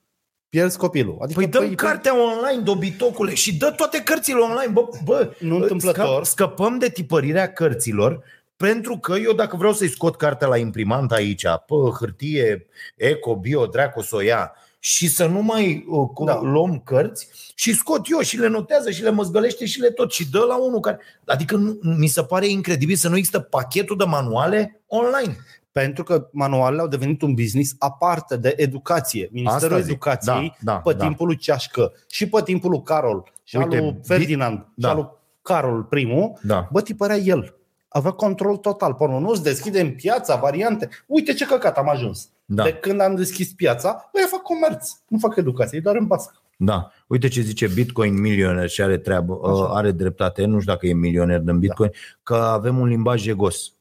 Pierzi 0.52 0.78
copilul. 0.78 1.18
Adică, 1.22 1.39
Păi 1.39 1.47
dăm 1.49 1.76
cartea 1.76 2.14
online, 2.22 2.62
dobitocule, 2.64 3.34
și 3.34 3.58
dă 3.58 3.74
toate 3.78 4.02
cărțile 4.04 4.39
online. 4.39 4.72
Bă, 4.72 4.88
bă 5.04 5.34
Nu 5.39 5.56
întâmplător. 5.56 6.06
Scăp, 6.06 6.26
scăpăm 6.26 6.78
de 6.78 6.89
tipărirea 6.89 7.54
cărților 7.54 8.24
pentru 8.58 8.97
că 8.97 9.16
eu 9.24 9.34
dacă 9.34 9.56
vreau 9.56 9.74
să-i 9.74 9.89
scot 9.89 10.16
cartea 10.16 10.47
la 10.47 10.58
imprimant 10.58 11.12
aici, 11.12 11.41
pe 11.41 11.76
hârtie, 11.99 12.66
eco, 12.95 13.36
bio, 13.36 13.66
dracu 13.66 14.02
să 14.02 14.16
o 14.16 14.22
ia, 14.22 14.52
și 14.80 15.08
să 15.10 15.26
nu 15.26 15.41
mai 15.41 15.86
uh, 15.89 16.10
cu- 16.14 16.26
Da. 16.26 16.39
luăm 16.41 16.80
cărți 16.86 17.28
și 17.56 17.74
scot 17.76 18.02
eu 18.12 18.20
și 18.20 18.38
le 18.38 18.47
notează 18.47 18.91
și 18.91 19.04
le 19.04 19.10
măzgălește 19.10 19.66
și 19.66 19.80
le 19.80 19.89
tot 19.89 20.12
și 20.12 20.30
dă 20.30 20.39
la 20.47 20.56
unul 20.56 20.80
care... 20.80 20.99
Adică 21.26 21.56
nu, 21.56 21.78
mi 21.82 22.08
se 22.08 22.24
pare 22.24 22.47
incredibil 22.47 22.95
să 22.95 23.10
nu 23.10 23.16
există 23.18 23.39
pachetul 23.39 23.97
de 23.97 24.04
manuale 24.04 24.82
online. 24.88 25.38
Pentru 25.72 26.03
că 26.03 26.28
manualele 26.32 26.82
au 26.82 26.88
devenit 26.88 27.22
un 27.22 27.34
business 27.34 27.76
aparte 27.80 28.38
de 28.38 28.53
educație. 28.57 29.30
Ministerul 29.32 29.65
Asta 29.67 29.80
zic. 29.80 29.89
Educației, 29.91 30.55
Da, 30.59 30.72
da, 30.72 30.80
pe 30.80 30.93
da. 30.93 31.05
timpul 31.05 31.26
lui 31.28 31.36
Ceașcă 31.38 31.93
și 32.09 32.30
pe 32.30 32.41
timpul 32.43 32.69
lui 32.69 32.82
Carol 32.84 33.32
și 33.43 33.55
Uite, 33.55 33.78
al 33.78 33.84
lui 33.84 33.99
Ferdinand 34.03 34.65
da. 34.76 34.88
și 34.88 34.93
al 34.93 34.99
lui 34.99 35.09
Carol 35.41 35.84
primul, 35.84 36.34
Da. 36.41 36.67
bă, 36.72 36.82
tipărea 36.82 37.15
el. 37.17 37.55
Avea 37.88 38.11
control 38.11 38.57
total. 38.57 38.93
Până 38.93 39.17
nu-ți 39.17 39.43
deschidem 39.43 39.95
piața, 39.95 40.36
variante. 40.36 40.89
Uite 41.05 41.34
ce 41.34 41.45
căcat 41.45 41.78
am 41.78 41.89
ajuns. 41.89 42.30
Da. 42.45 42.63
De 42.63 42.74
când 42.74 43.01
am 43.01 43.15
deschis 43.15 43.53
piața, 43.53 44.09
băi, 44.13 44.22
fac 44.28 44.41
comerț. 44.41 44.89
Nu 45.07 45.17
fac 45.17 45.36
educație, 45.36 45.78
e 45.78 45.82
doar 45.82 45.95
în 45.95 46.05
bască. 46.07 46.34
Da. 46.57 46.91
Uite 47.07 47.28
ce 47.28 47.41
zice 47.41 47.67
Bitcoin 47.67 48.19
milioner 48.22 48.69
și 48.69 48.82
are 48.82 48.97
treabă, 48.97 49.39
Așa. 49.43 49.63
are 49.76 49.91
dreptate, 49.91 50.45
nu 50.45 50.59
știu 50.59 50.74
dacă 50.74 50.88
e 50.88 50.93
milioner 50.93 51.39
din 51.39 51.59
Bitcoin, 51.59 51.91
că 52.24 52.36
avem 52.36 52.80
un 52.80 52.88
limbaj 52.88 53.22
jegos. 53.22 53.74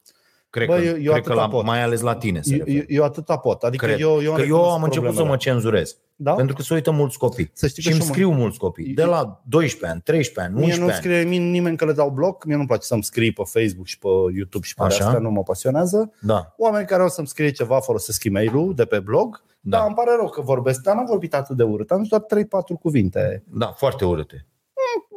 Cred 0.50 0.66
Bă, 0.66 0.74
că, 0.76 0.80
eu- 0.80 0.86
eu 0.86 0.94
cred 0.94 1.04
că 1.06 1.12
atâta 1.18 1.34
la, 1.34 1.48
pot. 1.48 1.64
mai 1.64 1.82
ales 1.82 2.00
la 2.00 2.14
tine 2.16 2.40
se 2.40 2.52
Eu, 2.52 2.58
referă. 2.58 2.76
eu, 2.76 2.84
eu 2.88 3.04
atâta 3.04 3.36
pot. 3.36 3.62
Adică 3.62 3.86
Cred. 3.86 4.00
eu, 4.00 4.10
eu, 4.22 4.32
că 4.32 4.40
eu 4.40 4.46
recunosc 4.46 4.70
am 4.74 4.82
început 4.82 4.92
să 5.08 5.10
mă 5.10 5.12
problemele. 5.12 5.36
cenzurez. 5.36 5.96
Da? 6.16 6.32
Pentru 6.34 6.54
că 6.54 6.62
se 6.62 6.74
uită 6.74 6.90
mulți 6.90 7.18
copii. 7.18 7.50
Să 7.52 7.66
știi 7.66 7.82
și 7.82 7.88
că 7.88 7.94
îmi 7.94 8.02
și 8.02 8.08
mă- 8.08 8.14
scriu 8.14 8.30
mulți 8.32 8.58
copii. 8.58 8.94
De 8.94 9.04
la 9.04 9.42
12 9.44 9.90
ani, 9.90 10.00
13 10.04 10.40
ani, 10.54 10.54
Mie 10.66 10.74
11 10.74 10.80
nu 10.84 11.10
ani. 11.12 11.20
scrie 11.24 11.38
mie 11.38 11.50
nimeni 11.50 11.76
că 11.76 11.84
le 11.84 11.92
dau 11.92 12.10
bloc, 12.10 12.44
mie 12.44 12.54
nu-mi 12.56 12.66
place 12.66 12.86
să-mi 12.86 13.02
scrii 13.02 13.32
pe 13.32 13.42
Facebook 13.44 13.86
și 13.86 13.98
pe 13.98 14.08
YouTube 14.36 14.66
și 14.66 14.74
pe 14.74 14.82
Așa. 14.82 15.04
astea, 15.04 15.18
nu 15.20 15.30
mă 15.30 15.42
pasionează. 15.42 16.12
Da. 16.20 16.54
Oameni 16.56 16.86
care 16.86 17.02
au 17.02 17.08
să-mi 17.08 17.26
scrie 17.26 17.50
ceva 17.50 17.80
folosesc 17.80 18.24
e-mail-ul 18.24 18.74
de 18.74 18.84
pe 18.84 18.98
blog, 18.98 19.42
Da. 19.60 19.76
dar 19.76 19.86
îmi 19.86 19.94
pare 19.96 20.10
rău 20.16 20.28
că 20.28 20.40
vorbesc, 20.40 20.82
dar 20.82 20.94
n-am 20.94 21.04
vorbit 21.06 21.34
atât 21.34 21.56
de 21.56 21.62
urât, 21.62 21.90
am 21.90 21.98
zis 22.00 22.08
doar 22.08 22.22
3-4 22.22 22.76
cuvinte 22.80 23.42
Da, 23.46 23.66
foarte 23.66 24.04
urâte. 24.04 24.46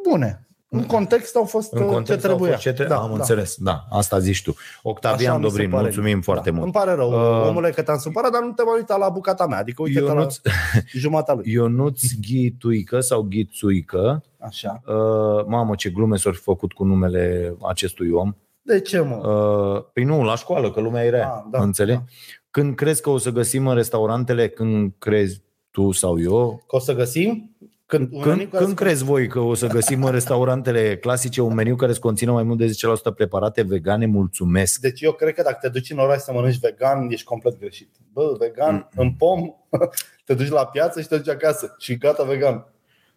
bune. 0.10 0.48
În 0.76 0.86
context 0.86 1.36
au 1.36 1.44
fost 1.44 1.74
În 1.74 1.82
uh, 1.82 1.88
context 1.88 2.22
ce 2.22 2.28
trebuia. 2.28 2.46
Au 2.48 2.52
fost 2.54 2.62
ce 2.68 2.74
tre- 2.74 2.86
Da, 2.88 2.98
am 2.98 3.08
da. 3.10 3.14
înțeles. 3.16 3.56
Da, 3.58 3.86
asta 3.90 4.20
zici 4.20 4.42
tu. 4.44 4.50
Așa 4.58 4.80
Octavian 4.84 5.36
mi 5.38 5.44
se 5.44 5.48
Dobrin, 5.50 5.70
pare. 5.70 5.82
mulțumim 5.84 6.16
Da. 6.16 6.22
foarte 6.22 6.50
mult. 6.52 6.64
Îmi 6.64 6.72
pare 6.72 6.94
rău, 6.94 7.12
Uh, 7.12 7.48
omule, 7.48 7.70
că 7.70 7.82
te-am 7.82 7.98
supărat, 7.98 8.32
dar 8.32 8.42
nu 8.42 8.52
te 8.52 8.64
mai 8.64 8.74
uita 8.78 8.96
la 8.98 9.10
bucata 9.10 9.46
mea. 9.48 9.58
Adică 9.60 9.82
uite 9.82 10.00
la 10.00 10.12
Ionuț, 10.14 10.36
jumata 11.04 11.34
lui. 11.34 11.52
Ionuț 11.52 12.02
Ghituică 12.22 13.00
sau 13.00 13.22
Ghițuică. 13.22 14.24
Așa. 14.40 14.82
Uh, 14.86 15.46
mamă, 15.48 15.76
ce 15.76 15.90
glume 15.90 16.18
s-au 16.18 16.32
făcut 16.34 16.74
cu 16.74 16.84
numele 16.84 17.56
acestui 17.68 18.10
om. 18.12 18.34
De 18.62 18.80
ce, 18.80 19.00
mă? 19.00 19.16
Uh, 19.16 19.84
păi 19.94 20.04
nu, 20.04 20.24
la 20.24 20.36
școală, 20.36 20.72
că 20.72 20.80
lumea 20.80 21.06
e 21.06 21.10
rea. 21.10 21.28
Ah, 21.30 21.44
da, 21.52 21.62
înțelegi? 21.62 21.98
da. 21.98 22.04
Când 22.52 22.76
crezi 22.76 23.02
că 23.02 23.10
o 23.10 23.18
să 23.18 23.30
găsim 23.30 23.68
în 23.68 23.76
restaurantele, 23.76 24.48
când 24.50 24.92
crezi, 24.98 25.42
tu 25.72 25.92
sau 25.92 26.20
eu. 26.22 26.64
Că 26.68 26.76
o 26.76 26.80
să 26.80 26.94
găsim 26.96 27.56
când, 27.98 28.10
un 28.14 28.22
Când, 28.22 28.36
meniu 28.36 28.50
care 28.50 28.64
când 28.64 28.78
să- 28.78 28.84
crezi 28.84 29.04
voi 29.04 29.28
că 29.28 29.40
o 29.40 29.54
să 29.54 29.68
găsim 29.68 30.04
în 30.04 30.12
restaurantele 30.12 30.98
clasice 30.98 31.42
un 31.42 31.54
meniu 31.54 31.76
care 31.76 31.94
să 31.94 32.00
conțină 32.00 32.32
mai 32.32 32.44
mult 32.44 32.58
de 32.58 32.66
10% 32.66 33.12
preparate 33.16 33.62
vegane? 33.62 34.06
Mulțumesc! 34.06 34.80
Deci 34.80 35.02
eu 35.02 35.12
cred 35.12 35.34
că 35.34 35.42
dacă 35.42 35.58
te 35.62 35.70
duci 35.70 35.90
în 35.92 35.98
oraș 35.98 36.18
să 36.22 36.32
mănânci 36.34 36.60
vegan, 36.60 37.08
ești 37.12 37.26
complet 37.26 37.60
greșit. 37.60 37.90
Bă, 38.14 38.36
vegan, 38.40 38.74
Mm. 38.76 38.88
în 39.04 39.12
pom, 39.12 39.50
te 40.26 40.34
duci 40.34 40.50
la 40.50 40.66
piață 40.66 41.02
și 41.02 41.08
te 41.08 41.18
duci 41.18 41.30
acasă 41.30 41.76
și 41.80 41.98
gata 41.98 42.24
vegan. 42.24 42.73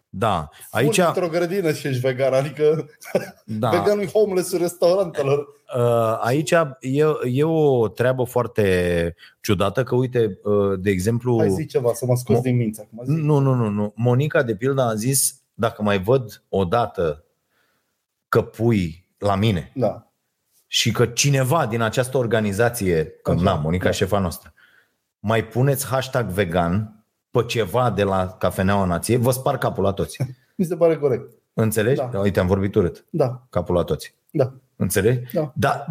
Da, 0.09 0.49
Aici... 0.69 0.99
aici, 0.99 1.07
într-o 1.07 1.27
grădină 1.29 1.71
și 1.73 1.87
ești 1.87 1.99
vegan, 2.01 2.33
adică 2.33 2.89
da, 3.45 3.69
da. 3.69 3.79
veganul 3.79 4.03
e 4.03 4.07
homeless-ul 4.07 4.59
restaurantelor. 4.59 5.47
Uh, 5.75 6.19
Aici 6.21 6.51
e, 6.51 7.05
e 7.23 7.43
o 7.43 7.87
treabă 7.87 8.23
foarte 8.23 9.15
ciudată 9.41 9.83
că, 9.83 9.95
uite, 9.95 10.39
uh, 10.43 10.79
de 10.79 10.89
exemplu... 10.89 11.37
Hai 11.39 11.49
zi 11.49 11.65
ceva, 11.65 11.93
să 11.93 12.05
mă 12.05 12.15
scoți 12.15 12.39
Mo- 12.39 12.43
din 12.43 12.55
minți 12.55 12.81
acum. 12.81 13.03
Zi. 13.05 13.11
Nu, 13.11 13.37
nu, 13.39 13.53
nu, 13.53 13.69
nu. 13.69 13.93
Monica, 13.95 14.43
de 14.43 14.55
pildă, 14.55 14.81
a 14.81 14.93
zis, 14.95 15.41
dacă 15.53 15.81
mai 15.81 16.01
văd 16.01 16.43
o 16.49 16.63
dată 16.65 17.23
că 18.29 18.41
pui 18.41 19.05
la 19.17 19.35
mine 19.35 19.71
Da. 19.75 20.07
și 20.67 20.91
că 20.91 21.05
cineva 21.05 21.65
din 21.65 21.81
această 21.81 22.17
organizație, 22.17 23.05
că 23.07 23.31
Așa, 23.31 23.41
na, 23.41 23.53
Monica 23.53 23.83
da. 23.83 23.89
e 23.89 23.93
șefa 23.93 24.19
noastră, 24.19 24.53
mai 25.19 25.45
puneți 25.45 25.85
hashtag 25.87 26.29
vegan 26.29 26.96
pe 27.31 27.43
ceva 27.47 27.91
de 27.91 28.03
la 28.03 28.35
Cafeneaua 28.39 28.85
Nației, 28.85 29.17
vă 29.17 29.31
spar 29.31 29.57
capul 29.57 29.83
la 29.83 29.91
toți. 29.91 30.17
Mi 30.55 30.65
se 30.65 30.75
pare 30.75 30.97
corect. 30.97 31.31
Înțelegi? 31.53 32.01
Da. 32.11 32.19
Uite, 32.19 32.39
am 32.39 32.47
vorbit 32.47 32.75
urât. 32.75 33.05
Da, 33.09 33.45
Capul 33.49 33.75
la 33.75 33.83
toți. 33.83 34.15
da. 34.31 34.53
Înțelegi? 34.75 35.33
Da. 35.33 35.51
Da, 35.55 35.85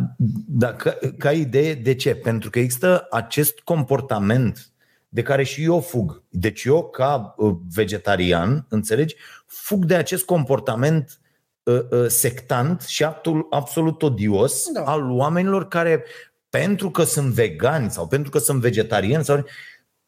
da 0.49 0.73
ca, 0.73 0.99
ca 1.19 1.33
idee, 1.33 1.75
de 1.75 1.95
ce? 1.95 2.15
Pentru 2.15 2.51
că 2.51 2.59
există 2.59 3.07
acest 3.11 3.59
comportament 3.61 4.71
de 5.09 5.23
care 5.23 5.43
și 5.43 5.63
eu 5.63 5.81
fug. 5.81 6.23
Deci 6.29 6.65
eu, 6.65 6.89
ca 6.89 7.35
uh, 7.37 7.57
vegetarian, 7.75 8.67
înțelegi, 8.69 9.17
fug 9.47 9.85
de 9.85 9.95
acest 9.95 10.25
comportament 10.25 11.19
uh, 11.63 11.81
uh, 11.91 12.07
sectant 12.07 12.81
și 12.83 13.05
aptul, 13.05 13.47
absolut 13.51 14.03
odios 14.03 14.71
Da. 14.73 14.83
al 14.83 15.11
oamenilor 15.11 15.69
care, 15.69 16.05
pentru 16.51 16.91
că 16.91 17.03
sunt 17.03 17.33
vegani 17.33 17.91
sau 17.91 18.07
pentru 18.07 18.31
că 18.31 18.39
sunt 18.39 18.61
vegetariani, 18.61 19.25
sau 19.25 19.45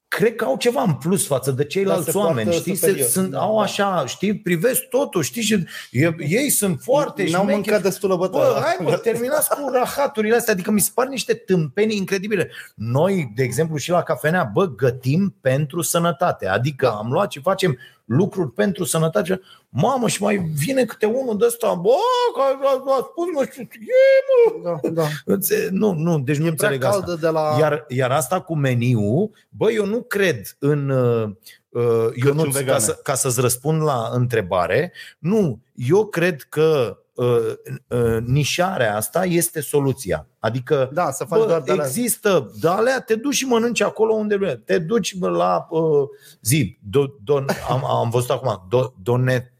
cred 0.08 0.34
că 0.34 0.44
au 0.44 0.56
ceva 0.56 0.82
în 0.82 0.92
plus 0.94 1.26
față 1.26 1.50
de 1.50 1.64
ceilalți 1.64 2.10
se 2.10 2.18
oameni, 2.18 2.42
poartă 2.48 2.60
știi? 2.60 2.74
Se, 2.74 2.86
superior. 2.86 3.08
sunt, 3.08 3.30
Da, 3.30 3.38
au 3.40 3.56
da. 3.56 3.62
așa, 3.62 4.04
știi, 4.06 4.36
privesc 4.36 4.82
totul, 4.82 5.22
știi? 5.22 5.42
Și 5.42 5.64
e- 5.90 6.14
ei 6.18 6.50
sunt 6.50 6.80
foarte 6.82 7.22
N-au 7.22 7.30
șmecheri. 7.42 7.54
mâncat 7.54 7.82
destulă 7.82 8.16
bătaie. 8.16 8.42
Bă, 8.52 8.60
hai 8.62 8.76
mă, 8.80 8.96
terminați 8.96 9.48
cu 9.48 9.70
rahaturile 9.72 10.36
astea, 10.36 10.52
adică 10.52 10.70
mi 10.70 10.80
se 10.80 10.90
par 10.94 11.06
niște 11.06 11.34
tâmpenii 11.34 11.96
incredibile. 11.96 12.50
Noi, 12.74 13.32
de 13.34 13.42
exemplu, 13.42 13.76
și 13.76 13.90
la 13.90 14.02
cafenea, 14.02 14.50
bă, 14.52 14.66
gătim 14.66 15.34
pentru 15.40 15.82
sănătate. 15.82 16.46
Adică 16.46 16.86
Da. 16.86 16.92
am 16.92 17.10
luat 17.10 17.32
și 17.32 17.40
facem 17.40 17.78
lucruri 18.08 18.52
pentru 18.52 18.84
sănătate. 18.84 19.40
Mamă, 19.68 20.08
și 20.08 20.22
mai 20.22 20.36
vine 20.36 20.84
câte 20.84 21.06
unul 21.06 21.38
de 21.38 21.44
ăsta, 21.46 21.74
bă, 21.74 21.90
că 22.34 22.40
a, 22.66 22.82
a 22.96 23.08
spus, 23.10 23.26
nu 23.34 23.44
știu, 23.50 23.62
e, 23.62 24.58
mă. 24.62 24.70
Da, 24.70 24.88
da. 25.02 25.08
Înțe- 25.24 25.68
Nu, 25.70 25.92
nu, 25.92 26.18
deci 26.18 26.36
nu 26.36 26.46
E 26.46 26.52
prea 26.52 26.68
înțeleg 26.68 26.84
asta. 26.84 26.98
caldă 27.04 27.20
de 27.20 27.28
la... 27.28 27.56
Iar, 27.58 27.84
iar 27.88 28.10
asta 28.10 28.40
cu 28.40 28.54
meniu, 28.56 29.30
bă, 29.48 29.70
eu 29.72 29.86
nu 29.86 30.02
cred 30.02 30.56
în. 30.58 30.88
Uh, 30.90 31.30
uh, 31.68 32.08
eu 32.24 32.34
nu, 32.34 32.42
ca, 32.42 32.48
vegane. 32.52 32.78
să, 32.78 32.92
ca 33.02 33.14
să-ți 33.14 33.40
răspund 33.40 33.82
la 33.82 34.10
întrebare, 34.12 34.92
nu, 35.18 35.58
eu 35.74 36.06
cred 36.06 36.42
că 36.48 36.96
uh, 36.96 36.96
uh, 36.96 37.07
nișarea 38.24 38.96
asta 38.96 39.24
este 39.24 39.60
soluția. 39.60 40.26
Adică 40.38 40.90
Da, 40.92 41.10
să 41.10 41.24
faci 41.24 41.38
Bă, 41.40 41.46
doar 41.46 41.60
de 41.60 41.72
la... 41.72 41.84
există, 41.84 42.52
de 42.60 42.68
alea, 42.68 43.00
te 43.00 43.14
duci 43.14 43.34
și 43.34 43.44
mănânci 43.46 43.80
acolo 43.82 44.14
unde 44.14 44.36
vrei. 44.36 44.58
Te 44.58 44.78
duci 44.78 45.14
bă, 45.14 45.28
la 45.28 45.66
uh, 45.70 46.08
zi, 46.42 46.78
do, 46.90 47.04
don, 47.24 47.46
am, 47.68 47.84
am 47.84 48.10
văzut 48.10 48.30
acum, 48.30 48.66
do, 48.68 48.92
donet, 49.02 49.52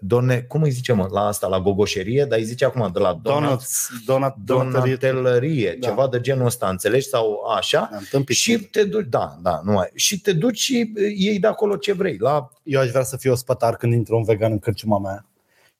done, 0.00 0.40
cum 0.40 0.62
îi 0.62 0.70
zice 0.70 0.92
mă, 0.92 1.08
la 1.10 1.20
asta, 1.26 1.46
la 1.46 1.60
gogoșerie, 1.60 2.24
dar 2.28 2.38
îi 2.38 2.44
zice 2.44 2.64
acum 2.64 2.90
de 2.92 2.98
la 2.98 3.18
donat, 3.22 3.42
Donuts, 3.42 3.88
donut, 4.06 4.34
donatelie. 4.44 4.96
donatelărie, 4.96 5.76
Da. 5.80 5.88
ceva 5.88 6.08
de 6.08 6.20
genul 6.20 6.46
ăsta, 6.46 6.68
înțelegi? 6.68 7.06
Sau 7.08 7.42
așa. 7.56 7.88
Da, 7.90 7.96
întâmpit. 7.96 8.36
Și 8.36 8.58
te 8.58 8.84
duci, 8.84 9.06
da, 9.08 9.38
da, 9.42 9.60
nu 9.64 9.72
mai. 9.72 9.90
Și 9.94 10.20
te 10.20 10.32
duci 10.32 10.58
și 10.58 10.92
uh, 10.96 11.02
iei 11.16 11.38
de 11.38 11.46
acolo 11.46 11.76
ce 11.76 11.92
vrei. 11.92 12.16
La 12.18 12.48
Eu 12.62 12.80
aș 12.80 12.88
vrea 12.90 13.02
să 13.02 13.16
fiu 13.16 13.32
ospătar 13.32 13.76
când 13.76 13.92
intră 13.92 14.14
un 14.14 14.24
vegan 14.24 14.52
în 14.52 14.58
cârciuma 14.58 14.98
mea. 14.98 15.26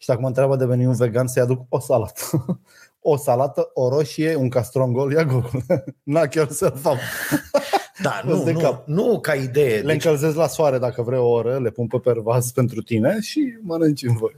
Și 0.04 0.10
dacă 0.10 0.22
mă 0.22 0.28
întreabă 0.28 0.56
de 0.56 0.64
veni 0.64 0.86
un 0.86 0.94
vegan, 0.94 1.26
să-i 1.26 1.42
aduc 1.42 1.60
o 1.68 1.80
salată. 1.80 2.20
o 3.00 3.16
salată, 3.16 3.70
o 3.74 3.88
roșie, 3.88 4.34
un 4.34 4.48
castrongol, 4.48 5.12
ia 5.12 5.24
gogul. 5.24 5.62
Na, 6.02 6.26
chiar 6.26 6.48
să-l 6.50 6.76
fac. 6.76 6.96
Da, 8.02 8.20
Jos 8.26 8.38
nu, 8.38 8.44
de 8.44 8.52
nu, 8.52 8.58
cap. 8.58 8.86
nu 8.86 9.18
ca 9.20 9.34
idee. 9.34 9.76
Le 9.76 9.82
Deci, 9.82 10.04
încălzesc 10.04 10.36
la 10.36 10.46
soare 10.46 10.78
dacă 10.78 11.02
vrei 11.02 11.18
o 11.18 11.28
oră, 11.28 11.58
le 11.58 11.70
pun 11.70 11.86
pe 11.86 11.98
pervaz 11.98 12.50
pentru 12.50 12.82
tine 12.82 13.20
și 13.20 13.58
mănânci 13.62 14.02
în 14.02 14.16
voi. 14.16 14.34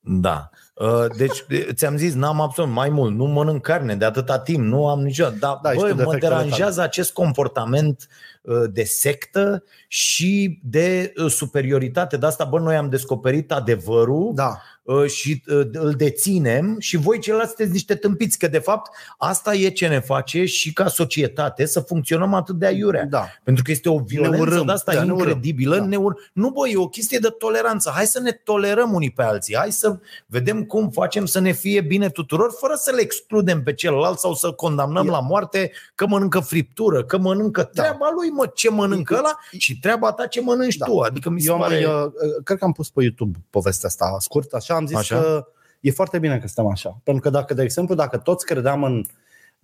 da. 0.00 0.50
Uh, 0.74 1.06
Deci, 1.16 1.44
ți-am 1.72 1.96
zis, 1.96 2.14
n-am 2.14 2.40
absolut 2.40 2.72
mai 2.72 2.88
mult, 2.88 3.14
nu 3.14 3.24
mănânc 3.24 3.62
carne 3.62 3.96
de 3.96 4.04
atâta 4.04 4.38
timp, 4.38 4.64
nu 4.64 4.88
am 4.88 5.00
nicio. 5.00 5.24
Dar, 5.24 5.34
Da, 5.38 5.60
da, 5.62 5.72
știu 5.72 5.82
bă, 5.82 5.88
mă 5.88 5.96
defectele 5.96 6.34
deranjează 6.34 6.82
acest 6.82 7.12
comportament 7.12 8.08
uh, 8.42 8.62
de 8.72 8.82
sectă 8.84 9.64
și 9.88 10.60
de 10.62 11.12
uh, 11.16 11.30
superioritate. 11.30 12.16
De 12.16 12.26
asta, 12.26 12.44
bă, 12.44 12.58
noi 12.58 12.76
am 12.76 12.88
descoperit 12.88 13.52
adevărul 13.52 14.32
Da. 14.34 14.58
Uh, 14.94 15.10
și 15.10 15.42
uh, 15.46 15.66
îl 15.72 15.92
deținem 15.92 16.76
și 16.78 16.96
voi 16.96 17.18
ceilalți 17.18 17.48
sunteți 17.48 17.72
niște 17.72 17.94
tâmpiți, 17.94 18.38
că 18.38 18.48
de 18.48 18.58
fapt 18.58 18.90
asta 19.18 19.54
e 19.54 19.68
ce 19.70 19.86
ne 19.86 20.00
face 20.00 20.44
și 20.44 20.72
ca 20.72 20.88
societate 20.88 21.66
să 21.66 21.80
funcționăm 21.80 22.34
atât 22.34 22.58
de 22.58 22.66
aiurea. 22.66 23.04
Da. 23.04 23.26
Pentru 23.42 23.62
că 23.62 23.70
este 23.70 23.88
o 23.88 23.98
violență 23.98 24.40
urâm, 24.40 24.66
de 24.66 24.72
asta 24.72 24.92
da, 24.94 25.02
ne 25.02 25.12
urâm. 25.12 25.26
incredibilă. 25.26 25.76
Da. 25.76 25.84
Ne 25.84 25.96
ur... 25.96 26.30
Nu, 26.32 26.50
bă, 26.50 26.68
e 26.68 26.76
o 26.76 26.88
chestie 26.88 27.18
de 27.18 27.28
toleranță. 27.28 27.90
Hai 27.94 28.06
să 28.06 28.20
ne 28.20 28.30
tolerăm 28.30 28.92
unii 28.92 29.10
pe 29.10 29.22
alții. 29.22 29.56
Hai 29.56 29.72
să 29.72 29.98
vedem 30.26 30.64
cum 30.64 30.90
facem 30.90 31.26
să 31.26 31.40
ne 31.40 31.52
fie 31.52 31.80
bine 31.80 32.08
tuturor, 32.08 32.50
fără 32.58 32.74
să 32.76 32.90
le 32.94 33.00
excludem 33.00 33.62
pe 33.62 33.74
celălalt 33.74 34.18
sau 34.18 34.34
să 34.34 34.52
condamnăm 34.52 35.06
E- 35.06 35.10
la 35.10 35.20
moarte 35.20 35.72
că 35.94 36.06
mănâncă 36.06 36.40
friptură, 36.40 37.04
că 37.04 37.18
mănâncă 37.18 37.64
treaba 37.64 38.12
lui, 38.14 38.28
mă, 38.28 38.50
ce 38.54 38.70
mănâncă 38.70 39.14
ăla 39.18 39.38
și 39.58 39.78
treaba 39.78 40.12
ta 40.12 40.26
ce 40.26 40.40
mănânci 40.40 40.76
Da. 40.76 40.84
tu. 40.86 40.98
Adică 40.98 41.30
mi 41.30 41.40
se 41.40 41.50
Eu 41.50 41.58
pare... 41.58 41.74
mai, 41.74 41.84
uh, 41.84 42.10
cred 42.44 42.58
că 42.58 42.64
am 42.64 42.72
pus 42.72 42.90
pe 42.90 43.02
YouTube 43.02 43.38
povestea 43.50 43.88
asta 43.88 44.16
scurt, 44.18 44.52
așa 44.52 44.74
am 44.80 44.86
zis 44.86 44.96
Așa? 44.96 45.20
că 45.20 45.46
e 45.80 45.90
foarte 45.90 46.18
bine 46.18 46.38
că 46.38 46.46
stăm 46.46 46.66
așa. 46.66 47.00
Pentru 47.04 47.22
că 47.22 47.30
dacă, 47.30 47.54
de 47.54 47.62
exemplu, 47.62 47.94
dacă 47.94 48.18
toți 48.18 48.44
credeam 48.44 48.82
în 48.84 49.04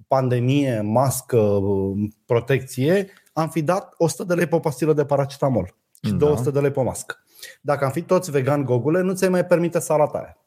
pandemie, 0.08 0.80
mască, 0.80 1.60
protecție, 2.26 3.08
am 3.32 3.48
fi 3.48 3.62
dat 3.62 3.94
100 3.96 4.24
de 4.24 4.34
lei 4.34 4.46
pe 4.46 4.54
o 4.54 4.58
pastilă 4.58 4.92
de 4.92 5.04
paracetamol 5.04 5.74
și 6.02 6.10
Da. 6.10 6.16
200 6.16 6.50
de 6.50 6.60
lei 6.60 6.70
pe 6.70 6.80
o 6.80 6.82
mască. 6.82 7.16
Dacă 7.60 7.84
am 7.84 7.90
fi 7.90 8.02
toți 8.02 8.30
vegan 8.30 8.64
gogule, 8.64 9.00
nu 9.00 9.14
ți-ai 9.14 9.30
mai 9.30 9.46
permite 9.46 9.78
salata 9.78 10.18
aia. 10.18 10.38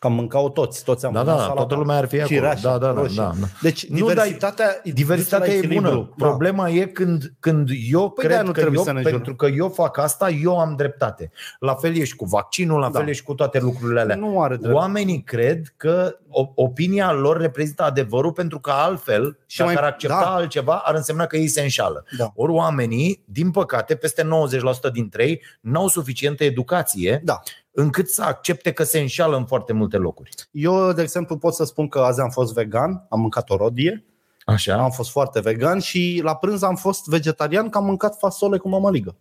Că 0.00 0.06
am 0.06 0.12
mâncat-o 0.12 0.48
toți, 0.48 0.84
toți 0.84 1.04
am 1.06 1.12
Da, 1.12 1.18
mâncat 1.18 1.36
da, 1.36 1.42
salata. 1.42 1.58
toată 1.60 1.74
lumea 1.74 1.96
ar 1.96 2.06
fi 2.06 2.14
acolo. 2.20 2.34
Cireașa, 2.36 2.60
Da, 2.70 2.78
da, 2.78 2.92
da, 2.92 3.00
roșii. 3.00 3.16
da, 3.16 3.32
da. 3.40 3.46
Deci 3.60 3.86
Nu, 3.86 3.94
diversitatea, 3.96 4.80
Diversitatea 4.84 5.52
e 5.54 5.66
bună. 5.74 5.90
Da. 5.90 6.26
Problema 6.26 6.68
e 6.68 6.84
când, 6.86 7.32
când 7.40 7.68
eu 7.90 8.10
Păi 8.10 8.24
de-aia 8.26 8.36
cred 8.36 8.46
nu 8.46 8.52
că 8.52 8.58
trebuie 8.60 8.78
eu, 8.78 8.84
să 8.84 8.92
ne 8.92 9.00
jurăm. 9.00 9.12
pentru 9.14 9.34
că 9.34 9.46
eu 9.46 9.68
fac 9.68 9.98
asta, 9.98 10.28
eu 10.30 10.58
am 10.58 10.74
dreptate. 10.76 11.30
La 11.58 11.74
fel 11.74 11.96
e 11.96 12.04
și 12.04 12.16
cu 12.16 12.24
vaccinul, 12.24 12.80
la 12.80 12.88
Da. 12.90 12.98
fel 12.98 13.08
e 13.08 13.12
și 13.12 13.22
cu 13.22 13.34
toate 13.34 13.58
lucrurile 13.60 14.00
alea. 14.00 14.16
Nu 14.16 14.40
are 14.42 14.56
drept. 14.56 14.74
Oamenii 14.74 15.22
cred 15.22 15.72
că 15.76 16.16
o- 16.28 16.50
opinia 16.54 17.12
lor 17.12 17.40
reprezintă 17.40 17.82
adevărul 17.82 18.32
pentru 18.32 18.58
că 18.60 18.70
altfel, 18.70 19.38
Și 19.46 19.56
și 19.56 19.58
dacă 19.58 19.70
mai- 19.72 19.82
ar 19.82 19.88
accepta 19.88 20.20
da. 20.20 20.34
altceva, 20.34 20.82
ar 20.84 20.94
însemna 20.94 21.26
că 21.26 21.36
ei 21.36 21.48
se 21.48 21.60
înșală. 21.60 22.04
Da. 22.18 22.32
Ori 22.34 22.52
oamenii, 22.52 23.22
din 23.24 23.50
păcate, 23.50 23.94
peste 23.94 24.22
90% 24.22 24.90
dintre 24.92 25.24
ei 25.28 25.42
n-au 25.60 25.88
suficientă 25.88 26.44
educație 26.44 27.20
Da. 27.24 27.40
Încât 27.72 28.08
să 28.08 28.22
accepte 28.22 28.72
că 28.72 28.82
se 28.84 28.98
înșală 29.00 29.36
în 29.36 29.44
foarte 29.46 29.72
multe 29.72 29.96
locuri. 29.96 30.30
Eu, 30.50 30.92
de 30.92 31.02
exemplu, 31.02 31.36
pot 31.36 31.54
să 31.54 31.64
spun 31.64 31.88
că 31.88 31.98
azi 31.98 32.20
am 32.20 32.30
fost 32.30 32.52
vegan, 32.54 33.06
am 33.08 33.20
mâncat 33.20 33.50
o 33.50 33.56
rodie, 33.56 34.04
Așa? 34.44 34.74
am 34.74 34.90
fost 34.90 35.10
foarte 35.10 35.40
vegan 35.40 35.78
și 35.78 36.20
la 36.24 36.36
prânz 36.36 36.62
am 36.62 36.76
fost 36.76 37.06
vegetarian 37.06 37.68
că 37.68 37.78
am 37.78 37.84
mâncat 37.84 38.18
fasole 38.18 38.58
cu 38.58 38.68
mămăligă. 38.68 39.16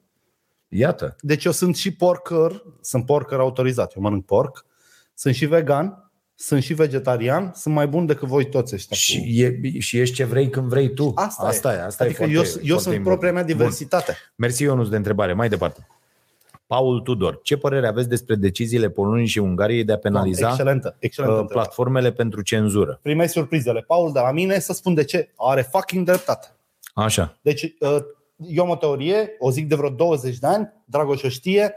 Iată. 0.67 1.15
Deci 1.21 1.45
eu 1.45 1.51
sunt 1.51 1.75
și 1.75 1.91
porcăr, 1.93 2.63
sunt 2.81 3.05
porcăr 3.05 3.39
autorizat, 3.39 3.93
eu 3.95 4.01
mănânc 4.01 4.25
porc, 4.25 4.65
sunt 5.13 5.33
și 5.35 5.45
vegan, 5.45 6.11
sunt 6.35 6.63
și 6.63 6.73
vegetarian, 6.73 7.51
sunt 7.55 7.73
mai 7.73 7.87
bun 7.87 8.05
decât 8.05 8.27
voi 8.27 8.49
toți 8.49 8.75
ăștia. 8.75 8.95
cu- 8.97 9.01
Și, 9.01 9.41
e, 9.43 9.79
și 9.79 9.99
ești 9.99 10.15
ce 10.15 10.23
vrei 10.23 10.49
când 10.49 10.67
vrei 10.69 10.93
tu. 10.93 11.11
Asta, 11.15 11.45
asta 11.47 11.73
e. 11.73 11.77
e. 11.77 11.81
Asta 11.81 12.03
adică 12.03 12.23
e 12.23 12.27
eu, 12.27 12.33
foarte, 12.33 12.49
eu 12.59 12.65
foarte 12.67 12.83
sunt 12.83 12.95
important. 12.95 13.03
propria 13.05 13.31
mea 13.31 13.43
Bun. 13.43 13.51
diversitate. 13.51 14.15
Mersi, 14.35 14.63
Ionuț, 14.63 14.87
de 14.87 14.95
întrebare. 14.95 15.33
Mai 15.33 15.49
departe. 15.49 15.87
Paul 16.69 16.99
Tudor, 16.99 17.39
ce 17.43 17.57
părere 17.57 17.87
aveți 17.87 18.09
despre 18.09 18.35
deciziile 18.35 18.89
Poloniei 18.89 19.27
și 19.27 19.39
Ungariei 19.39 19.83
de 19.83 19.93
a 19.93 19.97
penaliza 19.97 20.47
Excelentă, 20.47 20.95
excelentă 20.99 21.35
uh, 21.35 21.41
întrebare. 21.41 21.67
platformele 21.67 22.11
pentru 22.11 22.41
cenzură? 22.41 22.99
Primești 23.01 23.31
surprizele. 23.31 23.81
Paul 23.81 24.11
de 24.11 24.19
la 24.19 24.31
mine 24.31 24.59
să 24.59 24.73
spun 24.73 24.93
de 24.93 25.03
ce. 25.03 25.31
Are 25.35 25.61
fucking 25.61 26.05
dreptate. 26.05 26.47
Așa. 26.93 27.37
Deci, 27.41 27.63
uh, 27.63 27.97
eu 28.47 28.63
am 28.63 28.69
o 28.69 28.75
teorie, 28.75 29.35
o 29.39 29.51
zic 29.51 29.67
de 29.67 29.75
vreo 29.75 29.89
20 29.89 30.37
de 30.37 30.47
ani, 30.47 30.73
Dragoș 30.85 31.23
o 31.23 31.29
știe, 31.29 31.75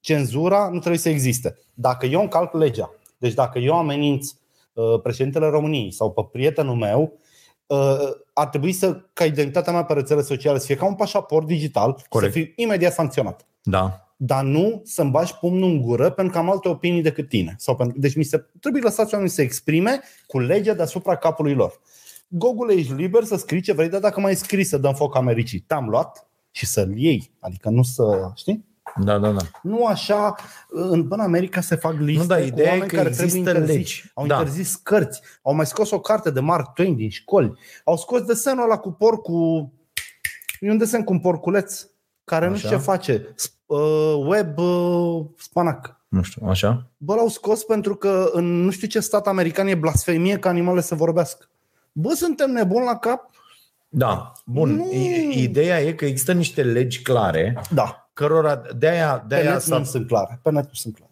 cenzura 0.00 0.68
nu 0.72 0.78
trebuie 0.78 1.00
să 1.00 1.08
existe. 1.08 1.58
Dacă 1.74 2.06
eu 2.06 2.20
încalc 2.20 2.54
legea, 2.54 2.94
deci 3.18 3.34
dacă 3.34 3.58
eu 3.58 3.74
ameninț 3.74 4.30
uh, 4.72 5.00
președintele 5.02 5.46
României 5.46 5.92
sau 5.92 6.12
pe 6.12 6.28
prietenul 6.32 6.76
meu, 6.76 7.18
uh, 7.66 8.08
ar 8.32 8.48
trebui 8.48 8.72
să, 8.72 9.00
ca 9.12 9.24
identitatea 9.24 9.72
mea 9.72 9.84
pe 9.84 9.92
rețele 9.92 10.22
sociale 10.22 10.58
să 10.58 10.66
fie 10.66 10.76
ca 10.76 10.86
un 10.86 10.94
pașaport 10.94 11.46
digital, 11.46 11.96
Corect. 12.08 12.32
să 12.32 12.38
fiu 12.38 12.52
imediat 12.56 12.92
sancționat. 12.92 13.46
Da. 13.62 14.06
Dar 14.24 14.44
nu 14.44 14.80
să-mi 14.84 15.10
bagi 15.10 15.34
pumnul 15.40 15.70
în 15.70 15.80
gură 15.80 16.10
pentru 16.10 16.32
că 16.32 16.38
am 16.38 16.50
alte 16.50 16.68
opinii 16.68 17.02
decât 17.02 17.28
tine. 17.28 17.54
Sau 17.58 17.76
pentru, 17.76 17.98
deci 17.98 18.14
mi 18.14 18.22
se, 18.24 18.44
trebuie 18.60 18.82
lăsați 18.82 19.12
oamenii 19.14 19.32
să 19.34 19.42
exprime 19.42 20.00
cu 20.26 20.38
legea 20.38 20.74
deasupra 20.74 21.16
capului 21.16 21.54
lor. 21.54 21.80
Google 22.28 22.74
ești 22.74 22.92
liber 22.92 23.24
să 23.24 23.36
scrii 23.36 23.60
ce 23.60 23.72
vrei, 23.72 23.88
dar 23.88 24.00
dacă 24.00 24.20
mai 24.20 24.36
scrii 24.36 24.64
să 24.64 24.78
dăm 24.78 24.94
foc 24.94 25.16
Americii, 25.16 25.58
te-am 25.60 25.88
luat 25.88 26.28
și 26.50 26.66
să-l 26.66 26.98
iei. 26.98 27.30
Adică 27.40 27.68
nu 27.70 27.82
să, 27.82 28.30
știi? 28.34 28.64
Da, 29.04 29.18
da, 29.18 29.30
da. 29.30 29.40
Nu 29.62 29.86
așa, 29.86 30.34
în, 30.68 31.06
în 31.10 31.20
America 31.20 31.60
se 31.60 31.74
fac 31.76 31.94
liste 31.98 32.20
Nu, 32.22 32.26
da, 32.28 32.36
cu 32.36 32.42
ideea 32.42 32.66
e 32.66 32.70
oameni 32.70 32.88
că 32.88 32.96
care 32.96 33.08
există 33.08 33.28
trebuie 33.42 33.54
interziși. 33.54 34.00
legi. 34.02 34.10
Au 34.14 34.26
Da. 34.26 34.36
interzis 34.38 34.74
cărți, 34.76 35.20
au 35.42 35.54
mai 35.54 35.66
scos 35.66 35.90
o 35.90 36.00
carte 36.00 36.30
de 36.30 36.40
Mark 36.40 36.74
Twain 36.74 36.96
din 36.96 37.10
școli, 37.10 37.52
au 37.84 37.96
scos 37.96 38.20
desenul 38.22 38.62
ăla 38.64 38.76
cu 38.78 38.90
porcul, 38.90 39.70
e 40.60 40.70
un 40.70 40.78
desen 40.78 41.04
cu 41.04 41.12
un 41.12 41.20
porculeț 41.20 41.86
care 42.24 42.46
nu 42.46 42.52
Așa. 42.52 42.60
știu 42.66 42.76
ce 42.76 42.82
face, 42.82 43.18
Sp- 43.20 43.50
uh, 43.61 43.61
web 44.26 44.58
uh, 44.58 45.24
spanac. 45.38 46.00
Nu 46.08 46.22
știu, 46.22 46.46
așa? 46.46 46.86
Bă, 46.96 47.14
l-au 47.14 47.28
scos 47.28 47.64
pentru 47.64 47.94
că 47.96 48.30
în 48.32 48.62
nu 48.64 48.70
știu 48.70 48.88
ce 48.88 49.00
stat 49.00 49.26
american 49.26 49.66
e 49.66 49.74
blasfemie 49.74 50.38
ca 50.38 50.48
animalele 50.48 50.82
să 50.82 50.94
vorbească. 50.94 51.46
Bă, 51.92 52.12
suntem 52.14 52.50
nebuni 52.50 52.84
la 52.84 52.96
cap? 52.96 53.30
Da. 53.88 54.32
Bun. 54.46 54.74
Nu. 54.74 54.92
I- 54.92 55.42
Ideea 55.42 55.80
e 55.80 55.92
că 55.92 56.04
există 56.04 56.32
niște 56.32 56.62
legi 56.62 57.02
clare, 57.02 57.60
Da. 57.70 58.08
cărora 58.12 58.62
de-aia, 58.76 59.12
Pe 59.14 59.24
de-aia 59.28 59.52
net 59.52 59.60
s-a... 59.60 59.78
nu 59.78 59.84
sunt 59.84 60.06
clare. 60.06 60.40
Pe 60.42 60.50
net 60.50 60.64
nu 60.64 60.72
sunt 60.72 60.94
clare. 60.94 61.11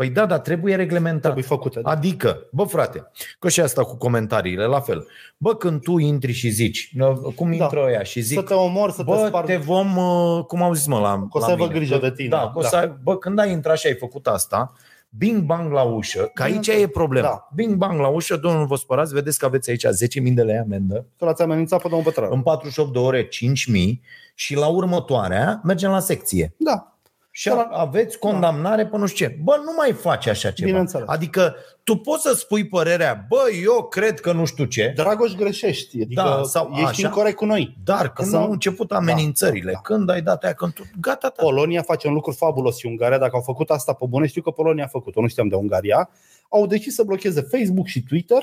Păi 0.00 0.10
da, 0.10 0.26
dar 0.26 0.38
trebuie 0.38 0.76
reglementat. 0.76 1.20
Trebuie 1.22 1.44
făcute. 1.44 1.80
Da. 1.80 1.90
Adică, 1.90 2.46
bă 2.52 2.64
frate, 2.64 3.10
că 3.38 3.48
și 3.48 3.60
asta 3.60 3.84
cu 3.84 3.96
comentariile, 3.96 4.64
la 4.64 4.80
fel. 4.80 5.06
Bă, 5.36 5.54
când 5.54 5.80
tu 5.82 5.98
intri 5.98 6.32
și 6.32 6.48
zici, 6.48 6.92
cum 7.34 7.48
Da. 7.56 7.64
intră 7.64 7.82
ăia 7.86 8.02
și 8.02 8.20
zic, 8.20 8.38
Să 8.38 8.44
te 8.44 8.54
omor, 8.54 8.90
să 8.90 8.96
te 8.96 9.02
bă, 9.02 9.24
sparg. 9.26 9.46
te 9.46 9.56
vom, 9.56 9.96
uh, 9.96 10.44
cum 10.44 10.62
au 10.62 10.72
zis 10.72 10.86
mă, 10.86 10.98
la, 10.98 11.14
Că 11.18 11.26
o 11.30 11.38
să 11.40 11.46
la 11.46 11.52
aibă 11.52 11.64
mine. 11.64 11.74
grijă 11.78 11.98
Că- 11.98 12.06
de 12.08 12.12
tine. 12.14 12.28
Da, 12.28 12.50
că 12.52 12.58
o 12.58 12.60
Da. 12.60 12.68
să 12.68 12.76
ai, 12.76 12.94
bă, 13.02 13.16
când 13.16 13.38
ai 13.38 13.50
intrat 13.50 13.78
și 13.78 13.86
ai 13.86 13.94
făcut 13.94 14.26
asta, 14.26 14.72
bing 15.08 15.42
bang 15.42 15.72
la 15.72 15.82
ușă, 15.82 16.30
că 16.34 16.42
aici 16.42 16.66
e 16.66 16.86
problema. 16.88 17.26
Da. 17.26 17.48
Bing 17.54 17.74
bang 17.74 18.00
la 18.00 18.08
ușă, 18.08 18.36
domnul 18.36 18.66
vă 18.66 18.76
spărați, 18.76 19.14
vedeți 19.14 19.38
că 19.38 19.44
aveți 19.46 19.70
aici 19.70 19.84
10.000 19.90 20.32
de 20.34 20.42
lei 20.42 20.58
amendă, 20.58 21.06
Că 21.18 21.24
l-ați 21.24 21.42
amenințat 21.42 21.82
pe 21.82 21.88
domnul 21.88 22.06
Pătraru. 22.12 22.34
în 22.34 22.42
48 22.42 22.92
de 22.92 22.98
ore 22.98 23.28
5.000 23.28 24.00
și 24.34 24.56
la 24.56 24.66
următoarea 24.66 25.60
mergem 25.64 25.90
la 25.90 26.00
secție. 26.00 26.54
Da. 26.56 26.89
Și 27.32 27.48
a- 27.48 27.68
aveți 27.70 28.18
condamnare 28.18 28.86
pe 28.86 28.96
nu 28.96 29.06
știu 29.06 29.26
ce. 29.26 29.38
Bă, 29.42 29.60
nu 29.64 29.72
mai 29.76 29.92
faci 29.92 30.26
așa 30.26 30.50
ceva. 30.50 30.68
Bineînțeles. 30.70 31.08
Adică 31.08 31.54
tu 31.84 31.96
poți 31.96 32.22
să 32.22 32.34
spui 32.34 32.66
părerea, 32.66 33.24
bă, 33.28 33.42
eu 33.62 33.82
cred 33.88 34.20
că 34.20 34.32
nu 34.32 34.44
știu 34.44 34.64
ce, 34.64 34.92
Dragoș 34.96 35.34
greșești. 35.34 36.02
Adică 36.02 36.22
Da, 36.22 36.42
sau 36.42 36.70
ești 36.72 36.84
așa. 36.84 37.06
incorect 37.06 37.36
cu 37.36 37.44
noi. 37.44 37.76
dar 37.84 38.12
când 38.12 38.30
Nu. 38.30 38.38
au 38.38 38.50
început 38.50 38.92
amenințările, 38.92 39.72
da. 39.72 39.78
când 39.78 40.10
ai 40.10 40.22
dat 40.22 40.44
aia, 40.44 40.52
când 40.52 40.72
tu, 40.72 40.82
gata, 41.00 41.28
ta. 41.28 41.42
Polonia 41.42 41.82
face 41.82 42.06
un 42.08 42.14
lucru 42.14 42.32
fabulos 42.32 42.78
și 42.78 42.86
Ungaria, 42.86 43.18
dacă 43.18 43.36
au 43.36 43.42
făcut 43.42 43.70
asta 43.70 43.92
pe 43.92 44.04
bune, 44.08 44.26
știu 44.26 44.42
că 44.42 44.50
Polonia 44.50 44.84
a 44.84 44.88
făcut-o, 44.88 45.20
nu 45.20 45.26
știam 45.28 45.48
de 45.48 45.54
Ungaria, 45.54 46.10
au 46.48 46.66
decis 46.66 46.94
să 46.94 47.02
blocheze 47.02 47.40
Facebook 47.40 47.86
și 47.86 48.02
Twitter 48.02 48.42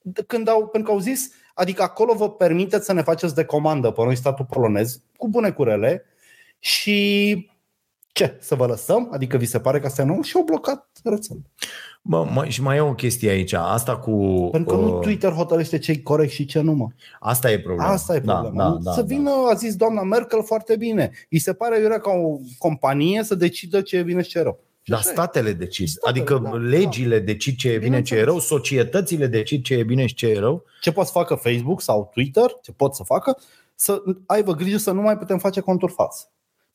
de- 0.00 0.22
când 0.26 0.48
au, 0.48 0.66
pentru 0.66 0.90
că 0.90 0.94
au 0.96 1.02
zis, 1.02 1.30
adică 1.54 1.82
acolo 1.82 2.14
vă 2.14 2.30
permiteți 2.30 2.84
să 2.84 2.92
ne 2.92 3.02
faceți 3.02 3.34
de 3.34 3.44
comandă 3.44 3.90
pe 3.90 4.04
noi 4.04 4.16
statul 4.16 4.44
polonez, 4.50 5.00
cu 5.16 5.28
bune 5.28 5.50
curele 5.50 6.04
și 6.58 7.50
ce? 8.12 8.36
Să 8.40 8.54
vă 8.54 8.66
lăsăm? 8.66 9.08
Adică 9.12 9.36
vi 9.36 9.44
se 9.44 9.60
pare 9.60 9.80
că 9.80 9.86
asta 9.86 10.02
e 10.02 10.04
nou? 10.04 10.22
Și 10.22 10.36
au 10.36 10.42
blocat 10.42 10.88
rețelele. 11.04 11.44
Bă, 12.02 12.24
mai, 12.34 12.50
și 12.50 12.62
mai 12.62 12.76
e 12.76 12.80
o 12.80 12.94
chestie 12.94 13.30
aici, 13.30 13.52
asta 13.52 13.96
cu... 13.98 14.48
Pentru 14.52 14.76
că 14.76 14.80
nu 14.80 14.94
uh, 14.94 15.00
Twitter 15.00 15.32
hotărăște 15.32 15.78
ce 15.78 15.90
e 15.90 15.96
corect 15.96 16.32
și 16.32 16.44
ce 16.44 16.60
nu, 16.60 16.72
mă. 16.72 16.88
Asta 17.20 17.50
e 17.50 17.58
problema. 17.60 17.90
Asta 17.90 18.14
e 18.14 18.20
problema. 18.20 18.64
Da, 18.64 18.70
da, 18.70 18.78
da, 18.82 18.92
să 18.92 19.02
vină, 19.02 19.30
a 19.50 19.54
zis 19.54 19.76
doamna 19.76 20.02
Merkel 20.02 20.44
foarte 20.44 20.76
bine. 20.76 21.10
Îi 21.30 21.38
se 21.38 21.52
pare 21.52 21.80
iurea 21.80 22.00
ca 22.00 22.10
o 22.10 22.38
companie 22.58 23.22
să 23.22 23.34
decidă 23.34 23.80
ce 23.80 23.96
e 23.96 24.02
bine 24.02 24.22
și 24.22 24.28
ce 24.28 24.38
e 24.38 24.42
rău. 24.42 24.58
Și 24.82 24.90
Dar 24.90 24.98
așa 24.98 25.10
e. 25.10 25.12
statele 25.12 25.52
decid. 25.52 25.88
Statele, 25.88 26.24
adică 26.24 26.40
da, 26.44 26.56
legile 26.56 27.18
decid 27.18 27.56
ce 27.56 27.68
e 27.70 27.78
bine, 27.78 28.02
ce 28.02 28.14
e 28.14 28.22
rău, 28.22 28.38
societățile 28.38 29.26
decid 29.26 29.62
ce 29.62 29.74
e 29.74 29.82
bine 29.82 30.06
și 30.06 30.14
ce 30.14 30.26
e 30.26 30.38
rău. 30.38 30.64
ce 30.80 30.92
poate 30.92 31.10
să 31.12 31.18
facă 31.18 31.34
Facebook 31.34 31.80
sau 31.80 32.10
Twitter, 32.12 32.58
ce 32.62 32.72
pot 32.72 32.94
să 32.94 33.02
facă, 33.02 33.38
să 33.74 34.02
aibă 34.26 34.52
grijă 34.52 34.76
să 34.76 34.90
nu 34.90 35.00
mai 35.00 35.18
putem 35.18 35.38
face 35.38 35.60
conturi 35.60 35.92
false. 35.92 36.24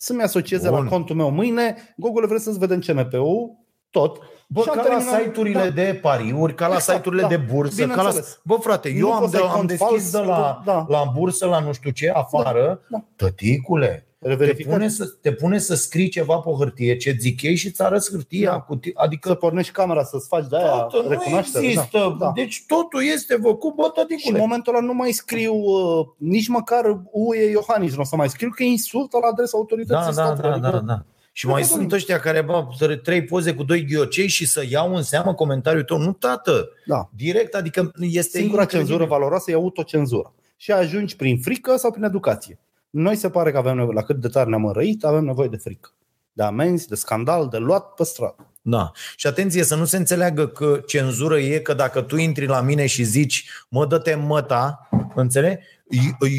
Să-mi 0.04 0.22
asocieze 0.22 0.70
Bun. 0.70 0.84
la 0.84 0.90
contul 0.90 1.16
meu 1.16 1.30
mâine, 1.32 1.76
Google 1.98 2.26
vrea 2.28 2.40
să-ți 2.40 2.60
vedem 2.60 2.80
CNP-ul, 2.80 3.52
tot. 3.90 4.18
Bă, 4.48 4.62
Și 4.62 4.70
am 4.70 4.76
ca 4.76 4.82
la 4.82 4.88
terminat- 4.90 5.22
site-urile 5.24 5.60
da. 5.64 5.70
de 5.70 6.00
pariuri, 6.02 6.56
ca 6.56 6.68
la 6.68 6.74
Exact, 6.76 6.98
site-urile 6.98 7.22
da. 7.22 7.28
de 7.28 7.38
bursă. 7.38 7.82
Ca 7.82 7.88
la... 7.88 7.96
Bineînțeles. 7.96 8.40
Bă, 8.44 8.56
frate, 8.56 8.90
Nu 8.90 8.98
eu 8.98 9.12
am, 9.14 9.20
poți 9.20 9.32
de, 9.32 9.38
să 9.38 9.44
ai 9.44 9.50
am 9.50 9.56
cont 9.56 9.68
deschis 9.68 9.88
fals, 9.88 10.12
de 10.12 10.18
la, 10.18 10.62
da. 10.66 10.86
la 10.90 11.04
bursă, 11.16 11.46
la 11.46 11.60
nu 11.60 11.74
știu 11.74 11.90
ce, 11.92 12.10
afară. 12.10 12.82
da. 12.90 13.04
Tăticule, 13.16 14.08
te 14.24 14.30
Reverificat. 14.30 14.74
pune, 14.74 14.90
să, 14.90 15.06
te 15.22 15.32
pune 15.32 15.58
să 15.58 15.76
scrii 15.76 16.10
ceva 16.10 16.36
pe 16.38 16.50
hârtie, 16.58 16.98
ce 16.98 17.16
zic 17.20 17.42
ei 17.42 17.56
și 17.56 17.68
îți 17.68 17.82
arăți 17.82 18.12
hârtia. 18.12 18.50
Da. 18.52 18.60
Cu, 18.60 18.76
ti- 18.76 18.92
Să 18.94 19.02
adică 19.04 19.34
pornești 19.34 19.72
camera 19.72 20.04
să-ți 20.04 20.28
faci 20.28 20.48
de 20.50 20.56
aia 20.58 20.66
Tată, 20.70 21.02
nu 21.04 21.10
recunoaștere. 21.10 21.66
există. 21.66 22.16
Da. 22.20 22.26
Da. 22.26 22.32
Deci 22.36 22.64
totul 22.68 23.04
este 23.14 23.38
făcut, 23.42 23.76
bă, 23.76 23.84
Și 23.84 23.92
în 24.00 24.08
tăticule. 24.08 24.38
momentul 24.40 24.76
ăla 24.76 24.86
nu 24.86 24.94
mai 24.94 25.12
scriu 25.12 25.54
uh, 25.56 26.06
nici 26.18 26.48
măcar 26.48 27.02
UE 27.12 27.50
Iohannis, 27.50 27.96
nu 27.96 28.02
o 28.02 28.04
să 28.04 28.16
mai 28.16 28.30
scriu 28.30 28.50
că 28.50 28.64
insultă 28.64 29.18
la 29.22 29.28
adresa 29.28 29.58
autorității 29.58 30.14
Da, 30.16 30.24
da, 30.24 30.36
statului. 30.36 30.60
da, 30.62 30.70
da, 30.70 30.80
da. 30.80 31.06
Și 31.36 31.48
mai 31.48 31.62
Nu, 31.62 31.68
sunt 31.68 31.90
nu. 31.90 31.96
ăștia 31.96 32.20
care 32.20 32.42
bă, 32.42 32.66
trei 33.04 33.24
poze 33.24 33.54
cu 33.54 33.64
doi 33.64 33.86
ghiocei 33.86 34.28
și 34.28 34.48
să 34.48 34.64
iau 34.70 34.96
în 34.96 35.02
seamă 35.04 35.34
comentariul 35.34 35.84
tău. 35.84 35.98
Nu, 35.98 36.12
tată, 36.12 36.70
da. 36.86 37.10
direct, 37.16 37.54
adică 37.56 37.92
este 38.00 38.38
Singura 38.38 38.62
incredibil. 38.62 38.88
cenzură 38.94 39.10
valoroasă 39.10 39.52
e 39.52 39.54
autocenzură. 39.54 40.34
Și 40.58 40.72
ajungi 40.72 41.16
prin 41.16 41.40
frică 41.40 41.76
sau 41.76 41.92
prin 41.92 42.04
educație. 42.04 42.60
Noi 42.94 43.16
se 43.16 43.30
pare 43.30 43.52
că 43.52 43.58
avem 43.58 43.76
nevoie, 43.76 43.94
la 43.94 44.04
cât 44.04 44.16
de 44.16 44.28
tare 44.28 44.50
ne-am 44.50 44.72
răit, 44.72 45.04
avem 45.04 45.24
nevoie 45.24 45.48
de 45.48 45.58
frică. 45.58 45.90
De 46.34 46.44
amenzi, 46.44 46.88
de 46.88 46.96
scandal, 46.96 47.48
de 47.48 47.58
luat 47.58 47.94
pe 47.94 48.04
stradă. 48.04 48.54
Da. 48.62 48.92
Și 49.16 49.28
atenție 49.28 49.64
să 49.64 49.76
nu 49.76 49.86
se 49.86 49.98
înțeleagă 49.98 50.48
că 50.48 50.82
cenzură 50.86 51.40
e 51.40 51.60
că 51.60 51.74
dacă 51.74 52.02
tu 52.02 52.16
intri 52.16 52.46
la 52.46 52.62
mine 52.62 52.86
și 52.86 53.04
zici 53.04 53.50
mă 53.70 53.86
dă-te 53.86 54.16
măta, 54.16 54.90
înțelegi? 55.16 55.64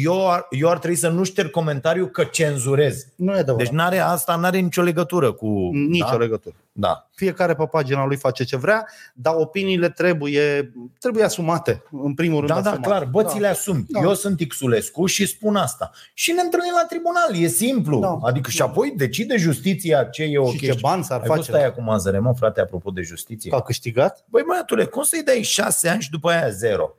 Eu 0.03 0.31
ar, 0.31 0.47
eu 0.49 0.69
ar 0.69 0.77
trebui 0.77 0.97
să 0.97 1.07
nu 1.09 1.23
șterg 1.23 1.49
comentariul 1.49 2.07
că 2.07 2.23
cenzurez. 2.23 3.05
Nu 3.15 3.31
e 3.31 3.37
adevărat. 3.37 3.57
Deci 3.57 3.69
n-are, 3.69 3.97
asta 3.97 4.35
nu 4.35 4.45
are 4.45 4.59
nicio 4.59 4.81
legătură 4.81 5.31
cu... 5.31 5.69
Nici 5.73 5.99
da? 5.99 6.13
o 6.13 6.17
legătură. 6.17 6.55
Da. 6.71 7.07
Fiecare 7.13 7.55
pe 7.55 7.65
pagina 7.71 8.05
lui 8.05 8.15
face 8.15 8.43
ce 8.43 8.57
vrea, 8.57 8.87
dar 9.13 9.33
opiniile 9.37 9.89
trebuie, 9.89 10.73
trebuie 10.99 11.23
asumate. 11.23 11.83
În 11.91 12.13
primul 12.13 12.37
rând 12.37 12.49
Da, 12.49 12.61
da, 12.61 12.69
asumate. 12.69 12.87
clar, 12.87 13.05
bă, 13.05 13.23
ți 13.23 13.39
le 13.39 13.47
asumi. 13.47 13.85
Da. 13.87 13.99
Eu 13.99 14.13
sunt 14.13 14.47
Xulescu 14.47 15.05
și 15.05 15.25
spun 15.25 15.55
asta. 15.55 15.91
Și 16.13 16.31
ne 16.31 16.41
întâlnim 16.41 16.73
la 16.81 16.85
tribunal, 16.87 17.43
e 17.43 17.47
simplu. 17.47 17.99
Da. 17.99 18.19
Adică 18.21 18.49
și 18.49 18.61
apoi 18.61 18.93
decide 18.97 19.37
justiția 19.37 20.03
ce 20.03 20.23
e 20.23 20.37
ok. 20.37 20.51
Și 20.51 20.57
ce 20.57 20.77
bani 20.81 21.03
s-ar 21.03 21.19
Ai 21.21 21.27
face. 21.27 21.39
văzut 21.39 21.53
aia 21.53 21.71
cu 21.71 21.81
Mazăre, 21.81 22.19
mă, 22.19 22.33
frate, 22.37 22.61
apropo 22.61 22.89
de 22.91 23.01
justiție? 23.01 23.49
Că 23.49 23.55
a 23.55 23.61
câștigat? 23.61 24.25
Băi, 24.29 24.43
băiatule, 24.47 24.85
cum 24.85 25.03
să-i 25.03 25.23
dai 25.23 25.41
șase 25.41 25.89
ani 25.89 26.01
și 26.01 26.09
după 26.09 26.29
aia 26.29 26.49
zero? 26.49 26.95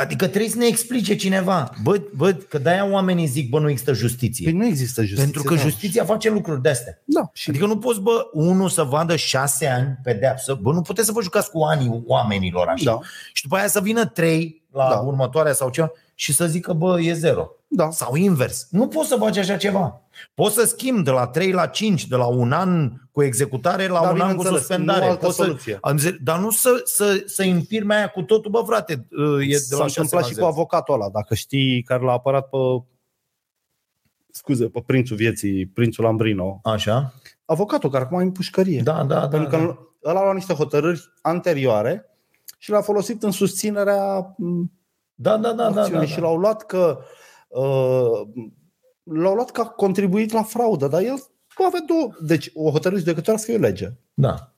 Adică 0.00 0.26
trebuie 0.26 0.50
să 0.50 0.56
ne 0.56 0.66
explice 0.66 1.16
cineva. 1.16 1.72
Bă, 1.82 2.00
bă 2.16 2.32
că 2.32 2.58
de-aia 2.58 2.90
oamenii 2.90 3.26
zic, 3.26 3.48
bă, 3.48 3.58
nu 3.58 3.68
există 3.70 3.92
justiție. 3.92 4.44
Păi 4.44 4.58
nu 4.58 4.66
există 4.66 5.00
justiție. 5.00 5.24
Pentru 5.24 5.42
că 5.42 5.54
da. 5.54 5.60
justiția 5.60 6.04
face 6.04 6.30
lucruri 6.30 6.62
de 6.62 6.68
astea. 6.68 7.02
Da. 7.04 7.30
Și 7.32 7.50
Adică 7.50 7.66
nu 7.66 7.78
poți, 7.78 8.00
bă, 8.00 8.28
unul 8.32 8.68
să 8.68 8.82
vadă 8.82 9.16
șase 9.16 9.66
ani 9.66 9.98
pedeapsă. 10.02 10.58
Bă, 10.62 10.72
nu 10.72 10.82
puteți 10.82 11.06
să 11.06 11.12
vă 11.12 11.22
jucați 11.22 11.50
cu 11.50 11.62
anii 11.62 12.02
oamenilor 12.06 12.66
așa. 12.66 12.84
Da. 12.84 12.98
Și 13.32 13.42
după 13.42 13.56
aia 13.56 13.68
să 13.68 13.80
vină 13.80 14.06
trei 14.06 14.62
la 14.72 14.88
Da. 14.88 14.96
următoarea 14.96 15.52
sau 15.52 15.70
ceva 15.70 15.90
și 16.14 16.32
să 16.34 16.46
zică, 16.46 16.72
bă, 16.72 17.00
e 17.00 17.12
zero. 17.12 17.50
Da. 17.70 17.90
Sau 17.90 18.14
invers. 18.14 18.66
Nu 18.70 18.88
poți 18.88 19.08
să 19.08 19.16
faci 19.16 19.36
așa 19.36 19.56
ceva. 19.56 20.02
Poți 20.34 20.54
să 20.54 20.64
schimbi 20.66 21.02
de 21.02 21.10
la 21.10 21.26
3 21.26 21.52
la 21.52 21.66
5, 21.66 22.06
de 22.06 22.16
la 22.16 22.26
un 22.26 22.52
an 22.52 22.92
cu 23.12 23.22
executare 23.22 23.86
la 23.86 24.00
Da, 24.00 24.08
un 24.08 24.08
an 24.08 24.14
cu 24.14 24.16
bineînțeles, 24.24 24.58
suspendare. 24.58 25.04
nu 25.04 25.10
altă 25.10 25.24
Poți 25.24 25.36
să, 25.36 25.42
soluție. 25.42 25.78
am 25.80 25.98
zis, 25.98 26.12
dar 26.22 26.38
nu 26.38 26.50
să, 26.50 26.80
să, 26.84 27.22
să 27.26 27.42
infirme 27.42 27.94
aia 27.94 28.08
cu 28.08 28.22
totul, 28.22 28.50
bă 28.50 28.62
frate, 28.66 28.92
e 29.42 29.46
de 29.46 29.56
S-a 29.56 29.76
la 29.76 29.82
6 29.86 30.00
întâmplat 30.00 30.20
la 30.22 30.28
și 30.28 30.34
cu 30.34 30.40
10. 30.40 30.44
avocatul 30.46 30.94
ăla, 30.94 31.08
dacă 31.10 31.34
știi, 31.34 31.82
care 31.82 32.02
l-a 32.04 32.12
apărat 32.12 32.48
pe 32.48 32.56
scuze, 34.30 34.66
pe 34.68 34.82
prințul 34.86 35.16
vieții, 35.16 35.66
prințul 35.66 36.04
Lambrino. 36.04 36.60
Așa? 36.62 37.14
Avocatul 37.44 37.90
care 37.90 38.04
acum 38.04 38.18
e 38.20 38.22
în 38.22 38.32
pușcărie. 38.32 38.80
Da, 38.84 38.92
da, 38.92 39.18
da. 39.18 39.28
Pentru 39.28 39.48
că 39.48 39.56
da. 39.56 40.10
ăla 40.10 40.20
a 40.20 40.22
luat 40.22 40.34
niște 40.34 40.52
hotărâri 40.52 41.12
anterioare 41.22 42.10
și 42.58 42.70
l-a 42.70 42.80
folosit 42.80 43.22
în 43.22 43.30
susținerea 43.30 44.34
m, 44.36 44.72
Da, 45.14 45.36
da, 45.36 45.52
da, 45.52 45.70
da, 45.70 45.80
acțiunii 45.80 46.06
da, 46.06 46.12
și 46.12 46.20
da. 46.20 46.26
l-au 46.26 46.36
luat 46.36 46.66
că 46.66 46.98
uh, 46.98 47.04
l-au 49.02 49.34
luat 49.34 49.50
că 49.50 49.60
a 49.60 49.64
contribuit 49.64 50.32
la 50.32 50.42
fraudă, 50.42 50.88
dar 50.88 51.02
el 51.02 51.22
nu 51.58 51.64
avea 51.64 51.84
două. 51.86 52.10
Deci 52.20 52.50
o 52.54 52.70
hotărâre 52.70 53.00
judecătorească 53.00 53.52
e 53.52 53.56
o 53.56 53.60
lege. 53.60 53.88
da. 54.14 54.52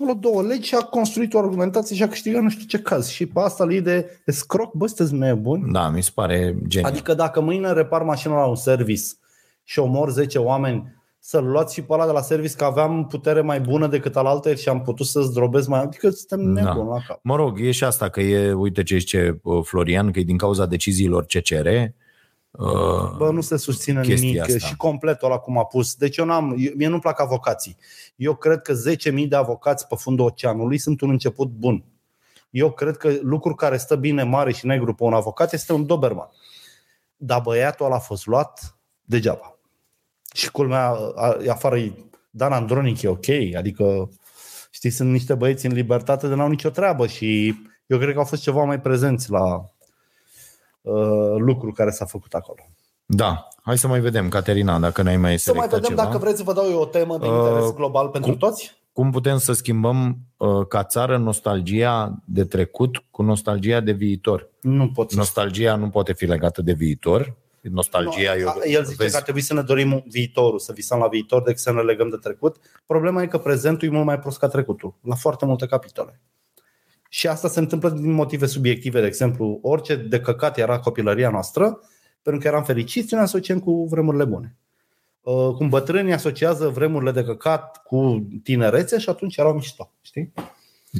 A 0.00 0.02
luat 0.04 0.16
două 0.16 0.42
legi 0.42 0.68
și 0.68 0.74
a 0.74 0.80
construit 0.80 1.34
o 1.34 1.38
argumentație 1.38 1.96
și 1.96 2.02
a 2.02 2.08
câștigat 2.08 2.42
nu 2.42 2.48
știu 2.48 2.66
ce 2.66 2.78
caz. 2.78 3.08
Și 3.08 3.26
pe 3.26 3.40
asta 3.40 3.64
îl 3.64 3.72
iei 3.72 3.80
de 3.80 4.20
escroc, 4.26 4.72
bă, 4.74 4.86
sunteți 4.86 5.14
nebuni. 5.14 5.72
Da, 5.72 5.88
mi 5.88 6.02
se 6.02 6.10
pare 6.14 6.56
genial. 6.66 6.90
Adică 6.90 7.14
dacă 7.14 7.40
mâine 7.40 7.72
repar 7.72 8.02
mașina 8.02 8.34
la 8.34 8.46
un 8.46 8.56
service 8.56 9.02
și 9.64 9.78
omor 9.78 10.10
10 10.10 10.38
oameni 10.38 10.99
să-l 11.22 11.44
luați 11.44 11.74
și 11.74 11.82
pe 11.82 11.92
ăla 11.92 12.06
de 12.06 12.12
la 12.12 12.20
service 12.20 12.54
că 12.54 12.64
aveam 12.64 13.06
putere 13.06 13.40
mai 13.40 13.60
bună 13.60 13.86
decât 13.86 14.16
al 14.16 14.26
altă 14.26 14.54
și 14.54 14.68
am 14.68 14.82
putut 14.82 15.06
să 15.06 15.20
zdrobesc 15.20 15.68
mai 15.68 15.80
Adică 15.80 16.10
suntem 16.10 16.54
Da. 16.54 16.62
nebuni 16.62 16.88
la 16.88 16.98
cap. 17.06 17.18
Mă 17.22 17.36
rog, 17.36 17.60
e 17.60 17.70
și 17.70 17.84
asta 17.84 18.08
că 18.08 18.20
e, 18.20 18.52
uite 18.52 18.82
ce 18.82 18.96
zice 18.98 19.40
uh, 19.42 19.64
Florian, 19.64 20.10
că 20.12 20.18
e 20.18 20.22
din 20.22 20.36
cauza 20.36 20.66
deciziilor 20.66 21.24
CCR. 21.24 21.66
Uh, 22.50 23.16
Bă, 23.16 23.30
nu 23.32 23.40
se 23.40 23.56
susține 23.56 24.00
chestia 24.00 24.26
nimic 24.28 24.40
asta. 24.40 24.66
și 24.66 24.76
completul 24.76 25.28
ăla 25.28 25.38
cum 25.38 25.58
a 25.58 25.64
pus. 25.64 25.94
Deci 25.94 26.16
eu 26.16 26.24
n-am, 26.24 26.54
eu, 26.58 26.72
mie 26.76 26.88
nu-mi 26.88 27.00
plac 27.00 27.20
avocații. 27.20 27.76
Eu 28.16 28.34
cred 28.34 28.62
că 28.62 28.72
10.000 28.72 29.28
de 29.28 29.36
avocați 29.36 29.86
pe 29.86 29.94
fundul 29.98 30.24
oceanului 30.24 30.78
sunt 30.78 31.00
un 31.00 31.10
început 31.10 31.48
bun. 31.48 31.84
Eu 32.50 32.70
cred 32.70 32.96
că 32.96 33.10
lucrul 33.22 33.54
care 33.54 33.76
stă 33.76 33.96
bine 33.96 34.22
mare 34.22 34.52
și 34.52 34.66
negru 34.66 34.94
pe 34.94 35.02
un 35.02 35.12
avocat 35.12 35.52
este 35.52 35.72
un 35.72 35.86
Doberman. 35.86 36.28
Dar 37.16 37.40
băiatul 37.40 37.86
ăla 37.86 37.94
a 37.94 37.98
fost 37.98 38.26
luat 38.26 38.78
degeaba. 39.02 39.58
Și 40.34 40.50
culmea, 40.50 40.88
a- 41.16 41.36
afară 41.48 41.78
e 41.78 41.92
Dan 42.30 42.52
Andronic 42.52 43.02
e 43.02 43.08
ok, 43.08 43.26
adică 43.56 44.10
știi, 44.70 44.90
sunt 44.90 45.10
niște 45.10 45.34
băieți 45.34 45.66
în 45.66 45.72
libertate 45.72 46.28
de 46.28 46.34
n-au 46.34 46.48
nicio 46.48 46.68
treabă 46.70 47.06
și 47.06 47.54
eu 47.86 47.98
cred 47.98 48.12
că 48.12 48.18
au 48.18 48.24
fost 48.24 48.42
ceva 48.42 48.64
mai 48.64 48.80
prezenți 48.80 49.30
la 49.30 49.64
uh, 50.80 51.34
lucru 51.38 51.72
care 51.72 51.90
s-a 51.90 52.04
făcut 52.04 52.32
acolo. 52.34 52.58
da, 53.06 53.48
hai 53.62 53.78
să 53.78 53.86
mai 53.88 54.00
vedem, 54.00 54.28
Caterina, 54.28 54.78
dacă 54.78 55.02
n-ai 55.02 55.16
mai 55.16 55.38
Să 55.38 55.52
mai 55.52 55.60
selectat 55.66 55.80
vedem 55.80 55.96
ceva. 55.96 56.02
dacă 56.04 56.18
vreți 56.18 56.36
să 56.38 56.42
vă 56.42 56.52
dau 56.52 56.70
eu 56.70 56.80
o 56.80 56.84
temă 56.86 57.18
de 57.18 57.26
Uh, 57.26 57.32
interes 57.36 57.72
global 57.74 58.08
pentru 58.08 58.30
cum- 58.30 58.38
toți. 58.38 58.78
Cum 58.92 59.10
putem 59.10 59.38
să 59.38 59.52
schimbăm 59.52 60.16
uh, 60.36 60.66
ca 60.66 60.84
țară 60.84 61.18
nostalgia 61.18 62.22
de 62.24 62.44
trecut 62.44 62.96
cu 63.10 63.22
nostalgia 63.22 63.80
de 63.80 63.92
viitor? 63.92 64.48
Nu 64.60 64.90
pot 64.90 65.10
să 65.10 65.16
Nostalgia 65.16 65.76
nu 65.76 65.88
poate 65.88 66.12
fi 66.12 66.24
legată 66.24 66.62
de 66.62 66.72
viitor. 66.72 67.34
Nostalgia, 67.60 68.34
Nu, 68.34 68.40
eu, 68.40 68.48
a- 68.48 68.54
El 68.64 68.84
zice 68.84 68.96
vezi, 68.96 69.10
că 69.10 69.16
ar 69.16 69.22
trebui 69.22 69.40
să 69.40 69.54
ne 69.54 69.62
dorim 69.62 70.04
viitorul, 70.06 70.58
să 70.58 70.72
visăm 70.72 70.98
la 70.98 71.08
viitor 71.08 71.42
decât 71.42 71.58
să 71.60 71.72
ne 71.72 71.80
legăm 71.80 72.08
de 72.08 72.16
trecut. 72.16 72.56
Problema 72.86 73.22
e 73.22 73.26
că 73.26 73.38
prezentul 73.38 73.88
e 73.88 73.90
mult 73.90 74.04
mai 74.04 74.18
prost 74.18 74.38
ca 74.38 74.48
trecutul, 74.48 74.94
la 75.02 75.14
foarte 75.14 75.44
multe 75.44 75.66
capitole. 75.66 76.20
Și 77.08 77.26
asta 77.28 77.48
se 77.48 77.58
întâmplă 77.58 77.90
din 77.90 78.12
motive 78.12 78.46
subiective. 78.46 79.00
De 79.00 79.06
exemplu, 79.06 79.58
orice 79.62 79.96
de 79.96 80.20
căcat 80.20 80.58
era 80.58 80.78
copilăria 80.80 81.30
noastră, 81.30 81.80
pentru 82.22 82.42
că 82.42 82.48
eram 82.48 82.64
fericiți, 82.64 83.14
ne 83.14 83.20
asociem 83.20 83.60
cu 83.60 83.84
vremurile 83.90 84.24
bune. 84.24 84.56
Uh, 85.20 85.54
Cum 85.54 85.68
bătrânii 85.68 86.12
asociază 86.12 86.68
vremurile 86.68 87.10
de 87.12 87.24
căcat 87.24 87.82
cu 87.82 88.26
tinerețe 88.42 88.98
și 88.98 89.08
atunci 89.08 89.36
erau 89.36 89.52
mișto. 89.54 89.92
Știi? 90.00 90.32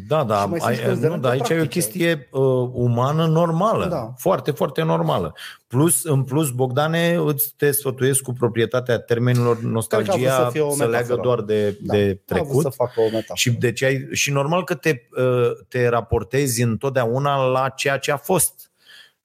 Da, 0.09 0.25
da, 0.25 0.41
Și 0.41 0.49
mai 0.49 0.59
sunt 0.59 0.71
ai, 0.71 0.75
și 0.77 0.81
nu, 0.83 0.87
considerente 0.87 1.21
da, 1.27 1.29
aici 1.29 1.49
e 1.49 1.53
o 1.53 1.57
practice. 1.57 1.69
chestie 1.81 2.29
uh, 2.31 2.43
umană 2.73 3.27
normală. 3.27 3.87
Da. 3.87 4.13
Foarte, 4.17 4.51
foarte 4.51 4.83
normală. 4.83 5.35
Plus, 5.67 6.05
în 6.05 6.23
plus, 6.25 6.51
Bogdane, 6.51 7.15
îți 7.25 7.55
te 7.57 7.71
sfătuiesc 7.71 8.23
cu 8.23 8.33
proprietatea 8.33 8.99
termenilor 8.99 9.53
Cred 9.53 9.63
că 9.63 9.69
a 9.69 9.73
nostalgia 9.73 10.13
vrut 10.13 10.45
să 10.45 10.49
fie 10.51 10.61
o 10.61 10.71
să 10.71 10.77
leagă 10.87 10.95
metaforă. 10.97 11.23
doar 11.23 11.41
de, 11.41 11.79
Da, 11.81 11.93
de 11.95 12.01
a 12.01 12.05
vrut 12.05 12.25
trecut. 12.25 12.63
să 12.63 12.69
facă 12.69 13.01
o 13.01 13.03
metaforă. 13.05 13.35
Și, 13.35 13.51
deci 13.51 13.83
ai, 13.83 14.09
și 14.13 14.33
normal 14.33 14.65
că 14.65 14.75
te, 14.75 15.03
uh, 15.17 15.51
te 15.69 15.89
raportezi 15.89 16.63
întotdeauna 16.63 17.45
la 17.45 17.69
ceea 17.69 17.97
ce 17.99 18.13
a 18.13 18.17
fost. 18.17 18.70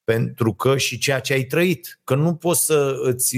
Pentru 0.05 0.53
că 0.53 0.77
și 0.77 0.97
ceea 0.97 1.19
ce 1.19 1.33
ai 1.33 1.43
trăit. 1.43 1.99
Că 2.03 2.15
nu 2.15 2.35
poți 2.35 2.65
să 2.65 2.95
îți 3.01 3.37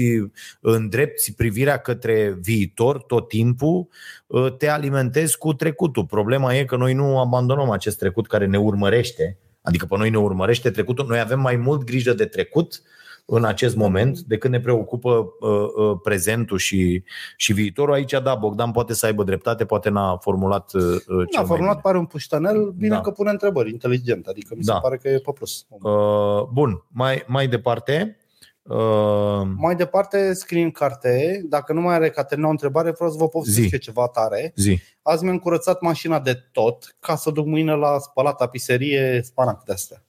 îndrepti 0.60 1.32
privirea 1.32 1.76
către 1.76 2.38
viitor 2.40 3.02
tot 3.02 3.28
timpul, 3.28 3.88
uh, 4.26 4.56
te 4.56 4.68
alimentezi 4.68 5.38
cu 5.38 5.52
trecutul. 5.52 6.06
Problema 6.06 6.54
e 6.54 6.64
că 6.64 6.76
noi 6.76 6.92
nu 6.92 7.18
abandonăm 7.18 7.70
acest 7.70 7.98
trecut 7.98 8.26
care 8.26 8.46
ne 8.46 8.58
urmărește. 8.58 9.38
Adică 9.62 9.86
pe 9.86 9.96
noi 9.96 10.10
ne 10.10 10.18
urmărește 10.18 10.70
trecutul. 10.70 11.06
Noi 11.06 11.20
avem 11.20 11.40
mai 11.40 11.56
mult 11.56 11.84
grijă 11.84 12.12
de 12.12 12.24
trecut 12.24 12.82
în 13.30 13.44
acest 13.44 13.76
moment 13.76 14.18
decât 14.18 14.50
ne 14.50 14.60
preocupă 14.60 15.34
uh, 15.40 15.50
uh, 15.76 15.98
prezentul 16.02 16.58
și, 16.58 17.02
și 17.36 17.52
viitorul. 17.52 17.94
Aici, 17.94 18.10
da, 18.22 18.34
Bogdan 18.34 18.70
poate 18.70 18.94
să 18.94 19.06
aibă 19.06 19.24
dreptate, 19.24 19.64
poate 19.64 19.88
n-a 19.88 20.16
formulat 20.16 20.72
uh, 20.72 20.82
uh, 20.82 20.98
cel 21.06 21.26
Da, 21.32 21.38
mai 21.38 21.46
formulat 21.46 21.70
bine. 21.70 21.82
pare 21.82 21.98
un 21.98 22.06
puștanel, 22.06 22.70
bine 22.70 22.94
Da. 22.94 23.00
că 23.00 23.10
pune 23.10 23.30
întrebări, 23.30 23.70
inteligent, 23.70 24.26
adică 24.26 24.54
mi 24.56 24.64
se 24.64 24.72
Da. 24.72 24.78
pare 24.78 24.96
că 24.96 25.08
e 25.08 25.18
pe 25.18 25.32
plus. 25.32 25.66
Uh, 25.68 26.42
bun, 26.52 26.84
mai, 26.88 27.24
mai 27.26 27.48
departe. 27.48 28.16
Uh, 28.62 29.42
Mai 29.56 29.74
departe 29.76 30.32
scrie 30.34 30.62
în 30.62 30.70
carte, 30.70 31.42
dacă 31.48 31.72
nu 31.72 31.80
mai 31.80 31.94
are 31.94 32.10
Caterina 32.10 32.46
o 32.46 32.50
întrebare, 32.50 32.90
vreau 32.90 33.10
să 33.10 33.16
vă 33.18 33.28
povestesc 33.28 33.66
Zi. 33.66 33.72
eu 33.72 33.78
ceva 33.78 34.06
tare. 34.06 34.52
zi. 34.56 34.78
Azi 35.02 35.24
mi-am 35.24 35.38
curățat 35.38 35.80
mașina 35.80 36.20
de 36.20 36.34
tot 36.52 36.96
ca 37.00 37.16
să 37.16 37.30
duc 37.30 37.46
mâine 37.46 37.74
la 37.74 37.98
spălat 37.98 38.36
tapiserie 38.36 39.20
spanac 39.24 39.64
de 39.64 39.72
astea. 39.72 40.04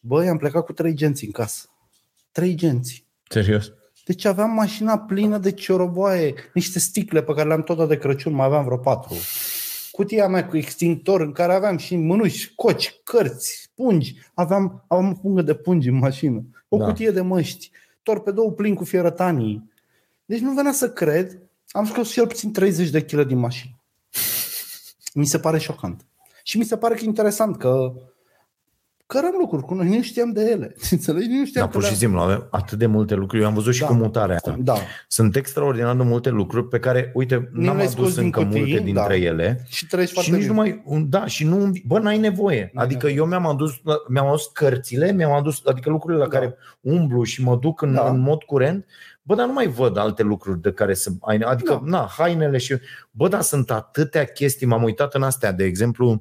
Băi, 0.00 0.28
am 0.28 0.36
plecat 0.36 0.64
cu 0.64 0.72
trei 0.72 0.94
genți 0.94 1.24
în 1.24 1.30
casă. 1.30 1.66
Trei 2.32 2.54
genți. 2.54 3.06
Serios? 3.28 3.72
Deci 4.04 4.24
aveam 4.24 4.50
mașina 4.50 4.98
plină 4.98 5.38
de 5.38 5.52
cioroboaie, 5.52 6.34
niște 6.54 6.78
sticle 6.78 7.22
pe 7.22 7.32
care 7.34 7.48
le-am 7.48 7.62
tot 7.62 7.76
dat 7.76 7.88
de 7.88 7.96
Crăciun, 7.96 8.32
mai 8.32 8.46
aveam 8.46 8.64
vreo 8.64 8.76
patru. 8.76 9.14
Cutia 9.90 10.28
mea 10.28 10.46
cu 10.46 10.56
extintor 10.56 11.20
în 11.20 11.32
care 11.32 11.54
aveam 11.54 11.76
și 11.76 11.96
mânuși, 11.96 12.52
coci, 12.54 13.00
cărți, 13.04 13.70
pungi. 13.74 14.14
Aveam, 14.34 14.84
aveam 14.88 15.10
o 15.10 15.14
pungă 15.20 15.42
de 15.42 15.54
pungi 15.54 15.88
în 15.88 15.98
mașină, 15.98 16.44
o 16.68 16.76
Da. 16.76 16.84
da. 16.84 16.90
cutie 16.90 17.10
de 17.10 17.20
măști, 17.20 17.70
torpedou 18.02 18.52
plin 18.52 18.74
cu 18.74 18.84
fierătanii. 18.84 19.70
Deci 20.24 20.40
nu 20.40 20.52
venea 20.52 20.72
să 20.72 20.90
cred, 20.90 21.38
am 21.68 21.86
scos 21.86 22.12
cel 22.12 22.26
puțin 22.26 22.52
30 22.52 22.88
de 22.88 23.04
kg 23.04 23.22
din 23.22 23.38
mașină. 23.38 23.80
Mi 25.14 25.26
se 25.26 25.38
pare 25.38 25.58
șocant. 25.58 26.06
Și 26.42 26.58
mi 26.58 26.64
se 26.64 26.76
pare 26.76 26.94
că 26.94 27.00
e 27.02 27.06
interesant 27.06 27.56
că 27.58 27.92
cărăm 29.12 29.32
lucruri 29.40 29.62
cu 29.64 29.74
noi, 29.74 29.88
nu 29.96 30.02
știam 30.02 30.32
de 30.32 30.40
ele. 30.50 30.74
Înțelegi? 30.90 31.28
Nu 31.28 31.44
știam 31.44 31.64
Da, 31.64 31.70
că 31.70 31.76
pur 31.76 31.82
și 31.82 31.86
le-am- 31.88 31.98
simplu, 31.98 32.20
avem 32.20 32.46
atât 32.50 32.78
de 32.78 32.86
multe 32.86 33.14
lucruri. 33.14 33.42
Eu 33.42 33.48
am 33.48 33.54
văzut 33.54 33.74
și 33.74 33.80
Da. 33.80 33.86
cu 33.86 33.92
mutarea 33.92 34.34
asta. 34.34 34.56
Da. 34.58 34.74
Sunt 35.08 35.36
extraordinar 35.36 35.96
de 35.96 36.02
multe 36.02 36.28
lucruri 36.30 36.68
pe 36.68 36.78
care, 36.78 37.10
uite, 37.14 37.48
Nu 37.52 37.62
n-am 37.64 37.76
le-ai 37.76 37.86
adus 37.86 37.98
scos 37.98 38.14
din 38.14 38.24
încă 38.24 38.40
cutii, 38.44 38.60
multe 38.60 38.82
dintre 38.84 39.02
da. 39.18 39.24
ele. 39.24 39.64
Și 39.68 39.86
treci 39.86 40.06
Și 40.08 40.12
foarte 40.14 40.30
nici 40.30 40.40
bine. 40.40 40.52
nu 40.52 40.58
mai, 40.58 40.82
da, 41.08 41.26
și 41.26 41.44
nu, 41.46 41.70
bă, 41.86 41.98
n-ai 41.98 42.18
nevoie. 42.18 42.70
N-ai 42.74 42.84
Adică 42.84 43.06
nevoie. 43.06 43.14
eu 43.14 43.24
mi-am 43.26 43.46
adus, 43.46 43.72
mi-am 44.08 44.26
adus 44.26 44.46
cărțile, 44.52 45.12
mi-am 45.12 45.32
adus, 45.32 45.62
adică 45.64 45.90
lucrurile 45.90 46.22
la 46.22 46.28
Da. 46.28 46.38
care 46.38 46.54
umblu 46.80 47.22
și 47.22 47.42
mă 47.42 47.56
duc 47.56 47.82
în, 47.82 47.94
Da. 47.94 48.08
în 48.08 48.20
mod 48.20 48.42
curent, 48.42 48.86
bă, 49.22 49.34
dar 49.34 49.46
nu 49.46 49.52
mai 49.52 49.66
văd 49.66 49.96
alte 49.96 50.22
lucruri 50.22 50.60
de 50.60 50.72
care 50.72 50.94
să 50.94 51.10
ai, 51.20 51.36
adică, 51.38 51.72
Da. 51.84 51.90
na, 51.98 52.08
hainele 52.18 52.58
și, 52.58 52.76
bă, 53.10 53.28
dar 53.28 53.40
sunt 53.40 53.70
atâtea 53.70 54.24
chestii, 54.24 54.66
m-am 54.66 54.82
uitat 54.82 55.14
în 55.14 55.22
astea, 55.22 55.52
de 55.52 55.64
exemplu, 55.64 56.08
uh, 56.10 56.18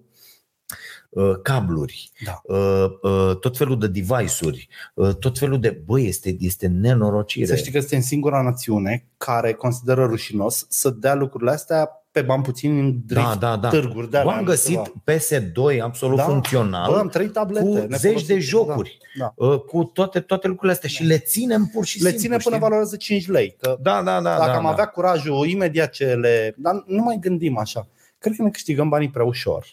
cabluri, 1.42 2.12
Da. 2.26 2.42
uh, 2.56 2.86
uh, 3.02 3.36
tot 3.40 3.58
felul 3.58 3.78
de 3.80 3.88
device-uri, 3.88 4.68
uh, 4.94 5.16
tot 5.16 5.38
felul 5.38 5.60
de, 5.60 5.82
bă, 5.86 6.00
este, 6.00 6.36
este 6.40 6.68
nenorocire. 6.68 7.46
Să 7.46 7.56
știi 7.56 7.72
că 7.72 7.80
suntem 7.80 8.02
singura 8.02 8.42
națiune 8.42 9.06
care 9.18 9.54
consideră 9.54 10.06
rușinos 10.06 10.66
să 10.70 10.90
dea 10.90 11.16
lucrurile 11.16 11.52
astea 11.52 11.90
pe 12.12 12.22
bani 12.22 12.44
puțini 12.44 12.80
în 12.80 13.02
drift, 13.06 13.26
da, 13.26 13.36
da, 13.36 13.58
da. 13.58 13.70
târguri 13.70 14.10
de 14.10 14.18
Bă, 14.18 14.18
alea, 14.18 14.34
am 14.34 14.40
nu 14.40 14.46
găsit 14.46 14.80
ceva. 14.84 14.92
PS2 15.12 15.80
absolut 15.82 16.18
Da. 16.18 16.24
funcțional. 16.24 16.92
Bă, 16.92 16.98
am 16.98 17.08
trei 17.08 17.28
tablete. 17.28 17.66
cu 17.66 17.72
nefolosite. 17.74 18.08
zeci 18.10 18.26
de 18.26 18.40
jocuri. 18.40 18.98
Da. 19.20 19.34
uh, 19.36 19.60
cu 19.60 19.84
toate, 19.84 20.20
toate 20.20 20.48
lucrurile 20.48 20.74
astea 20.74 20.90
și 20.90 21.04
le 21.04 21.18
ținem 21.18 21.66
pur 21.74 21.86
și 21.86 21.98
Le 21.98 22.04
simplu. 22.10 22.20
ține 22.22 22.38
până 22.38 22.56
știi? 22.56 22.60
valorează 22.68 22.96
5 22.96 23.28
lei. 23.28 23.56
Că 23.60 23.78
Da, 23.82 24.02
da, 24.04 24.22
da. 24.22 24.38
dacă 24.38 24.46
da, 24.52 24.56
am 24.58 24.64
da. 24.64 24.70
avea 24.70 24.86
curajul 24.86 25.48
imediat 25.48 25.90
ce 25.92 26.06
le... 26.06 26.54
Dar 26.58 26.84
nu 26.88 27.04
mai 27.04 27.18
gândim 27.22 27.58
așa. 27.58 27.88
Cred 28.18 28.34
că 28.38 28.44
ne 28.44 28.50
câștigăm 28.50 28.90
banii 28.90 29.10
prea 29.10 29.26
ușor. 29.26 29.66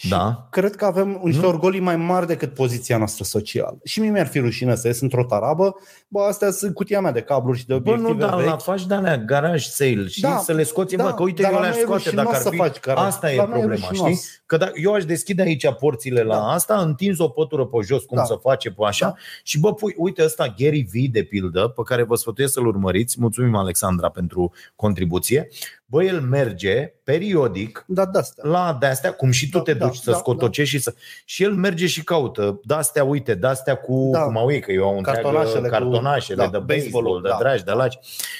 Și 0.00 0.08
Da. 0.08 0.46
cred 0.50 0.76
că 0.76 0.84
avem 0.84 1.20
niște 1.24 1.40
Nu. 1.42 1.48
orgolii 1.48 1.80
mai 1.80 1.96
mari 1.96 2.26
decât 2.26 2.54
poziția 2.54 2.96
noastră 2.96 3.24
socială. 3.24 3.78
Și 3.84 4.00
mie 4.00 4.10
mi-ar 4.10 4.26
fi 4.26 4.38
rușine 4.38 4.74
să 4.76 4.86
ies 4.86 5.00
într-o 5.00 5.24
tarabă, 5.24 5.74
bă, 6.08 6.20
astea 6.22 6.50
sunt 6.50 6.74
cutia 6.74 7.00
mea 7.00 7.12
de 7.12 7.20
cabluri 7.20 7.58
și 7.58 7.66
de 7.66 7.72
Bă, 7.72 7.78
obiective 7.90 8.12
nu, 8.12 8.18
dar 8.18 8.34
vechi. 8.36 8.46
la 8.48 8.56
faci 8.56 8.86
de 8.86 8.94
alea 8.94 9.18
garaj 9.18 9.64
sale 9.66 10.06
și 10.06 10.20
Da, 10.20 10.36
să 10.38 10.52
le 10.52 10.62
scoți, 10.62 10.96
da, 10.96 11.04
bă, 11.04 11.12
că 11.14 11.22
uite, 11.22 11.42
dar 11.42 11.50
eu 11.50 11.56
la 11.56 11.62
le-aș 11.62 11.74
noi 11.74 11.82
e 11.82 11.84
scoate 11.86 12.02
rușinos 12.04 12.24
dacă 12.24 12.36
ar 12.36 12.42
să 12.42 12.50
fi. 12.50 12.56
faci 12.56 12.80
garaj. 12.80 13.04
Asta 13.06 13.32
e 13.32 13.36
La 13.36 13.44
noi 13.44 13.56
e 13.56 13.58
problema, 13.58 13.86
rușinos. 13.88 14.10
știi? 14.22 14.40
Că 14.46 14.56
da, 14.56 14.70
eu 14.74 14.92
aș 14.94 15.04
deschide 15.04 15.42
aici 15.42 15.66
porțile 15.78 16.22
la 16.22 16.34
Da. 16.34 16.50
asta, 16.52 16.74
întins 16.80 17.18
o 17.18 17.28
pătură 17.28 17.64
pe 17.66 17.78
jos, 17.84 18.02
cum 18.04 18.16
Da. 18.16 18.24
să 18.24 18.34
face 18.42 18.70
pe 18.70 18.82
așa, 18.86 19.06
Da. 19.06 19.14
și 19.42 19.60
bă, 19.60 19.74
pui, 19.74 19.94
uite 19.96 20.24
ăsta 20.24 20.54
Gary 20.58 20.82
V 20.92 21.12
de 21.12 21.22
pildă, 21.22 21.68
pe 21.76 21.82
care 21.84 22.02
vă 22.02 22.14
sfătuiesc 22.14 22.52
să-l 22.52 22.66
urmăriți, 22.66 23.16
mulțumim 23.20 23.54
Alexandra 23.54 24.08
pentru 24.08 24.52
contribuție, 24.76 25.48
bă, 25.90 26.02
el 26.04 26.20
merge 26.20 26.92
periodic 27.04 27.84
Da, 27.86 28.06
de 28.06 28.18
astea. 28.18 28.48
la 28.48 28.76
de-astea, 28.80 29.12
cum 29.12 29.30
și 29.30 29.48
tu 29.50 29.56
Da, 29.56 29.62
te 29.62 29.72
da, 29.74 29.86
duci 29.86 29.96
să 29.96 30.10
da, 30.10 30.16
scotocești 30.16 30.76
și 30.76 30.82
să... 30.82 30.94
Și 31.24 31.42
el 31.42 31.52
merge 31.54 31.86
și 31.86 32.04
caută 32.04 32.60
de-astea, 32.64 33.04
uite, 33.04 33.34
de-astea 33.34 33.74
cu, 33.74 34.08
Da. 34.12 34.22
cum 34.22 34.36
au 34.36 34.52
ei, 34.52 34.60
că 34.60 34.72
eu 34.72 34.84
au 34.88 34.96
întreagă 34.96 35.20
Cartonașele 35.20 35.60
cu- 35.60 35.68
cartonașele 35.68 36.36
da, 36.36 36.42
de 36.50 36.58
baseball, 36.58 36.66
baseball-ul, 36.80 37.22
de 37.22 37.28
da. 37.28 37.36
dragi, 37.38 37.64
de 37.64 37.70
laci. 37.72 37.98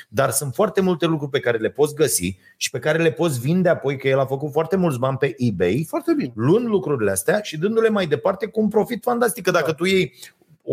Dar 0.08 0.30
sunt 0.30 0.54
foarte 0.54 0.80
multe 0.80 1.06
lucruri 1.06 1.30
pe 1.30 1.40
care 1.40 1.58
le 1.58 1.70
poți 1.70 1.94
găsi 1.94 2.38
și 2.56 2.70
pe 2.70 2.78
care 2.78 2.98
le 3.02 3.10
poți 3.12 3.40
vinde 3.40 3.68
apoi, 3.68 3.96
că 3.98 4.08
el 4.08 4.18
a 4.18 4.26
făcut 4.26 4.52
foarte 4.52 4.76
mulți 4.76 4.98
bani 4.98 5.16
pe 5.16 5.34
eBay, 5.38 5.84
Foarte 5.88 6.12
bine. 6.16 6.32
luând 6.34 6.66
lucrurile 6.66 7.10
astea 7.10 7.40
și 7.42 7.58
dându-le 7.58 7.88
mai 7.88 8.06
departe 8.06 8.46
cu 8.46 8.60
un 8.60 8.68
profit 8.68 9.02
fantastic. 9.02 9.44
Că 9.44 9.50
dacă 9.50 9.66
Da. 9.70 9.72
tu 9.74 9.84
iei 9.84 10.14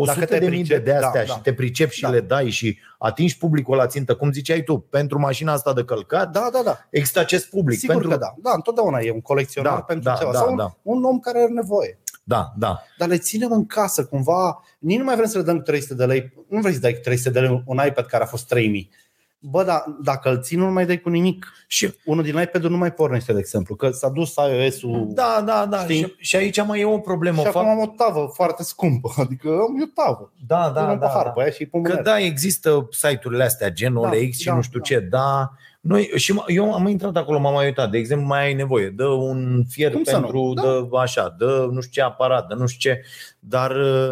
100 0.00 0.18
Dacă 0.18 0.32
te 0.32 0.38
de 0.38 0.48
mii 0.48 0.64
de, 0.64 0.64
pricepi, 0.64 0.84
de 0.84 0.92
astea 0.94 1.20
da, 1.20 1.26
și 1.26 1.32
da. 1.34 1.40
te 1.42 1.52
pricepi 1.52 1.94
și 1.94 2.00
Da. 2.00 2.08
le 2.10 2.20
dai 2.20 2.50
și 2.50 2.78
atingi 2.98 3.38
publicul 3.38 3.76
la 3.76 3.86
țintă, 3.86 4.14
cum 4.14 4.32
ziceai 4.32 4.62
tu, 4.62 4.78
pentru 4.78 5.18
mașina 5.18 5.52
asta 5.52 5.72
de 5.72 5.84
călcat, 5.84 6.30
Da, 6.30 6.48
da, 6.52 6.60
da. 6.64 6.78
există 6.90 7.18
acest 7.20 7.50
public. 7.50 7.78
Sigur 7.78 7.94
pentru... 7.94 8.10
că 8.10 8.16
da. 8.16 8.34
Da, 8.42 8.52
întotdeauna 8.54 8.98
e 8.98 9.12
un 9.12 9.20
colecționar 9.20 9.74
Da, 9.74 9.80
pentru 9.80 10.04
da, 10.10 10.14
ceva. 10.16 10.32
da, 10.32 10.38
Sau 10.38 10.50
un, 10.50 10.56
da. 10.56 10.76
un 10.82 11.04
om 11.04 11.18
care 11.18 11.38
are 11.38 11.50
nevoie. 11.52 11.98
Da, 12.24 12.52
da. 12.56 12.82
Dar 12.98 13.08
le 13.08 13.18
ținem 13.18 13.52
în 13.52 13.66
casă 13.66 14.04
cumva. 14.04 14.62
Nici 14.78 14.98
nu 14.98 15.04
mai 15.04 15.14
vrem 15.16 15.28
să 15.28 15.38
le 15.38 15.44
dăm 15.44 15.62
300 15.62 15.94
de 15.94 16.04
lei. 16.04 16.32
Nu 16.48 16.60
vrei 16.60 16.72
să 16.74 16.80
dai 16.80 16.92
300 16.92 17.30
de 17.30 17.40
lei 17.40 17.62
un 17.66 17.80
iPad 17.86 18.06
care 18.06 18.22
a 18.22 18.26
fost 18.26 18.46
3000. 18.48 18.90
Bă, 19.40 19.64
dar 19.64 19.84
dacă 20.02 20.30
îl 20.30 20.40
ții, 20.40 20.56
nu 20.56 20.66
mai 20.72 20.86
dai 20.86 21.00
cu 21.00 21.08
nimic. 21.08 21.52
Și 21.66 21.94
Unul 22.04 22.22
din 22.22 22.38
iPad 22.40 22.64
nu 22.64 22.76
mai 22.76 22.92
pornește, 22.92 23.32
de 23.32 23.38
exemplu, 23.38 23.74
că 23.74 23.90
s-a 23.90 24.08
dus 24.08 24.34
iOS-ul 24.34 25.06
da, 25.10 25.42
da, 25.46 25.66
da. 25.70 25.78
Știi? 25.78 25.96
Și, 25.96 26.14
și 26.18 26.36
aici 26.36 26.64
mai 26.64 26.80
e 26.80 26.84
o 26.84 26.98
problemă. 26.98 27.40
și 27.40 27.46
acum 27.46 27.60
Fapt, 27.60 27.72
am 27.72 27.78
o 27.78 27.92
tavă 27.96 28.30
foarte 28.34 28.62
scumpă. 28.62 29.08
Adică 29.22 29.48
am 29.48 29.76
eu 29.80 29.86
tavă. 29.94 30.32
da, 30.46 30.70
Da, 30.74 30.80
da, 30.84 30.90
un 30.92 30.98
da, 30.98 31.06
pahar 31.06 31.24
da. 31.24 31.30
pe 31.30 31.40
aia 31.42 31.50
și 31.50 31.66
pun 31.66 31.82
Că 31.82 31.88
mâner. 31.88 32.04
da, 32.04 32.18
există 32.18 32.88
site-urile 32.90 33.44
astea, 33.44 33.70
gen 33.70 33.92
Da, 33.94 34.00
OLX 34.00 34.38
și 34.38 34.46
da, 34.46 34.54
nu 34.54 34.60
știu 34.62 34.78
da. 34.78 34.84
ce, 34.84 34.98
da. 35.00 35.50
Noi, 35.80 36.10
și 36.16 36.32
m- 36.40 36.44
eu 36.46 36.72
am 36.74 36.86
intrat 36.86 37.16
acolo, 37.16 37.38
m-am 37.38 37.52
mai 37.54 37.64
uitat. 37.64 37.90
De 37.90 37.98
exemplu, 37.98 38.26
mai 38.26 38.44
ai 38.44 38.54
nevoie. 38.54 38.88
Dă 38.88 39.06
un 39.06 39.62
fier 39.68 39.92
Cum 39.92 40.04
să 40.04 40.16
nu? 40.16 40.20
pentru, 40.22 40.52
Da. 40.54 40.62
dă 40.62 40.88
așa, 40.98 41.34
dă 41.38 41.68
nu 41.72 41.80
știu 41.80 41.92
ce 41.92 42.08
aparat, 42.08 42.46
dă 42.46 42.54
nu 42.54 42.66
știu 42.66 42.90
ce. 42.92 43.02
Dar 43.38 43.70
uh, 43.70 44.10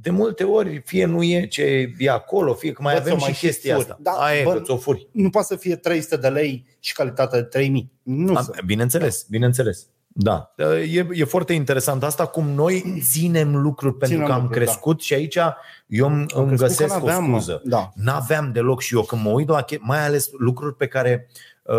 de 0.00 0.10
multe 0.10 0.44
ori, 0.44 0.82
fie 0.84 1.04
nu 1.04 1.22
e 1.22 1.46
ce 1.46 1.92
e 1.98 2.10
acolo, 2.10 2.54
fie 2.54 2.72
că 2.72 2.82
mai 2.82 2.94
Bă, 2.94 3.00
avem 3.00 3.12
ți-o 3.12 3.18
și 3.18 3.24
mai 3.24 3.34
și 3.34 3.44
chestia 3.46 3.74
furi. 3.74 3.88
asta. 3.88 3.98
Da, 4.02 4.10
Aia 4.10 4.40
e, 4.40 4.42
bă, 4.44 4.52
că 4.52 4.60
ți-o 4.60 4.76
furi. 4.76 5.08
Nu 5.12 5.30
poate 5.30 5.46
să 5.46 5.56
fie 5.56 5.76
300 5.76 6.16
de 6.16 6.28
lei 6.28 6.66
și 6.80 6.92
calitatea 6.94 7.38
de 7.40 7.44
3000. 7.44 7.92
Nu 8.02 8.36
A, 8.36 8.42
să. 8.42 8.52
Bineînțeles, 8.66 9.26
bineînțeles. 9.28 9.86
Da, 10.14 10.54
e, 10.92 11.06
e 11.12 11.24
foarte 11.24 11.52
interesant 11.52 12.02
asta 12.02 12.26
cum 12.26 12.48
noi 12.48 13.02
ținem 13.12 13.56
lucruri 13.56 13.96
pentru 13.96 14.16
Ținem 14.16 14.26
că 14.30 14.32
am 14.32 14.42
lucruri, 14.42 14.64
crescut 14.64 15.00
și 15.00 15.14
aici 15.14 15.38
eu 15.86 16.06
îmi, 16.06 16.24
îmi 16.34 16.46
crezut 16.46 16.56
că 16.56 16.62
găsesc 16.64 16.94
o 16.94 16.96
n-aveam, 16.96 17.24
scuză. 17.30 17.60
Da. 17.64 17.92
N-aveam 17.94 18.52
deloc 18.52 18.80
și 18.80 18.94
eu 18.94 19.02
când 19.02 19.22
mă 19.22 19.30
uit 19.30 19.48
la 19.48 19.64
che- 19.64 19.78
mai 19.80 20.04
ales 20.04 20.28
lucruri 20.38 20.76
pe 20.76 20.86
care 20.86 21.26
uh, 21.28 21.36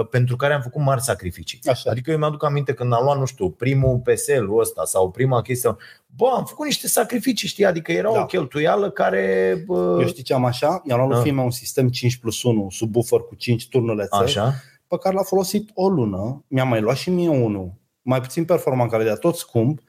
pentru 0.10 0.36
care 0.36 0.54
am 0.54 0.62
făcut 0.62 0.82
mari 0.82 1.02
sacrificii. 1.02 1.60
Așa. 1.66 1.90
Adică 1.92 2.12
eu 2.12 2.18
mi-aduc 2.18 2.44
aminte 2.44 2.74
când 2.74 2.94
am 2.94 3.04
luat, 3.04 3.18
nu 3.18 3.26
știu, 3.26 3.50
primul 3.50 3.98
PSL-ul 4.04 4.60
ăsta 4.60 4.86
sau 4.86 5.12
prima 5.12 5.42
chestie. 5.42 5.76
Bă, 6.16 6.26
am 6.36 6.46
făcut 6.46 6.66
niște 6.66 6.88
sacrificii, 6.88 7.48
știi? 7.48 7.66
Adică 7.66 7.92
era 7.92 8.12
Da. 8.12 8.22
o 8.22 8.26
cheltuială 8.26 8.90
care... 8.90 9.56
Bă, 9.66 9.98
Eu 10.02 10.08
știi 10.08 10.24
ce 10.24 10.34
am 10.34 10.46
așa? 10.46 10.82
I-am 10.88 10.98
luat 10.98 11.08
lui 11.08 11.18
Da. 11.18 11.24
fiul 11.24 11.36
meu 11.36 11.44
un 11.46 11.52
sistem 11.52 11.90
5 11.90 12.16
plus 12.18 12.44
1, 12.44 12.68
subwoofer 12.70 13.20
cu 13.20 13.36
5 13.36 13.68
turnulețe, 13.70 14.16
Așa? 14.16 14.54
pe 14.88 14.98
care 14.98 15.16
l-a 15.16 15.24
folosit 15.24 15.70
o 15.74 15.88
lună. 15.90 16.44
Mi-am 16.48 16.68
mai 16.68 16.82
luat 16.82 16.96
și 16.96 17.10
mie 17.10 17.30
unul, 17.30 17.74
mai 18.02 18.22
puțin 18.22 18.46
performant 18.46 18.92
care 18.92 19.04
de 19.04 19.14
tot 19.20 19.36
scump, 19.36 19.80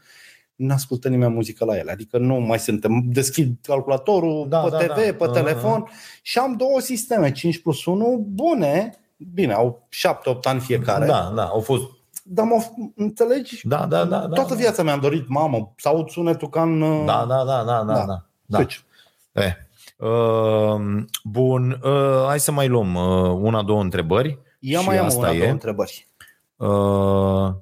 nu 0.54 0.72
ascultă 0.72 1.08
nimeni 1.08 1.34
muzică 1.34 1.64
la 1.64 1.76
ele. 1.76 1.90
Adică 1.90 2.18
nu 2.18 2.34
mai 2.34 2.58
suntem. 2.58 3.02
Deschid 3.06 3.56
calculatorul 3.62 4.46
Da, 4.48 4.58
pe 4.60 4.68
da, 4.70 4.76
TV, 4.78 4.86
da. 4.88 4.94
pe 4.94 5.24
Ah, 5.24 5.30
telefon 5.30 5.88
și 6.22 6.38
am 6.38 6.54
două 6.56 6.80
sisteme, 6.80 7.32
5 7.32 7.58
plus 7.62 7.84
1, 7.84 8.26
bune, 8.28 8.94
bine, 9.16 9.52
au 9.52 9.88
7-8 10.36 10.38
ani 10.42 10.60
fiecare. 10.60 11.06
Da, 11.06 11.32
da, 11.34 11.44
au 11.44 11.60
fost... 11.60 11.82
Dar 12.22 12.46
mă 12.46 12.64
înțelegi? 12.96 13.68
Da, 13.68 13.86
da, 13.86 14.04
da. 14.04 14.18
da 14.18 14.34
Toată 14.34 14.54
da. 14.54 14.60
viața 14.60 14.82
mi-am 14.82 15.00
dorit, 15.00 15.28
mamă, 15.28 15.72
să 15.76 15.88
aud 15.88 16.08
sunetul 16.08 16.48
ca 16.48 16.62
în... 16.62 17.04
Da, 17.06 17.24
da, 17.28 17.44
da, 17.44 17.64
da, 17.64 17.64
da. 17.64 17.82
Da. 17.82 18.04
da. 18.04 18.24
da. 18.46 18.58
Deci, 18.58 18.84
Eh. 19.34 19.52
Uh, 19.96 21.02
bun, 21.24 21.80
uh, 21.82 22.24
hai 22.26 22.40
să 22.40 22.52
mai 22.52 22.68
luăm 22.68 22.94
uh, 22.94 23.38
una, 23.40 23.62
două 23.62 23.82
întrebări. 23.82 24.38
ia 24.58 24.80
Și 24.80 24.86
mai 24.86 24.98
am 24.98 25.06
asta 25.06 25.18
una, 25.18 25.30
e. 25.30 25.38
două 25.38 25.50
întrebări. 25.50 26.08
Uh, 26.56 27.52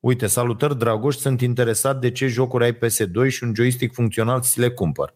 uite, 0.00 0.26
salutări 0.26 0.78
Dragoș, 0.78 1.16
sunt 1.16 1.40
interesat 1.40 2.00
de 2.00 2.10
ce 2.10 2.26
jocuri 2.26 2.64
ai 2.64 2.72
PS2 2.76 3.28
și 3.28 3.44
un 3.44 3.54
joystick 3.54 3.94
funcțional 3.94 4.40
ți 4.40 4.60
le 4.60 4.70
cumpăr. 4.70 5.14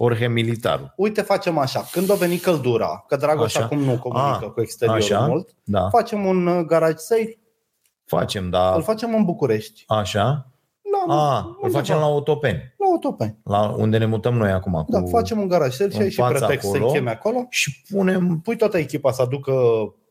Jorge 0.00 0.26
Militaru. 0.28 0.92
Uite, 0.96 1.22
facem 1.22 1.58
așa. 1.58 1.84
Când 1.92 2.10
a 2.10 2.14
venit 2.14 2.42
căldura, 2.42 3.04
că 3.08 3.16
Dragoș 3.16 3.54
Așa. 3.54 3.64
acum 3.64 3.78
nu 3.78 3.98
comunică 3.98 4.38
Ah, 4.44 4.50
cu 4.50 4.60
exteriorul 4.60 5.02
așa? 5.02 5.26
mult, 5.26 5.48
Da, 5.64 5.88
facem 5.88 6.26
un 6.26 6.46
uh, 6.46 6.64
garage 6.64 6.96
sale, 6.96 7.38
facem, 8.04 8.44
îl 8.44 8.50
da. 8.50 8.80
facem 8.80 9.14
în 9.14 9.24
București. 9.24 9.84
Așa? 9.86 10.46
La, 11.06 11.14
A, 11.14 11.38
îl 11.38 11.56
undeva, 11.62 11.78
facem 11.78 11.96
la 11.98 12.06
Otopeni, 12.08 12.74
la 12.78 12.86
Otopeni. 12.94 13.38
la 13.44 13.68
unde 13.78 13.98
ne 13.98 14.06
mutăm 14.06 14.34
noi 14.34 14.50
acum. 14.50 14.84
Da, 14.88 15.00
cu... 15.00 15.08
facem 15.08 15.40
un 15.40 15.48
garage 15.48 15.76
sale 15.76 15.90
și 15.90 15.96
în 15.96 16.02
ai 16.02 16.10
și 16.10 16.16
fața 16.20 16.46
pretext 16.46 16.68
acolo. 16.68 16.84
să-i 16.88 16.92
chemi 16.96 17.08
acolo. 17.08 17.46
Și 17.50 17.82
punem, 17.88 18.40
Pui 18.44 18.56
toată 18.56 18.78
echipa 18.78 19.12
să 19.12 19.22
aducă 19.22 19.52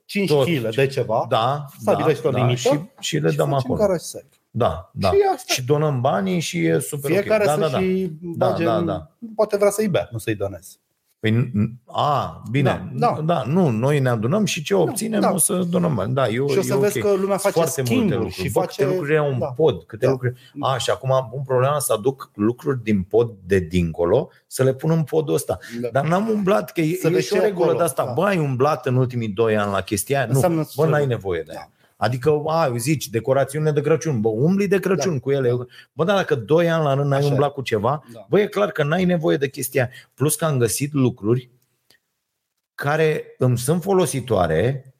5 0.05 0.29
Tot. 0.29 0.45
kg 0.45 0.75
de 0.75 0.87
ceva 0.87 1.25
da, 1.29 1.65
Stabilești 1.79 2.21
da, 2.23 2.27
o 2.29 2.31
da, 2.31 2.37
limită 2.37 2.59
și, 2.59 2.79
și 2.99 3.17
le 3.17 3.29
și 3.29 3.35
dăm 3.35 3.49
facem 3.49 3.63
acolo. 3.71 3.79
garage 3.79 4.03
sale. 4.03 4.27
Da, 4.55 4.89
da. 4.93 5.09
Și 5.09 5.15
asta. 5.33 5.53
Și 5.53 5.63
donăm 5.65 6.01
banii 6.01 6.39
și 6.39 6.65
e 6.65 6.79
super 6.79 7.11
Fiecare 7.11 7.43
ok. 7.43 7.47
Da, 7.49 7.53
să 7.53 7.59
da, 7.59 7.67
da. 7.67 7.79
și 7.79 8.11
Da, 8.21 8.47
bage 8.47 8.63
da, 8.63 8.77
în- 8.77 8.85
da. 8.85 9.11
Poate 9.35 9.57
vrea 9.57 9.69
să-i 9.69 9.87
bea, 9.87 10.07
nu 10.11 10.17
să-i 10.17 10.35
donezi. 10.35 10.79
Păi, 11.19 11.31
n- 11.31 11.83
a, 11.85 12.41
bine, 12.51 12.91
Da, 12.93 13.07
da, 13.07 13.21
da. 13.21 13.21
da. 13.33 13.43
nu, 13.51 13.69
noi 13.69 13.99
ne 13.99 14.09
adunăm 14.09 14.45
și 14.45 14.63
ce 14.63 14.73
obținem 14.75 15.21
da. 15.21 15.31
o 15.31 15.37
să 15.37 15.53
donăm 15.69 15.95
bani. 15.95 16.13
Da, 16.13 16.27
eu, 16.27 16.49
Și 16.49 16.57
o 16.57 16.61
să 16.61 16.73
e 16.73 16.77
vezi 16.77 16.97
ok. 17.01 17.03
că 17.05 17.11
lumea 17.19 17.37
face 17.37 17.53
Foarte 17.53 17.81
multe 17.81 17.93
schimburi 17.95 18.13
lucruri. 18.23 18.33
și 18.47 18.51
Bă, 18.51 18.59
face... 18.59 18.83
câte 18.83 18.95
lucruri 18.95 19.17
au 19.17 19.31
un 19.31 19.39
da. 19.39 19.45
pod, 19.45 19.83
câte 19.83 20.05
Da. 20.05 20.11
lucruri... 20.11 20.33
A, 20.59 20.77
și 20.77 20.89
acum 20.89 21.11
am 21.11 21.31
un 21.33 21.43
problema 21.43 21.79
să 21.79 21.93
aduc 21.93 22.31
lucruri 22.33 22.83
din 22.83 23.03
pod 23.03 23.31
de 23.45 23.59
dincolo, 23.59 24.29
să 24.47 24.63
le 24.63 24.73
pun 24.73 24.91
în 24.91 25.03
podul 25.03 25.33
ăsta. 25.33 25.57
Da. 25.81 25.87
Dar 25.91 26.05
n-am 26.07 26.29
umblat, 26.29 26.71
că 26.71 26.81
e, 26.81 26.95
Să 26.95 27.07
e 27.07 27.11
vezi 27.11 27.27
și 27.27 27.33
o 27.33 27.35
și 27.35 27.41
regulă 27.41 27.63
acolo, 27.63 27.77
de 27.77 27.83
asta. 27.83 28.05
da. 28.05 28.11
Bă, 28.11 28.23
ai 28.25 28.37
umblat 28.37 28.85
în 28.85 28.95
ultimii 28.95 29.27
doi 29.29 29.57
ani 29.57 29.71
la 29.71 29.81
chestia 29.81 30.17
aia? 30.17 30.25
Nu, 30.27 30.33
Înseamnă 30.33 30.57
bă, 30.75 30.83
să- 30.83 30.89
n-ai 30.89 31.05
nevoie 31.05 31.41
de 31.41 31.51
aia. 31.51 31.69
Da. 31.71 31.77
Adică, 32.03 32.41
a, 32.47 32.77
zici, 32.77 33.09
decorațiunile 33.09 33.71
de 33.71 33.81
Crăciun, 33.81 34.21
bă, 34.21 34.27
umbli 34.29 34.67
de 34.67 34.79
Crăciun 34.79 35.13
Da. 35.13 35.19
cu 35.19 35.31
ele. 35.31 35.49
Bă, 35.93 36.03
dar 36.03 36.15
dacă 36.15 36.35
doi 36.35 36.69
ani 36.69 36.83
la 36.83 36.93
rând 36.93 37.09
n-ai 37.09 37.17
Așa 37.17 37.27
e. 37.27 37.31
umblat 37.31 37.53
cu 37.53 37.61
ceva, 37.61 38.03
Da. 38.13 38.25
bă, 38.29 38.39
e 38.39 38.47
clar 38.47 38.71
că 38.71 38.83
n-ai 38.83 39.05
nevoie 39.05 39.37
de 39.37 39.49
chestia 39.49 39.83
aia. 39.83 39.91
Plus 40.13 40.35
că 40.35 40.45
am 40.45 40.57
găsit 40.57 40.93
lucruri 40.93 41.49
care 42.75 43.23
îmi 43.37 43.57
sunt 43.57 43.81
folositoare, 43.81 44.93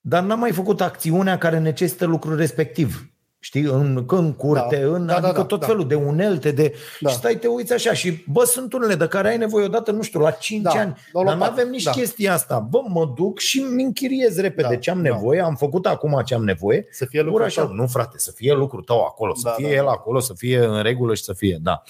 dar 0.00 0.22
n-am 0.22 0.38
mai 0.38 0.52
făcut 0.52 0.80
acțiunea 0.80 1.38
care 1.38 1.58
necesită 1.58 2.04
lucrul 2.04 2.36
respectiv. 2.36 3.10
Știi, 3.38 3.62
în, 3.62 4.04
în 4.08 4.32
curte, 4.32 4.76
Da. 4.80 4.86
în, 4.94 5.06
Da, 5.06 5.12
da, 5.20 5.26
adică 5.26 5.40
da, 5.40 5.44
tot 5.46 5.60
da. 5.60 5.66
felul 5.66 5.88
de 5.88 5.94
unelte, 5.94 6.50
de, 6.50 6.74
Da. 7.00 7.10
și 7.10 7.16
stai, 7.16 7.34
te 7.38 7.46
uiți 7.46 7.72
așa 7.72 7.92
și, 7.92 8.24
bă, 8.26 8.44
sunt 8.44 8.72
unele 8.72 8.94
de 8.94 9.06
care 9.08 9.28
ai 9.28 9.36
nevoie 9.36 9.64
odată, 9.64 9.90
nu 9.90 10.02
știu, 10.02 10.20
la 10.20 10.30
5 10.30 10.62
Da, 10.62 10.70
ani, 10.70 10.96
la 11.12 11.20
o 11.20 11.24
dar 11.24 11.32
nu 11.34 11.38
lopată, 11.40 11.60
avem 11.60 11.70
nici 11.70 11.82
da. 11.82 11.90
chestia 11.90 12.32
asta. 12.32 12.58
Bă, 12.58 12.78
mă 12.88 13.12
duc 13.16 13.38
și 13.38 13.60
îmi 13.70 13.82
închiriez 13.82 14.36
repede 14.40 14.68
Da, 14.68 14.76
ce 14.76 14.90
am 14.90 15.02
da. 15.02 15.10
nevoie, 15.10 15.40
am 15.40 15.54
făcut 15.54 15.86
acum 15.86 16.22
ce 16.24 16.34
am 16.34 16.44
nevoie, 16.44 16.86
Să 16.90 17.04
fie 17.04 17.20
Ura 17.20 17.28
lucrul 17.28 17.46
așa, 17.46 17.64
tău. 17.64 17.72
nu 17.74 17.86
frate, 17.86 18.18
să 18.18 18.32
fie 18.34 18.52
lucrul 18.52 18.82
tău 18.82 19.00
acolo, 19.04 19.34
să 19.34 19.42
Da, 19.44 19.50
fie 19.50 19.66
da, 19.68 19.74
el 19.74 19.84
da. 19.84 19.90
acolo, 19.90 20.20
să 20.20 20.32
fie 20.36 20.64
în 20.64 20.82
regulă 20.82 21.14
și 21.14 21.22
să 21.22 21.32
fie, 21.32 21.58
da. 21.62 21.82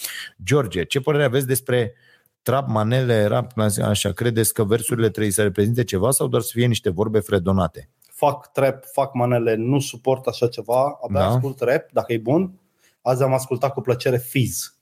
George, 0.45 0.85
ce 0.85 1.01
părere 1.01 1.25
aveți 1.25 1.47
despre 1.47 1.95
trap, 2.43 2.69
manele, 2.69 3.25
rap, 3.25 3.53
așa, 3.83 4.13
credeți 4.13 4.55
că 4.55 4.65
versurile 4.65 5.09
trebuie 5.11 5.33
să 5.33 5.43
reprezinte 5.43 5.85
ceva 5.85 6.11
sau 6.11 6.27
doar 6.27 6.43
să 6.43 6.51
fie 6.53 6.67
niște 6.67 6.91
vorbe 6.91 7.19
fredonate? 7.19 7.89
Fac 8.17 8.53
trap, 8.53 8.85
fac 8.85 9.15
manele, 9.15 9.55
nu 9.55 9.81
suport 9.81 10.27
așa 10.27 10.49
ceva, 10.49 10.99
abia 11.03 11.21
Da. 11.21 11.27
ascult 11.27 11.61
rap, 11.61 11.93
dacă 11.93 12.13
e 12.13 12.19
bun. 12.19 12.61
Azi 13.03 13.23
am 13.23 13.33
ascultat 13.33 13.73
cu 13.73 13.81
plăcere 13.81 14.17
Fizz. 14.19 14.79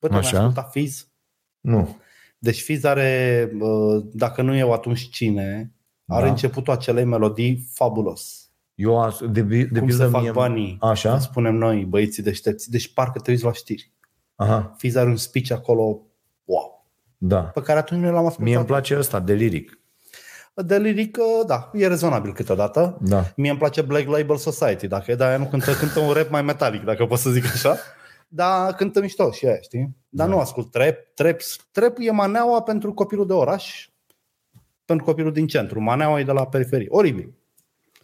Bă, 0.00 0.06
tu 0.08 0.12
ai 0.12 0.18
Așa. 0.18 0.38
ascultat 0.38 0.70
Fizz? 0.70 1.08
Nu. 1.60 1.96
Deci 2.38 2.62
Fizz 2.62 2.84
are, 2.84 3.50
uh, 3.60 4.04
dacă 4.12 4.42
nu 4.42 4.56
eu 4.56 4.72
atunci 4.72 5.08
cine, 5.10 5.72
are 6.06 6.24
Da. 6.24 6.30
începutul 6.30 6.72
acelei 6.72 7.04
melodii 7.04 7.68
fabulos. 7.72 8.50
Eu, 8.74 9.02
as- 9.02 9.20
de, 9.20 9.42
de 9.42 9.64
Cum 9.78 9.86
pildă, 9.86 10.04
să 10.04 10.08
fac 10.08 10.20
mie- 10.22 10.30
banii, 10.30 10.76
Așa? 10.80 11.10
cum 11.10 11.18
spunem 11.20 11.54
noi, 11.54 11.84
băieții 11.84 12.22
deștepți. 12.22 12.70
Deci 12.70 12.92
parcă 12.92 13.18
te 13.18 13.30
uiți 13.30 13.44
la 13.44 13.52
știri. 13.52 13.92
Aha, 14.34 14.74
Fizz 14.78 14.94
are 14.96 15.08
un 15.08 15.16
speech 15.16 15.50
acolo, 15.50 16.00
wow, 16.44 16.86
da. 17.18 17.40
pe 17.42 17.62
care 17.62 17.78
atunci 17.78 18.00
nu 18.00 18.06
l-am 18.12 18.16
ascultat. 18.26 18.44
Mie 18.46 18.56
îmi 18.56 18.64
place 18.66 18.98
ăsta 18.98 19.20
de 19.20 19.32
liric. 19.34 19.80
De 20.54 20.78
liric, 20.78 21.16
uh, 21.20 21.46
da, 21.46 21.70
e 21.72 21.86
rezonabil 21.86 22.32
câteodată. 22.32 22.98
Da. 23.00 23.24
Mie 23.36 23.50
îmi 23.50 23.58
place 23.58 23.82
Black 23.82 24.06
Label 24.08 24.36
Society, 24.36 24.86
dacă 24.86 25.10
e 25.10 25.14
de 25.14 25.24
aia 25.24 25.36
nu 25.36 25.44
cântă, 25.46 25.72
cântă 25.74 26.00
un 26.00 26.12
rap 26.12 26.30
mai 26.30 26.42
metalic, 26.42 26.82
dacă 26.84 27.06
pot 27.06 27.18
să 27.18 27.30
zic 27.30 27.44
așa. 27.44 27.76
Dar 28.28 28.72
cântă 28.74 29.00
mișto 29.00 29.30
și 29.30 29.46
aia, 29.46 29.60
știi? 29.60 29.96
Dar 30.08 30.26
Da. 30.28 30.32
nu 30.32 30.40
ascult 30.40 30.70
trap. 30.70 30.94
Trap, 31.14 31.36
trap 31.70 31.96
e 31.98 32.10
maneaua 32.10 32.62
pentru 32.62 32.92
copilul 32.94 33.26
de 33.26 33.32
oraș, 33.32 33.88
pentru 34.84 35.04
copilul 35.04 35.32
din 35.32 35.46
centru. 35.46 35.80
Maneaua 35.80 36.20
e 36.20 36.24
de 36.24 36.32
la 36.32 36.46
periferie. 36.46 36.86
Oribil. 36.90 37.34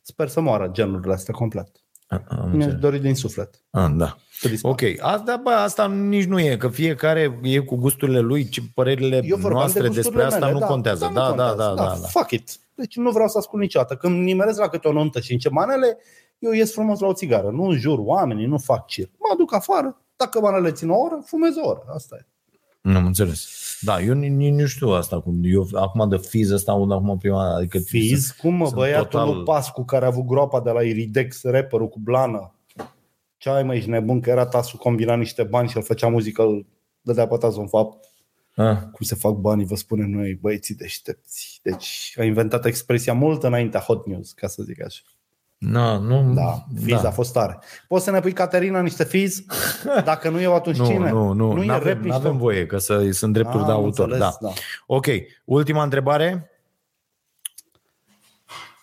Sper 0.03 0.29
să 0.29 0.41
moară 0.41 0.69
genurile 0.73 1.13
astea 1.13 1.35
complet. 1.35 1.69
A- 2.07 2.23
am 2.29 2.39
Mi-aș 2.39 2.53
înțeles. 2.53 2.75
dori 2.81 2.99
din 2.99 3.15
suflet. 3.15 3.63
Ah, 3.71 3.91
da. 3.97 4.17
Să 4.41 4.49
dispară. 4.49 4.75
Ok, 4.75 4.81
asta, 5.01 5.41
bă, 5.43 5.51
asta 5.51 5.87
nici 5.89 6.25
nu 6.25 6.41
e, 6.41 6.57
că 6.57 6.69
fiecare 6.69 7.39
e 7.43 7.59
cu 7.59 7.77
gusturile 7.77 8.21
lui, 8.21 8.49
ci 8.49 8.63
părerile 8.75 9.17
Eu 9.25 9.37
vorbeam 9.37 9.53
noastre 9.53 9.81
de 9.81 9.87
despre 9.87 10.03
gusturile 10.03 10.25
asta 10.25 10.39
mele, 10.39 10.53
nu 10.53 10.59
da, 10.59 10.67
contează. 10.67 11.05
nu 11.07 11.13
Da, 11.13 11.21
da, 11.21 11.27
contează. 11.29 11.55
da, 11.57 11.75
da, 11.75 11.85
da. 12.01 12.07
Fuck 12.07 12.31
it. 12.31 12.51
Deci 12.75 12.97
nu 12.97 13.11
vreau 13.11 13.29
să 13.29 13.39
ascult 13.39 13.63
niciodată. 13.63 13.95
Când 13.97 14.23
nimeresc 14.23 14.59
la 14.59 14.69
câte 14.69 14.89
o 14.89 14.93
nuntă 14.93 15.21
și 15.21 15.33
încep 15.33 15.53
manele, 15.53 15.99
eu 16.39 16.53
ies 16.53 16.73
frumos 16.73 16.99
la 17.01 17.07
o 17.07 17.13
țigară. 17.13 17.51
Nu 17.51 17.73
jur 17.73 17.99
oamenii, 18.01 18.47
nu 18.47 18.59
fac 18.59 18.87
cir. 18.87 19.07
Mă 19.19 19.35
duc 19.39 19.55
afară. 19.55 20.01
Dacă 20.17 20.41
manele 20.41 20.71
țin 20.73 20.89
o 20.91 20.97
oră, 20.97 21.23
fumez 21.25 21.57
o 21.57 21.69
oră. 21.69 21.83
Asta 21.95 22.17
e. 22.21 22.27
Nu 22.81 22.97
am 22.97 23.07
înțeles. 23.07 23.49
Da, 23.81 24.01
eu 24.01 24.15
nici 24.15 24.31
ni, 24.31 24.51
nu 24.51 24.67
știu 24.67 24.89
asta. 24.89 25.21
Cum, 25.21 25.41
eu 25.43 25.69
acum 25.75 26.09
de 26.09 26.17
fiz 26.17 26.51
ăsta 26.51 26.73
aud 26.73 26.93
acum 26.93 27.19
prima 27.19 27.45
dată. 27.45 27.57
Adică 27.57 27.79
Fiz, 27.79 28.31
cum 28.31 28.55
mă, 28.55 28.65
sunt 28.65 28.77
băiatul 28.77 29.05
total- 29.07 29.35
lui 29.35 29.43
Pascu 29.45 29.85
care 29.85 30.05
a 30.05 30.09
avut 30.09 30.25
groapa 30.25 30.61
de 30.61 30.71
la 30.71 30.83
Iridex, 30.83 31.43
rapperul 31.43 31.89
cu 31.89 31.99
blană. 32.03 32.53
Ce 33.39 33.49
ai 33.51 33.63
mă, 33.63 33.75
ești 33.75 33.89
nebun 33.91 34.21
că 34.21 34.31
era 34.31 34.47
tasul 34.47 34.79
combina 34.79 35.15
niște 35.15 35.43
bani 35.43 35.69
și 35.69 35.77
el 35.77 35.83
făcea 35.83 36.09
muzică, 36.09 36.43
îl 36.43 36.67
dădea 37.01 37.27
pe 37.27 37.37
tasul 37.37 37.61
în 37.61 37.69
fapt. 37.69 38.05
Ah, 38.57 38.77
Cum 38.77 39.01
se 39.01 39.15
fac 39.15 39.33
banii, 39.33 39.67
vă 39.67 39.75
spunem 39.75 40.11
noi, 40.11 40.35
băieții 40.35 40.75
deștepți. 40.75 41.61
Deci 41.63 42.15
a 42.19 42.25
inventat 42.25 42.65
expresia 42.65 43.13
mult 43.13 43.43
înaintea 43.43 43.81
Hot 43.81 44.07
News, 44.07 44.33
ca 44.33 44.47
să 44.47 44.63
zic 44.63 44.85
așa. 44.85 45.01
na, 45.59 45.97
nu, 45.99 46.35
Da, 46.35 46.65
Fiz 46.85 47.01
da. 47.03 47.09
a 47.09 47.11
fost 47.11 47.33
tare. 47.33 47.59
Poți 47.89 48.05
să 48.05 48.11
ne 48.11 48.21
pui, 48.21 48.33
Caterina, 48.33 48.81
niște 48.81 49.05
Fiz? 49.05 49.45
Dacă 50.05 50.29
nu 50.29 50.41
eu, 50.41 50.55
atunci 50.55 50.77
Nu, 50.83 50.87
cine? 50.87 51.11
nu, 51.11 51.33
nu, 51.33 51.53
nu 51.53 51.63
e 51.63 51.67
n-avem, 51.67 51.93
rap 51.93 52.03
nici 52.03 52.11
n-avem 52.13 52.31
tot. 52.31 52.41
voie, 52.41 52.67
că 52.67 52.79
să, 52.79 53.11
sunt 53.11 53.33
drepturi 53.33 53.59
Ah, 53.61 53.67
de 53.67 53.73
am 53.73 53.77
autor. 53.79 54.05
înțeles, 54.11 54.19
Da. 54.41 54.49
da. 54.49 54.53
Ok, 54.87 55.07
ultima 55.45 55.83
întrebare. 55.83 56.51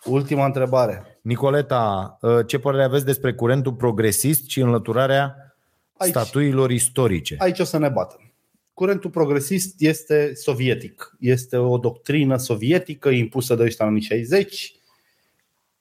Ultima 0.06 0.45
întrebare. 0.45 1.19
Nicoleta, 1.22 2.18
uh, 2.22 2.40
ce 2.48 2.60
părere 2.60 2.84
aveți 2.84 3.06
despre 3.06 3.34
curentul 3.34 3.73
progresist 3.73 4.49
și 4.49 4.60
înlăturarea 4.60 5.56
Aici. 5.98 6.10
statuilor 6.10 6.72
istorice? 6.72 7.36
Aici 7.40 7.60
o 7.60 7.64
să 7.64 7.77
ne 7.77 7.90
batem. 7.90 8.34
Curentul 8.73 9.10
progresist 9.10 9.76
este 9.82 10.34
sovietic. 10.34 11.15
Este 11.19 11.57
o 11.57 11.77
doctrină 11.77 12.38
sovietică 12.38 13.10
impusă 13.10 13.56
de 13.56 13.64
ăștia 13.64 13.86
în 13.86 13.91
anii 13.91 14.03
60 14.03 14.73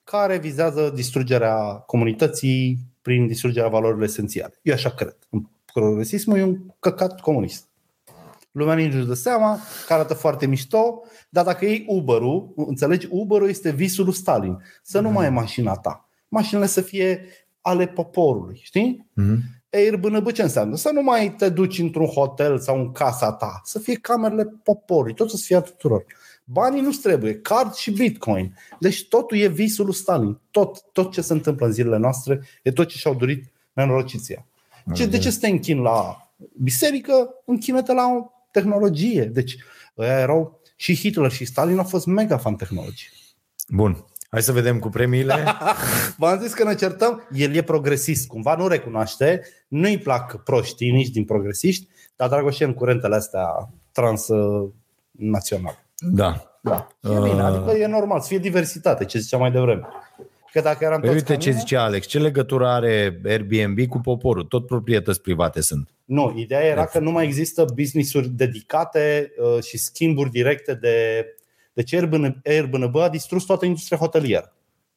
care 0.04 0.38
vizează 0.38 0.90
distrugerea 0.94 1.56
comunității 1.74 2.78
prin 3.02 3.26
distrugerea 3.26 3.68
valorilor 3.68 4.02
esențiale. 4.02 4.58
Eu 4.62 4.74
așa 4.74 4.90
cred. 4.90 5.16
Progresismul 5.72 6.38
e 6.38 6.42
un 6.42 6.58
căcat 6.78 7.20
comunist. 7.20 7.68
Lumea 8.54 8.74
nici 8.74 8.92
nu-și 8.92 9.06
dă 9.06 9.14
seama, 9.14 9.58
că 9.86 9.92
arată 9.92 10.14
foarte 10.14 10.46
mișto, 10.46 11.02
dar 11.28 11.44
dacă 11.44 11.64
iei 11.64 11.84
Uber-ul, 11.88 12.52
înțelegi, 12.56 13.06
Uber-ul 13.10 13.48
este 13.48 13.70
visul 13.70 14.04
lui 14.04 14.14
Stalin. 14.14 14.62
Să 14.82 15.00
nu 15.00 15.10
mai 15.10 15.26
e 15.26 15.28
mașina 15.28 15.74
ta. 15.74 16.08
Mașinile 16.28 16.66
să 16.66 16.80
fie 16.80 17.26
ale 17.60 17.86
poporului, 17.86 18.60
știi? 18.62 19.06
Mhm. 19.14 19.38
Airbnb 19.70 20.30
ce 20.30 20.42
înseamnă? 20.42 20.76
Să 20.76 20.90
nu 20.92 21.02
mai 21.02 21.34
te 21.38 21.48
duci 21.48 21.78
într-un 21.78 22.06
hotel 22.06 22.58
sau 22.58 22.78
în 22.78 22.92
casa 22.92 23.32
ta, 23.32 23.60
să 23.64 23.78
fie 23.78 23.94
camerele 23.94 24.44
poporului, 24.62 25.14
totul 25.14 25.38
să 25.38 25.44
fie 25.46 25.56
a 25.56 25.60
tuturor. 25.60 26.04
Banii 26.44 26.80
nu 26.80 26.90
trebuie, 26.90 27.40
card 27.40 27.74
și 27.74 27.90
bitcoin. 27.90 28.56
Deci 28.80 29.08
totul 29.08 29.36
e 29.36 29.48
visul 29.48 29.84
lui 29.84 29.94
Stalin. 29.94 30.38
Tot, 30.50 30.82
tot 30.92 31.12
ce 31.12 31.20
se 31.20 31.32
întâmplă 31.32 31.66
în 31.66 31.72
zilele 31.72 31.96
noastre 31.96 32.40
e 32.62 32.72
tot 32.72 32.88
ce 32.88 32.96
și-au 32.96 33.14
dorit 33.14 33.52
nenorociția. 33.72 34.46
Ce, 34.94 35.06
de 35.06 35.18
ce 35.18 35.30
să 35.30 35.38
te 35.38 35.48
închin 35.48 35.80
la 35.80 36.28
biserică? 36.62 37.30
Închină-te 37.44 37.92
la 37.92 38.06
o 38.06 38.33
tehnologie. 38.54 39.24
Deci 39.24 39.56
ăia 39.98 40.18
erau 40.18 40.60
și 40.76 40.96
Hitler 40.96 41.30
și 41.30 41.44
Stalin 41.44 41.78
au 41.78 41.84
fost 41.84 42.06
mega 42.06 42.36
fan 42.36 42.54
tehnologie. 42.54 43.08
Bun. 43.68 44.04
Hai 44.30 44.42
să 44.42 44.52
vedem 44.52 44.78
cu 44.78 44.88
premiile. 44.88 45.44
V-am 46.18 46.38
zis 46.40 46.52
că 46.52 46.64
ne 46.64 46.74
certăm, 46.74 47.28
el 47.32 47.54
e 47.54 47.62
progresist, 47.62 48.26
cumva 48.26 48.56
nu 48.56 48.66
recunoaște, 48.66 49.42
nu-i 49.68 49.98
plac 49.98 50.42
proștii 50.42 50.90
nici 50.90 51.08
din 51.08 51.24
progresiști, 51.24 51.88
dar 52.16 52.28
Dragoșe 52.28 52.64
în 52.64 52.74
curentele 52.74 53.14
astea 53.14 53.46
transnaționale. 53.92 55.86
Da. 55.98 56.58
Da. 56.62 56.86
E 57.00 57.08
bine, 57.08 57.42
adică 57.42 57.70
e 57.70 57.86
normal 57.86 58.20
să 58.20 58.26
fie 58.28 58.38
diversitate, 58.38 59.04
ce 59.04 59.18
ziceam 59.18 59.40
mai 59.40 59.50
devreme. 59.50 59.86
Că 60.54 60.60
dacă 60.60 60.84
eram 60.84 61.00
Păi 61.00 61.08
toți 61.08 61.20
uite 61.20 61.32
ca 61.32 61.38
ce 61.38 61.48
mine- 61.48 61.60
zice 61.60 61.76
Alex, 61.76 62.06
ce 62.06 62.18
legătură 62.18 62.66
are 62.68 63.20
Airbnb 63.24 63.86
cu 63.88 63.98
poporul? 64.00 64.42
Tot 64.44 64.66
proprietăți 64.66 65.20
private 65.20 65.60
sunt. 65.60 65.88
Nu, 66.04 66.32
ideea 66.36 66.60
era 66.64 66.84
că 66.84 66.98
nu 66.98 67.10
mai 67.10 67.24
există 67.24 67.64
business-uri 67.74 68.28
dedicate 68.28 69.32
uh, 69.56 69.62
și 69.62 69.78
schimburi 69.78 70.30
directe 70.30 70.74
de... 70.74 71.26
Deci 71.72 71.94
Airbnb, 71.94 72.34
Airbnb 72.44 72.96
a 72.96 73.08
distrus 73.08 73.44
toată 73.44 73.64
industria 73.64 73.98
hotelieră. 73.98 74.54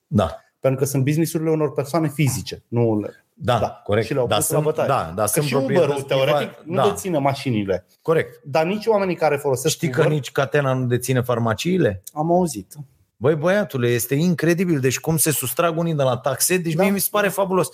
Da. 0.08 0.36
Pentru 0.60 0.80
că 0.80 0.86
sunt 0.86 1.04
businessurile 1.04 1.50
unor 1.50 1.74
persoane 1.74 2.10
fizice. 2.14 2.64
Nu 2.68 3.00
le... 3.00 3.26
Da, 3.34 3.60
Da, 3.60 3.82
corect. 3.84 4.06
și 4.08 4.14
le-au 4.14 4.28
da, 4.28 4.36
pus 4.36 4.50
la 4.50 4.54
sunt, 4.54 4.66
bătaie. 4.68 4.88
da, 4.88 5.12
da, 5.16 5.22
Că 5.22 5.28
sunt 5.28 5.46
și 5.46 5.54
Uber-ul, 5.54 5.76
proprietăți 5.76 6.08
teoretic, 6.08 6.38
private. 6.48 6.64
nu 6.66 6.76
da, 6.76 6.90
deține 6.90 7.18
mașinile. 7.18 7.86
corect. 8.02 8.40
Dar 8.44 8.66
nici 8.66 8.86
oamenii 8.86 9.16
care 9.16 9.36
folosesc 9.36 9.74
Știi 9.76 9.90
că 9.90 10.00
Uber, 10.00 10.12
nici 10.12 10.32
Catena 10.32 10.74
nu 10.74 10.86
deține 10.86 11.22
farmaciile? 11.22 12.04
am 12.14 12.32
auzit. 12.32 12.74
Băi, 13.20 13.36
băiatule, 13.36 13.88
este 13.88 14.16
incredibil. 14.16 14.80
Deci 14.80 15.00
cum 15.00 15.18
se 15.18 15.32
sustrag 15.32 15.78
unii 15.78 15.94
de 15.94 16.04
la 16.04 16.18
taxe, 16.18 16.58
deci 16.58 16.72
Da. 16.74 16.78
da. 16.78 16.84
mie 16.84 16.92
mi 16.92 17.00
se 17.00 17.08
pare 17.12 17.28
fabulos. 17.28 17.70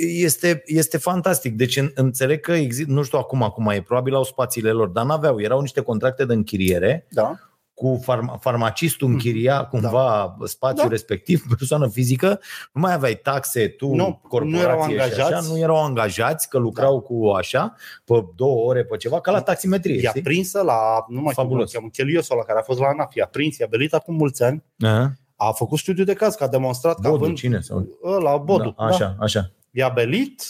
Este, 0.00 0.62
este 0.66 0.98
fantastic. 0.98 1.54
Deci 1.56 1.76
în- 1.76 1.90
înțeleg 1.94 2.40
că 2.40 2.52
există, 2.52 2.92
nu 2.92 3.02
știu 3.02 3.18
acum, 3.18 3.42
acum 3.42 3.68
e, 3.68 3.82
probabil 3.82 4.14
au 4.14 4.24
spațiile 4.24 4.70
lor, 4.70 4.88
dar 4.88 5.04
n-aveau. 5.04 5.40
Erau 5.40 5.60
niște 5.60 5.80
contracte 5.80 6.24
de 6.24 6.32
închiriere 6.32 7.06
Da. 7.10 7.38
Cu 7.82 8.00
farma, 8.02 8.36
farmacistul 8.40 9.08
închiria 9.08 9.64
cumva 9.64 10.36
spațiul 10.44 10.82
Da. 10.84 10.88
respectiv, 10.90 11.42
persoană 11.58 11.88
fizică, 11.88 12.40
nu 12.72 12.80
mai 12.80 12.92
aveai 12.92 13.14
taxe, 13.14 13.68
tu, 13.68 13.94
Nu, 13.94 14.20
corporație 14.28 14.56
nu 14.56 14.62
erau 14.62 14.88
și 14.88 14.98
așa, 14.98 15.22
angajați. 15.24 15.50
nu 15.50 15.58
erau 15.58 15.84
angajați, 15.84 16.48
că 16.48 16.58
lucrau 16.58 17.00
cu 17.00 17.26
așa, 17.36 17.74
pe 18.04 18.24
două 18.36 18.64
ore, 18.68 18.84
pe 18.84 18.96
ceva, 18.96 19.20
ca 19.20 19.30
la 19.30 19.40
taximetrie. 19.40 19.94
E 19.94 19.98
știi? 19.98 20.20
aprinsă 20.20 20.62
la, 20.62 21.04
nu 21.08 21.20
mai 21.20 21.30
știu 21.30 21.42
cum 21.42 21.50
Fabulos. 21.50 21.72
îl 21.72 21.78
cheamă, 21.78 21.88
Cheliosul 21.92 22.34
ăla 22.36 22.44
care 22.44 22.58
a 22.58 22.62
fost 22.62 22.78
la 22.78 22.86
ANAF, 22.86 23.12
e 23.16 23.22
aprins, 23.22 23.58
i-a 23.58 23.66
belit 23.70 23.94
acum 23.94 24.14
mulți 24.14 24.42
ani, 24.42 24.62
Aha. 24.80 25.12
a 25.36 25.50
făcut 25.52 25.78
studiu 25.78 26.04
de 26.04 26.14
caz, 26.14 26.34
că 26.34 26.44
a 26.44 26.48
demonstrat 26.48 26.94
că 27.00 27.08
Bodu, 27.08 27.22
având 27.22 27.36
cine? 27.36 27.60
Sau... 27.60 27.86
ăla, 28.04 28.36
Bodu, 28.36 28.74
Da, 28.78 28.84
așa, 28.84 29.16
așa. 29.20 29.50
i-a 29.70 29.88
belit 29.88 30.42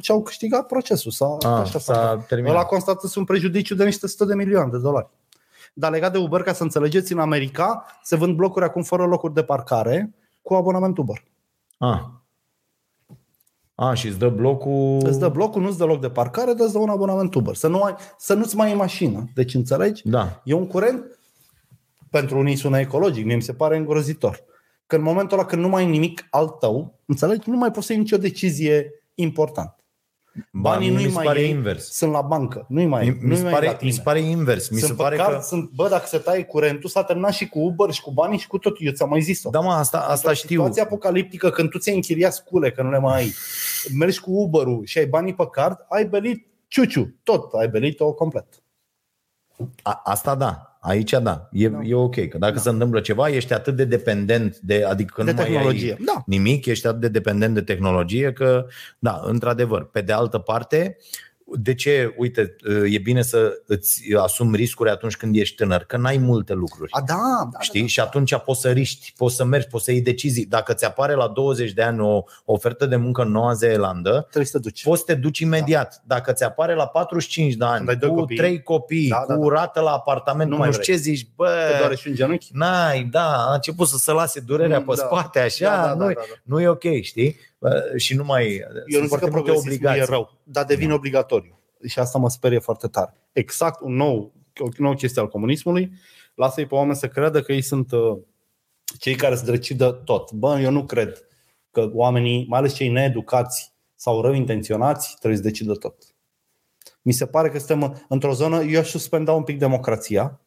și 0.00 0.10
au 0.10 0.22
câștigat 0.22 0.66
procesul. 0.66 1.10
S-a, 1.10 1.36
A, 1.40 1.48
așa 1.48 1.78
s-a 1.78 1.92
s-a 1.94 2.08
făcut. 2.08 2.26
terminat. 2.26 2.52
Ăla 2.52 2.60
a 2.60 2.66
constatat 2.66 3.14
un 3.14 3.24
prejudiciu 3.24 3.74
de 3.74 3.84
niște 3.84 4.06
100 4.06 4.24
de 4.24 4.34
milioane 4.34 4.70
de 4.70 4.78
dolari. 4.78 5.08
Dar 5.74 5.90
legat 5.90 6.12
de 6.12 6.18
Uber, 6.18 6.42
ca 6.42 6.52
să 6.52 6.62
înțelegeți, 6.62 7.12
în 7.12 7.18
America 7.18 7.86
se 8.02 8.16
vând 8.16 8.36
blocuri 8.36 8.64
acum 8.64 8.82
fără 8.82 9.04
locuri 9.04 9.34
de 9.34 9.42
parcare 9.42 10.14
cu 10.42 10.54
abonament 10.54 10.98
Uber. 10.98 11.24
A. 11.78 12.24
A, 13.74 13.94
și 13.94 14.06
îți 14.06 14.18
dă 14.18 14.28
blocul... 14.28 14.98
Îți 15.02 15.18
dă 15.18 15.28
blocul, 15.28 15.62
nu-ți 15.62 15.78
dă 15.78 15.84
loc 15.84 16.00
de 16.00 16.10
parcare, 16.10 16.52
dar 16.52 16.64
îți 16.64 16.72
dă 16.72 16.78
un 16.78 16.88
abonament 16.88 17.34
Uber. 17.34 17.54
Să, 17.54 17.68
nu 17.68 17.82
ai, 17.82 17.94
să 18.18 18.34
nu-ți 18.34 18.56
mai 18.56 18.68
iei 18.68 18.76
mașină. 18.76 19.24
Deci 19.34 19.54
înțelegi? 19.54 20.08
Da. 20.08 20.40
E 20.44 20.52
un 20.52 20.66
curent, 20.66 21.18
pentru 22.10 22.38
unii 22.38 22.56
sună 22.56 22.78
ecologic, 22.78 23.24
mie 23.24 23.34
mi 23.34 23.42
se 23.42 23.52
pare 23.52 23.76
îngrozitor. 23.76 24.44
Că 24.86 24.96
în 24.96 25.02
momentul 25.02 25.38
ăla 25.38 25.46
când 25.46 25.62
nu 25.62 25.68
mai 25.68 25.82
ai 25.82 25.90
nimic 25.90 26.26
al 26.30 26.48
tău, 26.48 26.98
înțelegi, 27.06 27.50
nu 27.50 27.56
mai 27.56 27.70
poți 27.70 27.86
să 27.86 27.92
iei 27.92 28.00
nicio 28.00 28.16
decizie 28.16 28.92
importantă. 29.14 29.76
Banii 30.52 30.88
mie 30.88 30.96
nu-i 30.96 31.04
mi 31.04 31.10
se 31.10 31.16
mai 31.16 31.24
pare 31.24 31.40
iei, 31.40 31.50
invers. 31.50 31.90
sunt 31.90 32.12
la 32.12 32.20
bancă. 32.20 32.64
Nu-i 32.68 32.86
mai, 32.86 33.08
Mi, 33.08 33.16
mi, 33.20 33.26
nu-i 33.28 33.36
se 33.36 33.42
mai 33.42 33.52
la 33.52 33.58
pare, 33.58 33.76
tine. 33.76 33.90
mi 33.90 33.96
se 33.96 34.02
pare 34.02 34.20
invers. 34.20 34.68
Mi 34.68 34.78
sunt 34.78 34.90
se 34.90 35.02
pare 35.02 35.16
păcat, 35.16 35.32
că... 35.34 35.40
sunt, 35.40 35.70
bă, 35.70 35.88
dacă 35.88 36.06
se 36.06 36.18
taie 36.18 36.44
curentul, 36.44 36.90
s-a 36.90 37.04
terminat 37.04 37.32
și 37.32 37.48
cu 37.48 37.58
Uber 37.58 37.90
și 37.90 38.00
cu 38.02 38.10
banii 38.10 38.38
și 38.38 38.46
cu 38.46 38.58
tot. 38.58 38.76
Eu 38.78 38.92
ți-am 38.92 39.08
mai 39.08 39.20
zis-o. 39.20 39.50
Da, 39.50 39.60
mă, 39.60 39.72
asta, 39.72 39.98
asta 39.98 40.12
Într-o 40.12 40.32
știu. 40.32 40.60
situație 40.60 40.82
apocaliptică, 40.82 41.50
când 41.50 41.70
tu 41.70 41.78
ți-ai 41.78 41.94
închiriat 41.94 42.32
scule, 42.32 42.70
că 42.70 42.82
nu 42.82 42.90
le 42.90 42.98
mai 42.98 43.16
ai, 43.16 43.32
mergi 43.98 44.20
cu 44.20 44.30
Uber-ul 44.30 44.84
și 44.84 44.98
ai 44.98 45.06
banii 45.06 45.34
pe 45.34 45.48
card, 45.50 45.86
ai 45.88 46.04
belit 46.04 46.46
ciuciu, 46.68 47.14
tot, 47.22 47.52
ai 47.52 47.68
belit-o 47.68 48.12
complet. 48.12 48.46
A, 49.82 50.00
asta 50.04 50.34
da. 50.34 50.69
Aici 50.80 51.10
da. 51.10 51.48
E, 51.52 51.68
Da. 51.68 51.80
e 51.82 51.94
ok. 51.94 52.28
Că 52.28 52.38
dacă 52.38 52.58
se 52.58 52.68
întâmplă 52.68 53.00
ceva, 53.00 53.28
ești 53.28 53.52
atât 53.52 53.76
de 53.76 53.84
dependent 53.84 54.58
de, 54.58 54.84
adică 54.88 55.12
că 55.16 55.22
De 55.22 55.30
nu 55.30 55.36
mai 55.36 55.46
tehnologie. 55.46 55.90
ai 55.98 56.04
Da. 56.04 56.22
nimic, 56.26 56.66
ești 56.66 56.86
atât 56.86 57.00
de 57.00 57.08
dependent 57.08 57.54
de 57.54 57.60
tehnologie 57.62 58.32
că, 58.32 58.66
da, 58.98 59.20
într-adevăr. 59.24 59.90
Pe 59.90 60.00
de 60.00 60.12
altă 60.12 60.38
parte, 60.38 60.96
de 61.58 61.74
ce, 61.74 62.14
uite, 62.16 62.56
e 62.90 62.98
bine 62.98 63.22
să 63.22 63.62
îți 63.66 64.02
asumi 64.18 64.56
riscuri 64.56 64.90
atunci 64.90 65.16
când 65.16 65.36
ești 65.36 65.54
tânăr, 65.56 65.84
că 65.84 65.96
n-ai 65.96 66.16
multe 66.16 66.52
lucruri. 66.52 66.92
A, 66.92 67.00
da, 67.06 67.48
da, 67.52 67.60
Știi? 67.60 67.80
da, 67.80 67.86
Și 67.86 68.00
atunci 68.00 68.36
poți 68.36 68.60
să 68.60 68.70
riști, 68.70 69.12
poți 69.16 69.36
să 69.36 69.44
mergi, 69.44 69.66
poți 69.66 69.84
să 69.84 69.92
iei 69.92 70.00
decizii. 70.00 70.46
Dacă 70.46 70.72
ți 70.74 70.84
apare 70.84 71.14
la 71.14 71.28
20 71.28 71.72
de 71.72 71.82
ani 71.82 72.00
o 72.00 72.22
ofertă 72.44 72.86
de 72.86 72.96
muncă 72.96 73.22
în 73.22 73.30
Noua 73.30 73.52
Zeelandă, 73.52 74.20
Trebuie 74.20 74.44
să 74.44 74.52
te 74.58 74.62
duci. 74.62 74.82
poți 74.82 74.98
să 75.00 75.06
te 75.06 75.14
duci 75.14 75.38
imediat. 75.38 76.02
Dacă 76.06 76.32
ți 76.32 76.44
apare 76.44 76.74
la 76.74 76.86
45 76.86 77.54
de 77.54 77.64
ani, 77.64 77.76
Când 77.76 77.88
ai 77.88 77.96
doi 77.96 78.08
cu 78.08 78.14
copii. 78.14 78.36
trei 78.36 78.62
copii, 78.62 79.08
Da, 79.08 79.24
da, 79.28 79.34
cu 79.34 79.48
da. 79.48 79.54
rată 79.54 79.80
la 79.80 79.90
apartament, 79.90 80.48
Nu 80.50 80.54
nu, 80.54 80.60
mai 80.60 80.68
nu 80.68 80.72
știu 80.72 80.84
vrei. 80.94 80.96
ce 80.96 81.02
zici, 81.10 81.26
Te 81.36 81.76
doare 81.78 81.86
bă, 81.88 81.94
și 81.94 82.08
un 82.08 82.14
genunchi. 82.14 82.48
n-ai, 82.52 83.02
da, 83.04 83.46
a 83.50 83.54
început 83.54 83.86
să 83.88 83.96
se 83.96 84.12
lase 84.12 84.40
durerea 84.40 84.78
Mm, 84.78 84.84
pe 84.84 84.92
da. 84.96 85.02
spate, 85.04 85.38
așa, 85.40 85.64
Da, 85.76 85.76
da, 85.82 85.86
da, 85.86 85.94
nu, 85.94 86.06
da, 86.06 86.12
da. 86.14 86.20
nu 86.42 86.60
e 86.60 86.68
ok, 86.68 86.82
știi? 87.02 87.36
Bă, 87.60 87.92
Și 87.96 88.14
nu 88.14 88.24
mai, 88.24 88.56
Eu 88.56 88.68
sunt 88.70 88.84
nu 88.86 89.00
zic 89.00 89.00
că 89.00 89.06
foarte 89.06 89.30
multe 89.30 89.30
progresismul 89.30 89.72
e 89.72 89.76
obligații. 89.76 90.12
rău, 90.14 90.38
dar 90.42 90.64
devine 90.64 90.92
obligatoriu. 90.92 91.58
Și 91.86 91.98
asta 91.98 92.18
mă 92.18 92.28
sperie 92.28 92.58
foarte 92.58 92.86
tare. 92.86 93.14
Exact 93.32 93.80
un 93.80 93.94
nou, 93.94 94.32
o 94.58 94.68
nouă 94.76 94.94
chestie 94.94 95.22
al 95.22 95.28
comunismului, 95.28 95.92
lasă-i 96.34 96.66
pe 96.66 96.74
oameni 96.74 96.96
să 96.96 97.08
creadă 97.08 97.42
că 97.42 97.52
ei 97.52 97.62
sunt 97.62 97.92
uh, 97.92 98.18
cei 98.98 99.14
care 99.14 99.36
să 99.36 99.44
decidă 99.44 99.90
tot. 99.92 100.32
Bă, 100.32 100.58
eu 100.60 100.70
nu 100.70 100.84
cred 100.84 101.26
că 101.70 101.90
oamenii, 101.92 102.46
mai 102.48 102.58
ales 102.58 102.74
cei 102.74 102.88
needucați 102.88 103.72
sau 103.94 104.20
rău 104.20 104.32
intenționați, 104.32 105.16
trebuie 105.18 105.40
să 105.40 105.44
decidă 105.46 105.72
tot. 105.74 105.94
Mi 107.02 107.12
se 107.12 107.26
pare 107.26 107.50
că 107.50 107.58
suntem 107.58 108.04
într-o 108.08 108.32
zonă, 108.32 108.62
eu 108.62 108.80
aș 108.80 108.88
suspenda 108.88 109.32
un 109.32 109.42
pic 109.42 109.58
democrația 109.58 110.40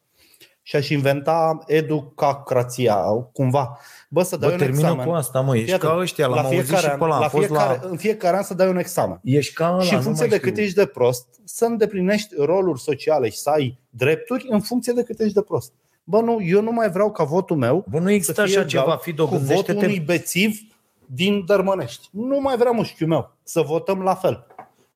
și 0.62 0.76
aș 0.76 0.88
inventa 0.88 1.58
educacrația, 1.66 2.96
cumva. 3.32 3.78
Bă, 4.14 4.22
să 4.22 4.36
dai 4.36 4.48
Bă, 4.48 4.54
un 4.54 4.60
termină 4.60 4.80
examen. 4.80 5.06
cu 5.06 5.12
asta, 5.12 5.40
mă, 5.40 5.56
ești 5.56 5.70
Fii 5.70 5.78
ca 5.78 5.86
atent, 5.86 6.02
ăștia, 6.02 6.26
l-am 6.26 6.44
auzit 6.44 6.76
și 6.76 6.86
an, 6.86 6.98
pe 6.98 7.04
ăla, 7.04 7.18
la 7.18 7.24
am 7.24 7.30
fost 7.30 7.46
fiecare, 7.46 7.78
la... 7.82 7.88
în 7.88 7.96
fiecare 7.96 8.36
an 8.36 8.42
să 8.42 8.54
dai 8.54 8.68
un 8.68 8.76
examen. 8.76 9.20
Ești 9.22 9.52
ca 9.52 9.70
ăla, 9.72 9.82
și 9.82 9.92
în 9.92 9.96
nu 9.96 10.02
funcție 10.02 10.26
mai 10.26 10.38
de 10.38 10.42
cât 10.42 10.52
știu. 10.52 10.62
ești 10.62 10.76
de 10.76 10.86
prost, 10.86 11.26
să 11.44 11.64
îndeplinești 11.64 12.34
roluri 12.38 12.80
sociale 12.80 13.28
și 13.28 13.38
să 13.38 13.50
ai 13.50 13.78
drepturi 13.90 14.46
în 14.48 14.60
funcție 14.60 14.92
de 14.92 15.02
cât 15.02 15.20
ești 15.20 15.34
de 15.34 15.42
prost. 15.42 15.72
Bă, 16.04 16.20
nu, 16.20 16.38
eu 16.42 16.62
nu 16.62 16.70
mai 16.72 16.90
vreau 16.90 17.10
ca 17.10 17.24
votul 17.24 17.56
meu 17.56 17.84
Bă, 17.90 17.98
nu 17.98 18.10
există 18.10 18.32
să 18.32 18.46
fie 18.46 18.58
așa 18.58 18.66
ceva, 18.66 18.82
egal 18.82 18.98
Fido, 18.98 19.24
cu 19.24 19.30
votul 19.30 19.46
gândește-te 19.46 19.84
unui 19.84 20.00
bețiv 20.00 20.58
din 21.06 21.44
Dărmănești. 21.46 22.08
Nu 22.12 22.40
mai 22.40 22.56
vreau 22.56 22.74
mușchiul 22.74 23.08
meu 23.08 23.36
să 23.42 23.60
votăm 23.60 24.02
la 24.02 24.14
fel. 24.14 24.46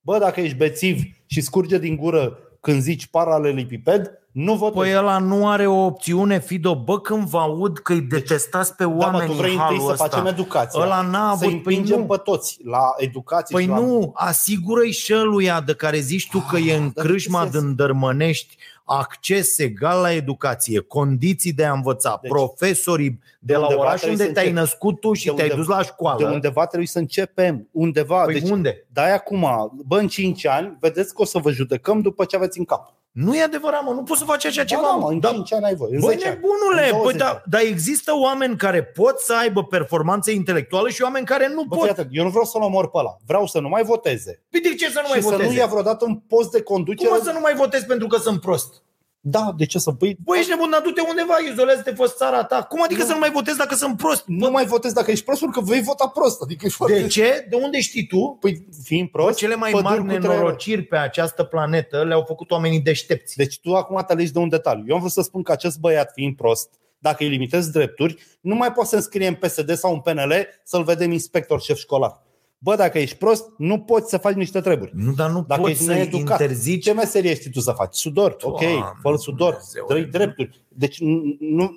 Bă, 0.01 0.19
dacă 0.19 0.40
ești 0.40 0.57
bețiv 0.57 1.03
și 1.27 1.40
scurge 1.40 1.78
din 1.78 1.97
gură 1.97 2.39
când 2.61 2.81
zici 2.81 3.07
paralelipiped, 3.07 4.19
Nu 4.44 4.55
votez. 4.55 4.74
Păi 4.82 4.97
ăla 4.97 5.19
nu 5.19 5.48
are 5.48 5.66
o 5.66 5.85
opțiune, 5.85 6.40
Fido. 6.40 6.74
Bă, 6.74 7.01
când 7.01 7.27
vă 7.28 7.39
aud 7.39 7.78
că 7.78 7.93
îi 7.93 8.01
detestați 8.01 8.74
pe 8.74 8.85
da, 8.85 8.90
mă, 8.90 8.97
oameni 9.05 9.31
tu 9.31 9.36
vrei 9.36 9.52
în 9.55 9.59
întâi 9.60 9.65
halul 9.77 9.86
să 9.86 9.93
ăsta. 9.93 10.05
facem 10.09 10.27
educația. 10.27 10.81
Ăla 10.82 11.01
n-a 11.01 11.19
să 11.36 11.44
avut, 11.44 11.52
îi 11.52 11.60
păi 11.60 11.74
împingem 11.74 11.98
nu. 12.01 12.06
pe 12.06 12.16
toți 12.16 12.59
la 12.65 12.81
educație 12.97 13.55
Păi 13.55 13.62
și 13.65 13.69
la... 13.69 13.78
nu, 13.78 14.10
asigură-i 14.15 14.90
și 14.90 15.05
șăluia 15.05 15.60
de 15.60 15.74
care 15.74 15.98
zici 15.98 16.28
tu 16.31 16.39
că 16.51 16.56
e 16.56 16.77
în 16.77 16.90
dar 16.94 17.05
crâșma 17.05 17.44
ce 17.44 17.51
să- 17.51 17.59
din 17.59 17.74
Dărmănești 17.74 18.56
acces 18.85 19.59
egal 19.59 20.01
la 20.01 20.12
educație, 20.12 20.81
condiții 20.81 21.52
de 21.52 21.65
a 21.65 21.73
învăța, 21.73 22.19
Deci, 22.23 22.31
profesorii 22.31 23.20
de 23.40 23.52
la 23.55 23.60
undeva 23.60 23.81
oraș 23.81 23.94
trebuie 24.01 24.12
unde 24.12 24.24
să 24.27 24.32
te-ai 24.32 24.47
încep. 24.48 24.62
născut 24.62 25.01
tu 25.01 25.12
și 25.12 25.24
De 25.27 25.31
te-ai 25.32 25.48
unde- 25.51 25.60
dus 25.60 25.70
la 25.77 25.82
școală. 25.82 26.19
De 26.19 26.24
undeva 26.24 26.66
trebuie 26.66 26.89
să 26.89 26.98
începem. 26.98 27.69
Undeva. 27.73 28.23
Păi 28.24 28.40
deci, 28.40 28.51
unde? 28.51 28.86
Dai 28.93 29.15
acum, 29.15 29.70
bă, 29.86 29.97
în 29.98 30.09
5 30.09 30.47
ani, 30.47 30.77
vedeți 30.81 31.15
că 31.15 31.23
o 31.23 31.24
să 31.24 31.39
vă 31.39 31.51
judecăm 31.51 32.01
după 32.01 32.24
ce 32.24 32.36
aveți 32.36 32.59
în 32.59 32.65
cap. 32.65 32.93
Nu 33.24 33.36
e 33.36 33.43
adevărat, 33.43 33.85
mă, 33.85 33.93
nu 33.93 34.03
poți 34.03 34.19
să 34.19 34.24
faci 34.24 34.45
așa 34.47 34.65
ceva. 34.65 34.81
Ba 34.81 34.86
da, 34.89 34.95
mă. 34.95 35.01
mă, 35.01 35.11
în 35.11 35.20
Da, 35.20 35.28
5 35.31 35.53
ani 35.53 35.65
ai 35.65 35.74
voie. 35.74 35.95
În 35.95 36.01
Băi, 36.01 36.15
10 36.15 36.27
ani, 36.28 36.35
nebunule, 36.40 36.85
în 36.85 36.90
păi, 36.90 37.01
20 37.01 37.20
da, 37.20 37.28
ani. 37.28 37.43
dar 37.47 37.61
există 37.61 38.12
oameni 38.16 38.57
care 38.57 38.85
pot 38.85 39.19
să 39.19 39.35
aibă 39.35 39.65
performanță 39.65 40.31
intelectuală 40.31 40.89
și 40.89 41.03
oameni 41.03 41.27
care 41.27 41.49
nu 41.55 41.62
Bă, 41.62 41.74
pot. 41.74 41.82
fii 41.85 41.90
atent, 41.90 42.09
eu 42.11 42.24
nu 42.24 42.31
vreau 42.31 42.45
să-l 42.45 42.62
omor 42.62 42.90
pe 42.90 42.99
ăla. 42.99 43.16
Vreau 43.27 43.47
să 43.47 43.61
nu 43.61 43.69
mai 43.69 43.82
voteze. 43.82 44.43
Păi 44.51 44.61
de 44.61 44.74
ce 44.74 44.90
să 44.90 45.01
nu 45.03 45.07
mai 45.09 45.19
și 45.19 45.24
să 45.24 45.31
voteze? 45.31 45.49
nu 45.49 45.55
ia 45.55 45.66
vreodată 45.66 46.05
un 46.05 46.16
post 46.16 46.51
de 46.51 46.62
conducere. 46.62 47.09
Cum 47.09 47.19
mă 47.19 47.24
să 47.24 47.32
nu 47.32 47.40
mai 47.40 47.55
votez 47.55 47.82
pentru 47.82 48.07
că 48.07 48.19
sunt 48.19 48.40
prost? 48.40 48.82
Da, 49.20 49.53
de 49.57 49.66
ce 49.66 49.78
să 49.78 49.93
pui? 49.93 50.16
Băi, 50.24 50.39
ești 50.39 50.51
nebun, 50.51 50.70
dar 50.70 50.81
du-te 50.81 51.01
undeva, 51.09 51.35
izolează-te, 51.51 51.90
fost 51.95 52.16
țara 52.16 52.45
ta. 52.45 52.62
Cum 52.62 52.82
adică 52.82 53.01
Nu. 53.01 53.07
să 53.07 53.12
nu 53.12 53.19
mai 53.19 53.31
votez 53.31 53.57
dacă 53.57 53.74
sunt 53.74 53.97
prost? 53.97 54.23
Nu 54.27 54.51
mai 54.51 54.65
votezi 54.66 54.95
dacă 54.95 55.11
ești 55.11 55.24
prost, 55.24 55.40
pentru 55.40 55.61
că 55.61 55.66
vei 55.70 55.82
vota 55.82 56.09
prost. 56.09 56.43
Adică 56.43 56.66
e 56.66 56.69
foarte... 56.69 57.01
De 57.01 57.07
ce? 57.07 57.47
De 57.51 57.57
unde 57.57 57.81
știi 57.81 58.07
tu? 58.07 58.36
Păi, 58.40 58.66
fiind 58.85 59.09
Bă, 59.11 59.19
prost, 59.23 59.39
cele 59.39 59.55
mai 59.55 59.70
păduri 59.70 59.89
mari 59.90 60.01
cu 60.01 60.07
trei 60.07 60.19
ore. 60.19 60.28
nenorociri 60.28 60.82
pe 60.82 60.97
această 60.97 61.45
planetă 61.45 62.05
le-au 62.05 62.24
făcut 62.27 62.51
oamenii 62.51 62.81
deștepți. 62.81 63.36
Deci 63.36 63.61
tu 63.61 63.74
acum 63.74 64.05
te 64.07 64.12
alegi 64.12 64.32
de 64.32 64.39
un 64.39 64.49
detaliu. 64.49 64.85
Eu 64.89 64.95
am 64.95 65.01
vrut 65.01 65.12
să 65.12 65.23
spun 65.23 65.43
că 65.43 65.53
acest 65.53 65.78
băiat, 65.78 66.11
fiind 66.15 66.36
prost, 66.36 66.69
dacă 66.99 67.23
îi 67.23 67.28
limitezi 67.28 67.73
drepturi, 67.73 68.16
nu 68.40 68.55
mai 68.55 68.73
poți 68.73 68.89
să 68.89 68.97
înscrie 68.97 69.27
în 69.27 69.35
PSD 69.35 69.74
sau 69.74 69.93
în 69.93 70.01
PNL 70.01 70.32
să-l 70.65 70.82
vedem 70.85 71.11
inspector 71.12 71.61
șef 71.61 71.78
școlar. 71.78 72.27
Bă, 72.59 72.76
dacă 72.76 72.98
ești 72.98 73.16
prost, 73.16 73.48
nu 73.56 73.80
poți 73.80 74.10
să 74.10 74.16
faci 74.18 74.35
niște 74.35 74.60
treburi. 74.60 74.90
Nu, 74.94 75.12
dar 75.12 75.30
nu 75.30 75.44
Dacă 75.47 75.60
poți 75.60 75.72
ești 75.72 75.85
să 75.85 75.93
needucat, 75.93 76.40
interzici. 76.40 76.82
ce 76.85 76.93
meserie 76.93 77.35
știi 77.35 77.51
tu 77.51 77.60
să 77.60 77.72
faci? 77.72 77.94
Sudor, 77.94 78.36
ok, 78.43 78.60
Doamne, 78.60 78.80
fă 79.02 79.14
sudor, 79.16 79.51
Dumnezeule. 79.72 80.05
dă 80.10 80.18
drepturi. 80.18 80.64
Deci 80.68 81.01
nu, 81.01 81.36
nu, 81.40 81.76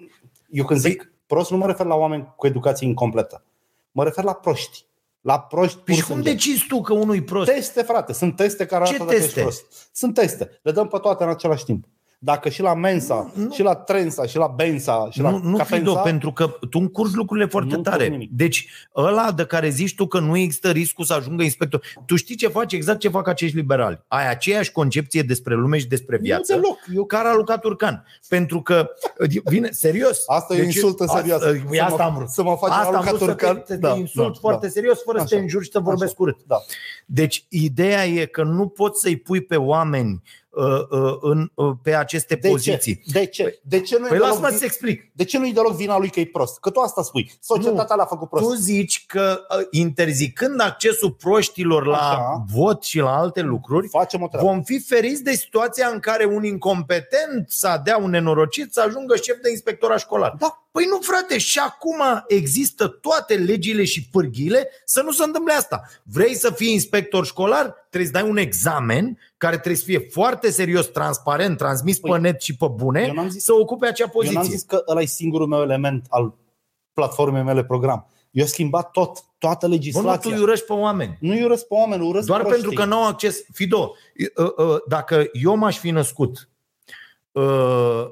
eu 0.50 0.66
când 0.66 0.80
zic 0.80 1.12
prost 1.26 1.52
nu 1.52 1.58
mă 1.58 1.66
refer 1.68 1.86
la 1.86 1.96
oameni 1.96 2.34
cu 2.36 2.48
educație 2.48 2.88
incompletă. 2.88 3.44
Mă 3.92 4.04
refer 4.04 4.24
la 4.24 4.34
proști. 4.34 4.86
La 5.22 5.40
proști 5.40 5.76
Păi 5.76 5.84
pur 5.86 5.94
și 5.96 6.04
cum 6.04 6.14
sânge. 6.16 6.32
decizi 6.32 6.66
tu 6.68 6.82
că 6.82 6.94
unul 6.94 7.16
e 7.16 7.22
prost? 7.22 7.52
Teste, 7.52 7.82
frate, 7.82 8.14
sunt 8.14 8.36
teste 8.36 8.66
care 8.66 8.84
Ce 8.84 8.90
arată 8.90 9.04
dacă 9.04 9.16
ești 9.16 9.26
teste? 9.26 9.42
prost. 9.42 9.90
Sunt 9.94 10.14
teste. 10.14 10.60
Le 10.62 10.72
dăm 10.72 10.88
pe 10.88 10.98
toate 10.98 11.24
în 11.24 11.30
același 11.30 11.64
timp. 11.64 11.86
Dacă 12.24 12.50
și 12.50 12.62
la 12.62 12.74
Mensa, 12.74 13.32
Nu, 13.36 13.44
nu. 13.44 13.52
și 13.52 13.62
la 13.62 13.76
Trensa, 13.76 14.26
și 14.26 14.38
la 14.38 14.48
Bensa, 14.48 15.08
și 15.12 15.22
la 15.22 15.30
Nu, 15.30 15.38
nu 15.38 15.58
Capensa, 15.58 15.76
Fido, 15.76 15.94
pentru 15.94 16.32
că 16.32 16.48
tu 16.70 16.80
încurci 16.80 17.14
lucrurile 17.14 17.48
foarte 17.48 17.70
Nu 17.70 17.76
încurc 17.78 17.96
tare. 17.98 18.08
nimic. 18.10 18.30
Deci 18.32 18.68
ăla 18.96 19.32
de 19.32 19.46
care 19.46 19.70
zici 19.70 19.96
tu 19.96 20.08
că 20.08 20.20
nu 20.20 20.38
există 20.38 20.70
riscul 20.72 21.06
să 21.06 21.14
ajungă 21.14 21.44
inspector, 21.44 21.82
tu 22.06 22.16
știi 22.16 22.36
ce 22.36 22.48
faci 22.48 22.74
exact 22.74 23.00
ce 23.00 23.10
fac 23.10 23.28
acești 23.28 23.56
liberali. 23.56 24.04
Ai 24.08 24.30
aceeași 24.30 24.72
concepție 24.72 25.22
despre 25.22 25.56
lume 25.56 25.78
și 25.78 25.88
despre 25.88 26.18
viață. 26.18 26.56
Nu 26.56 26.62
deloc. 26.62 26.78
Eu 26.96 27.06
Cara 27.06 27.30
a 27.30 27.36
Luca 27.36 27.58
Turcan. 27.58 28.06
Pentru 28.30 28.62
că, 28.62 28.90
vine, 29.44 29.70
serios. 29.72 30.24
Asta 30.28 30.56
e 30.56 30.62
o 30.62 30.64
insultă 30.64 31.06
serioasă. 31.16 31.46
Asta, 31.46 31.60
Să 31.74 31.82
asta 31.84 31.96
mă- 31.96 32.04
am 32.04 32.16
vrut. 32.16 32.30
să 32.30 32.44
mă 32.44 32.56
faci 32.60 32.72
asta 32.72 32.82
la 32.92 32.98
am 32.98 33.06
Luca 33.06 33.16
vrut 33.16 33.20
să 33.20 33.26
te, 33.26 33.32
Turcan. 33.46 33.64
să 33.66 33.74
te 33.74 33.80
Da, 33.80 33.96
insult 33.96 34.34
da, 34.34 34.40
foarte 34.40 34.66
da. 34.66 34.72
serios, 34.72 35.02
fără 35.04 35.18
să 35.20 35.26
te 35.26 35.34
Așa. 35.34 35.44
înjuri 35.44 35.66
și 35.66 35.72
să 35.72 35.80
vorbesc 35.80 36.12
Așa. 36.12 36.22
urât. 36.24 36.38
Da. 36.48 36.56
Deci, 37.06 37.46
ideea 37.50 38.06
e 38.06 38.26
că 38.26 38.44
nu 38.44 38.68
poți 38.68 39.02
să-i 39.02 39.16
pui 39.18 39.42
pe 39.42 39.56
oameni 39.56 40.12
uh, 40.12 40.20
uh, 40.20 40.41
în, 41.22 41.52
uh, 41.56 41.72
pe 41.84 41.96
aceste 41.96 42.36
De 42.36 42.48
poziții. 42.50 42.96
ce? 42.96 43.12
De 43.20 43.26
ce? 43.26 43.60
De 43.64 43.80
ce 43.82 43.98
nu 44.00 44.08
Păi 44.08 44.16
e 44.18 44.20
deloc 44.20 44.28
lasă-mă 44.28 44.48
vi- 44.50 44.58
să 44.58 44.66
explic. 44.66 45.12
De 45.14 45.24
ce 45.24 45.38
nu 45.38 45.48
e 45.48 45.52
deloc 45.52 45.76
vina 45.76 45.98
lui 45.98 46.10
că 46.10 46.20
e 46.20 46.26
prost? 46.26 46.60
Că 46.60 46.70
tu 46.70 46.80
asta 46.80 47.02
spui. 47.04 47.32
Societatea 47.40 47.96
l-a 47.96 48.06
făcut 48.06 48.30
prost. 48.30 48.46
Tu 48.46 48.54
zici 48.54 49.06
că 49.08 49.40
uh, 49.60 49.66
interzicând 49.72 50.62
accesul 50.62 51.12
proștilor 51.12 51.86
la 51.86 51.98
Așa. 51.98 52.44
vot 52.54 52.84
și 52.84 53.00
la 53.00 53.18
alte 53.18 53.42
lucruri, 53.42 53.88
Facem 53.88 54.22
o 54.22 54.28
treabă. 54.28 54.48
vom 54.48 54.62
fi 54.62 54.80
feriți 54.80 55.24
de 55.24 55.32
situația 55.32 55.88
în 55.94 56.00
care 56.00 56.26
un 56.26 56.44
incompetent 56.44 57.46
să 57.50 57.82
dea 57.84 57.98
un 57.98 58.10
nenorocit 58.10 58.74
să 58.74 58.82
ajungă 58.82 59.16
șef 59.16 59.38
de 59.42 59.50
inspectorat 59.50 60.00
școlar. 60.00 60.36
Da. 60.40 60.61
Păi 60.72 60.86
nu, 60.90 61.00
frate, 61.02 61.38
și 61.38 61.60
acum 61.60 62.02
există 62.28 62.88
toate 62.88 63.34
legile 63.36 63.84
și 63.84 64.08
pârghile 64.12 64.70
să 64.86 65.02
nu 65.02 65.12
se 65.12 65.24
întâmple 65.24 65.54
asta. 65.54 65.82
Vrei 66.04 66.36
să 66.36 66.52
fii 66.52 66.74
inspector 66.74 67.26
școlar? 67.26 67.74
Trebuie 67.90 68.12
să 68.14 68.20
dai 68.20 68.30
un 68.30 68.38
examen 68.38 69.18
care 69.38 69.56
trebuie 69.56 69.76
să 69.76 69.84
fie 69.86 70.00
foarte 70.12 70.52
serios, 70.52 70.86
transparent, 70.86 71.58
transmis 71.58 72.00
Păi, 72.00 72.12
pe 72.12 72.18
net 72.18 72.42
și 72.42 72.56
pe 72.56 72.68
bune, 72.76 73.04
eu 73.08 73.14
n-am 73.14 73.30
zis- 73.30 73.44
să 73.44 73.54
ocupe 73.54 73.88
acea 73.88 74.04
Eu 74.14 74.22
n-am 74.22 74.34
poziție. 74.34 74.58
zis 74.58 74.66
că 74.68 74.84
ăla 74.88 75.02
e 75.02 75.06
singurul 75.06 75.48
meu 75.48 75.62
element 75.62 76.06
al 76.10 76.34
platformei 76.94 77.44
mele 77.44 77.64
program. 77.64 78.06
Eu 78.32 78.44
am 78.44 78.50
schimbat 78.50 78.92
tot, 78.92 79.18
toată 79.38 79.68
Bă, 79.68 79.74
nu, 79.74 79.78
tu 79.80 79.82
legislația. 79.84 80.36
îi 80.36 80.42
urăști 80.42 80.66
pe 80.66 80.74
oameni. 80.74 81.18
nu 81.20 81.32
îi 81.32 81.44
urăsc 81.44 81.68
pe 81.68 81.74
oameni, 81.74 82.08
urăsc 82.08 82.26
Doar 82.28 82.42
proștii. 82.42 82.62
pentru 82.64 82.82
că 82.84 82.88
nu 82.90 82.96
au 82.96 83.08
acces. 83.08 83.44
Fido, 83.54 83.96
uh, 84.36 84.52
uh, 84.58 84.78
dacă 84.88 85.24
eu 85.34 85.56
m-aș 85.56 85.78
fi 85.78 85.90
născut 85.90 86.38
uh, 86.38 86.44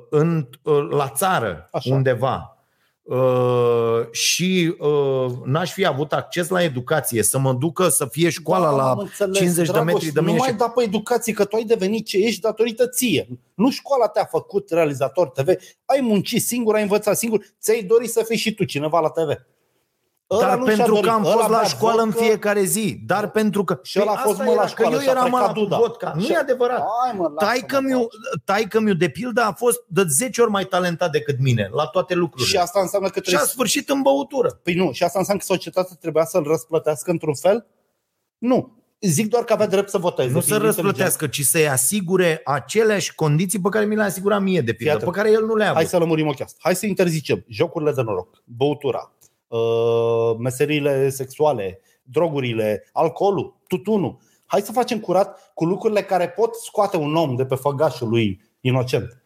în, 0.09 0.47
uh, 0.63 0.87
la 0.89 1.09
țară 1.09 1.69
Așa. 1.71 1.93
undeva 1.93 2.57
uh, 3.03 4.11
și 4.11 4.75
uh, 4.79 5.25
n-aș 5.45 5.71
fi 5.71 5.85
avut 5.85 6.13
acces 6.13 6.47
la 6.47 6.63
educație, 6.63 7.23
să 7.23 7.39
mă 7.39 7.53
ducă 7.53 7.89
să 7.89 8.05
fie 8.05 8.29
școala 8.29 8.69
Da, 8.69 8.75
la 8.75 8.89
am 8.89 8.99
înțeles, 8.99 9.37
50 9.37 9.65
de 9.65 9.71
Dragoș, 9.71 9.93
metri 9.93 10.11
de 10.11 10.19
mine 10.19 10.31
Nu 10.31 10.37
mai 10.37 10.49
și... 10.49 10.55
da 10.55 10.69
pe 10.69 10.83
educație, 10.83 11.33
că 11.33 11.45
tu 11.45 11.55
ai 11.55 11.63
devenit 11.63 12.05
ce 12.05 12.17
ești 12.17 12.41
datorită 12.41 12.87
ție. 12.87 13.27
Nu 13.53 13.71
școala 13.71 14.07
te-a 14.07 14.25
făcut 14.25 14.69
realizator 14.69 15.29
TV. 15.29 15.47
Ai 15.85 15.99
muncit 16.01 16.41
singur, 16.43 16.75
ai 16.75 16.81
învățat 16.81 17.17
singur. 17.17 17.45
Ți-ai 17.61 17.83
dorit 17.83 18.09
să 18.09 18.23
fii 18.27 18.37
și 18.37 18.53
tu 18.53 18.63
cineva 18.63 18.99
la 18.99 19.09
TV. 19.09 19.29
Ăla 20.31 20.41
Dar 20.47 20.57
nu 20.57 20.65
și-a 20.65 20.75
pentru 20.75 20.93
dorit. 20.93 21.09
că 21.09 21.15
am 21.15 21.23
Ăla 21.25 21.33
fost 21.35 21.49
la 21.49 21.57
bea 21.57 21.63
școală 21.67 22.01
în 22.01 22.09
vodcă. 22.09 22.23
fiecare 22.25 22.63
zi. 22.63 23.01
Dar 23.05 23.29
pentru 23.31 23.63
că... 23.63 23.79
Și 23.83 23.99
ăla 24.01 24.11
a 24.11 24.13
Păi 24.13 24.23
fost, 24.23 24.33
asta 24.39 24.43
mă, 24.43 24.55
la 24.55 24.59
era, 24.61 24.67
școală 24.69 24.89
Că 24.91 24.95
eu 24.95 25.01
și 25.01 25.07
a 25.07 25.11
eram 25.11 25.23
plecat 25.23 25.41
ala 25.43 25.53
cu 25.53 25.59
Duda. 25.59 25.77
vodka. 25.77 26.11
Nu 26.15 26.21
Și- 26.21 26.31
e 26.31 26.37
adevărat. 26.37 26.77
Hai, 26.77 27.11
mă, 27.17 27.21
lasă-mă, 27.23 27.35
Taică-miu, 27.39 28.07
taică-miu 28.45 28.93
de 28.93 29.09
pildă 29.09 29.41
a 29.41 29.51
fost 29.53 29.79
de 29.87 30.03
10 30.09 30.41
ori 30.41 30.51
mai 30.51 30.63
talentat 30.65 31.11
decât 31.11 31.39
mine 31.39 31.69
la 31.73 31.85
toate 31.85 32.13
lucrurile. 32.13 32.49
Și 32.49 32.57
asta 32.57 32.79
înseamnă 32.79 33.07
că 33.07 33.13
și 33.13 33.19
a 33.19 33.23
trebuie 33.27 33.47
sfârșit 33.49 33.89
în 33.89 34.01
băutură. 34.01 34.59
Păi 34.63 34.73
nu, 34.73 34.91
și 34.91 35.03
asta 35.03 35.19
înseamnă 35.19 35.43
că 35.47 35.53
societatea 35.53 35.95
trebuia 35.99 36.25
să-l 36.25 36.43
răsplătească 36.43 37.11
într-un 37.11 37.35
fel? 37.35 37.65
Nu. 38.37 38.77
Zic 39.01 39.29
doar 39.29 39.43
că 39.43 39.53
avea 39.53 39.67
drept 39.67 39.89
să 39.89 39.97
voteze. 39.97 40.33
Nu 40.33 40.39
să 40.39 40.45
fiind 40.45 40.61
răsplătească, 40.61 41.27
ci 41.27 41.41
să-i 41.41 41.69
asigure 41.69 42.41
aceleași 42.45 43.15
condiții 43.15 43.59
pe 43.61 43.69
care 43.69 43.85
mi 43.85 43.95
le-a 43.95 44.05
asigurat 44.05 44.41
mie, 44.41 44.61
de 44.61 44.73
pildă, 44.73 44.83
Fii 44.83 44.89
atent. 44.91 45.11
pe 45.11 45.17
care 45.17 45.31
el 45.31 45.45
nu 45.45 45.55
le-a 45.55 45.65
Hai 45.65 45.75
avut. 45.75 45.87
să 45.89 45.97
lămurim 45.97 46.27
o 46.27 46.31
chestie. 46.31 46.57
Hai 46.59 46.75
să 46.75 46.85
interzicem 46.85 47.45
jocurile 47.47 47.91
de 47.91 48.01
noroc, 48.01 48.43
băutura, 48.45 49.11
uh, 49.18 49.18
meseriile 50.37 51.09
sexuale, 51.09 51.79
drogurile, 52.03 52.89
alcoolul, 52.91 53.57
tutunul. 53.67 54.17
Hai 54.45 54.61
să 54.61 54.71
facem 54.71 54.99
curat 54.99 55.51
cu 55.53 55.65
lucrurile 55.65 56.03
care 56.03 56.29
pot 56.29 56.55
scoate 56.55 56.97
un 56.97 57.15
om 57.15 57.35
de 57.35 57.45
pe 57.45 57.55
făgașul 57.55 58.09
lui 58.09 58.41
inocent. 58.61 59.23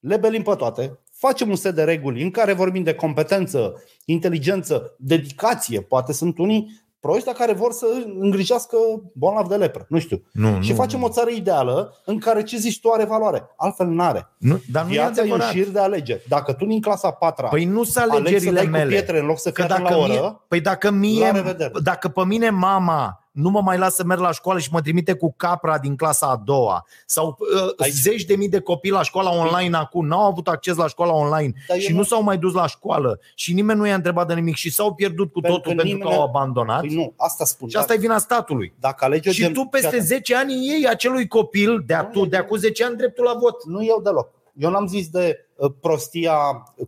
Le 0.00 0.16
belim 0.16 0.42
pe 0.42 0.54
toate, 0.54 1.00
facem 1.12 1.48
un 1.48 1.56
set 1.56 1.74
de 1.74 1.84
reguli 1.84 2.22
în 2.22 2.30
care 2.30 2.52
vorbim 2.52 2.82
de 2.82 2.94
competență, 2.94 3.82
inteligență, 4.04 4.94
dedicație. 4.98 5.80
Poate 5.80 6.12
sunt 6.12 6.38
unii 6.38 6.84
proști 7.00 7.24
dar 7.24 7.34
care 7.34 7.52
vor 7.52 7.72
să 7.72 7.86
îngrijească 8.20 8.76
bolnav 9.14 9.48
de 9.48 9.56
lepră. 9.56 9.86
Nu 9.88 9.98
știu. 9.98 10.22
Nu, 10.32 10.60
Și 10.62 10.70
nu, 10.70 10.76
facem 10.76 11.02
o 11.02 11.08
țară 11.08 11.30
ideală 11.30 11.94
în 12.04 12.18
care 12.18 12.42
ce 12.42 12.56
zici 12.56 12.80
tu 12.80 12.88
are 12.90 13.04
valoare. 13.04 13.42
Altfel 13.56 13.86
n-are. 13.86 14.28
nu, 14.38 14.60
dar 14.72 14.84
nu 14.84 14.90
e 14.90 14.92
Viața 14.92 15.20
e 15.20 15.24
un 15.24 15.30
adevărat. 15.30 15.48
șir 15.54 15.68
de 15.68 15.78
alegeri. 15.78 16.24
Dacă 16.28 16.52
tu 16.52 16.64
din 16.66 16.80
clasa 16.80 17.10
4 17.10 17.46
Păi 17.50 17.64
nu 17.64 17.84
sunt 17.84 17.96
alegi 17.96 18.16
să 18.16 18.28
alegerile 18.28 18.50
dai 18.54 18.64
cu 18.64 18.70
mele. 18.70 18.88
pietre 18.90 19.18
în 19.18 19.26
loc 19.26 19.38
să 19.38 19.50
Că 19.52 19.60
fii 19.62 19.70
dacă 19.70 19.82
la 19.92 19.96
oră, 19.96 20.12
mie, 20.12 20.36
păi 20.48 20.60
dacă 20.60 20.86
la 20.90 20.96
mie, 20.96 21.30
revedere. 21.30 21.72
dacă 21.82 22.08
pe 22.08 22.24
mine 22.24 22.50
mama 22.50 23.25
nu 23.36 23.50
mă 23.50 23.60
mai 23.60 23.78
lasă 23.78 23.94
să 23.94 24.04
merg 24.04 24.20
la 24.20 24.32
școală 24.32 24.58
și 24.58 24.68
mă 24.72 24.80
trimite 24.80 25.12
cu 25.14 25.34
capra 25.36 25.78
din 25.78 25.96
clasa 25.96 26.26
a 26.26 26.36
doua 26.44 26.86
sau 27.06 27.36
uh, 27.38 27.84
Aici- 27.86 27.90
zeci 27.92 28.24
de 28.24 28.36
mii 28.36 28.48
de 28.48 28.60
copii 28.60 28.90
la 28.90 29.02
școala 29.02 29.30
online 29.30 29.76
acum 29.76 30.06
n-au 30.06 30.26
avut 30.26 30.48
acces 30.48 30.76
la 30.76 30.86
școala 30.88 31.12
online 31.12 31.52
Dar 31.68 31.76
eu 31.76 31.82
și 31.82 31.90
nu- 31.90 31.96
nu 31.96 32.02
s-au 32.02 32.22
mai 32.22 32.38
dus 32.38 32.52
la 32.52 32.66
școală 32.66 33.18
și 33.34 33.52
nimeni 33.52 33.78
nu 33.78 33.86
i-a 33.86 33.94
întrebat 33.94 34.26
de 34.26 34.34
nimic 34.34 34.54
și 34.54 34.70
s-au 34.70 34.94
pierdut 34.94 35.32
cu 35.32 35.40
Pentru 35.40 35.58
totul 35.60 35.76
că 35.76 35.82
pentru 35.82 35.98
că 35.98 36.04
nimeni- 36.04 36.20
au 36.20 36.26
abandonat 36.26 36.80
păi 36.80 36.94
nu, 36.94 37.12
asta 37.16 37.44
spun. 37.44 37.68
și 37.68 37.76
asta 37.76 37.94
e 37.94 37.96
vina 37.96 38.18
statului. 38.18 38.72
Dacă 38.80 39.04
alegi 39.04 39.28
o 39.28 39.32
Și 39.32 39.40
gen- 39.40 39.52
tu 39.52 39.64
peste 39.64 39.86
Fii 39.88 39.96
atent. 39.98 40.10
10 40.10 40.34
ani 40.36 40.66
iei 40.66 40.86
acelui 40.88 41.26
copil 41.28 41.82
de, 41.86 41.94
atu, 41.94 42.24
de 42.26 42.36
acum 42.36 42.56
10 42.56 42.84
ani 42.84 42.96
dreptul 42.96 43.24
la 43.24 43.34
vot. 43.34 43.64
Nu 43.66 43.84
eu 43.84 44.00
deloc. 44.02 44.30
Eu 44.58 44.70
n-am 44.70 44.86
zis 44.86 45.08
de 45.08 45.46
uh, 45.56 45.70
prostia 45.80 46.36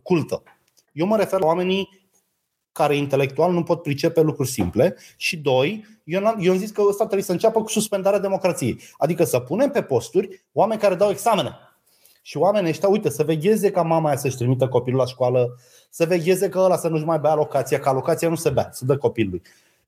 cultă. 0.03 0.43
Eu 0.91 1.05
mă 1.05 1.17
refer 1.17 1.39
la 1.39 1.45
oamenii 1.45 1.98
care 2.71 2.95
intelectual 2.95 3.51
nu 3.51 3.63
pot 3.63 3.81
pricepe 3.81 4.21
lucruri 4.21 4.49
simple 4.49 4.95
și 5.17 5.37
doi, 5.37 5.85
eu, 6.03 6.21
n-am, 6.21 6.37
eu 6.41 6.51
am 6.51 6.57
zis 6.57 6.71
că 6.71 6.81
ăsta 6.87 7.03
trebuie 7.03 7.23
să 7.23 7.31
înceapă 7.31 7.61
cu 7.61 7.69
suspendarea 7.69 8.19
democrației. 8.19 8.79
Adică 8.97 9.23
să 9.23 9.39
punem 9.39 9.69
pe 9.69 9.81
posturi 9.81 10.45
oameni 10.51 10.79
care 10.79 10.95
dau 10.95 11.09
examene. 11.09 11.55
Și 12.21 12.37
oamenii 12.37 12.69
ăștia, 12.69 12.89
uite, 12.89 13.09
să 13.09 13.23
vegheze 13.23 13.71
ca 13.71 13.81
mama 13.81 14.07
aia 14.07 14.17
să-și 14.17 14.35
trimită 14.35 14.67
copilul 14.67 14.99
la 14.99 15.05
școală, 15.05 15.57
să 15.89 16.05
vegheze 16.05 16.49
că 16.49 16.59
ăla 16.59 16.77
să 16.77 16.87
nu-și 16.87 17.05
mai 17.05 17.19
bea 17.19 17.31
alocația, 17.31 17.79
că 17.79 17.89
alocația 17.89 18.29
nu 18.29 18.35
se 18.35 18.49
bea, 18.49 18.69
să 18.71 18.85
dă 18.85 18.97
copilului. 18.97 19.41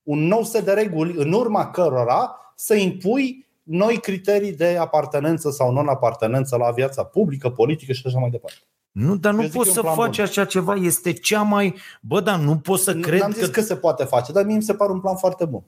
Un 0.03 0.19
nou 0.27 0.43
set 0.43 0.65
de 0.65 0.71
reguli 0.71 1.13
în 1.17 1.31
urma 1.33 1.69
cărora 1.69 2.35
să 2.55 2.73
impui 2.73 3.47
noi 3.63 3.97
criterii 3.97 4.53
de 4.53 4.77
apartenență 4.77 5.49
sau 5.49 5.71
non-apartenență 5.71 6.55
la 6.55 6.71
viața 6.71 7.03
publică, 7.03 7.49
politică 7.49 7.93
și 7.93 8.03
așa 8.05 8.19
mai 8.19 8.29
departe. 8.29 8.59
Nu, 8.91 9.15
dar 9.15 9.33
nu 9.33 9.41
Eu 9.41 9.47
zic 9.47 9.55
poți 9.55 9.65
că 9.65 9.71
e 9.71 9.81
să 9.81 9.87
un 9.87 9.93
plan 9.93 10.05
faci 10.07 10.15
bun. 10.15 10.25
așa 10.25 10.45
ceva. 10.45 10.75
Este 10.75 11.13
cea 11.13 11.41
mai... 11.41 11.75
Bă, 12.01 12.19
dar 12.19 12.39
nu 12.39 12.57
poți 12.57 12.83
să 12.83 12.91
Nu 12.91 13.01
cred 13.01 13.21
am 13.21 13.31
zis 13.31 13.45
că... 13.45 13.49
că... 13.49 13.61
se 13.61 13.75
poate 13.75 14.03
face, 14.03 14.31
dar 14.31 14.43
mie 14.45 14.55
mi 14.55 14.63
se 14.63 14.73
pare 14.73 14.91
un 14.91 14.99
plan 14.99 15.15
foarte 15.15 15.45
bun. 15.45 15.63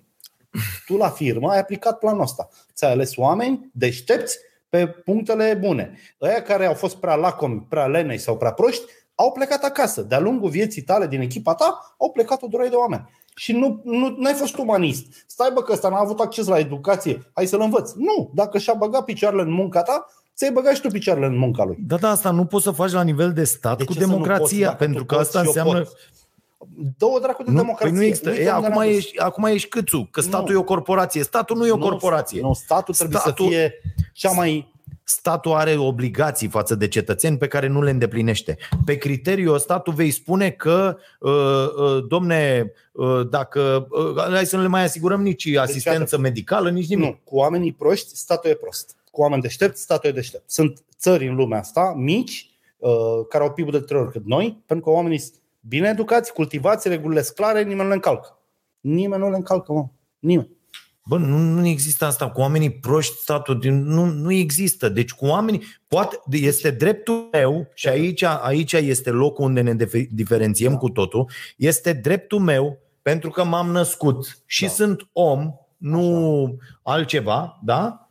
Tu 0.86 0.98
la 0.98 1.10
firmă 1.10 1.52
ai 1.52 1.60
aplicat 1.60 2.00
planul 2.00 2.22
ăsta. 2.22 2.50
Ți-ai 2.74 2.91
ales 2.91 3.16
oameni 3.16 3.70
deștepți 3.74 4.38
pe 4.70 4.88
punctele 4.88 5.58
bune. 5.62 5.98
Ăia 6.22 6.41
care 6.41 6.66
au 6.66 6.74
fost 6.74 6.95
prea 6.95 7.16
lacomi, 7.16 7.66
prea 7.70 7.88
lenei 7.88 8.18
sau 8.18 8.38
prea 8.38 8.52
proști, 8.52 8.84
au 9.16 9.32
plecat 9.32 9.64
acasă. 9.64 10.02
De-a 10.02 10.20
lungul 10.20 10.50
vieții 10.50 10.82
tale 10.82 11.08
din 11.08 11.22
echipa 11.22 11.54
ta, 11.54 11.95
au 11.98 12.12
plecat 12.12 12.41
o 12.41 12.48
durată 12.48 12.70
de 12.70 12.76
oameni. 12.76 13.10
Și 13.36 13.52
nu, 13.52 13.82
nu 13.84 14.26
ai 14.26 14.34
fost 14.34 14.58
umanist. 14.58 15.06
Stai 15.28 15.52
bă 15.54 15.62
că 15.62 15.72
ăsta 15.72 15.90
n-a 15.90 16.00
avut 16.00 16.20
acces 16.20 16.48
la 16.48 16.60
educație, 16.60 17.32
hai 17.34 17.48
să-l 17.48 17.62
învăț. 17.62 17.91
Nu, 17.91 18.32
dacă 18.34 18.58
și-a 18.58 18.74
băgat 18.74 19.04
picioarele 19.04 19.41
în 19.41 19.52
munca 19.52 19.82
ta, 19.82 20.08
ți-ai 20.35 20.51
băgat 20.51 20.76
și 20.76 20.81
tu 20.81 20.88
picioarele 20.88 21.26
în 21.26 21.38
munca 21.38 21.64
lui. 21.64 21.77
Da, 21.80 21.97
da, 21.97 22.10
asta 22.10 22.31
nu 22.31 22.45
poți 22.45 22.64
să 22.64 22.72
faci 22.72 22.91
la 22.91 23.03
nivel 23.03 23.34
de 23.34 23.43
stat 23.43 23.77
De 23.77 23.84
cu 23.84 23.93
ce 23.93 23.99
să 23.99 24.05
nu 24.05 24.11
poți, 24.11 24.23
democrația, 24.27 24.65
dacă 24.65 24.77
pentru 24.77 24.99
tu 24.99 25.05
că 25.05 25.15
poți 25.15 25.27
asta 25.27 25.39
și 25.39 25.45
eu 25.45 25.51
înseamnă... 25.51 25.84
pot? 25.84 25.97
Două 26.97 27.19
dracu 27.19 27.43
de 27.43 27.51
Nu, 27.51 27.57
democrație. 27.57 27.89
păi 27.89 27.97
nu 27.99 28.03
există. 28.05 28.30
Uite 28.30 28.41
E, 28.41 28.51
unde 28.51 28.65
acum, 28.68 28.80
ne-am 28.81 28.88
dus. 28.91 28.97
ești, 28.97 29.19
acum 29.19 29.43
ești 29.43 29.69
câțu, 29.69 30.07
că 30.11 30.22
statul 30.22 30.47
Nu. 30.47 30.53
e 30.53 30.61
o 30.61 30.64
corporație. 30.64 31.23
Statul 31.23 31.57
nu 31.57 31.68
e 31.68 31.72
o 31.72 31.76
Nu, 31.77 31.81
corporație. 31.84 32.41
Nu, 32.41 32.53
statul 32.53 32.93
trebuie 32.93 33.19
Statul- 33.19 33.45
să 33.45 33.51
fie 33.51 33.81
cea 34.14 34.31
mai 34.31 34.72
Statul 35.05 35.53
are 35.53 35.76
obligații 35.77 36.47
față 36.47 36.76
de 36.76 36.88
cetățeni 36.88 37.38
pe 37.38 37.47
care 37.47 37.68
nu 37.68 37.81
le 37.81 37.89
îndeplinește. 37.89 38.57
Pe 38.85 38.95
criteriul 38.97 39.53
ăsta 39.53 39.80
tu 39.80 39.91
vei 39.91 40.11
spune 40.11 40.49
că, 40.49 40.97
uh, 41.19 41.31
uh, 41.31 42.05
domne, 42.07 42.72
uh, 42.91 43.27
dacă 43.30 43.88
uh, 43.89 44.23
hai 44.34 44.45
să 44.45 44.55
nu 44.55 44.61
le 44.61 44.68
mai 44.68 44.84
asigurăm 44.84 45.22
nici 45.22 45.55
asistență 45.55 46.18
medicală, 46.18 46.69
nici 46.69 46.88
nimic. 46.88 47.05
Nu, 47.05 47.19
cu 47.23 47.35
oamenii 47.35 47.72
proști, 47.73 48.15
statul 48.15 48.49
e 48.49 48.53
prost. 48.53 48.95
Cu 49.14 49.22
oameni 49.22 49.41
deștepți, 49.41 49.81
statul 49.81 50.10
e 50.10 50.14
deștept. 50.14 50.52
Sunt 50.52 50.84
țări 50.98 51.27
în 51.27 51.35
lumea 51.35 51.60
asta, 51.60 51.94
mici, 51.98 52.49
uh, 52.77 52.91
care 53.30 53.44
au 53.44 53.52
PIB-ul 53.52 53.72
de 53.72 53.80
trei 53.80 53.99
ori 53.99 54.11
cât 54.11 54.26
noi, 54.26 54.64
pentru 54.65 54.85
că 54.85 54.91
oamenii 54.91 55.18
sunt 55.18 55.34
bine 55.60 55.90
educați, 55.90 56.34
cultivați, 56.34 56.88
regulile 56.88 57.22
sunt 57.22 57.35
clare, 57.35 57.60
nimeni 57.64 57.81
nu 57.81 57.88
le 57.88 57.94
încalcă. 57.94 58.40
Nimeni 58.80 59.22
nu 59.22 59.30
le 59.30 59.35
încalcă, 59.35 59.72
mă. 59.72 59.85
Nimeni. 60.19 60.49
Bă, 61.06 61.18
nu, 61.18 61.38
nu 61.38 61.68
există 61.68 62.06
asta 62.06 62.30
cu 62.30 62.40
oamenii 62.41 62.72
proști, 62.72 63.18
statul 63.22 63.60
din, 63.60 63.84
nu, 63.84 64.06
nu 64.06 64.31
există. 64.31 64.90
Deci 64.90 65.11
cu 65.11 65.26
oamenii, 65.26 65.61
poate, 65.88 66.19
este 66.31 66.72
dreptul 66.72 67.27
meu 67.31 67.68
și 67.73 67.88
aici, 67.88 68.23
aici 68.23 68.73
este 68.73 69.10
locul 69.10 69.45
unde 69.45 69.61
ne 69.61 69.73
dife- 69.76 70.07
diferențiem 70.11 70.72
Da. 70.72 70.77
cu 70.77 70.90
totul, 70.90 71.30
este 71.57 71.94
dreptul 71.94 72.40
meu 72.40 72.77
pentru 73.02 73.30
că 73.30 73.44
m-am 73.44 73.72
născut 73.72 74.41
și 74.45 74.65
Da. 74.65 74.69
sunt 74.72 75.10
om, 75.11 75.53
nu 75.77 76.57
altceva, 76.84 77.60
da? 77.64 78.03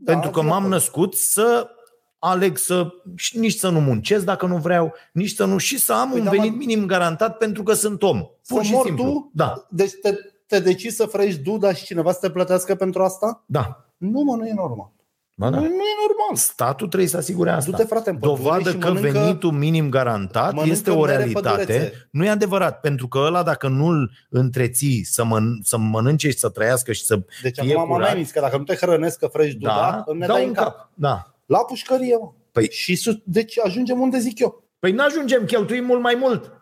Da, 0.00 0.12
pentru 0.12 0.30
că 0.30 0.34
sunt 0.36 0.44
de 0.46 0.50
m-am 0.50 0.58
acord. 0.64 0.72
născut 0.72 1.14
să 1.14 1.68
aleg 2.18 2.56
să 2.56 2.88
și 3.16 3.38
nici 3.38 3.54
să 3.54 3.68
nu 3.68 3.80
muncesc 3.80 4.24
dacă 4.24 4.46
nu 4.46 4.56
vreau, 4.56 4.92
nici 5.12 5.34
să 5.34 5.44
nu 5.44 5.58
și 5.58 5.78
să 5.78 5.92
am 5.92 6.10
Păi 6.10 6.18
un 6.18 6.24
da, 6.24 6.30
venit 6.30 6.50
mă- 6.50 6.56
minim 6.56 6.86
garantat 6.86 7.36
pentru 7.36 7.62
că 7.62 7.72
sunt 7.72 8.02
om. 8.02 8.18
Pur 8.46 8.58
Să 8.58 8.62
și 8.62 8.72
mor 8.72 8.84
simplu. 8.84 9.04
tu? 9.04 9.30
Da, 9.34 9.66
Deci 9.70 9.92
te, 10.02 10.14
te 10.46 10.60
decizi 10.60 10.96
să 10.96 11.06
frești 11.06 11.40
duda 11.40 11.72
și 11.72 11.84
cineva 11.84 12.12
să 12.12 12.18
te 12.20 12.30
plătească 12.30 12.74
pentru 12.74 13.02
asta? 13.02 13.42
da. 13.46 13.82
Nu, 13.96 14.20
mă, 14.22 14.36
nu 14.36 14.46
e 14.46 14.52
normal. 14.52 14.92
Ba, 15.38 15.50
da. 15.50 15.56
Nu, 15.56 15.62
nu 15.62 15.68
e 15.68 15.94
normal. 16.06 16.36
Statul 16.36 16.86
trebuie 16.86 17.08
să 17.08 17.16
asigure 17.16 17.50
asta. 17.50 17.70
Du-te, 17.70 17.84
frate, 17.84 18.10
în 18.10 18.16
pădure 18.18 18.36
Dovadă 18.42 18.70
și 18.70 18.76
că 18.76 18.88
mănâncă- 18.92 19.10
venitul 19.18 19.50
minim 19.52 19.88
garantat 19.88 20.52
mănâncă 20.52 20.72
este 20.72 20.90
o 20.90 21.00
mere 21.00 21.16
realitate. 21.16 21.48
pădurețe. 21.56 22.08
Nu 22.10 22.24
e 22.24 22.28
adevărat, 22.28 22.80
pentru 22.80 23.08
că 23.08 23.18
ăla 23.18 23.42
dacă 23.42 23.68
nu-l 23.68 24.10
întreții 24.30 25.04
să, 25.04 25.22
măn- 25.24 25.62
să 25.62 25.76
mănânce 25.78 26.30
și 26.30 26.38
să 26.38 26.48
trăiască 26.48 26.92
și 26.92 27.04
să 27.04 27.16
Deci 27.42 27.58
fie 27.58 27.74
acum 27.74 27.88
mă 27.88 27.94
curat, 27.94 28.08
ameninți 28.08 28.32
că 28.32 28.40
dacă 28.40 28.56
nu 28.56 28.64
te 28.64 28.74
hrănesc 28.74 29.18
că 29.18 29.26
frești 29.26 29.58
duda, 29.58 29.74
da, 29.74 30.02
îmi 30.06 30.18
ne 30.18 30.26
dau 30.26 30.34
dai 30.36 30.44
un 30.44 30.50
în 30.50 30.54
cap. 30.56 30.64
cap. 30.76 30.90
Da. 30.94 31.34
La 31.46 31.58
pușcărie, 31.58 32.16
mă. 32.20 32.32
Păi- 32.60 32.70
Și 32.70 32.94
sus, 32.96 33.14
deci 33.24 33.58
ajungem 33.64 34.00
unde 34.00 34.18
zic 34.18 34.38
eu. 34.38 34.62
Păi 34.78 34.92
nu 34.92 35.04
ajungem, 35.04 35.44
cheltuim 35.44 35.84
mult 35.84 36.00
mai 36.02 36.16
mult. 36.20 36.52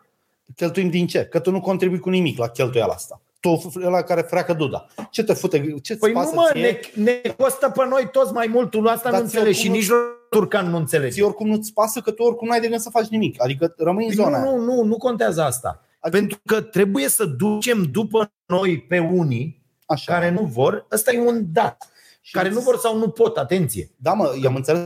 Cheltuim 0.57 0.91
din 0.91 1.07
ce? 1.07 1.25
Că 1.25 1.39
tu 1.39 1.51
nu 1.51 1.61
contribui 1.61 1.99
cu 1.99 2.09
nimic 2.09 2.39
la 2.39 2.49
cheltuiala 2.49 2.93
asta. 2.93 3.21
Tu 3.41 3.73
la 3.79 4.03
care 4.03 4.21
freacă 4.21 4.53
duda. 4.53 4.87
Ce 5.11 5.25
te 5.25 5.33
fute? 5.33 5.75
Ce 5.83 5.97
Păi 5.97 6.13
nu 6.13 6.31
mă, 6.35 6.51
ne, 6.55 6.81
ne 6.95 7.21
costă 7.39 7.71
pe 7.71 7.85
noi 7.89 8.09
toți 8.13 8.33
mai 8.33 8.47
mult, 8.47 8.71
tu 8.71 8.81
asta 8.87 9.11
Dar 9.11 9.21
nu 9.21 9.27
ție 9.29 9.39
înțelegi 9.39 9.61
și 9.61 9.69
oricum 9.69 9.81
nici 9.81 9.91
turcan 10.31 10.71
nu 10.71 10.77
înțelege. 10.77 11.13
Ție 11.13 11.23
oricum 11.25 11.49
nu-ți 11.49 11.73
pasă 11.73 12.01
că 12.01 12.11
tu 12.11 12.23
oricum 12.23 12.49
n-ai 12.49 12.61
de 12.61 12.69
gând 12.69 12.81
să 12.81 12.91
faci 12.91 13.07
nimic. 13.09 13.43
Adică 13.43 13.75
rămâi 13.77 14.05
în 14.09 14.15
Păi 14.15 14.25
zona 14.25 14.39
nu, 14.39 14.49
aia. 14.49 14.57
nu, 14.57 14.65
nu, 14.75 14.83
nu 14.83 14.97
contează 14.97 15.43
asta. 15.43 15.81
Adică- 16.01 16.19
Pentru 16.21 16.41
că 16.45 16.61
trebuie 16.61 17.09
să 17.09 17.25
ducem 17.25 17.83
după 17.83 18.33
noi 18.47 18.81
pe 18.83 18.99
unii 18.99 19.63
Așa. 19.87 20.13
care 20.13 20.31
nu 20.31 20.45
vor, 20.45 20.87
ăsta 20.93 21.13
e 21.13 21.21
un 21.21 21.45
dat. 21.53 21.91
Și 22.21 22.33
Care 22.33 22.49
nu 22.49 22.61
vor 22.61 22.77
sau 22.79 22.99
nu 22.99 23.09
pot, 23.09 23.37
atenție. 23.37 23.91
Da, 23.97 24.13
mă, 24.13 24.35
i-am 24.43 24.55
înțeles. 24.55 24.83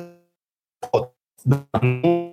Pot. 0.91 1.13
Dar 1.43 1.83
nu 1.83 2.31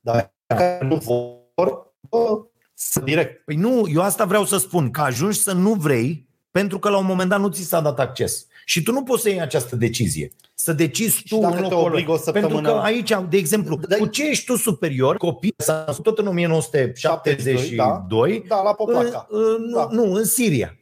Dar 0.00 0.32
care 0.46 0.78
nu 0.86 0.96
vor, 0.96 1.92
bă, 2.08 2.44
să 2.74 3.00
direct. 3.00 3.44
Păi 3.44 3.56
nu, 3.56 3.84
eu 3.94 4.00
asta 4.02 4.24
vreau 4.24 4.44
să 4.44 4.56
spun, 4.58 4.90
că 4.90 5.00
ajungi 5.00 5.38
să 5.38 5.52
nu 5.52 5.72
vrei 5.72 6.26
pentru 6.50 6.78
că 6.78 6.88
la 6.88 6.98
un 6.98 7.06
moment 7.06 7.28
dat 7.30 7.40
nu 7.40 7.48
ți 7.48 7.62
s-a 7.62 7.80
dat 7.80 7.98
acces. 8.00 8.46
Și 8.64 8.82
tu 8.82 8.92
nu 8.92 9.02
poți 9.02 9.22
să 9.22 9.28
iei 9.28 9.40
această 9.40 9.76
decizie. 9.76 10.30
Să 10.54 10.72
decizi 10.72 11.22
tu 11.28 11.34
Și 11.34 11.40
dacă 11.40 11.56
în 11.56 11.62
te 11.68 11.74
locul 11.74 11.86
obligă 11.88 12.10
ăla. 12.10 12.20
o 12.20 12.22
săptămână- 12.22 12.52
Pentru 12.54 12.72
că 12.72 12.78
aici, 12.78 13.12
de 13.28 13.36
exemplu, 13.36 13.76
Da, 13.88 13.96
cu 13.96 14.06
ce 14.06 14.28
ești 14.28 14.44
tu 14.44 14.56
superior, 14.56 15.16
copii, 15.16 15.54
s-a 15.56 15.84
născut 15.86 16.04
tot 16.04 16.18
în 16.18 16.26
1972, 16.26 18.44
Da, 18.48 18.62
la 18.62 18.68
în, 18.68 18.74
Poplaca. 18.74 19.26
în, 19.30 19.70
Da. 19.72 19.88
nu, 19.90 20.12
în 20.12 20.24
Siria. 20.24 20.76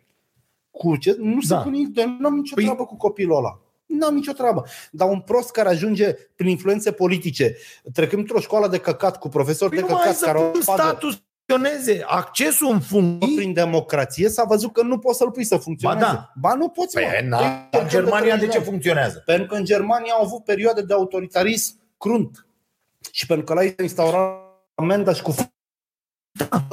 Cu 0.71 0.97
ce? 0.97 1.17
Nu 1.21 1.41
se 1.41 1.55
Da. 1.55 1.61
pune 1.61 1.77
nimic, 1.77 1.97
nu 2.19 2.27
am 2.27 2.35
nicio 2.35 2.55
Păi- 2.61 2.65
treabă 2.65 2.85
cu 2.85 2.97
copilul 2.97 3.37
ăla. 3.37 3.61
Nu 3.87 4.07
am 4.07 4.15
nicio 4.15 4.33
treabă. 4.33 4.65
Dar 4.91 5.09
un 5.09 5.21
prost 5.21 5.51
care 5.51 5.69
ajunge 5.69 6.13
prin 6.37 6.49
influențe 6.49 6.93
politice, 6.93 7.57
trecând 7.93 8.21
într-o 8.23 8.41
școală 8.41 8.69
de 8.69 8.79
căcat 8.79 9.19
cu 9.19 9.29
profesori 9.29 9.71
Păi 9.71 9.79
de 9.81 9.85
nu 9.89 9.93
mai 9.93 10.01
căcat 10.03 10.17
să 10.17 10.25
care 10.25 10.39
pun 10.39 10.47
o 10.47 10.51
pagă 10.65 10.83
statul 10.83 11.11
să 11.13 11.19
funcționeze. 11.53 12.05
Accesul 12.07 12.73
în 12.73 12.81
funcții 12.81 13.37
prin 13.37 13.53
democrație, 13.53 14.29
s-a 14.29 14.45
văzut 14.45 14.73
că 14.73 14.83
nu 14.83 14.99
poți 14.99 15.19
să-l 15.19 15.31
pui 15.31 15.45
să 15.45 15.57
funcționeze. 15.57 16.05
Ba 16.05 16.13
da. 16.13 16.33
ba 16.41 16.55
nu 16.55 16.69
poți, 16.69 16.97
mă. 16.97 17.03
Păi, 17.03 17.29
na, 17.29 17.39
Păi, 17.71 17.81
în 17.81 17.89
Germania 17.89 18.37
de 18.37 18.47
ce 18.47 18.59
funcționează? 18.59 18.71
funcționează? 18.71 19.23
Pentru 19.27 19.47
că 19.47 19.55
în 19.55 19.65
Germania 19.65 20.13
au 20.13 20.25
avut 20.25 20.45
perioade 20.45 20.83
de 20.83 20.93
autoritarism 20.93 21.75
crunt. 21.99 22.47
Și 23.11 23.27
pentru 23.27 23.45
că 23.45 23.55
la 23.55 23.63
ei 23.63 23.75
s-a 23.77 23.83
instaurat 23.83 24.41
amendaș 24.75 25.17
și 25.17 25.23
cu 25.23 25.35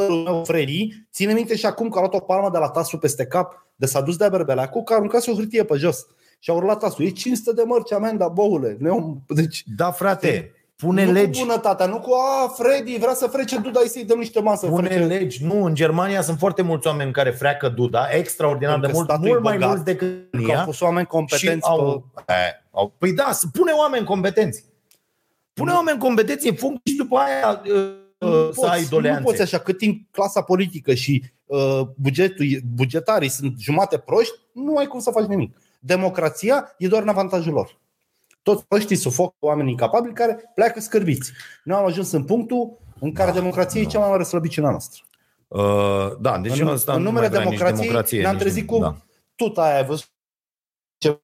meu 0.07 0.43
Freddy, 0.43 1.07
ține 1.11 1.33
minte 1.33 1.55
și 1.55 1.65
acum 1.65 1.89
că 1.89 1.97
a 1.97 2.01
luat 2.01 2.13
o 2.13 2.19
palmă 2.19 2.49
de 2.49 2.57
la 2.57 2.69
tasul 2.69 2.99
peste 2.99 3.25
cap, 3.25 3.67
de 3.75 3.85
s-a 3.85 4.01
dus 4.01 4.15
de 4.17 4.29
berbeleacu, 4.29 4.83
că 4.83 4.93
a 4.93 4.95
aruncat 4.95 5.27
o 5.27 5.33
hârtie 5.33 5.63
pe 5.63 5.77
jos. 5.77 6.05
Și 6.39 6.49
a 6.49 6.53
urlat 6.53 6.79
tasul. 6.79 7.05
E 7.05 7.09
500 7.09 7.53
de 7.53 7.63
mărci 7.63 7.91
amenda, 7.91 8.27
boule. 8.27 8.75
Neom. 8.79 9.21
Deci, 9.27 9.63
Da, 9.75 9.91
frate, 9.91 10.51
pune 10.83 11.05
nu 11.05 11.11
legi. 11.11 11.39
cu 11.39 11.45
bunătatea, 11.45 11.85
nu 11.85 11.99
cu, 11.99 12.11
a, 12.13 12.47
Freddy, 12.47 12.97
vrea 12.97 13.13
să 13.13 13.27
frece 13.27 13.57
Duda, 13.59 13.79
hai 13.79 13.87
să-i 13.87 14.05
dăm 14.05 14.17
niște 14.17 14.39
masă. 14.41 14.67
Pune 14.67 14.87
frece. 14.87 15.03
legi. 15.05 15.45
Nu, 15.45 15.63
în 15.63 15.75
Germania 15.75 16.21
sunt 16.21 16.37
foarte 16.37 16.61
mulți 16.61 16.87
oameni 16.87 17.11
care 17.11 17.29
freacă 17.29 17.69
duda, 17.69 18.07
extraordinar 18.09 18.79
Pentru 18.79 18.87
de 18.87 18.91
că 18.93 18.97
mult, 18.97 19.09
statul 19.09 19.27
e 19.27 19.31
mult 19.31 19.43
mai 19.43 19.53
băgat. 19.53 19.69
mulți 19.69 19.83
decât 19.85 20.31
Că 20.31 20.37
au 20.37 20.57
ea. 20.57 20.63
pus 20.63 20.79
oameni 20.79 21.05
competenți 21.07 21.67
și 21.67 21.71
au, 21.73 22.05
pe... 22.25 22.33
e, 22.33 22.63
au, 22.71 22.93
Păi 22.97 23.13
da, 23.13 23.31
să 23.31 23.45
pune 23.53 23.71
oameni 23.71 24.05
competenți. 24.05 24.63
Pune 25.53 25.71
oameni 25.71 25.99
competenți 25.99 26.47
în 26.47 26.55
funcție 26.55 26.91
și 26.91 26.97
după 26.97 27.17
aia 27.17 27.61
uh, 27.65 28.27
Nu 28.29 28.51
să 28.51 28.65
ai 28.67 28.81
nu 28.81 28.87
doleanțe. 28.89 29.23
poți 29.23 29.41
așa, 29.41 29.57
cât 29.57 29.77
timp 29.77 30.07
clasa 30.11 30.41
politică 30.41 30.93
și 30.93 31.23
uh, 31.45 31.81
bugetul, 31.95 32.45
bugetarii 32.75 33.29
sunt 33.29 33.53
jumate 33.59 33.97
proști, 33.97 34.33
nu 34.53 34.75
ai 34.77 34.85
cum 34.87 34.99
să 34.99 35.11
faci 35.11 35.25
nimic. 35.25 35.57
Democrația 35.79 36.75
e 36.77 36.87
doar 36.87 37.01
în 37.01 37.07
avantajul 37.09 37.53
lor. 37.53 37.77
Toți 38.49 38.65
ăștia 38.71 38.97
sufocă 38.97 39.35
oameni 39.39 39.69
incapabili 39.69 40.13
care 40.13 40.51
pleacă 40.55 40.79
scârbiți. 40.79 41.31
Noi 41.63 41.77
am 41.77 41.85
ajuns 41.85 42.11
în 42.11 42.23
punctul 42.23 42.77
în 42.99 43.13
care 43.13 43.31
Da, 43.31 43.39
democrația 43.39 43.81
e 43.81 43.83
da. 43.83 43.89
cea 43.89 43.99
mai 43.99 44.09
mare 44.09 44.23
slăbiciunea 44.23 44.69
noastră. 44.69 45.03
Uh, 45.47 46.17
da, 46.19 46.39
deci 46.39 46.59
în, 46.59 46.67
ăsta 46.67 46.93
în 46.93 47.01
nu 47.01 47.03
numele 47.03 47.27
mai 47.27 47.29
vrea 47.29 47.49
nici 47.49 47.49
democrației 47.49 47.87
democrație, 47.87 48.21
ne-am 48.21 48.33
nici 48.33 48.41
trezit 48.41 48.69
nimic, 48.69 48.75
cu 48.75 48.89
da. 48.89 48.97
tot 49.35 49.57
aia 49.57 49.75
ai 49.75 49.85
văzut 49.85 50.07
ce... 50.97 51.21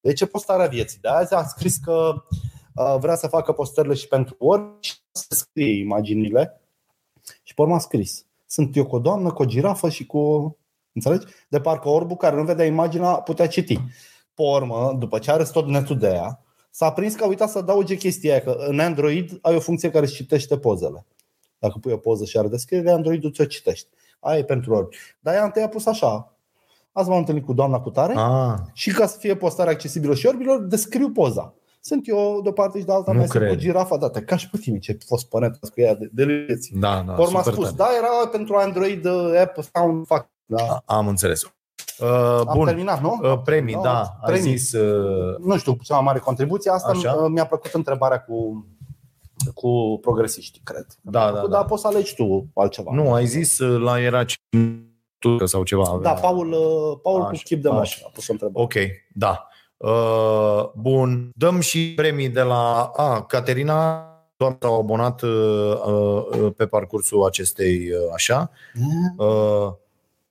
De 0.00 0.12
ce 0.12 0.26
postarea 0.26 0.66
vieții? 0.66 0.98
De 1.00 1.08
azi 1.08 1.34
a 1.34 1.42
scris 1.42 1.76
că 1.76 2.24
uh, 2.74 2.96
vrea 2.98 3.16
să 3.16 3.26
facă 3.26 3.52
postările 3.52 3.94
și 3.94 4.08
pentru 4.08 4.36
ori 4.38 4.62
și 4.80 4.94
să 5.12 5.34
scrie 5.34 5.78
imaginile. 5.78 6.60
Și 7.42 7.54
pe 7.54 7.62
urmă 7.62 7.74
a 7.74 7.78
scris. 7.78 8.26
Sunt 8.46 8.76
eu 8.76 8.86
cu 8.86 8.94
o 8.94 8.98
doamnă, 8.98 9.32
cu 9.32 9.42
o 9.42 9.46
girafă 9.46 9.88
și 9.88 10.06
cu... 10.06 10.56
Înțelegi? 10.92 11.26
De 11.48 11.60
parcă 11.60 11.88
orbul 11.88 12.16
care 12.16 12.36
nu 12.36 12.44
vedea 12.44 12.66
imaginea 12.66 13.14
putea 13.14 13.48
citi. 13.48 13.80
Pe 14.36 14.42
urmă, 14.42 14.94
după 14.98 15.18
ce 15.18 15.30
a 15.30 15.36
râs 15.36 15.50
tot 15.50 15.66
netul 15.66 15.98
de 15.98 16.06
ea, 16.06 16.40
s-a 16.70 16.92
prins 16.92 17.14
că 17.14 17.24
a 17.24 17.26
uitat 17.26 17.48
să 17.50 17.58
adauge 17.58 17.94
chestia 17.96 18.30
aia, 18.32 18.40
că 18.42 18.56
în 18.68 18.80
Android 18.80 19.38
ai 19.42 19.54
o 19.54 19.60
funcție 19.60 19.90
care 19.90 20.04
își 20.04 20.14
citește 20.14 20.58
pozele. 20.58 21.06
Dacă 21.58 21.78
pui 21.80 21.92
o 21.92 21.96
poză 21.96 22.24
și 22.24 22.38
are 22.38 22.48
descriere, 22.48 22.90
Android-ul 22.90 23.32
ți-o 23.32 23.44
citește. 23.44 23.88
Aia 24.20 24.38
e 24.38 24.44
pentru 24.44 24.74
orbi. 24.74 24.96
Dar 25.20 25.34
ea 25.34 25.44
întâi 25.44 25.62
a 25.62 25.68
pus 25.68 25.86
așa. 25.86 26.34
Azi 26.92 27.08
m-am 27.08 27.18
întâlnit 27.18 27.44
cu 27.44 27.52
doamna 27.52 27.80
cu 27.80 27.90
tare 27.90 28.14
Ah, 28.16 28.54
și 28.72 28.90
ca 28.92 29.06
să 29.06 29.18
fie 29.18 29.36
postare 29.36 29.70
accesibilă 29.70 30.14
și 30.14 30.26
orbilor, 30.26 30.60
descriu 30.60 31.10
poza. 31.10 31.54
Sunt 31.80 32.08
eu 32.08 32.40
de 32.42 32.48
o 32.48 32.52
parte 32.52 32.78
și 32.78 32.84
de 32.84 32.92
alta, 32.92 33.12
Nu 33.12 33.18
mai 33.18 33.26
sunt 33.28 33.42
cred. 33.42 33.54
cu 33.54 33.58
girafa, 33.60 33.96
da, 33.96 34.08
te 34.10 34.20
cași 34.22 34.50
pe 34.50 34.58
tine, 34.58 34.78
ce 34.78 34.98
fost 35.06 35.28
părent 35.28 35.56
cu 35.56 35.80
ea 35.80 35.94
de, 35.94 36.08
de 36.12 36.24
vieții. 36.24 36.76
da, 36.78 37.02
da, 37.06 37.12
Pe 37.12 37.20
urmă 37.20 37.38
a 37.38 37.42
super 37.42 37.52
spus, 37.64 37.72
tare. 37.74 37.90
da, 37.90 37.96
era 37.96 38.28
pentru 38.28 38.54
Android 38.56 39.04
uh, 39.04 39.38
app, 39.40 39.56
sound, 39.74 40.06
fac. 40.06 40.28
Da. 40.46 40.62
A- 40.68 40.82
Am 40.96 41.08
înțeles. 41.08 41.42
Uh, 41.98 42.08
Am 42.46 42.52
bun. 42.56 42.66
terminat, 42.66 43.00
nu? 43.00 43.18
Uh, 43.22 43.38
premii, 43.44 43.74
Nu, 43.74 43.82
da. 43.82 44.00
Ai 44.00 44.32
premii. 44.32 44.56
zis... 44.56 44.72
Uh, 44.72 45.36
Nu 45.38 45.56
știu, 45.58 45.76
cea 45.82 45.94
mai 45.94 46.04
mare 46.04 46.18
contribuție. 46.18 46.70
Asta 46.70 46.88
Așa. 46.90 47.12
uh, 47.12 47.26
mi-a 47.30 47.46
plăcut 47.46 47.72
întrebarea 47.72 48.20
cu, 48.20 48.66
cu 49.54 49.98
progresiști, 50.00 50.60
cred. 50.64 50.86
Da, 51.00 51.18
Mi-a 51.18 51.26
da, 51.26 51.32
plăcut, 51.32 51.50
da. 51.50 51.56
Dar 51.56 51.64
poți 51.66 51.80
să 51.82 51.86
alegi 51.88 52.14
tu 52.14 52.46
altceva. 52.54 52.90
nu, 52.94 53.12
ai 53.12 53.26
zis 53.26 53.58
uh, 53.58 53.80
la 53.80 54.00
era 54.00 54.24
tu 55.18 55.46
sau 55.46 55.62
ceva. 55.62 55.98
Da, 56.02 56.12
Paul, 56.12 56.52
uh, 56.52 56.98
Paul 57.02 57.20
cu 57.20 57.26
Așa, 57.26 57.40
chip 57.44 57.62
de 57.62 57.68
așa. 57.68 57.76
mașină 57.76 58.06
a 58.08 58.10
pus 58.14 58.28
o 58.28 58.32
întrebare. 58.32 58.64
Ok, 58.64 58.74
da. 59.14 59.46
Uh, 59.76 60.64
bun, 60.74 61.30
dăm 61.34 61.60
și 61.60 61.92
premii 61.94 62.28
de 62.28 62.40
la... 62.42 62.90
A, 62.96 63.22
Caterina, 63.22 64.04
doamna 64.36 64.56
s-au 64.60 64.78
abonat 64.78 65.22
uh, 65.22 65.30
uh, 65.86 66.52
pe 66.56 66.66
parcursul 66.66 67.24
acestei 67.24 67.76
uh, 67.90 68.12
așa. 68.14 68.50
Uh, 69.16 69.72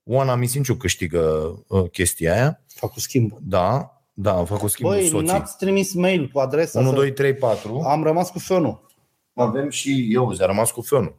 Oana 0.08 0.36
Misinciu 0.36 0.76
câștigă 0.76 1.54
uh, 1.68 1.90
chestia 1.92 2.34
aia. 2.34 2.62
Fac 2.68 2.92
cu 2.92 3.00
schimb. 3.00 3.32
Da, 3.42 3.90
da, 4.14 4.34
a 4.38 4.44
făcut 4.44 4.70
schimbul 4.70 4.96
Băi, 4.96 5.08
soții. 5.08 5.28
n-ați 5.28 5.58
trimis 5.58 5.94
mail 5.94 6.30
cu 6.34 6.40
adresa 6.40 6.80
1, 6.80 6.90
să- 6.90 6.96
2, 6.96 7.12
3, 7.12 7.34
4. 7.36 7.80
Am 7.80 8.04
rămas 8.04 8.30
cu 8.32 8.40
fionul. 8.40 8.86
Avem 9.34 9.70
și 9.70 10.08
eu, 10.14 10.34
ți-a 10.34 10.46
rămas 10.46 10.72
cu 10.72 10.82
fionul. 10.82 11.16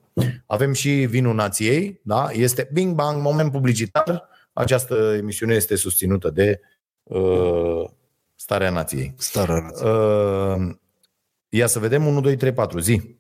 Avem 0.47 0.73
și 0.73 0.91
Vinul 0.91 1.35
Nației, 1.35 2.01
da? 2.03 2.29
Este 2.33 2.69
Bing 2.73 2.95
Bang, 2.95 3.23
moment 3.23 3.53
publicitar. 3.53 4.29
Această 4.53 5.15
emisiune 5.19 5.55
este 5.55 5.75
susținută 5.77 6.31
de 6.31 6.61
uh, 7.03 7.85
Starea 8.35 8.71
Nației. 8.71 9.15
Stară 9.19 9.71
Uh, 9.85 10.75
ia 11.49 11.67
să 11.67 11.79
vedem 11.79 12.07
1, 12.07 12.21
2, 12.21 12.37
3, 12.37 12.53
4, 12.53 12.79
zi. 12.79 13.17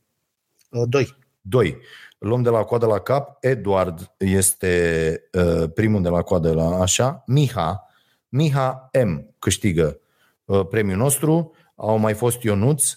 Doi. 0.88 1.16
2. 1.40 1.76
Luăm 2.18 2.42
de 2.42 2.48
la 2.48 2.64
coadă 2.64 2.86
la 2.86 2.98
cap. 2.98 3.44
Eduard 3.44 4.14
este 4.18 5.22
uh, 5.32 5.70
primul 5.74 6.02
de 6.02 6.08
la 6.08 6.22
coadă 6.22 6.52
la 6.52 6.80
așa. 6.80 7.22
Miha. 7.26 7.86
Miha 8.28 8.90
M 9.04 9.34
câștigă 9.38 10.00
uh, 10.44 10.66
premiul 10.68 10.96
nostru. 10.96 11.52
Au 11.74 11.96
mai 11.96 12.14
fost 12.14 12.42
Ionuț, 12.42 12.92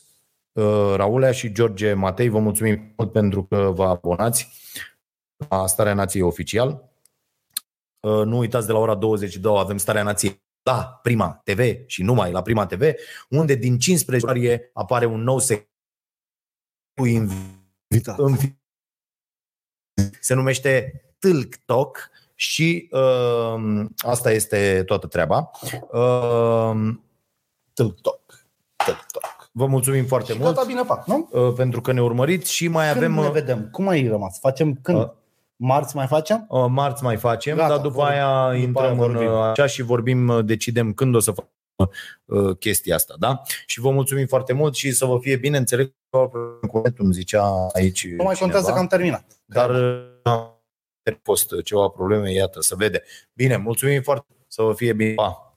uh, 0.52 0.94
Raulea 0.96 1.32
și 1.32 1.52
George 1.52 1.94
Matei. 1.94 2.30
Vă 2.30 2.40
mulțumim 2.40 2.94
mult 2.98 3.12
pentru 3.12 3.44
că 3.44 3.72
vă 3.74 3.84
abonați 3.84 4.50
la 5.50 5.68
Starea 5.68 5.94
Nației 5.94 6.24
oficial. 6.24 6.90
Uh, 8.00 8.26
Nu 8.26 8.38
uitați, 8.38 8.66
de 8.66 8.72
la 8.72 8.80
ora 8.80 8.96
22 8.96 9.58
avem 9.58 9.78
Starea 9.78 10.04
Nației 10.04 10.44
la 10.64 11.00
Prima 11.04 11.42
TV 11.44 11.88
și 11.88 12.04
numai 12.04 12.32
la 12.32 12.42
Prima 12.42 12.66
TV, 12.66 12.82
unde 13.30 13.56
din 13.56 13.78
15 13.78 14.26
februarie 14.26 14.70
apare 14.74 15.06
un 15.06 15.22
nou 15.22 15.40
sector 15.40 15.68
cu 16.94 17.06
inv- 17.08 17.58
în 18.18 18.36
fi- 18.36 18.59
se 20.20 20.34
numește 20.34 21.02
TikTok 21.20 22.10
și 22.36 22.90
uh, 22.92 23.86
asta 23.98 24.32
este 24.32 24.84
toată 24.86 25.08
treaba. 25.08 25.50
Uh, 25.92 26.72
TikTok. 27.74 28.20
TikTok. 28.86 29.50
vă 29.52 29.66
mulțumim 29.66 30.06
foarte 30.06 30.32
Și 30.32 30.38
mult 30.40 30.56
gata, 30.56 30.68
bine 30.68 30.82
fac, 30.84 31.06
nu? 31.08 31.30
uh, 31.32 31.54
pentru 31.56 31.82
că 31.82 31.92
ne 31.92 32.02
urmăriți 32.02 32.54
și 32.54 32.68
mai 32.68 32.86
Când 32.92 32.98
avem 33.04 33.14
ne 33.14 33.26
uh, 33.28 33.32
vedem? 33.32 33.68
Cum 33.72 33.88
ai 33.88 34.08
rămas? 34.08 34.40
Facem 34.40 34.80
când? 34.82 34.98
Uh. 34.98 35.10
Marți 35.62 35.96
mai 35.96 36.08
facem? 36.08 36.46
uh, 36.50 36.66
marți 36.70 37.04
mai 37.04 37.18
facem, 37.18 37.56
Gata, 37.56 37.68
dar 37.70 37.78
după 37.78 37.94
vorbim. 37.96 38.14
aia 38.14 38.46
După 38.52 38.56
intrăm 38.64 38.84
aia 38.84 38.92
în 38.92 38.98
vorbim. 38.98 39.28
uh, 39.32 39.40
așa 39.42 39.66
și 39.66 39.82
vorbim, 39.82 40.28
uh, 40.28 40.46
decidem 40.46 40.94
când 40.94 41.16
o 41.16 41.20
să 41.20 41.32
facem 41.32 41.50
uh, 41.54 41.59
chestia 42.60 42.96
asta, 42.96 43.16
da? 43.20 43.42
Și 43.66 43.80
vă 43.80 43.92
mulțumim 43.92 44.28
foarte 44.28 44.54
mult 44.54 44.76
și 44.76 44.92
să 44.92 45.06
vă 45.06 45.20
fie 45.22 45.36
bine, 45.38 45.58
înțeleg 45.58 45.94
că 46.10 46.30
îmi 46.98 47.14
zicea 47.14 47.68
aici 47.74 48.08
Nu 48.08 48.24
mai 48.24 48.36
contează 48.36 48.66
cineva. 48.66 48.74
că 48.74 48.80
am 48.80 48.88
terminat. 48.88 49.42
dar 49.46 49.70
uh, 49.70 50.04
a 50.24 50.62
fost 51.24 51.62
ceva 51.64 51.88
probleme, 51.88 52.32
iată, 52.32 52.62
să 52.62 52.76
vede. 52.76 53.04
Bine, 53.34 53.58
mulțumim 53.58 54.02
foarte, 54.02 54.26
să 54.48 54.62
vă 54.62 54.74
fie 54.74 54.94
bine. 54.94 55.14
Pa! 55.14 55.49